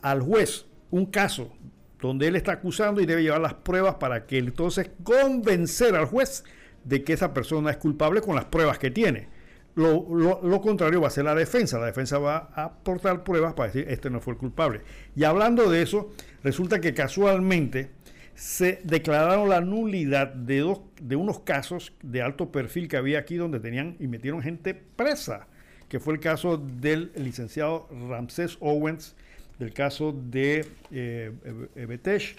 al 0.02 0.22
juez 0.22 0.66
un 0.90 1.06
caso 1.06 1.52
donde 2.00 2.28
él 2.28 2.36
está 2.36 2.52
acusando 2.52 3.00
y 3.00 3.06
debe 3.06 3.22
llevar 3.22 3.40
las 3.40 3.54
pruebas 3.54 3.96
para 3.96 4.26
que 4.26 4.38
entonces 4.38 4.90
convencer 5.02 5.96
al 5.96 6.06
juez 6.06 6.44
de 6.84 7.02
que 7.02 7.12
esa 7.12 7.34
persona 7.34 7.70
es 7.70 7.78
culpable 7.78 8.20
con 8.20 8.36
las 8.36 8.44
pruebas 8.44 8.78
que 8.78 8.90
tiene. 8.90 9.28
Lo, 9.74 10.60
contrario 10.62 11.02
va 11.02 11.08
a 11.08 11.10
ser 11.10 11.24
la 11.24 11.34
defensa. 11.34 11.78
La 11.78 11.86
defensa 11.86 12.18
va 12.18 12.50
a 12.54 12.64
aportar 12.64 13.24
pruebas 13.24 13.54
para 13.54 13.70
decir 13.70 13.86
este 13.90 14.08
no 14.08 14.20
fue 14.20 14.34
el 14.34 14.38
culpable. 14.38 14.80
Y 15.14 15.24
hablando 15.24 15.68
de 15.68 15.82
eso, 15.82 16.10
resulta 16.42 16.80
que 16.80 16.94
casualmente 16.94 17.90
se 18.36 18.80
declararon 18.84 19.48
la 19.48 19.60
nulidad 19.60 20.28
de, 20.28 20.60
dos, 20.60 20.80
de 21.00 21.16
unos 21.16 21.40
casos 21.40 21.92
de 22.02 22.22
alto 22.22 22.52
perfil 22.52 22.86
que 22.86 22.96
había 22.96 23.18
aquí 23.18 23.34
donde 23.34 23.58
tenían 23.58 23.96
y 23.98 24.06
metieron 24.06 24.40
gente 24.42 24.74
presa, 24.74 25.48
que 25.88 25.98
fue 25.98 26.14
el 26.14 26.20
caso 26.20 26.56
del 26.56 27.10
licenciado 27.16 27.88
Ramsés 28.08 28.58
Owens, 28.60 29.16
del 29.58 29.72
caso 29.72 30.12
de 30.12 30.64
eh, 30.92 31.32
Betesh 31.74 32.36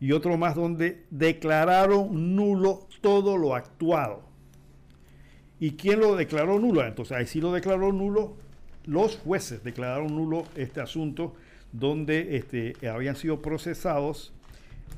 y 0.00 0.12
otro 0.12 0.38
más 0.38 0.54
donde 0.54 1.04
declararon 1.10 2.34
nulo 2.34 2.86
todo 3.02 3.36
lo 3.36 3.54
actuado 3.54 4.30
¿Y 5.60 5.72
quién 5.72 6.00
lo 6.00 6.16
declaró 6.16 6.58
nulo? 6.58 6.84
Entonces 6.84 7.16
ahí 7.16 7.26
sí 7.26 7.38
lo 7.38 7.52
declaró 7.52 7.92
nulo. 7.92 8.34
Los 8.86 9.18
jueces 9.18 9.62
declararon 9.62 10.16
nulo 10.16 10.44
este 10.56 10.80
asunto 10.80 11.34
donde 11.70 12.36
este, 12.36 12.74
habían 12.88 13.14
sido 13.14 13.42
procesados 13.42 14.32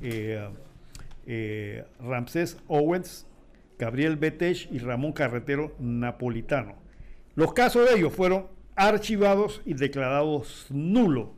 eh, 0.01 0.49
eh, 1.27 1.85
Ramsés 2.01 2.57
Owens, 2.69 3.27
Gabriel 3.79 4.17
Betech 4.17 4.69
y 4.71 4.79
Ramón 4.79 5.13
Carretero 5.13 5.75
Napolitano. 5.79 6.77
Los 7.35 7.53
casos 7.53 7.89
de 7.89 7.97
ellos 7.97 8.13
fueron 8.13 8.47
archivados 8.77 9.63
y 9.65 9.75
declarados 9.75 10.67
nulos. 10.71 11.29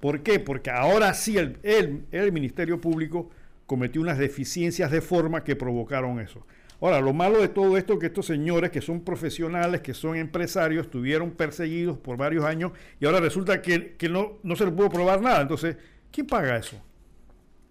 ¿Por 0.00 0.22
qué? 0.22 0.38
Porque 0.38 0.70
ahora 0.70 1.12
sí 1.14 1.36
el, 1.36 1.58
el, 1.62 2.32
Ministerio 2.32 2.80
Público 2.80 3.30
cometió 3.66 4.00
unas 4.00 4.18
deficiencias 4.18 4.90
de 4.90 5.00
forma 5.00 5.42
que 5.42 5.56
provocaron 5.56 6.20
eso. 6.20 6.46
Ahora, 6.80 7.00
lo 7.00 7.12
malo 7.12 7.40
de 7.40 7.48
todo 7.48 7.76
esto 7.76 7.94
es 7.94 7.98
que 7.98 8.06
estos 8.06 8.26
señores 8.26 8.70
que 8.70 8.80
son 8.80 9.00
profesionales, 9.00 9.80
que 9.80 9.94
son 9.94 10.16
empresarios, 10.16 10.86
estuvieron 10.86 11.32
perseguidos 11.32 11.98
por 11.98 12.16
varios 12.16 12.44
años 12.44 12.70
y 13.00 13.06
ahora 13.06 13.18
resulta 13.18 13.60
que, 13.60 13.96
no, 14.08 14.38
no 14.44 14.54
se 14.54 14.64
les 14.64 14.72
pudo 14.72 14.88
probar 14.88 15.20
nada. 15.20 15.42
Entonces, 15.42 15.76
¿quién 16.12 16.28
paga 16.28 16.56
eso? 16.56 16.80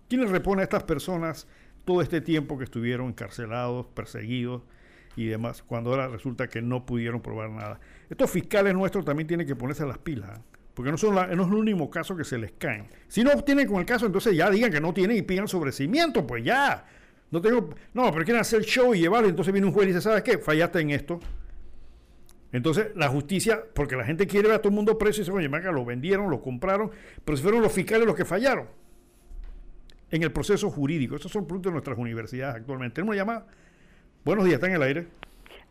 ¿Quién 0.10 0.22
les 0.22 0.30
repone 0.30 0.62
a 0.62 0.64
estas 0.64 0.84
personas 0.84 1.48
todo 1.84 2.02
este 2.02 2.22
tiempo 2.22 2.58
que 2.58 2.64
estuvieron 2.64 3.08
encarcelados, 3.08 3.88
perseguidos 3.88 4.64
y 5.16 5.26
demás, 5.26 5.64
cuando 5.64 5.90
ahora 5.92 6.08
resulta 6.08 6.48
que 6.48 6.62
no 6.62 6.86
pudieron 6.86 7.22
probar 7.22 7.50
nada? 7.50 7.80
Estos 8.10 8.30
fiscales 8.30 8.74
nuestros 8.74 9.04
también 9.04 9.28
tienen 9.28 9.46
que 9.46 9.56
ponerse 9.56 9.86
las 9.86 9.98
pilas. 9.98 10.38
¿eh? 10.38 10.42
porque 10.78 10.92
no, 10.92 10.98
son 11.00 11.16
no 11.16 11.24
es 11.24 11.32
el 11.32 11.54
único 11.56 11.90
caso 11.90 12.16
que 12.16 12.24
se 12.24 12.38
les 12.38 12.52
caen. 12.52 12.86
Si 13.08 13.24
no 13.24 13.32
obtienen 13.32 13.68
con 13.68 13.78
el 13.80 13.86
caso, 13.88 14.06
entonces 14.06 14.36
ya 14.38 14.48
digan 14.52 14.72
que 14.72 14.80
no 14.80 14.94
tienen 14.94 15.18
y 15.18 15.24
pidan 15.24 15.48
sobrecimiento, 15.48 16.28
pues 16.28 16.44
ya. 16.44 16.86
No 17.32 17.42
tengo, 17.42 17.72
no, 17.96 18.12
pero 18.12 18.24
quieren 18.24 18.42
hacer 18.42 18.62
show 18.62 18.94
y 18.94 19.00
llevarlo, 19.00 19.28
entonces 19.28 19.52
viene 19.52 19.66
un 19.66 19.74
juez 19.74 19.86
y 19.86 19.88
dice, 19.88 20.02
¿sabes 20.02 20.22
qué? 20.22 20.38
Fallaste 20.38 20.80
en 20.82 20.92
esto. 20.92 21.20
Entonces, 22.52 22.90
la 22.96 23.08
justicia, 23.08 23.64
porque 23.74 23.96
la 23.96 24.06
gente 24.06 24.28
quiere 24.28 24.50
ver 24.50 24.58
a 24.58 24.62
todo 24.62 24.70
el 24.70 24.76
mundo 24.76 25.00
preso 25.00 25.22
y 25.22 25.24
dice, 25.24 25.32
oye, 25.32 25.50
lo 25.50 25.84
vendieron, 25.84 26.30
lo 26.30 26.44
compraron, 26.44 26.92
pero 27.26 27.36
si 27.36 27.42
fueron 27.42 27.64
los 27.64 27.72
fiscales 27.72 28.06
los 28.06 28.16
que 28.16 28.24
fallaron 28.24 28.68
en 30.12 30.24
el 30.24 30.32
proceso 30.32 30.70
jurídico. 30.70 31.16
Esos 31.16 31.32
son 31.32 31.46
productos 31.46 31.72
de 31.72 31.74
nuestras 31.74 31.98
universidades 31.98 32.56
actualmente. 32.56 32.96
Tenemos 32.96 33.14
una 33.14 33.22
llamada. 33.22 33.48
Buenos 34.24 34.46
días, 34.46 34.56
está 34.56 34.68
en 34.68 34.74
el 34.74 34.84
aire. 34.84 35.08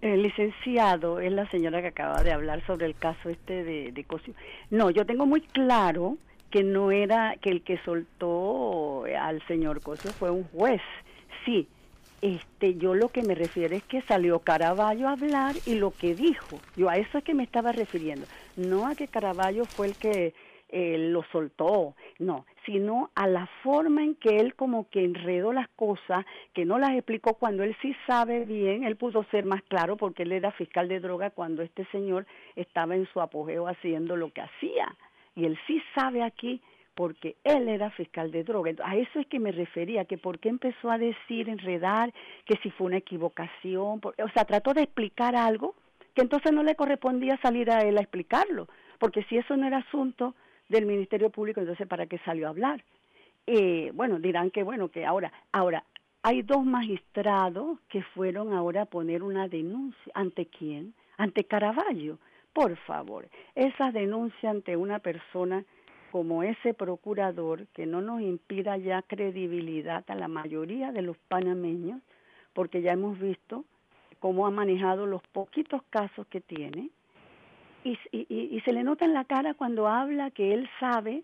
El 0.01 0.23
licenciado 0.23 1.21
es 1.21 1.33
la 1.33 1.49
señora 1.51 1.81
que 1.81 1.89
acaba 1.89 2.23
de 2.23 2.33
hablar 2.33 2.65
sobre 2.67 2.87
el 2.87 2.95
caso 2.95 3.31
este 3.31 3.65
de, 3.65 3.93
de 3.93 4.05
Cosio. 4.05 4.35
No, 4.71 4.91
yo 4.91 5.07
tengo 5.07 5.27
muy 5.27 5.41
claro 5.41 6.19
que 6.51 6.63
no 6.63 6.91
era 6.91 7.37
que 7.41 7.51
el 7.51 7.63
que 7.63 7.79
soltó 7.79 9.05
al 9.05 9.47
señor 9.47 9.81
Cosio 9.83 10.11
fue 10.13 10.31
un 10.31 10.45
juez. 10.45 10.83
Sí, 11.45 11.69
este, 12.23 12.77
yo 12.77 12.95
lo 12.95 13.09
que 13.09 13.23
me 13.23 13.35
refiero 13.35 13.77
es 13.77 13.83
que 13.85 14.03
salió 14.03 14.41
Caraballo 14.41 15.09
a 15.09 15.13
hablar 15.13 15.55
y 15.67 15.75
lo 15.75 15.91
que 15.91 16.15
dijo. 16.15 16.59
Yo 16.77 16.89
a 16.89 16.97
eso 16.97 17.19
es 17.19 17.25
que 17.25 17.35
me 17.35 17.43
estaba 17.43 17.73
refiriendo. 17.73 18.27
No 18.57 18.87
a 18.87 18.95
que 18.95 19.09
Caraballo 19.09 19.65
fue 19.65 19.89
el 19.89 19.97
que 19.97 20.35
eh, 20.69 20.97
lo 21.11 21.25
soltó, 21.31 21.95
no, 22.19 22.47
sino 22.65 23.11
a 23.15 23.27
la 23.27 23.47
forma 23.63 24.03
en 24.03 24.15
que 24.15 24.37
él 24.37 24.55
como 24.55 24.89
que 24.89 25.05
enredó 25.05 25.53
las 25.53 25.69
cosas, 25.69 26.25
que 26.55 26.65
no 26.65 26.79
las 26.79 26.93
explicó 26.93 27.35
cuando 27.35 27.63
él 27.63 27.77
sí 27.83 27.95
sabe 28.07 28.45
bien, 28.45 28.85
él 28.85 28.97
pudo 28.97 29.25
ser 29.31 29.45
más 29.45 29.63
claro 29.65 29.97
porque 29.97 30.23
él 30.23 30.33
era 30.33 30.51
fiscal 30.53 30.89
de 30.89 31.01
droga 31.01 31.31
cuando 31.31 31.63
este 31.63 31.85
señor 31.87 32.27
estaba 32.55 32.97
en 32.97 33.07
su 33.13 33.21
apogeo 33.21 33.69
haciendo 33.69 34.17
lo 34.17 34.33
que 34.33 34.41
hacía. 34.41 34.95
Y 35.35 35.45
él 35.45 35.59
sí 35.67 35.83
sabe 35.95 36.23
aquí 36.23 36.63
porque 36.95 37.37
él 37.45 37.69
era 37.69 37.91
fiscal 37.91 38.31
de 38.33 38.43
droga. 38.43 38.73
A 38.83 38.97
eso 38.97 39.21
es 39.21 39.27
que 39.27 39.39
me 39.39 39.53
refería, 39.53 40.07
que 40.07 40.17
por 40.17 40.39
qué 40.39 40.49
empezó 40.49 40.91
a 40.91 40.97
decir, 40.97 41.51
enredar, 41.51 42.13
que 42.47 42.57
si 42.63 42.71
fue 42.71 42.87
una 42.87 42.97
equivocación, 42.97 44.01
o 44.03 44.29
sea, 44.33 44.47
trató 44.47 44.73
de 44.73 44.83
explicar 44.83 45.37
algo 45.37 45.75
que 46.15 46.23
entonces 46.23 46.51
no 46.53 46.63
le 46.63 46.75
correspondía 46.75 47.39
salir 47.43 47.71
a 47.71 47.81
él 47.81 47.99
a 47.99 48.01
explicarlo, 48.01 48.69
porque 48.99 49.23
si 49.25 49.37
eso 49.37 49.55
no 49.59 49.67
era 49.67 49.79
asunto 49.79 50.35
del 50.69 50.87
Ministerio 50.87 51.31
Público, 51.31 51.61
entonces 51.61 51.87
¿para 51.87 52.07
qué 52.07 52.19
salió 52.19 52.47
a 52.47 52.51
hablar? 52.51 52.85
Eh, 53.47 53.91
bueno, 53.95 54.19
dirán 54.19 54.51
que 54.51 54.63
bueno, 54.63 54.89
que 54.89 55.05
ahora, 55.07 55.33
ahora, 55.53 55.85
hay 56.23 56.43
dos 56.43 56.65
magistrados 56.65 57.79
que 57.89 58.03
fueron 58.03 58.53
ahora 58.53 58.83
a 58.83 58.87
poner 58.87 59.23
una 59.23 59.47
denuncia. 59.47 60.13
¿Ante 60.15 60.47
quién? 60.47 60.95
Ante 61.17 61.45
Caraballo. 61.45 62.19
Por 62.53 62.77
favor, 62.79 63.29
esa 63.55 63.93
denuncia 63.93 64.51
ante 64.51 64.77
una 64.77 64.99
persona 64.99 65.65
como 66.11 66.43
ese 66.43 66.75
procurador 66.75 67.67
que 67.69 67.87
no 67.87 68.01
nos 68.01 68.23
impida 68.23 68.77
ya 68.79 69.03
credibilidad 69.03 70.05
a 70.09 70.15
la 70.15 70.29
mayoría 70.29 70.91
de 70.91 71.03
los 71.03 71.17
panameños, 71.29 72.01
porque 72.55 72.81
ya 72.81 72.93
hemos 72.93 73.19
visto 73.21 73.65
cómo 74.19 74.47
ha 74.47 74.51
manejado 74.51 75.07
los 75.07 75.23
poquitos 75.29 75.83
casos 75.91 76.27
que 76.29 76.41
tiene, 76.41 76.91
y, 77.87 78.61
se 78.65 78.73
le 78.73 78.83
nota 78.83 79.05
en 79.05 79.15
la 79.15 79.25
cara 79.25 79.55
cuando 79.55 79.87
habla 79.87 80.31
que 80.31 80.53
él 80.53 80.69
sabe 80.81 81.23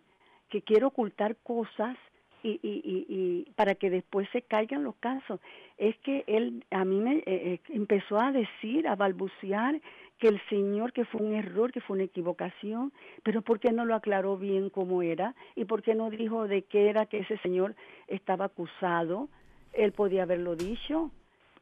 que 0.48 0.62
quiere 0.62 0.84
ocultar 0.84 1.36
cosas 1.42 1.96
y, 2.44 2.58
y, 2.62 3.50
para 3.54 3.74
que 3.74 3.88
después 3.88 4.28
se 4.32 4.42
caigan 4.42 4.82
los 4.82 4.96
casos. 4.96 5.40
Es 5.78 5.96
que 5.98 6.24
él 6.26 6.64
a 6.70 6.84
mí 6.84 7.00
me 7.00 7.18
eh, 7.18 7.24
eh, 7.26 7.60
empezó 7.68 8.18
a 8.18 8.32
decir, 8.32 8.86
a 8.88 8.96
balbucear 8.96 9.80
que 10.18 10.28
el 10.28 10.40
Señor, 10.48 10.92
que 10.92 11.04
fue 11.04 11.20
un 11.20 11.34
error, 11.34 11.72
que 11.72 11.80
fue 11.80 11.94
una 11.96 12.04
equivocación, 12.04 12.92
pero 13.22 13.42
¿por 13.42 13.58
qué 13.58 13.72
no 13.72 13.84
lo 13.84 13.94
aclaró 13.94 14.36
bien 14.36 14.70
cómo 14.70 15.02
era? 15.02 15.34
¿Y 15.56 15.64
por 15.64 15.82
qué 15.82 15.94
no 15.94 16.10
dijo 16.10 16.46
de 16.46 16.62
qué 16.62 16.88
era 16.88 17.06
que 17.06 17.20
ese 17.20 17.38
Señor 17.38 17.74
estaba 18.06 18.46
acusado? 18.46 19.28
Él 19.72 19.92
podía 19.92 20.24
haberlo 20.24 20.54
dicho, 20.54 21.10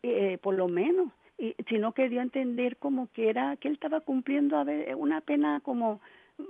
eh, 0.03 0.39
por 0.43 0.55
lo 0.55 0.69
menos 0.69 1.09
y, 1.09 1.20
sino 1.69 1.93
que 1.93 2.09
dio 2.09 2.21
a 2.21 2.25
entender 2.25 2.77
como 2.77 3.09
que 3.13 3.31
era 3.31 3.57
que 3.57 3.69
él 3.69 3.75
estaba 3.75 4.01
cumpliendo 4.01 4.63
una 4.97 5.21
pena 5.21 5.61
como 5.61 6.01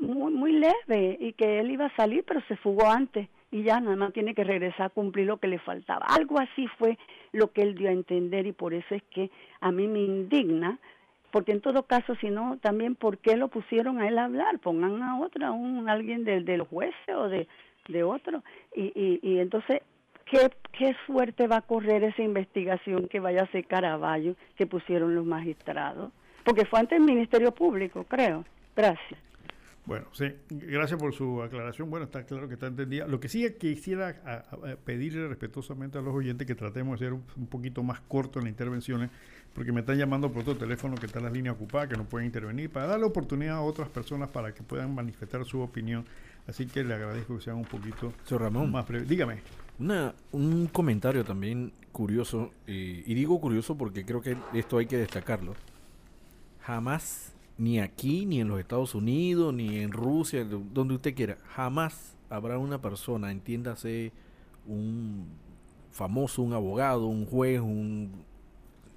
muy, 0.01 0.33
muy 0.33 0.53
leve 0.53 1.17
y 1.21 1.33
que 1.33 1.61
él 1.61 1.71
iba 1.71 1.87
a 1.87 1.97
salir 1.97 2.25
pero 2.27 2.41
se 2.49 2.57
fugó 2.57 2.89
antes 2.89 3.29
y 3.51 3.63
ya 3.65 3.81
nada 3.81 3.97
más 3.97 4.13
tiene 4.13 4.35
que 4.35 4.45
regresar 4.45 4.87
a 4.87 4.91
cumplir 4.91 5.27
lo 5.27 5.39
que 5.39 5.49
le 5.49 5.59
faltaba. 5.59 6.07
Algo 6.07 6.39
así 6.39 6.67
fue 6.79 6.99
lo 7.33 7.53
que 7.53 7.63
él 7.63 7.75
dio 7.75 7.89
a 7.89 7.93
entender 7.93 8.47
y 8.47 8.53
por 8.53 8.75
eso 8.75 8.95
es 8.95 9.03
que 9.05 9.31
a 9.61 9.73
mí 9.73 9.89
me 9.89 10.01
indigna, 10.01 10.79
porque 11.33 11.53
en 11.53 11.61
todo 11.61 11.85
caso, 11.85 12.15
si 12.17 12.31
no, 12.31 12.59
también 12.59 12.95
por 12.95 13.19
qué 13.19 13.37
lo 13.37 13.49
pusieron 13.49 14.01
a 14.01 14.09
él 14.09 14.19
a 14.19 14.25
hablar, 14.25 14.59
pongan 14.61 15.03
a 15.03 15.19
otro, 15.21 15.47
a 15.47 15.51
un 15.51 15.89
alguien 15.89 16.25
del, 16.25 16.45
del 16.45 16.63
juez 16.63 16.95
o 17.17 17.29
de, 17.29 17.49
de 17.89 18.03
otro. 18.03 18.43
Y, 18.75 19.21
y 19.23 19.39
entonces 19.39 19.83
¿Qué, 20.31 20.51
qué 20.79 20.95
suerte 21.07 21.49
va 21.49 21.57
a 21.57 21.63
correr 21.63 22.05
esa 22.05 22.23
investigación 22.23 23.09
que 23.09 23.19
vaya 23.19 23.43
a 23.43 23.51
ser 23.51 23.67
Caraballo 23.67 24.37
que 24.57 24.67
pusieron 24.67 25.15
los 25.15 25.27
magistrados? 25.27 26.13
Porque 26.45 26.65
fue 26.67 26.79
ante 26.79 26.97
el 26.97 27.03
Ministerio 27.03 27.53
Público, 27.53 28.05
creo. 28.05 28.45
Gracias. 28.77 29.21
Bueno, 29.87 30.07
sí, 30.13 30.27
gracias 30.49 31.01
por 31.01 31.13
su 31.13 31.43
aclaración. 31.43 31.91
Bueno, 31.91 32.05
está 32.05 32.25
claro 32.25 32.47
que 32.47 32.55
está 32.55 32.69
entendida. 32.69 33.09
Lo 33.09 33.19
que 33.19 33.29
sí 33.29 33.45
quisiera 33.59 34.45
pedirle 34.85 35.27
respetuosamente 35.27 35.99
a 35.99 36.01
los 36.01 36.15
oyentes 36.15 36.47
que 36.47 36.55
tratemos 36.55 37.01
de 37.01 37.07
ser 37.07 37.13
un, 37.15 37.47
poquito 37.47 37.83
más 37.83 38.01
corto 38.01 38.39
en 38.39 38.45
las 38.45 38.53
intervenciones, 38.53 39.11
porque 39.53 39.73
me 39.73 39.81
están 39.81 39.99
llamando 39.99 40.31
por 40.31 40.43
otro 40.43 40.57
teléfono 40.57 40.95
que 40.95 41.07
está 41.07 41.19
en 41.19 41.25
la 41.25 41.31
línea 41.31 41.51
ocupada, 41.51 41.89
que 41.89 41.97
no 41.97 42.05
pueden 42.05 42.27
intervenir, 42.27 42.71
para 42.71 42.87
darle 42.87 43.07
oportunidad 43.07 43.57
a 43.57 43.63
otras 43.63 43.89
personas 43.89 44.31
para 44.31 44.55
que 44.55 44.63
puedan 44.63 44.95
manifestar 44.95 45.45
su 45.45 45.61
opinión. 45.61 46.05
Así 46.47 46.67
que 46.67 46.85
le 46.85 46.95
agradezco 46.95 47.37
que 47.37 47.43
sean 47.43 47.57
un 47.57 47.65
poquito 47.65 48.13
Ramón, 48.31 48.71
más 48.71 48.87
Dígame. 49.09 49.39
Una, 49.81 50.15
un 50.33 50.67
comentario 50.67 51.25
también 51.25 51.73
curioso, 51.91 52.51
eh, 52.67 53.03
y 53.07 53.15
digo 53.15 53.41
curioso 53.41 53.77
porque 53.77 54.05
creo 54.05 54.21
que 54.21 54.37
esto 54.53 54.77
hay 54.77 54.87
que 54.87 54.99
destacarlo. 54.99 55.55
Jamás, 56.61 57.33
ni 57.57 57.81
aquí, 57.81 58.27
ni 58.27 58.41
en 58.41 58.49
los 58.49 58.61
Estados 58.61 58.95
Unidos, 58.95 59.55
ni 59.55 59.79
en 59.79 59.91
Rusia, 59.91 60.45
donde 60.45 60.95
usted 60.95 61.15
quiera, 61.15 61.39
jamás 61.55 62.15
habrá 62.29 62.59
una 62.59 62.81
persona, 62.81 63.31
entiéndase, 63.31 64.13
un 64.67 65.27
famoso, 65.91 66.43
un 66.43 66.53
abogado, 66.53 67.07
un 67.07 67.25
juez, 67.25 67.61
un 67.61 68.13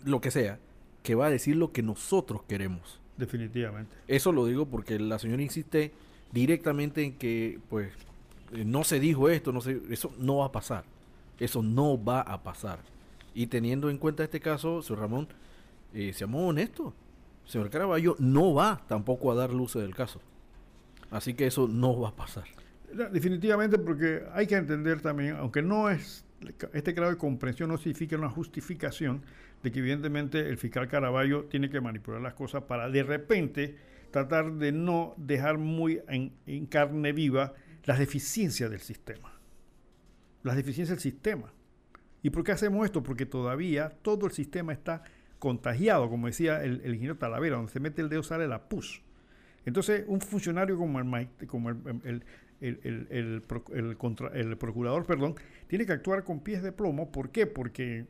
lo 0.04 0.20
que 0.20 0.32
sea, 0.32 0.60
que 1.02 1.16
va 1.16 1.28
a 1.28 1.30
decir 1.30 1.56
lo 1.56 1.72
que 1.72 1.82
nosotros 1.82 2.44
queremos. 2.44 3.00
Definitivamente. 3.18 3.96
Eso 4.08 4.32
lo 4.32 4.46
digo 4.46 4.66
porque 4.66 5.00
la 5.00 5.18
señora 5.18 5.42
insiste 5.42 5.94
directamente 6.32 7.04
en 7.04 7.14
que, 7.14 7.60
pues, 7.70 7.94
no 8.66 8.84
se 8.84 9.00
dijo 9.00 9.30
esto, 9.30 9.52
no 9.52 9.62
se, 9.62 9.82
eso 9.90 10.14
no 10.18 10.38
va 10.38 10.46
a 10.46 10.52
pasar. 10.52 10.86
Eso 11.40 11.62
no 11.62 12.02
va 12.02 12.22
a 12.22 12.44
pasar. 12.44 12.80
Y 13.34 13.48
teniendo 13.48 13.90
en 13.90 13.98
cuenta 13.98 14.24
este 14.24 14.40
caso, 14.40 14.82
señor 14.82 15.02
Ramón, 15.02 15.28
eh, 15.94 16.14
seamos 16.14 16.50
honestos. 16.50 16.94
Señor 17.46 17.70
Caraballo 17.70 18.16
no 18.20 18.54
va 18.54 18.82
tampoco 18.88 19.32
a 19.32 19.36
dar 19.36 19.52
luces 19.52 19.82
del 19.82 19.96
caso. 19.96 20.22
Así 21.12 21.34
que 21.34 21.48
eso 21.48 21.68
no 21.68 22.00
va 22.00 22.10
a 22.10 22.16
pasar. 22.16 22.46
Definitivamente, 23.12 23.78
porque 23.78 24.24
hay 24.34 24.48
que 24.48 24.56
entender 24.56 25.02
también, 25.02 25.36
aunque 25.36 25.62
no 25.62 25.90
es 25.90 26.26
este 26.74 26.92
grado 26.92 27.12
de 27.12 27.18
comprensión 27.18 27.70
no 27.70 27.78
significa 27.78 28.18
una 28.18 28.30
justificación 28.30 29.22
de 29.64 29.72
que 29.72 29.80
evidentemente 29.80 30.50
el 30.50 30.58
fiscal 30.58 30.90
Caraballo 30.90 31.46
tiene 31.46 31.70
que 31.70 31.80
manipular 31.80 32.22
las 32.22 32.34
cosas 32.34 32.64
para 32.64 32.90
de 32.90 33.02
repente 33.02 33.78
tratar 34.12 34.52
de 34.54 34.74
no 34.74 35.14
dejar 35.16 35.58
muy 35.58 36.02
en 36.08 36.66
carne 36.66 37.14
viva 37.14 37.54
las 37.86 38.00
deficiencias 38.00 38.70
del 38.70 38.80
sistema. 38.80 39.32
Las 40.44 40.56
deficiencias 40.56 40.98
del 40.98 41.02
sistema. 41.02 41.52
¿Y 42.22 42.30
por 42.30 42.44
qué 42.44 42.54
hacemos 42.54 42.86
esto? 42.86 43.04
Porque 43.04 43.26
todavía 43.26 43.90
todo 43.90 44.26
el 44.26 44.32
sistema 44.32 44.74
está 44.74 45.04
contagiado, 45.40 46.10
como 46.10 46.28
decía 46.28 46.64
el, 46.64 46.80
ingeniero 46.86 47.18
Talavera, 47.18 47.58
donde 47.58 47.72
se 47.72 47.80
mete 47.82 48.02
el 48.02 48.10
dedo 48.10 48.24
sale 48.24 48.48
la 48.48 48.70
pus. 48.70 49.02
Entonces, 49.66 50.06
un 50.08 50.22
funcionario 50.22 50.78
como 50.78 51.00
el, 51.00 51.28
como 51.48 51.70
el, 51.70 52.24
el, 52.62 53.42
procurador, 54.58 55.06
perdón, 55.06 55.36
tiene 55.68 55.86
que 55.86 55.92
actuar 55.92 56.24
con 56.24 56.40
pies 56.40 56.64
de 56.64 56.72
plomo. 56.72 57.12
¿Por 57.12 57.30
qué? 57.30 57.46
Porque 57.46 58.06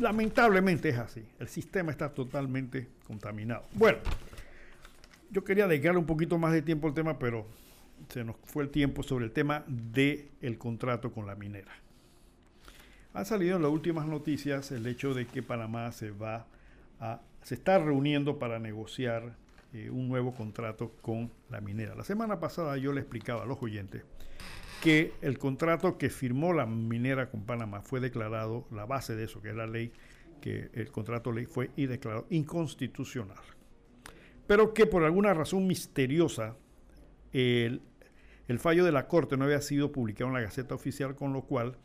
lamentablemente 0.00 0.88
es 0.88 0.98
así. 0.98 1.24
El 1.38 1.48
sistema 1.48 1.90
está 1.90 2.12
totalmente 2.12 2.88
contaminado. 3.06 3.64
Bueno, 3.74 3.98
yo 5.30 5.44
quería 5.44 5.66
dedicarle 5.66 5.98
un 5.98 6.06
poquito 6.06 6.38
más 6.38 6.52
de 6.52 6.62
tiempo 6.62 6.86
al 6.86 6.94
tema, 6.94 7.18
pero 7.18 7.46
se 8.08 8.24
nos 8.24 8.36
fue 8.44 8.64
el 8.64 8.70
tiempo 8.70 9.02
sobre 9.02 9.24
el 9.26 9.32
tema 9.32 9.64
del 9.66 10.28
el 10.40 10.58
contrato 10.58 11.12
con 11.12 11.26
la 11.26 11.34
minera. 11.34 11.72
Ha 13.14 13.24
salido 13.24 13.56
en 13.56 13.62
las 13.62 13.70
últimas 13.70 14.06
noticias 14.06 14.70
el 14.70 14.86
hecho 14.86 15.14
de 15.14 15.26
que 15.26 15.42
Panamá 15.42 15.90
se 15.92 16.10
va 16.10 16.46
a 17.00 17.20
se 17.42 17.54
está 17.54 17.78
reuniendo 17.78 18.38
para 18.38 18.58
negociar 18.58 19.34
eh, 19.72 19.90
un 19.90 20.08
nuevo 20.08 20.34
contrato 20.34 20.92
con 21.00 21.30
la 21.48 21.60
minera. 21.60 21.94
La 21.94 22.04
semana 22.04 22.40
pasada 22.40 22.76
yo 22.76 22.92
le 22.92 23.00
explicaba 23.00 23.44
a 23.44 23.46
los 23.46 23.62
oyentes 23.62 24.02
que 24.82 25.14
el 25.22 25.38
contrato 25.38 25.98
que 25.98 26.10
firmó 26.10 26.52
la 26.52 26.66
minera 26.66 27.30
con 27.30 27.44
Panamá 27.44 27.80
fue 27.82 28.00
declarado, 28.00 28.66
la 28.70 28.86
base 28.86 29.16
de 29.16 29.24
eso, 29.24 29.40
que 29.40 29.50
es 29.50 29.56
la 29.56 29.66
ley, 29.66 29.92
que 30.40 30.70
el 30.74 30.90
contrato 30.90 31.32
ley 31.32 31.46
fue 31.46 31.70
y 31.74 31.86
declarado 31.86 32.26
inconstitucional. 32.30 33.42
Pero 34.46 34.72
que 34.72 34.86
por 34.86 35.04
alguna 35.04 35.34
razón 35.34 35.66
misteriosa 35.66 36.54
el, 37.32 37.80
fallo 38.58 38.84
de 38.84 38.92
la 38.92 39.08
Corte 39.08 39.36
no 39.36 39.44
había 39.44 39.60
sido 39.60 39.92
publicado 39.92 40.28
en 40.28 40.34
la 40.34 40.40
Gaceta 40.40 40.74
Oficial, 40.74 41.14
con 41.14 41.32
lo 41.32 41.42
cual, 41.42 41.76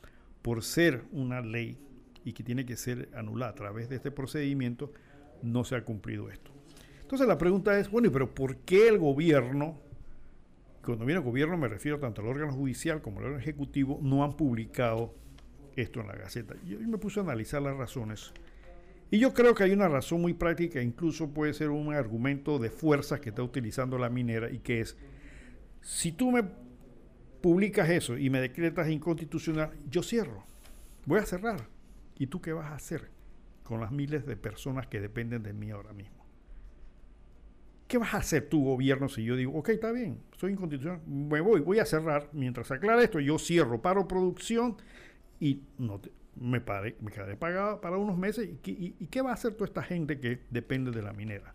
por 0.41 0.63
ser 0.63 1.03
una 1.11 1.41
ley 1.41 1.77
y 2.25 2.33
que 2.33 2.43
tiene 2.43 2.65
que 2.65 2.75
ser 2.75 3.09
anulada 3.15 3.51
a 3.51 3.55
través 3.55 3.89
de 3.89 3.97
este 3.97 4.11
procedimiento, 4.11 4.91
no 5.41 5.63
se 5.63 5.75
ha 5.75 5.83
cumplido 5.83 6.29
esto. 6.29 6.51
Entonces 7.01 7.27
la 7.27 7.37
pregunta 7.37 7.77
es, 7.77 7.89
bueno, 7.89 8.11
pero 8.11 8.33
¿por 8.33 8.57
qué 8.57 8.87
el 8.87 8.97
gobierno 8.97 9.81
cuando 10.83 11.05
viene 11.05 11.19
el 11.19 11.25
gobierno 11.25 11.57
me 11.57 11.67
refiero 11.67 11.99
tanto 11.99 12.21
al 12.21 12.27
órgano 12.27 12.53
judicial 12.53 13.01
como 13.01 13.19
al 13.19 13.25
órgano 13.25 13.41
ejecutivo, 13.41 13.99
no 14.01 14.23
han 14.23 14.33
publicado 14.33 15.15
esto 15.75 16.01
en 16.01 16.07
la 16.07 16.15
Gaceta. 16.15 16.55
Yo 16.65 16.79
me 16.79 16.97
puse 16.97 17.19
a 17.19 17.23
analizar 17.23 17.61
las 17.61 17.75
razones. 17.77 18.33
Y 19.09 19.19
yo 19.19 19.33
creo 19.33 19.55
que 19.55 19.63
hay 19.63 19.71
una 19.71 19.87
razón 19.87 20.21
muy 20.21 20.33
práctica, 20.33 20.81
incluso 20.81 21.29
puede 21.29 21.53
ser 21.53 21.69
un 21.69 21.93
argumento 21.93 22.59
de 22.59 22.69
fuerza 22.69 23.21
que 23.21 23.29
está 23.29 23.43
utilizando 23.43 23.97
la 23.97 24.09
minera 24.09 24.51
y 24.51 24.59
que 24.59 24.81
es, 24.81 24.97
si 25.83 26.13
tú 26.13 26.31
me 26.31 26.43
publicas 27.41 27.89
eso 27.89 28.17
y 28.17 28.29
me 28.29 28.39
decretas 28.39 28.89
inconstitucional, 28.89 29.71
yo 29.89 30.01
cierro. 30.01 30.45
Voy 31.05 31.19
a 31.19 31.25
cerrar. 31.25 31.67
¿Y 32.17 32.27
tú 32.27 32.41
qué 32.41 32.53
vas 32.53 32.71
a 32.71 32.75
hacer 32.75 33.11
con 33.63 33.81
las 33.81 33.91
miles 33.91 34.25
de 34.25 34.37
personas 34.37 34.87
que 34.87 35.01
dependen 35.01 35.43
de 35.43 35.51
mí 35.51 35.71
ahora 35.71 35.91
mismo? 35.91 36.23
¿Qué 37.87 37.97
vas 37.97 38.13
a 38.13 38.17
hacer 38.17 38.47
tu 38.47 38.63
gobierno 38.63 39.09
si 39.09 39.25
yo 39.25 39.35
digo, 39.35 39.53
ok, 39.59 39.69
está 39.69 39.91
bien, 39.91 40.19
soy 40.37 40.53
inconstitucional, 40.53 41.01
me 41.05 41.41
voy, 41.41 41.59
voy 41.59 41.79
a 41.79 41.85
cerrar, 41.85 42.29
mientras 42.31 42.71
aclara 42.71 43.03
esto, 43.03 43.19
yo 43.19 43.37
cierro, 43.37 43.81
paro 43.81 44.07
producción 44.07 44.77
y 45.39 45.61
no 45.77 46.01
me, 46.39 46.61
pare, 46.61 46.95
me 47.01 47.11
quedaré 47.11 47.35
pagado 47.35 47.81
para 47.81 47.97
unos 47.97 48.17
meses? 48.17 48.49
¿Y, 48.63 48.91
qué 49.07 49.21
va 49.21 49.31
a 49.31 49.33
hacer 49.33 49.53
toda 49.53 49.65
esta 49.65 49.83
gente 49.83 50.19
que 50.19 50.39
depende 50.49 50.91
de 50.91 51.01
la 51.01 51.13
minera? 51.13 51.53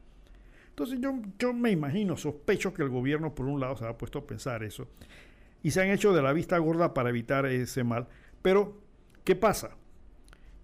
Entonces 0.78 1.00
yo, 1.00 1.12
yo 1.40 1.52
me 1.52 1.72
imagino, 1.72 2.16
sospecho 2.16 2.72
que 2.72 2.84
el 2.84 2.88
gobierno 2.88 3.34
por 3.34 3.46
un 3.46 3.58
lado 3.58 3.76
se 3.76 3.84
ha 3.84 3.98
puesto 3.98 4.20
a 4.20 4.26
pensar 4.28 4.62
eso 4.62 4.86
y 5.60 5.72
se 5.72 5.82
han 5.82 5.90
hecho 5.90 6.12
de 6.12 6.22
la 6.22 6.32
vista 6.32 6.56
gorda 6.58 6.94
para 6.94 7.08
evitar 7.08 7.46
ese 7.46 7.82
mal. 7.82 8.06
Pero, 8.42 8.80
¿qué 9.24 9.34
pasa? 9.34 9.70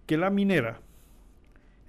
Que 0.06 0.16
la 0.16 0.30
minera 0.30 0.82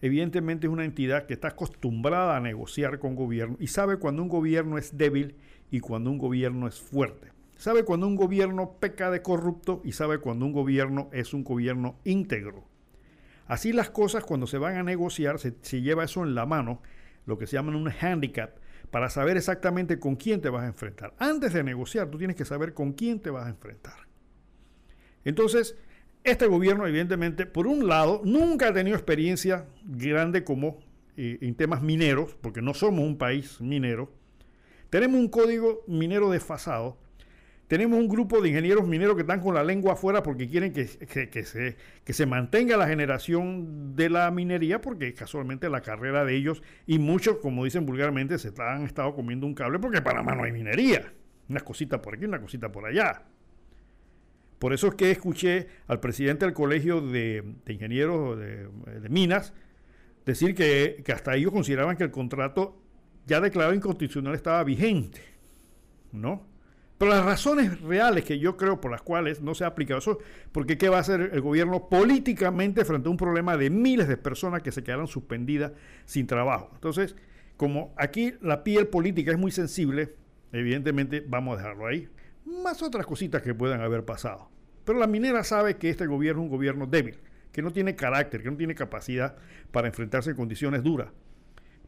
evidentemente 0.01 0.65
es 0.65 0.73
una 0.73 0.85
entidad 0.85 1.27
que 1.27 1.35
está 1.35 1.49
acostumbrada 1.49 2.35
a 2.35 2.39
negociar 2.39 2.97
con 2.97 3.13
gobierno 3.13 3.57
y 3.59 3.67
sabe 3.67 3.97
cuando 3.97 4.23
un 4.23 4.29
gobierno 4.29 4.79
es 4.79 4.97
débil 4.97 5.35
y 5.69 5.79
cuando 5.79 6.09
un 6.09 6.17
gobierno 6.17 6.67
es 6.67 6.79
fuerte. 6.79 7.27
Sabe 7.57 7.85
cuando 7.85 8.07
un 8.07 8.15
gobierno 8.15 8.77
peca 8.79 9.11
de 9.11 9.21
corrupto 9.21 9.83
y 9.85 9.91
sabe 9.91 10.17
cuando 10.17 10.47
un 10.47 10.51
gobierno 10.51 11.09
es 11.13 11.35
un 11.35 11.43
gobierno 11.43 11.99
íntegro. 12.03 12.63
Así 13.45 13.71
las 13.71 13.91
cosas 13.91 14.23
cuando 14.23 14.47
se 14.47 14.57
van 14.57 14.77
a 14.77 14.83
negociar 14.83 15.37
se, 15.37 15.53
lleva 15.79 16.03
eso 16.03 16.23
en 16.23 16.33
la 16.33 16.47
mano, 16.47 16.81
lo 17.25 17.37
que 17.37 17.47
se 17.47 17.53
llama 17.53 17.75
un 17.75 17.89
handicap, 17.89 18.57
para 18.91 19.09
saber 19.09 19.37
exactamente 19.37 19.99
con 19.99 20.15
quién 20.15 20.41
te 20.41 20.49
vas 20.49 20.63
a 20.63 20.67
enfrentar. 20.67 21.13
Antes 21.17 21.53
de 21.53 21.63
negociar, 21.63 22.09
tú 22.09 22.17
tienes 22.17 22.35
que 22.35 22.45
saber 22.45 22.73
con 22.73 22.93
quién 22.93 23.19
te 23.19 23.29
vas 23.29 23.47
a 23.47 23.49
enfrentar. 23.49 24.07
Entonces, 25.23 25.75
este 26.23 26.47
gobierno, 26.47 26.87
evidentemente, 26.87 27.45
por 27.45 27.67
un 27.67 27.87
lado, 27.87 28.21
nunca 28.23 28.69
ha 28.69 28.73
tenido 28.73 28.95
experiencia 28.95 29.67
grande 29.83 30.43
como 30.43 30.79
eh, 31.17 31.37
en 31.41 31.55
temas 31.55 31.81
mineros, 31.81 32.35
porque 32.41 32.61
no 32.61 32.73
somos 32.73 33.05
un 33.05 33.17
país 33.17 33.61
minero. 33.61 34.11
Tenemos 34.89 35.19
un 35.19 35.29
código 35.29 35.83
minero 35.87 36.29
desfasado. 36.29 36.97
Tenemos 37.67 37.97
un 37.99 38.07
grupo 38.07 38.41
de 38.41 38.49
ingenieros 38.49 38.87
mineros 38.87 39.15
que 39.15 39.21
están 39.21 39.39
con 39.39 39.55
la 39.55 39.63
lengua 39.63 39.93
afuera 39.93 40.21
porque 40.21 40.47
quieren 40.47 40.71
que, 40.71 40.85
se, 40.85 41.77
que 42.03 42.13
se 42.13 42.25
mantenga 42.27 42.77
la 42.77 42.87
generación 42.87 43.95
de 43.95 44.09
la 44.09 44.29
minería, 44.29 44.81
porque 44.81 45.13
casualmente 45.15 45.67
la 45.69 45.81
carrera 45.81 46.25
de 46.25 46.35
ellos 46.35 46.61
y 46.85 46.99
muchos, 46.99 47.37
como 47.37 47.63
dicen 47.63 47.85
vulgarmente, 47.87 48.37
se 48.37 48.53
han 48.61 48.83
estado 48.83 49.15
comiendo 49.15 49.47
un 49.47 49.55
cable 49.55 49.79
porque 49.79 50.01
para 50.01 50.19
Panamá 50.19 50.35
no 50.35 50.43
hay 50.43 50.51
minería. 50.51 51.11
Una 51.49 51.59
cosita 51.61 52.01
por 52.01 52.15
aquí, 52.15 52.25
una 52.25 52.39
cosita 52.39 52.71
por 52.71 52.85
allá. 52.85 53.23
Por 54.59 54.73
eso 54.73 54.87
es 54.87 54.95
que 54.95 55.11
escuché 55.11 55.67
al 55.87 55.99
presidente 55.99 56.45
del 56.45 56.53
Colegio 56.53 57.01
de, 57.01 57.43
Ingenieros 57.67 58.39
de, 58.39 58.69
Minas 59.09 59.53
decir 60.25 60.55
que, 60.55 61.03
hasta 61.13 61.35
ellos 61.35 61.51
consideraban 61.51 61.97
que 61.97 62.03
el 62.03 62.11
contrato 62.11 62.81
ya 63.25 63.41
declarado 63.41 63.75
inconstitucional 63.75 64.33
estaba 64.33 64.63
vigente, 64.63 65.21
¿no? 66.11 66.47
Pero 66.97 67.11
las 67.11 67.25
razones 67.25 67.81
reales 67.81 68.23
que 68.23 68.39
yo 68.39 68.55
creo 68.55 68.79
por 68.79 68.91
las 68.91 69.01
cuales 69.01 69.41
no 69.41 69.53
se 69.53 69.65
ha 69.65 69.67
aplicado 69.67 69.99
eso, 69.99 70.19
porque 70.51 70.77
¿qué 70.77 70.87
va 70.87 70.97
a 70.97 71.01
hacer 71.01 71.29
el 71.33 71.41
gobierno 71.41 71.89
políticamente 71.89 72.85
frente 72.85 73.09
a 73.09 73.11
un 73.11 73.17
problema 73.17 73.57
de 73.57 73.69
miles 73.69 74.07
de 74.07 74.15
personas 74.15 74.61
que 74.61 74.71
se 74.71 74.83
quedaron 74.83 75.07
suspendidas 75.07 75.73
sin 76.05 76.25
trabajo? 76.25 76.69
Entonces, 76.73 77.15
como 77.57 77.93
aquí 77.97 78.33
la 78.41 78.63
piel 78.63 78.87
política 78.87 79.31
es 79.31 79.37
muy 79.37 79.51
sensible, 79.51 80.15
evidentemente 80.53 81.23
vamos 81.27 81.55
a 81.55 81.61
dejarlo 81.61 81.87
ahí 81.87 82.07
más 82.45 82.81
otras 82.83 83.05
cositas 83.05 83.41
que 83.41 83.53
puedan 83.53 83.81
haber 83.81 84.05
pasado. 84.05 84.49
Pero 84.85 84.99
la 84.99 85.07
minera 85.07 85.43
sabe 85.43 85.77
que 85.77 85.89
este 85.89 86.05
gobierno 86.05 86.43
es 86.43 86.45
un 86.45 86.51
gobierno 86.51 86.85
débil, 86.85 87.17
que 87.51 87.61
no 87.61 87.71
tiene 87.71 87.95
carácter, 87.95 88.43
que 88.43 88.51
no 88.51 88.57
tiene 88.57 88.75
capacidad 88.75 89.35
para 89.71 89.87
enfrentarse 89.87 90.29
en 90.29 90.35
condiciones 90.35 90.83
duras. 90.83 91.09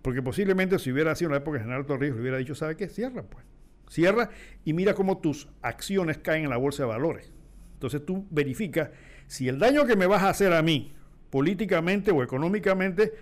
Porque 0.01 0.21
posiblemente 0.21 0.79
si 0.79 0.91
hubiera 0.91 1.15
sido 1.15 1.29
en 1.29 1.33
la 1.33 1.37
época 1.37 1.57
de 1.57 1.63
General 1.63 1.85
Torrijos, 1.85 2.15
le 2.15 2.21
hubiera 2.21 2.37
dicho, 2.37 2.55
¿sabe 2.55 2.75
qué? 2.75 2.87
Cierra, 2.87 3.23
pues. 3.23 3.45
Cierra 3.89 4.29
y 4.65 4.73
mira 4.73 4.93
cómo 4.93 5.19
tus 5.19 5.47
acciones 5.61 6.17
caen 6.17 6.45
en 6.45 6.49
la 6.49 6.57
bolsa 6.57 6.83
de 6.83 6.89
valores. 6.89 7.31
Entonces 7.73 8.05
tú 8.05 8.27
verificas 8.29 8.89
si 9.27 9.47
el 9.47 9.59
daño 9.59 9.85
que 9.85 9.95
me 9.95 10.07
vas 10.07 10.23
a 10.23 10.29
hacer 10.29 10.53
a 10.53 10.61
mí, 10.61 10.93
políticamente 11.29 12.11
o 12.11 12.23
económicamente, 12.23 13.13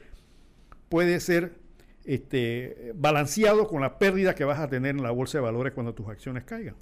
puede 0.89 1.19
ser 1.19 1.57
este, 2.05 2.93
balanceado 2.95 3.67
con 3.67 3.81
la 3.81 3.97
pérdida 3.97 4.35
que 4.35 4.45
vas 4.45 4.59
a 4.59 4.69
tener 4.69 4.95
en 4.95 5.03
la 5.03 5.11
bolsa 5.11 5.39
de 5.39 5.43
valores 5.43 5.73
cuando 5.73 5.93
tus 5.93 6.07
acciones 6.07 6.43
caigan. 6.43 6.75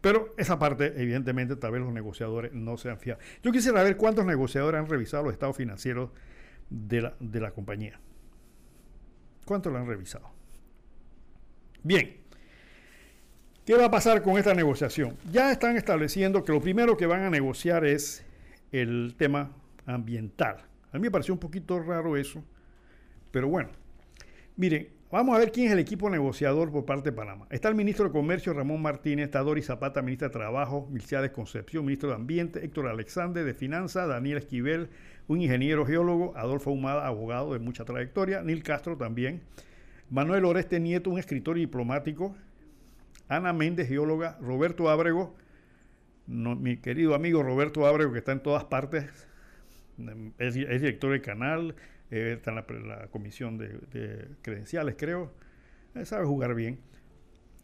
Pero 0.00 0.32
esa 0.38 0.58
parte, 0.60 0.94
evidentemente, 0.96 1.56
tal 1.56 1.72
vez 1.72 1.82
los 1.82 1.92
negociadores 1.92 2.52
no 2.52 2.76
sean 2.76 2.98
fiables. 2.98 3.26
Yo 3.42 3.50
quisiera 3.50 3.82
ver 3.82 3.96
cuántos 3.96 4.24
negociadores 4.24 4.80
han 4.80 4.88
revisado 4.88 5.24
los 5.24 5.32
estados 5.32 5.56
financieros 5.56 6.10
de 6.70 7.02
la, 7.02 7.16
de 7.18 7.40
la 7.40 7.50
compañía. 7.50 8.00
¿Cuántos 9.44 9.72
lo 9.72 9.78
han 9.78 9.88
revisado? 9.88 10.37
Bien. 11.82 12.16
¿Qué 13.64 13.74
va 13.74 13.86
a 13.86 13.90
pasar 13.90 14.22
con 14.22 14.38
esta 14.38 14.54
negociación? 14.54 15.16
Ya 15.30 15.52
están 15.52 15.76
estableciendo 15.76 16.42
que 16.42 16.52
lo 16.52 16.60
primero 16.60 16.96
que 16.96 17.06
van 17.06 17.22
a 17.22 17.30
negociar 17.30 17.84
es 17.84 18.24
el 18.72 19.14
tema 19.18 19.52
ambiental. 19.84 20.64
A 20.90 20.96
mí 20.96 21.02
me 21.02 21.10
pareció 21.10 21.34
un 21.34 21.40
poquito 21.40 21.78
raro 21.80 22.16
eso, 22.16 22.42
pero 23.30 23.48
bueno. 23.48 23.70
Miren, 24.56 24.88
Vamos 25.10 25.34
a 25.34 25.38
ver 25.38 25.52
quién 25.52 25.68
es 25.68 25.72
el 25.72 25.78
equipo 25.78 26.10
negociador 26.10 26.70
por 26.70 26.84
parte 26.84 27.12
de 27.12 27.16
Panamá. 27.16 27.46
Está 27.48 27.70
el 27.70 27.74
ministro 27.74 28.04
de 28.04 28.10
Comercio 28.10 28.52
Ramón 28.52 28.82
Martínez, 28.82 29.24
está 29.24 29.40
Doris 29.40 29.64
Zapata, 29.64 30.02
ministra 30.02 30.28
de 30.28 30.34
Trabajo, 30.34 30.86
Milciades 30.90 31.30
Concepción, 31.30 31.86
ministro 31.86 32.10
de 32.10 32.16
Ambiente, 32.16 32.62
Héctor 32.62 32.88
Alexander 32.88 33.42
de 33.42 33.54
Finanzas, 33.54 34.06
Daniel 34.06 34.36
Esquivel, 34.36 34.90
un 35.26 35.40
ingeniero 35.40 35.86
geólogo, 35.86 36.36
Adolfo 36.36 36.72
Humada, 36.72 37.06
abogado 37.06 37.54
de 37.54 37.58
mucha 37.58 37.86
trayectoria, 37.86 38.42
Nil 38.42 38.62
Castro 38.62 38.98
también, 38.98 39.40
Manuel 40.10 40.44
Oreste 40.44 40.80
Nieto, 40.80 41.10
un 41.10 41.18
escritor 41.18 41.58
y 41.58 41.62
diplomático, 41.62 42.34
Ana 43.28 43.52
Méndez, 43.52 43.88
geóloga, 43.88 44.38
Roberto 44.40 44.88
Ábrego, 44.88 45.36
mi 46.26 46.76
querido 46.78 47.14
amigo 47.14 47.42
Roberto 47.42 47.86
Ábrego, 47.86 48.12
que 48.12 48.18
está 48.18 48.32
en 48.32 48.42
todas 48.42 48.64
partes, 48.64 49.04
es 50.38 50.54
director 50.54 51.12
del 51.12 51.22
canal, 51.22 51.74
eh, 52.10 52.34
está 52.36 52.50
en 52.50 52.88
la, 52.88 53.08
comisión 53.08 53.58
de, 53.58 54.28
credenciales, 54.42 54.96
creo, 54.98 55.32
eh, 55.94 56.04
sabe 56.04 56.24
jugar 56.24 56.54
bien. 56.54 56.80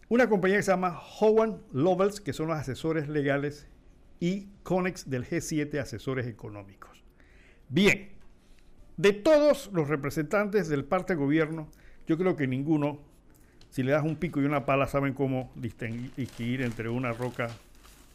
Una 0.08 0.28
compañía 0.28 0.58
que 0.58 0.62
se 0.62 0.70
llama 0.70 0.98
Howan 1.20 1.62
Lovells, 1.72 2.20
que 2.20 2.32
son 2.32 2.48
los 2.48 2.58
asesores 2.58 3.08
legales, 3.08 3.66
y 4.20 4.48
Conex 4.62 5.08
del 5.08 5.24
G7, 5.24 5.78
asesores 5.78 6.26
económicos. 6.26 7.02
Bien, 7.68 8.10
De 8.96 9.12
todos 9.12 9.70
los 9.72 9.88
representantes 9.88 10.68
del 10.68 10.84
parte 10.84 11.16
gobierno, 11.16 11.68
yo 12.06 12.18
creo 12.18 12.36
que 12.36 12.46
ninguno, 12.46 12.98
si 13.70 13.82
le 13.82 13.92
das 13.92 14.04
un 14.04 14.16
pico 14.16 14.40
y 14.40 14.44
una 14.44 14.64
pala, 14.66 14.86
saben 14.86 15.14
cómo 15.14 15.52
distinguir 15.56 16.62
entre 16.62 16.88
una 16.88 17.12
roca 17.12 17.48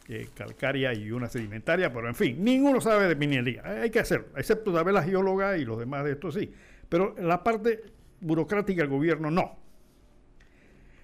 eh, 0.08 0.28
calcárea 0.34 0.92
y 0.92 1.12
una 1.12 1.28
sedimentaria, 1.28 1.92
pero 1.92 2.08
en 2.08 2.14
fin, 2.14 2.42
ninguno 2.42 2.80
sabe 2.80 3.06
de 3.06 3.14
minería. 3.14 3.62
Hay 3.64 3.90
que 3.90 4.00
hacerlo, 4.00 4.26
excepto 4.36 4.72
tal 4.72 4.84
vez 4.84 4.94
la 4.94 5.02
geóloga 5.02 5.56
y 5.56 5.64
los 5.64 5.78
demás 5.78 6.04
de 6.04 6.12
esto 6.12 6.32
sí. 6.32 6.52
Pero 6.88 7.14
la 7.18 7.44
parte 7.44 7.82
burocrática 8.20 8.82
del 8.82 8.90
gobierno 8.90 9.30
no. 9.30 9.56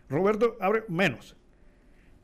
Roberto 0.08 0.56
abre 0.60 0.84
menos. 0.88 1.36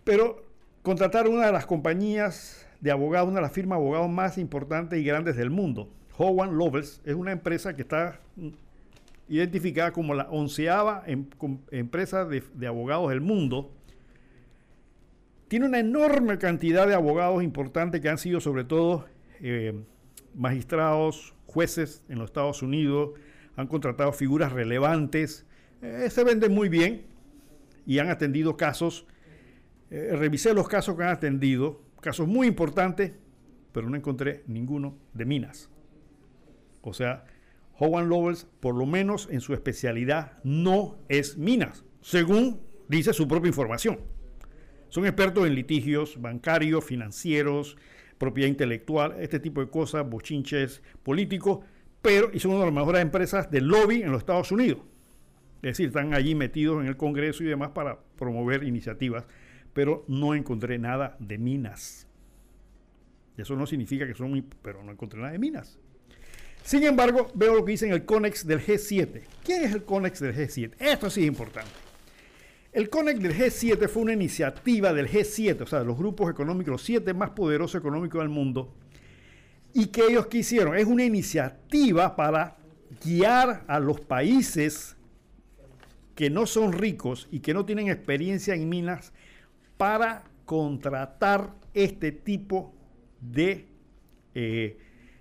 Pero 0.04 0.44
contratar 0.82 1.28
una 1.28 1.46
de 1.46 1.52
las 1.52 1.66
compañías 1.66 2.66
de 2.80 2.90
abogados, 2.90 3.28
una 3.28 3.36
de 3.36 3.42
las 3.42 3.52
firmas 3.52 3.78
de 3.78 3.84
abogados 3.84 4.10
más 4.10 4.38
importantes 4.38 4.98
y 4.98 5.04
grandes 5.04 5.36
del 5.36 5.50
mundo, 5.50 5.88
Howan 6.18 6.56
Lovells, 6.56 7.00
es 7.04 7.14
una 7.14 7.32
empresa 7.32 7.74
que 7.74 7.82
está 7.82 8.20
identificada 9.32 9.92
como 9.92 10.12
la 10.12 10.28
onceava 10.30 11.04
em, 11.06 11.24
empresa 11.70 12.26
de, 12.26 12.66
abogados 12.66 13.08
del 13.08 13.22
mundo. 13.22 13.72
Tiene 15.48 15.66
una 15.66 15.78
enorme 15.78 16.36
cantidad 16.36 16.86
de 16.86 16.94
abogados 16.94 17.42
importantes 17.42 18.02
que 18.02 18.10
han 18.10 18.18
sido 18.18 18.40
sobre 18.40 18.64
todo 18.64 19.06
eh, 19.40 19.74
magistrados, 20.34 21.34
jueces 21.46 22.04
en 22.10 22.18
los 22.18 22.26
Estados 22.26 22.62
Unidos, 22.62 23.12
han 23.56 23.68
contratado 23.68 24.12
figuras 24.12 24.52
relevantes, 24.52 25.46
eh, 25.80 26.08
se 26.10 26.24
venden 26.24 26.52
muy 26.52 26.68
bien 26.68 27.06
y 27.86 28.00
han 28.00 28.10
atendido 28.10 28.58
casos. 28.58 29.06
Eh, 29.90 30.14
revisé 30.14 30.52
los 30.52 30.68
casos 30.68 30.94
que 30.94 31.04
han 31.04 31.08
atendido, 31.08 31.80
casos 32.02 32.28
muy 32.28 32.46
importantes, 32.46 33.12
pero 33.72 33.88
no 33.88 33.96
encontré 33.96 34.44
ninguno 34.46 34.94
de 35.14 35.24
minas. 35.24 35.70
O 36.82 36.92
sea, 36.92 37.24
Howard 37.78 38.06
Lovells, 38.06 38.46
por 38.60 38.74
lo 38.74 38.86
menos 38.86 39.28
en 39.30 39.40
su 39.40 39.54
especialidad, 39.54 40.38
no 40.44 40.98
es 41.08 41.36
minas, 41.36 41.84
según 42.00 42.60
dice 42.88 43.12
su 43.12 43.26
propia 43.26 43.48
información. 43.48 44.00
Son 44.88 45.06
expertos 45.06 45.46
en 45.46 45.54
litigios 45.54 46.20
bancarios, 46.20 46.84
financieros, 46.84 47.76
propiedad 48.18 48.48
intelectual, 48.48 49.16
este 49.18 49.40
tipo 49.40 49.60
de 49.60 49.70
cosas, 49.70 50.08
bochinches 50.08 50.82
políticos, 51.02 51.60
pero 52.02 52.30
y 52.32 52.40
son 52.40 52.52
una 52.52 52.60
de 52.60 52.66
las 52.66 52.74
mejores 52.74 53.00
empresas 53.00 53.50
de 53.50 53.62
lobby 53.62 54.02
en 54.02 54.12
los 54.12 54.18
Estados 54.18 54.52
Unidos. 54.52 54.80
Es 55.56 55.70
decir, 55.70 55.88
están 55.88 56.12
allí 56.12 56.34
metidos 56.34 56.80
en 56.82 56.88
el 56.88 56.96
Congreso 56.96 57.42
y 57.42 57.46
demás 57.46 57.70
para 57.70 58.00
promover 58.16 58.64
iniciativas, 58.64 59.24
pero 59.72 60.04
no 60.08 60.34
encontré 60.34 60.78
nada 60.78 61.16
de 61.20 61.38
minas. 61.38 62.08
Eso 63.36 63.56
no 63.56 63.66
significa 63.66 64.06
que 64.06 64.14
son 64.14 64.44
pero 64.60 64.82
no 64.82 64.92
encontré 64.92 65.20
nada 65.20 65.32
de 65.32 65.38
minas. 65.38 65.80
Sin 66.64 66.84
embargo, 66.84 67.30
veo 67.34 67.56
lo 67.56 67.64
que 67.64 67.72
dice 67.72 67.86
en 67.86 67.92
el 67.92 68.04
CONEX 68.04 68.46
del 68.46 68.60
G7. 68.60 69.22
¿Quién 69.44 69.64
es 69.64 69.72
el 69.72 69.84
CONEX 69.84 70.20
del 70.20 70.34
G7? 70.34 70.72
Esto 70.78 71.10
sí 71.10 71.22
es 71.22 71.26
importante. 71.26 71.70
El 72.72 72.88
CONEX 72.88 73.20
del 73.20 73.36
G7 73.36 73.88
fue 73.88 74.02
una 74.02 74.12
iniciativa 74.12 74.92
del 74.92 75.08
G7, 75.08 75.60
o 75.60 75.66
sea, 75.66 75.80
de 75.80 75.84
los 75.84 75.98
grupos 75.98 76.30
económicos, 76.30 76.72
los 76.72 76.82
siete 76.82 77.12
más 77.12 77.30
poderosos 77.30 77.80
económicos 77.80 78.20
del 78.20 78.30
mundo, 78.30 78.72
y 79.74 79.86
que 79.86 80.06
ellos 80.06 80.26
quisieron. 80.28 80.76
Es 80.76 80.86
una 80.86 81.04
iniciativa 81.04 82.16
para 82.16 82.56
guiar 83.04 83.64
a 83.66 83.80
los 83.80 84.00
países 84.00 84.96
que 86.14 86.30
no 86.30 86.46
son 86.46 86.72
ricos 86.72 87.28
y 87.30 87.40
que 87.40 87.54
no 87.54 87.64
tienen 87.64 87.88
experiencia 87.88 88.54
en 88.54 88.68
minas 88.68 89.12
para 89.76 90.24
contratar 90.44 91.54
este 91.74 92.12
tipo 92.12 92.72
de 93.20 93.66
eh, 94.34 94.78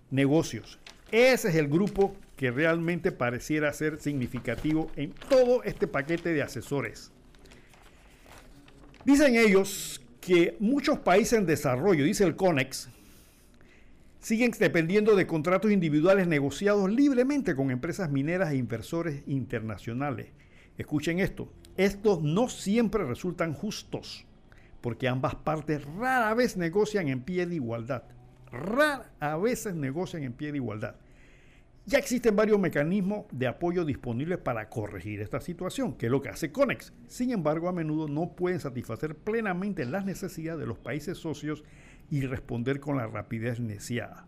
negocios. 0.10 0.81
Ese 1.12 1.50
es 1.50 1.56
el 1.56 1.68
grupo 1.68 2.16
que 2.38 2.52
realmente 2.52 3.12
pareciera 3.12 3.74
ser 3.74 4.00
significativo 4.00 4.90
en 4.96 5.12
todo 5.12 5.64
este 5.64 5.86
paquete 5.88 6.34
de 6.34 6.42
asesores. 6.42 7.12
Dicen 9.04 9.36
ellos 9.36 10.02
que 10.22 10.56
muchos 10.60 11.00
países 11.00 11.38
en 11.38 11.46
desarrollo, 11.46 12.06
dice 12.06 12.24
el 12.24 12.36
CONEX, 12.36 12.90
siguen 14.20 14.52
dependiendo 14.58 15.16
de 15.16 15.28
contratos 15.28 15.72
individuales 15.72 16.28
negociados 16.28 16.90
libremente 16.90 17.56
con 17.56 17.72
empresas 17.72 18.10
mineras 18.10 18.52
e 18.52 18.58
inversores 18.58 19.24
internacionales. 19.28 20.28
Escuchen 20.78 21.20
esto, 21.20 21.52
estos 21.76 22.22
no 22.22 22.48
siempre 22.48 23.04
resultan 23.04 23.54
justos, 23.54 24.26
porque 24.80 25.08
ambas 25.08 25.36
partes 25.36 25.84
rara 25.98 26.34
vez 26.34 26.56
negocian 26.56 27.10
en 27.10 27.22
pie 27.22 27.46
de 27.46 27.56
igualdad. 27.56 28.04
Rara 28.52 29.12
a 29.20 29.38
veces 29.38 29.76
negocian 29.76 30.24
en 30.24 30.34
pie 30.34 30.52
de 30.52 30.58
igualdad. 30.58 30.96
Ya 31.86 31.98
existen 31.98 32.36
varios 32.36 32.60
mecanismos 32.60 33.26
de 33.32 33.48
apoyo 33.48 33.84
disponibles 33.86 34.38
para 34.38 34.70
corregir 34.70 35.20
esta 35.20 35.42
situación, 35.42 35.98
que 35.98 36.06
es 36.06 36.12
lo 36.12 36.22
que 36.22 36.30
hace 36.30 36.52
CONEX. 36.52 36.94
Sin 37.08 37.32
embargo, 37.32 37.68
a 37.70 37.74
menudo 37.74 38.08
no 38.08 38.36
pueden 38.36 38.60
satisfacer 38.60 39.16
plenamente 39.16 39.86
las 39.86 40.06
necesidades 40.06 40.60
de 40.60 40.68
los 40.68 40.78
países 40.78 41.18
socios 41.18 41.64
y 42.10 42.22
responder 42.22 42.80
con 42.80 42.98
la 42.98 43.08
rapidez 43.08 43.60
necesaria. 43.60 44.26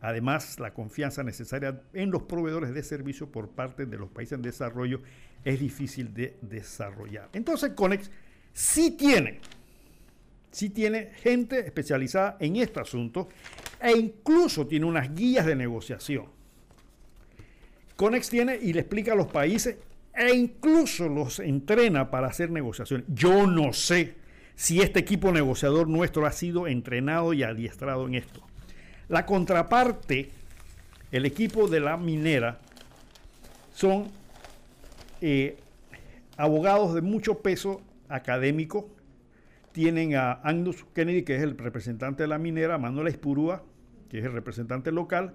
Además, 0.00 0.60
la 0.60 0.72
confianza 0.72 1.22
necesaria 1.22 1.82
en 1.92 2.10
los 2.10 2.22
proveedores 2.22 2.72
de 2.72 2.82
servicios 2.82 3.28
por 3.28 3.50
parte 3.50 3.86
de 3.86 3.96
los 3.98 4.10
países 4.10 4.36
en 4.36 4.42
desarrollo 4.42 5.00
es 5.44 5.58
difícil 5.58 6.12
de 6.14 6.38
desarrollar. 6.42 7.28
Entonces, 7.32 7.72
Conex 7.72 8.10
sí 8.52 8.92
tiene, 8.92 9.40
sí 10.50 10.70
tiene 10.70 11.10
gente 11.22 11.60
especializada 11.60 12.36
en 12.40 12.56
este 12.56 12.80
asunto 12.80 13.28
e 13.80 13.92
incluso 13.92 14.66
tiene 14.66 14.86
unas 14.86 15.14
guías 15.14 15.46
de 15.46 15.56
negociación. 15.56 16.26
Conex 17.96 18.28
tiene 18.28 18.56
y 18.56 18.72
le 18.72 18.80
explica 18.80 19.12
a 19.12 19.16
los 19.16 19.26
países 19.26 19.76
e 20.14 20.34
incluso 20.34 21.08
los 21.08 21.40
entrena 21.40 22.10
para 22.10 22.28
hacer 22.28 22.50
negociaciones. 22.50 23.06
Yo 23.08 23.46
no 23.46 23.72
sé 23.72 24.14
si 24.54 24.80
este 24.80 25.00
equipo 25.00 25.30
negociador 25.32 25.88
nuestro 25.88 26.26
ha 26.26 26.32
sido 26.32 26.66
entrenado 26.66 27.32
y 27.34 27.42
adiestrado 27.42 28.06
en 28.06 28.14
esto. 28.14 28.42
La 29.08 29.26
contraparte, 29.26 30.30
el 31.12 31.26
equipo 31.26 31.68
de 31.68 31.80
la 31.80 31.96
minera, 31.96 32.58
son 33.74 34.08
eh, 35.20 35.56
abogados 36.36 36.94
de 36.94 37.02
mucho 37.02 37.38
peso 37.40 37.82
académico. 38.08 38.88
Tienen 39.76 40.14
a 40.14 40.40
Angus 40.42 40.86
Kennedy, 40.94 41.22
que 41.22 41.36
es 41.36 41.42
el 41.42 41.58
representante 41.58 42.22
de 42.22 42.28
la 42.28 42.38
minera, 42.38 42.78
Manuel 42.78 43.08
Espurúa, 43.08 43.62
que 44.08 44.20
es 44.20 44.24
el 44.24 44.32
representante 44.32 44.90
local, 44.90 45.34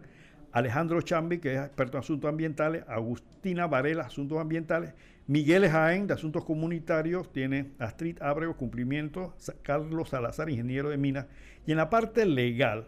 Alejandro 0.51 0.99
Chambi, 1.03 1.37
que 1.37 1.53
es 1.53 1.59
experto 1.59 1.97
en 1.97 1.99
asuntos 1.99 2.27
ambientales, 2.27 2.83
Agustina 2.87 3.67
Varela, 3.67 4.05
asuntos 4.05 4.39
ambientales, 4.39 4.95
Miguel 5.27 5.69
Jaén, 5.69 6.07
de 6.07 6.15
Asuntos 6.15 6.43
Comunitarios, 6.43 7.31
tiene 7.31 7.73
Astrid 7.77 8.19
Ábrego, 8.19 8.57
Cumplimiento, 8.57 9.35
Carlos 9.61 10.09
Salazar, 10.09 10.49
Ingeniero 10.49 10.89
de 10.89 10.97
Minas. 10.97 11.27
Y 11.67 11.71
en 11.73 11.77
la 11.77 11.91
parte 11.91 12.25
legal, 12.25 12.87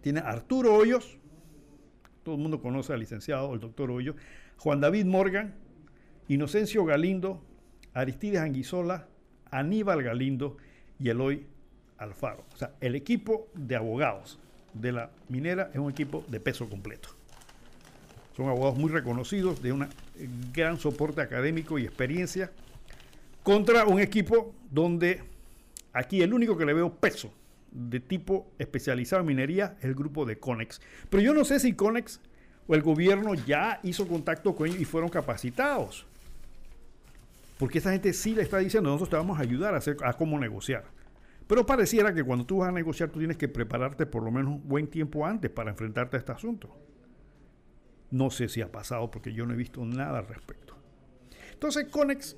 tiene 0.00 0.20
Arturo 0.20 0.74
Hoyos, 0.74 1.18
todo 2.22 2.36
el 2.36 2.40
mundo 2.40 2.62
conoce 2.62 2.94
al 2.94 3.00
licenciado, 3.00 3.52
el 3.52 3.60
doctor 3.60 3.90
Hoyos, 3.90 4.16
Juan 4.56 4.80
David 4.80 5.04
Morgan, 5.04 5.54
Inocencio 6.28 6.86
Galindo, 6.86 7.44
Aristides 7.92 8.40
Anguizola, 8.40 9.08
Aníbal 9.58 10.02
Galindo 10.02 10.56
y 10.98 11.08
Eloy 11.08 11.46
Alfaro. 11.98 12.44
O 12.54 12.56
sea, 12.56 12.72
el 12.80 12.94
equipo 12.94 13.48
de 13.54 13.76
abogados 13.76 14.38
de 14.74 14.92
la 14.92 15.10
minera 15.28 15.70
es 15.72 15.78
un 15.78 15.90
equipo 15.90 16.24
de 16.28 16.40
peso 16.40 16.68
completo. 16.68 17.08
Son 18.36 18.48
abogados 18.48 18.76
muy 18.76 18.90
reconocidos, 18.90 19.62
de 19.62 19.72
un 19.72 19.88
gran 20.52 20.78
soporte 20.78 21.22
académico 21.22 21.78
y 21.78 21.84
experiencia, 21.84 22.52
contra 23.42 23.86
un 23.86 23.98
equipo 23.98 24.54
donde 24.70 25.22
aquí 25.92 26.20
el 26.20 26.34
único 26.34 26.58
que 26.58 26.66
le 26.66 26.74
veo 26.74 26.92
peso 26.92 27.32
de 27.70 28.00
tipo 28.00 28.50
especializado 28.58 29.20
en 29.20 29.28
minería 29.28 29.76
es 29.78 29.86
el 29.86 29.94
grupo 29.94 30.26
de 30.26 30.38
Conex. 30.38 30.82
Pero 31.08 31.22
yo 31.22 31.32
no 31.32 31.44
sé 31.44 31.60
si 31.60 31.72
Conex 31.72 32.20
o 32.66 32.74
el 32.74 32.82
gobierno 32.82 33.34
ya 33.34 33.80
hizo 33.82 34.06
contacto 34.06 34.54
con 34.54 34.66
ellos 34.66 34.80
y 34.80 34.84
fueron 34.84 35.08
capacitados. 35.08 36.06
Porque 37.58 37.78
esa 37.78 37.92
gente 37.92 38.12
sí 38.12 38.34
le 38.34 38.42
está 38.42 38.58
diciendo, 38.58 38.90
nosotros 38.90 39.10
te 39.10 39.16
vamos 39.16 39.38
a 39.38 39.42
ayudar 39.42 39.74
a, 39.74 39.78
hacer, 39.78 39.96
a 40.04 40.12
cómo 40.12 40.38
negociar. 40.38 40.84
Pero 41.46 41.64
pareciera 41.64 42.12
que 42.12 42.24
cuando 42.24 42.44
tú 42.44 42.58
vas 42.58 42.68
a 42.68 42.72
negociar, 42.72 43.10
tú 43.10 43.18
tienes 43.18 43.36
que 43.36 43.48
prepararte 43.48 44.04
por 44.04 44.22
lo 44.22 44.30
menos 44.30 44.54
un 44.54 44.68
buen 44.68 44.88
tiempo 44.88 45.24
antes 45.24 45.50
para 45.50 45.70
enfrentarte 45.70 46.16
a 46.16 46.18
este 46.18 46.32
asunto. 46.32 46.76
No 48.10 48.30
sé 48.30 48.48
si 48.48 48.60
ha 48.60 48.70
pasado 48.70 49.10
porque 49.10 49.32
yo 49.32 49.46
no 49.46 49.54
he 49.54 49.56
visto 49.56 49.84
nada 49.84 50.18
al 50.18 50.26
respecto. 50.26 50.76
Entonces, 51.52 51.86
Conex 51.90 52.36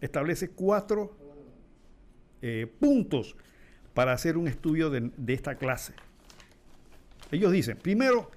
establece 0.00 0.50
cuatro 0.50 1.16
eh, 2.42 2.70
puntos 2.78 3.36
para 3.94 4.12
hacer 4.12 4.36
un 4.36 4.46
estudio 4.46 4.90
de, 4.90 5.10
de 5.16 5.32
esta 5.32 5.56
clase. 5.56 5.94
Ellos 7.30 7.50
dicen, 7.50 7.78
primero, 7.78 8.30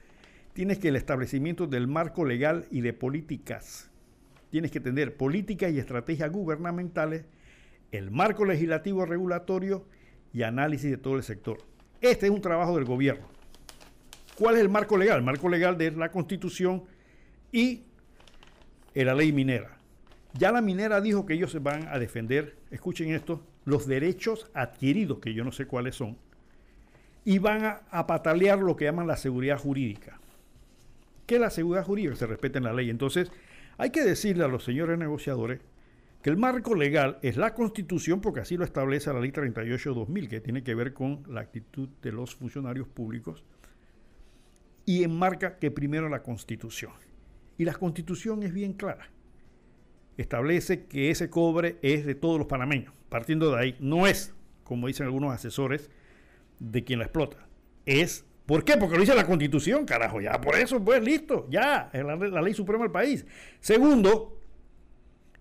tienes 0.54 0.80
que 0.80 0.88
el 0.88 0.96
establecimiento 0.96 1.68
del 1.68 1.88
marco 1.88 2.26
legal 2.26 2.66
y 2.72 2.82
de 2.82 2.94
políticas. 2.94 3.92
Tienes 4.50 4.72
que 4.72 4.80
tener 4.80 5.16
políticas 5.18 5.72
y 5.72 5.80
estrategias 5.80 6.32
gubernamentales, 6.32 7.26
el 7.92 8.12
marco 8.12 8.46
legislativo 8.46 9.06
regulatorio 9.06 9.86
y 10.34 10.44
análisis 10.44 10.92
de 10.92 10.98
todo 10.98 11.16
el 11.16 11.24
sector. 11.24 11.58
Este 12.02 12.28
es 12.28 12.32
un 12.32 12.42
trabajo 12.42 12.76
del 12.76 12.86
gobierno. 12.86 13.28
¿Cuál 14.38 14.56
es 14.56 14.62
el 14.62 14.70
marco 14.70 14.98
legal? 14.98 15.18
El 15.18 15.24
marco 15.24 15.50
legal 15.50 15.78
de 15.78 15.92
la 15.92 16.12
Constitución 16.12 16.84
y 17.52 17.84
la 18.94 19.16
ley 19.16 19.32
minera. 19.32 19.78
Ya 20.34 20.52
la 20.52 20.62
minera 20.62 21.02
dijo 21.02 21.26
que 21.26 21.34
ellos 21.34 21.52
se 21.52 21.60
van 21.60 21.88
a 21.88 22.00
defender, 22.00 22.58
escuchen 22.70 23.12
esto, 23.12 23.44
los 23.66 23.88
derechos 23.88 24.50
adquiridos, 24.54 25.20
que 25.20 25.34
yo 25.34 25.44
no 25.44 25.52
sé 25.52 25.66
cuáles 25.66 25.96
son, 25.96 26.18
y 27.26 27.40
van 27.40 27.80
a, 27.92 28.08
patalear 28.08 28.60
lo 28.60 28.76
que 28.76 28.86
llaman 28.86 29.08
la 29.08 29.18
seguridad 29.18 29.58
jurídica. 29.58 30.20
Que 31.26 31.40
la 31.40 31.50
seguridad 31.50 31.84
jurídica 31.84 32.16
se 32.16 32.28
respete 32.28 32.60
en 32.60 32.64
la 32.64 32.74
ley. 32.74 32.90
Entonces, 32.90 33.32
hay 33.78 33.92
que 33.92 34.04
decirle 34.04 34.44
a 34.44 34.48
los 34.48 34.64
señores 34.64 34.98
negociadores 34.98 35.62
que 36.22 36.30
el 36.30 36.38
marco 36.38 36.76
legal 36.76 37.20
es 37.22 37.38
la 37.38 37.54
Constitución, 37.54 38.22
porque 38.22 38.42
así 38.42 38.58
lo 38.58 38.64
establece 38.64 39.14
la 39.14 39.20
Ley 39.20 39.32
38-2000, 39.32 40.28
que 40.28 40.42
tiene 40.42 40.64
que 40.64 40.76
ver 40.76 40.94
con 40.94 41.24
la 41.28 41.42
actitud 41.42 41.90
de 42.02 42.12
los 42.12 42.36
funcionarios 42.36 42.88
públicos, 42.88 43.44
y 44.86 45.04
enmarca 45.04 45.60
que 45.60 45.70
primero 45.70 46.10
la 46.10 46.24
Constitución. 46.24 46.94
Y 47.58 47.66
la 47.66 47.74
Constitución 47.74 48.44
es 48.44 48.54
bien 48.54 48.74
clara. 48.74 49.10
Establece 50.18 50.86
que 50.86 51.12
ese 51.12 51.30
cobre 51.30 51.78
es 51.82 52.06
de 52.06 52.16
todos 52.16 52.40
los 52.40 52.48
panameños. 52.48 52.94
Partiendo 53.10 53.52
de 53.52 53.62
ahí, 53.62 53.76
no 53.80 54.08
es, 54.08 54.34
como 54.64 54.88
dicen 54.88 55.06
algunos 55.06 55.34
asesores, 55.34 55.90
de 56.60 56.84
quien 56.84 57.00
la 57.00 57.06
explota. 57.06 57.48
Es, 57.86 58.26
¿por 58.48 58.64
qué? 58.64 58.78
Porque 58.78 58.96
lo 58.96 59.02
dice 59.02 59.14
la 59.14 59.28
Constitución, 59.28 59.86
carajo, 59.86 60.20
ya, 60.20 60.42
por 60.42 60.56
eso, 60.56 60.84
pues 60.84 61.04
listo, 61.04 61.46
ya, 61.52 61.92
es 61.94 62.04
la, 62.04 62.42
ley 62.42 62.56
suprema 62.56 62.86
del 62.86 62.92
país. 62.92 63.26
Segundo, 63.60 64.42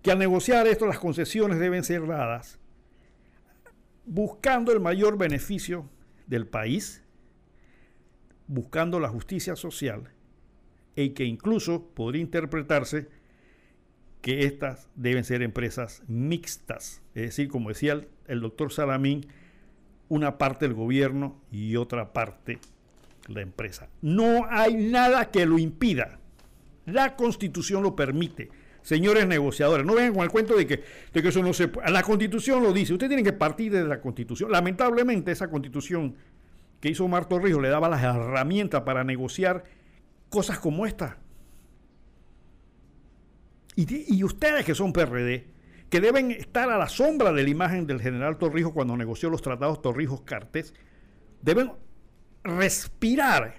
que 0.03 0.11
al 0.11 0.19
negociar 0.19 0.67
esto 0.67 0.85
las 0.85 0.99
concesiones 0.99 1.57
deben 1.57 1.83
ser 1.83 2.05
dadas 2.05 2.59
buscando 4.05 4.71
el 4.71 4.79
mayor 4.79 5.17
beneficio 5.17 5.89
del 6.27 6.47
país, 6.47 7.03
buscando 8.47 8.99
la 8.99 9.09
justicia 9.09 9.55
social, 9.55 10.11
y 10.95 11.09
que 11.09 11.25
incluso 11.25 11.89
podría 11.89 12.21
interpretarse 12.21 13.09
que 14.21 14.45
estas 14.45 14.89
deben 14.95 15.23
ser 15.23 15.41
empresas 15.41 16.03
mixtas, 16.07 17.01
es 17.15 17.23
decir, 17.23 17.49
como 17.49 17.69
decía 17.69 18.01
el 18.27 18.41
doctor 18.41 18.71
Salamín, 18.71 19.27
una 20.09 20.37
parte 20.37 20.65
del 20.65 20.73
gobierno 20.73 21.41
y 21.51 21.75
otra 21.75 22.13
parte 22.13 22.59
la 23.27 23.41
empresa. 23.41 23.89
No 24.01 24.45
hay 24.49 24.75
nada 24.75 25.31
que 25.31 25.45
lo 25.45 25.59
impida. 25.59 26.19
La 26.85 27.15
constitución 27.15 27.83
lo 27.83 27.95
permite 27.95 28.49
señores 28.87 29.27
negociadores. 29.27 29.85
No 29.85 29.95
vengan 29.95 30.13
con 30.13 30.23
el 30.23 30.29
cuento 30.29 30.55
de 30.55 30.65
que, 30.65 30.81
de 31.11 31.21
que 31.21 31.27
eso 31.27 31.43
no 31.43 31.51
se 31.51 31.67
puede. 31.67 31.91
La 31.91 32.03
constitución 32.03 32.63
lo 32.63 32.71
dice. 32.71 32.93
Ustedes 32.93 33.09
tienen 33.09 33.25
que 33.25 33.33
partir 33.33 33.69
de 33.69 33.83
la 33.83 33.99
constitución. 33.99 34.49
Lamentablemente, 34.49 35.33
esa 35.33 35.49
constitución 35.49 36.15
que 36.79 36.89
hizo 36.89 37.03
Omar 37.03 37.27
Torrijos 37.27 37.61
le 37.61 37.67
daba 37.67 37.89
las 37.89 38.01
herramientas 38.01 38.83
para 38.83 39.03
negociar 39.03 39.65
cosas 40.29 40.59
como 40.59 40.85
esta. 40.85 41.17
Y, 43.75 44.15
y, 44.15 44.23
ustedes 44.23 44.63
que 44.63 44.73
son 44.73 44.93
PRD, 44.93 45.47
que 45.89 45.99
deben 45.99 46.31
estar 46.31 46.69
a 46.69 46.77
la 46.77 46.87
sombra 46.87 47.33
de 47.33 47.43
la 47.43 47.49
imagen 47.49 47.87
del 47.87 48.01
general 48.01 48.37
Torrijos 48.37 48.71
cuando 48.71 48.95
negoció 48.95 49.29
los 49.29 49.41
tratados 49.41 49.81
Torrijos-Cartes, 49.81 50.73
deben 51.41 51.73
respirar 52.43 53.55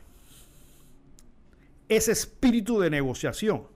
ese 1.88 2.12
espíritu 2.12 2.78
de 2.80 2.90
negociación 2.90 3.66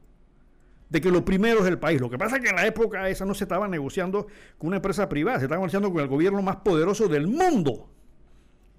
de 0.93 1.01
que 1.01 1.11
lo 1.11 1.25
primero 1.25 1.61
es 1.61 1.67
el 1.67 1.79
país. 1.79 2.01
Lo 2.01 2.11
que 2.11 2.19
pasa 2.19 2.37
es 2.37 2.43
que 2.43 2.51
en 2.51 2.57
la 2.57 2.67
época 2.67 3.09
esa 3.09 3.25
no 3.25 3.33
se 3.33 3.45
estaba 3.45 3.67
negociando 3.67 4.27
con 4.59 4.69
una 4.69 4.77
empresa 4.77 5.09
privada, 5.09 5.39
se 5.39 5.47
estaba 5.47 5.59
negociando 5.59 5.91
con 5.91 6.03
el 6.03 6.09
gobierno 6.09 6.43
más 6.43 6.57
poderoso 6.57 7.09
del 7.09 7.27
mundo. 7.27 7.89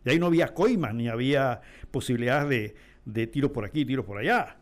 Y 0.05 0.11
ahí 0.11 0.19
no 0.19 0.27
había 0.27 0.53
coimas, 0.53 0.93
ni 0.93 1.07
había 1.09 1.61
posibilidades 1.89 2.49
de, 2.49 2.75
de 3.05 3.27
tiros 3.27 3.49
por 3.49 3.65
aquí, 3.65 3.83
tiros 3.83 4.05
por 4.05 4.19
allá. 4.19 4.57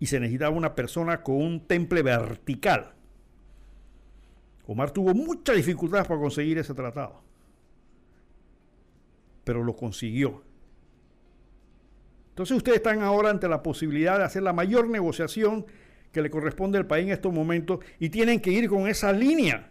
Y 0.00 0.06
se 0.06 0.18
necesitaba 0.18 0.56
una 0.56 0.74
persona 0.74 1.22
con 1.22 1.36
un 1.36 1.68
temple 1.68 2.02
vertical. 2.02 2.94
Omar 4.66 4.90
tuvo 4.90 5.14
muchas 5.14 5.54
dificultades 5.54 6.08
para 6.08 6.18
conseguir 6.18 6.58
ese 6.58 6.74
tratado. 6.74 7.22
Pero 9.46 9.62
lo 9.62 9.76
consiguió. 9.76 10.42
Entonces 12.30 12.56
ustedes 12.56 12.78
están 12.78 13.00
ahora 13.00 13.30
ante 13.30 13.48
la 13.48 13.62
posibilidad 13.62 14.18
de 14.18 14.24
hacer 14.24 14.42
la 14.42 14.52
mayor 14.52 14.88
negociación 14.88 15.66
que 16.10 16.20
le 16.20 16.30
corresponde 16.30 16.78
al 16.78 16.86
país 16.88 17.06
en 17.06 17.12
estos 17.12 17.32
momentos 17.32 17.78
y 18.00 18.08
tienen 18.08 18.40
que 18.40 18.50
ir 18.50 18.68
con 18.68 18.88
esa 18.88 19.12
línea. 19.12 19.70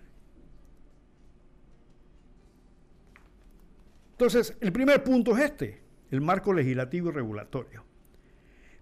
Entonces, 4.12 4.56
el 4.62 4.72
primer 4.72 5.04
punto 5.04 5.38
es 5.38 5.44
este, 5.44 5.82
el 6.10 6.22
marco 6.22 6.54
legislativo 6.54 7.10
y 7.10 7.12
regulatorio. 7.12 7.84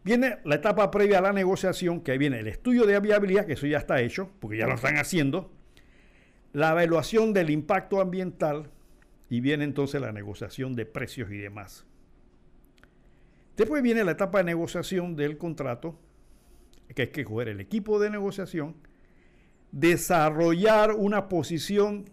Viene 0.04 0.38
la 0.44 0.56
etapa 0.56 0.92
previa 0.92 1.18
a 1.18 1.22
la 1.22 1.34
negociación, 1.34 2.02
que 2.02 2.12
ahí 2.12 2.20
viene 2.20 2.40
el 2.40 2.48
estudio 2.48 2.86
de 2.86 3.00
viabilidad, 3.00 3.48
que 3.48 3.54
eso 3.54 3.66
ya 3.66 3.80
está 3.80 4.00
hecho, 4.00 4.30
porque 4.40 4.58
ya 4.58 4.68
lo 4.68 4.76
están 4.76 4.98
haciendo, 4.98 5.52
la 6.52 6.72
evaluación 6.72 7.34
del 7.34 7.50
impacto 7.50 8.00
ambiental 8.00 8.70
y 9.34 9.42
viene 9.42 9.64
entonces 9.64 10.00
la 10.00 10.12
negociación 10.12 10.76
de 10.76 10.86
precios 10.86 11.32
y 11.32 11.40
demás. 11.40 11.88
Después 13.58 13.82
viene 13.82 14.04
la 14.04 14.12
etapa 14.12 14.38
de 14.38 14.44
negociación 14.44 15.16
del 15.16 15.40
contrato, 15.40 16.00
que 16.94 17.02
hay 17.02 17.08
que 17.08 17.26
coger 17.26 17.48
el 17.48 17.60
equipo 17.60 18.00
de 18.00 18.12
negociación, 18.12 18.76
desarrollar 19.72 20.92
una 20.92 21.30
posición 21.30 22.06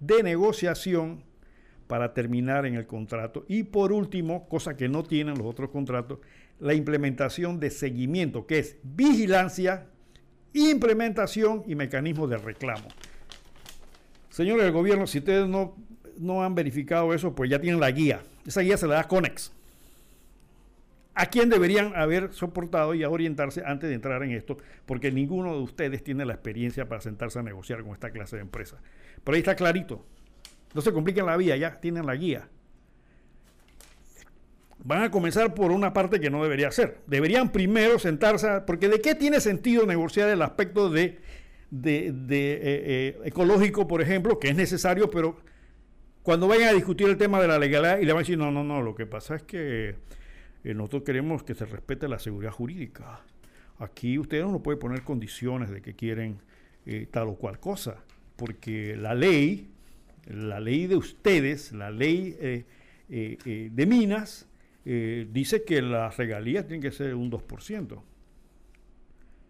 de 0.00 0.24
negociación 0.24 1.22
para 1.86 2.12
terminar 2.12 2.66
en 2.66 2.74
el 2.74 2.88
contrato. 2.88 3.44
Y 3.46 3.62
por 3.62 3.92
último, 3.92 4.48
cosa 4.48 4.76
que 4.76 4.88
no 4.88 5.04
tienen 5.04 5.38
los 5.38 5.46
otros 5.46 5.70
contratos, 5.70 6.18
la 6.58 6.74
implementación 6.74 7.60
de 7.60 7.70
seguimiento, 7.70 8.48
que 8.48 8.58
es 8.58 8.78
vigilancia, 8.82 9.86
implementación 10.52 11.62
y 11.68 11.76
mecanismo 11.76 12.26
de 12.26 12.38
reclamo. 12.38 12.88
Señores 14.28 14.64
del 14.64 14.72
gobierno, 14.72 15.06
si 15.06 15.18
ustedes 15.18 15.46
no, 15.46 15.76
no 16.18 16.44
han 16.44 16.54
verificado 16.54 17.14
eso, 17.14 17.34
pues 17.34 17.50
ya 17.50 17.60
tienen 17.60 17.80
la 17.80 17.90
guía. 17.90 18.22
Esa 18.46 18.60
guía 18.60 18.76
se 18.76 18.86
la 18.86 18.96
da 18.96 19.08
CONEX 19.08 19.52
a 21.14 21.26
quién 21.26 21.48
deberían 21.48 21.94
haber 21.94 22.32
soportado 22.32 22.94
y 22.94 23.04
a 23.04 23.10
orientarse 23.10 23.62
antes 23.64 23.88
de 23.88 23.94
entrar 23.94 24.22
en 24.22 24.32
esto, 24.32 24.58
porque 24.84 25.12
ninguno 25.12 25.54
de 25.54 25.62
ustedes 25.62 26.02
tiene 26.02 26.24
la 26.24 26.34
experiencia 26.34 26.88
para 26.88 27.00
sentarse 27.00 27.38
a 27.38 27.42
negociar 27.42 27.82
con 27.82 27.92
esta 27.92 28.10
clase 28.10 28.36
de 28.36 28.42
empresa. 28.42 28.78
Pero 29.22 29.34
ahí 29.34 29.40
está 29.40 29.54
clarito. 29.54 30.04
No 30.74 30.80
se 30.80 30.92
compliquen 30.92 31.26
la 31.26 31.36
vía, 31.36 31.56
ya 31.56 31.80
tienen 31.80 32.04
la 32.04 32.16
guía. 32.16 32.48
Van 34.82 35.02
a 35.02 35.10
comenzar 35.10 35.54
por 35.54 35.70
una 35.70 35.92
parte 35.92 36.18
que 36.18 36.30
no 36.30 36.42
debería 36.42 36.70
ser. 36.72 36.98
Deberían 37.06 37.52
primero 37.52 37.98
sentarse, 38.00 38.48
porque 38.66 38.88
¿de 38.88 39.00
qué 39.00 39.14
tiene 39.14 39.40
sentido 39.40 39.86
negociar 39.86 40.28
el 40.30 40.42
aspecto 40.42 40.90
de, 40.90 41.20
de, 41.70 42.08
eh, 42.08 42.60
eh, 42.60 43.18
ecológico, 43.24 43.86
por 43.86 44.02
ejemplo, 44.02 44.40
que 44.40 44.48
es 44.48 44.56
necesario, 44.56 45.10
pero 45.10 45.36
cuando 46.24 46.48
vayan 46.48 46.70
a 46.70 46.72
discutir 46.72 47.06
el 47.06 47.18
tema 47.18 47.38
de 47.38 47.46
la 47.46 47.58
legalidad 47.58 47.98
y 47.98 48.06
le 48.06 48.12
van 48.14 48.20
a 48.20 48.22
decir, 48.22 48.38
no, 48.38 48.50
no, 48.50 48.64
no, 48.64 48.80
lo 48.80 48.94
que 48.94 49.04
pasa 49.04 49.34
es 49.34 49.42
que 49.42 49.94
eh, 50.64 50.74
nosotros 50.74 51.02
queremos 51.02 51.42
que 51.42 51.54
se 51.54 51.66
respete 51.66 52.08
la 52.08 52.18
seguridad 52.18 52.50
jurídica. 52.50 53.20
Aquí 53.78 54.18
ustedes 54.18 54.46
no 54.46 54.62
pueden 54.62 54.78
poner 54.78 55.02
condiciones 55.02 55.68
de 55.68 55.82
que 55.82 55.94
quieren 55.94 56.38
eh, 56.86 57.06
tal 57.10 57.28
o 57.28 57.34
cual 57.34 57.60
cosa, 57.60 58.02
porque 58.36 58.96
la 58.96 59.14
ley, 59.14 59.68
la 60.26 60.60
ley 60.60 60.86
de 60.86 60.96
ustedes, 60.96 61.72
la 61.72 61.90
ley 61.90 62.34
eh, 62.40 62.64
de 63.70 63.86
minas, 63.86 64.48
dice 64.82 65.62
que 65.64 65.82
las 65.82 66.16
regalías 66.16 66.66
tienen 66.66 66.80
que 66.80 66.90
ser 66.90 67.14
un 67.14 67.30
2%. 67.30 68.02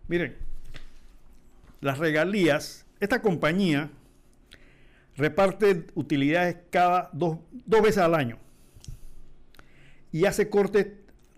Miren, 0.09 0.35
las 1.81 1.99
regalías, 1.99 2.85
esta 2.99 3.23
compañía 3.23 3.91
reparte 5.17 5.87
utilidades 5.95 6.57
cada 6.71 7.11
dos, 7.13 7.39
dos 7.53 7.83
veces 7.83 7.99
al 7.99 8.15
año 8.15 8.39
y 10.13 10.27
hace 10.27 10.49
cortes 10.49 10.89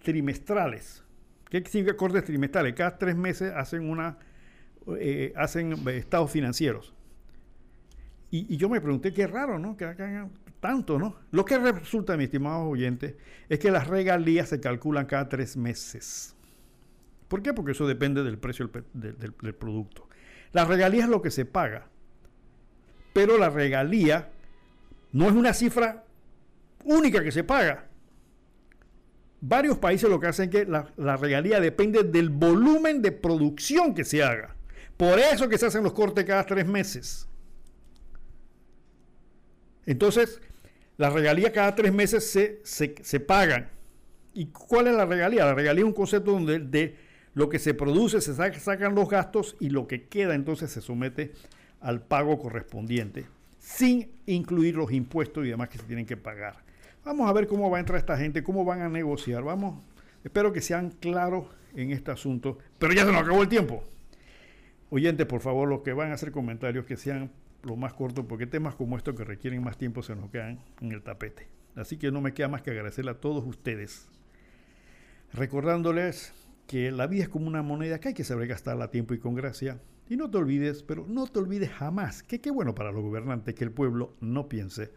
trimestrales. 0.03 1.03
¿Qué 1.49 1.59
significa 1.65 1.97
cortes 1.97 2.25
trimestrales? 2.25 2.75
Cada 2.75 2.99
tres 2.99 3.17
meses 3.17 3.53
hacen 3.55 3.89
una 3.89 4.19
eh, 4.99 5.33
hacen 5.35 5.75
estados 5.89 6.31
financieros. 6.31 6.95
Y, 8.31 8.57
yo 8.57 8.69
me 8.69 8.81
pregunté 8.81 9.13
qué 9.13 9.27
raro, 9.27 9.59
¿no? 9.59 9.77
Que 9.77 9.85
hagan 9.85 10.31
tanto, 10.61 10.99
¿no? 10.99 11.17
Lo 11.31 11.45
que 11.45 11.59
resulta, 11.59 12.17
mi 12.17 12.25
estimado 12.25 12.65
oyente, 12.65 13.17
es 13.49 13.59
que 13.59 13.71
las 13.71 13.87
regalías 13.89 14.49
se 14.49 14.61
calculan 14.61 15.07
cada 15.07 15.29
tres 15.29 15.57
meses. 15.57 16.37
¿Por 17.29 17.43
qué? 17.43 17.53
Porque 17.53 17.73
eso 17.73 17.87
depende 17.87 18.23
del 18.23 18.39
precio 18.39 18.71
del, 18.93 19.17
del 19.17 19.55
producto. 19.55 20.09
La 20.53 20.65
regalía 20.65 21.05
es 21.05 21.09
lo 21.09 21.23
que 21.23 21.31
se 21.31 21.45
paga. 21.45 21.89
Pero 23.17 23.39
la 23.39 23.49
regalía 23.49 24.29
no 25.13 25.27
es 25.27 25.33
una 25.33 25.55
cifra 25.55 26.05
única 26.85 27.25
que 27.25 27.33
se 27.33 27.45
paga 27.45 27.87
varios 29.41 29.79
países 29.79 30.09
lo 30.09 30.19
que 30.21 30.27
hacen 30.27 30.47
es 30.47 30.51
que 30.51 30.65
la, 30.67 31.17
regalía 31.17 31.61
depende 31.61 32.03
del 32.03 32.31
volumen 32.31 33.03
de 33.03 33.13
producción 33.13 33.95
que 33.95 34.05
se 34.05 34.23
haga. 34.23 34.57
Por 34.97 35.19
eso 35.19 35.49
que 35.49 35.59
se 35.59 35.67
hacen 35.67 35.85
los 35.85 35.93
cortes 35.93 36.25
cada 36.25 36.45
tres 36.45 36.67
meses. 36.67 37.29
Entonces, 39.85 40.41
Las 40.99 41.13
regalías 41.13 41.53
cada 41.53 41.75
tres 41.75 41.93
meses 41.93 42.31
se, 42.31 42.63
se, 42.65 43.21
pagan. 43.21 43.69
¿Y 44.33 44.47
cuál 44.47 44.87
es 44.87 44.95
la 44.95 45.05
regalía? 45.05 45.45
La 45.45 45.55
regalía 45.55 45.83
es 45.83 45.87
un 45.87 45.93
concepto 45.93 46.33
donde 46.33 46.59
de 46.59 46.97
lo 47.35 47.51
que 47.51 47.59
se 47.59 47.75
produce 47.75 48.23
se 48.23 48.35
sacan 48.35 48.95
los 48.95 49.07
gastos 49.07 49.57
y 49.61 49.69
lo 49.69 49.87
que 49.87 50.09
queda 50.09 50.35
entonces 50.35 50.71
se 50.71 50.81
somete 50.81 51.33
al 51.87 52.03
pago 52.03 52.37
correspondiente, 52.37 53.27
sin 53.61 54.11
incluir 54.27 54.75
los 54.75 54.91
impuestos 54.91 55.47
y 55.47 55.51
demás 55.51 55.69
que 55.69 55.79
se 55.79 55.85
tienen 55.85 56.05
que 56.05 56.17
pagar. 56.17 56.57
Vamos 57.05 57.31
a 57.31 57.33
ver 57.33 57.47
cómo 57.47 57.71
va 57.71 57.77
a 57.77 57.81
entrar 57.81 57.97
esta 57.97 58.19
gente, 58.19 58.43
cómo 58.43 58.65
van 58.65 58.83
a 58.83 58.89
negociar. 58.89 59.45
Vamos, 59.45 59.85
espero 60.25 60.53
que 60.53 60.61
sean 60.61 60.91
claros 60.91 61.47
en 61.77 61.93
este 61.93 62.11
asunto, 62.11 62.59
pero 62.81 62.93
ya 62.93 63.05
se 63.05 63.13
nos 63.13 63.23
acabó 63.23 63.41
el 63.41 63.49
tiempo. 63.49 63.85
Oyentes, 64.91 65.27
por 65.27 65.41
favor, 65.41 65.69
los 65.69 65.83
que 65.83 65.93
van 65.93 66.11
a 66.11 66.15
hacer 66.15 66.33
comentarios 66.33 66.87
que 66.87 66.97
sean 66.97 67.31
lo 67.63 67.77
más 67.77 67.95
cortos, 67.95 68.25
porque 68.29 68.49
temas 68.49 68.75
como 68.75 68.97
estos 68.97 69.15
que 69.15 69.23
requieren 69.23 69.63
más 69.63 69.79
tiempo 69.79 70.03
se 70.03 70.17
nos 70.17 70.29
quedan 70.31 70.59
en 70.81 70.91
el 70.91 71.05
tapete. 71.05 71.47
Así 71.77 71.99
que 71.99 72.11
no 72.11 72.21
me 72.21 72.35
queda 72.35 72.49
más 72.49 72.63
que 72.63 72.71
agradecerle 72.71 73.13
a 73.13 73.21
todos 73.21 73.47
ustedes, 73.47 74.09
recordándoles 75.33 76.35
que 76.67 76.91
la 76.91 77.07
vida 77.07 77.23
es 77.23 77.29
como 77.29 77.47
una 77.47 77.63
moneda 77.63 78.01
que 78.01 78.09
hay 78.09 78.15
que 78.15 78.25
saber 78.25 78.49
gastarla 78.49 78.87
a 78.87 78.91
tiempo 78.91 79.15
y 79.15 79.21
con 79.21 79.37
gracia. 79.37 79.79
Y 80.09 80.17
no 80.17 80.31
te 80.31 80.39
olvides, 80.39 80.83
pero 80.83 81.05
no 81.09 81.27
te 81.27 81.41
olvides 81.41 81.71
jamás 81.71 82.23
que 82.23 82.41
qué 82.41 82.51
bueno 82.51 82.75
para 82.75 82.93
los 82.93 83.03
gobernantes 83.03 83.55
que 83.55 83.65
el 83.65 83.73
pueblo 83.73 84.15
no 84.21 84.49
piense. 84.49 84.93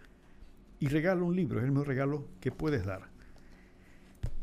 Y 0.79 0.87
regala 0.87 1.23
un 1.23 1.35
libro, 1.35 1.59
es 1.59 1.65
el 1.65 1.71
mejor 1.71 1.87
regalo 1.87 2.27
que 2.39 2.51
puedes 2.51 2.85
dar. 2.85 3.09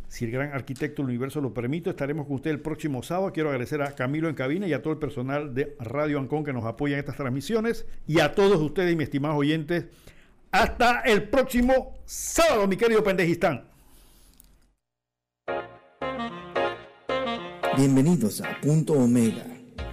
Si 0.08 0.24
el 0.24 0.30
gran 0.30 0.52
arquitecto 0.52 1.02
del 1.02 1.10
universo 1.10 1.40
lo 1.40 1.52
permite, 1.52 1.90
estaremos 1.90 2.26
con 2.26 2.36
usted 2.36 2.50
el 2.50 2.60
próximo 2.60 3.02
sábado. 3.02 3.32
Quiero 3.32 3.50
agradecer 3.50 3.82
a 3.82 3.94
Camilo 3.94 4.28
en 4.28 4.34
cabina 4.34 4.66
y 4.66 4.72
a 4.72 4.82
todo 4.82 4.92
el 4.92 4.98
personal 4.98 5.54
de 5.54 5.76
Radio 5.80 6.18
Ancón 6.18 6.44
que 6.44 6.52
nos 6.52 6.64
apoya 6.64 6.94
en 6.94 7.00
estas 7.00 7.16
transmisiones 7.16 7.86
y 8.06 8.20
a 8.20 8.34
todos 8.34 8.60
ustedes, 8.60 8.96
mis 8.96 9.04
estimados 9.04 9.38
oyentes. 9.38 9.86
Hasta 10.50 11.00
el 11.00 11.28
próximo 11.28 11.98
sábado, 12.04 12.66
mi 12.66 12.76
querido 12.76 13.02
Pendejistán. 13.02 13.64
Bienvenidos 17.76 18.40
a 18.40 18.58
Punto 18.62 18.94
Omega, 18.94 19.44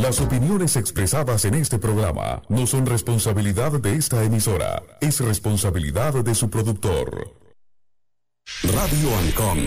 Las 0.00 0.20
opiniones 0.20 0.76
expresadas 0.76 1.44
en 1.44 1.54
este 1.54 1.80
programa 1.80 2.42
no 2.48 2.68
son 2.68 2.86
responsabilidad 2.86 3.72
de 3.80 3.96
esta 3.96 4.22
emisora, 4.22 4.80
es 5.00 5.18
responsabilidad 5.18 6.22
de 6.22 6.36
su 6.36 6.48
productor. 6.48 7.32
Radio 8.62 9.16
Ancon 9.18 9.58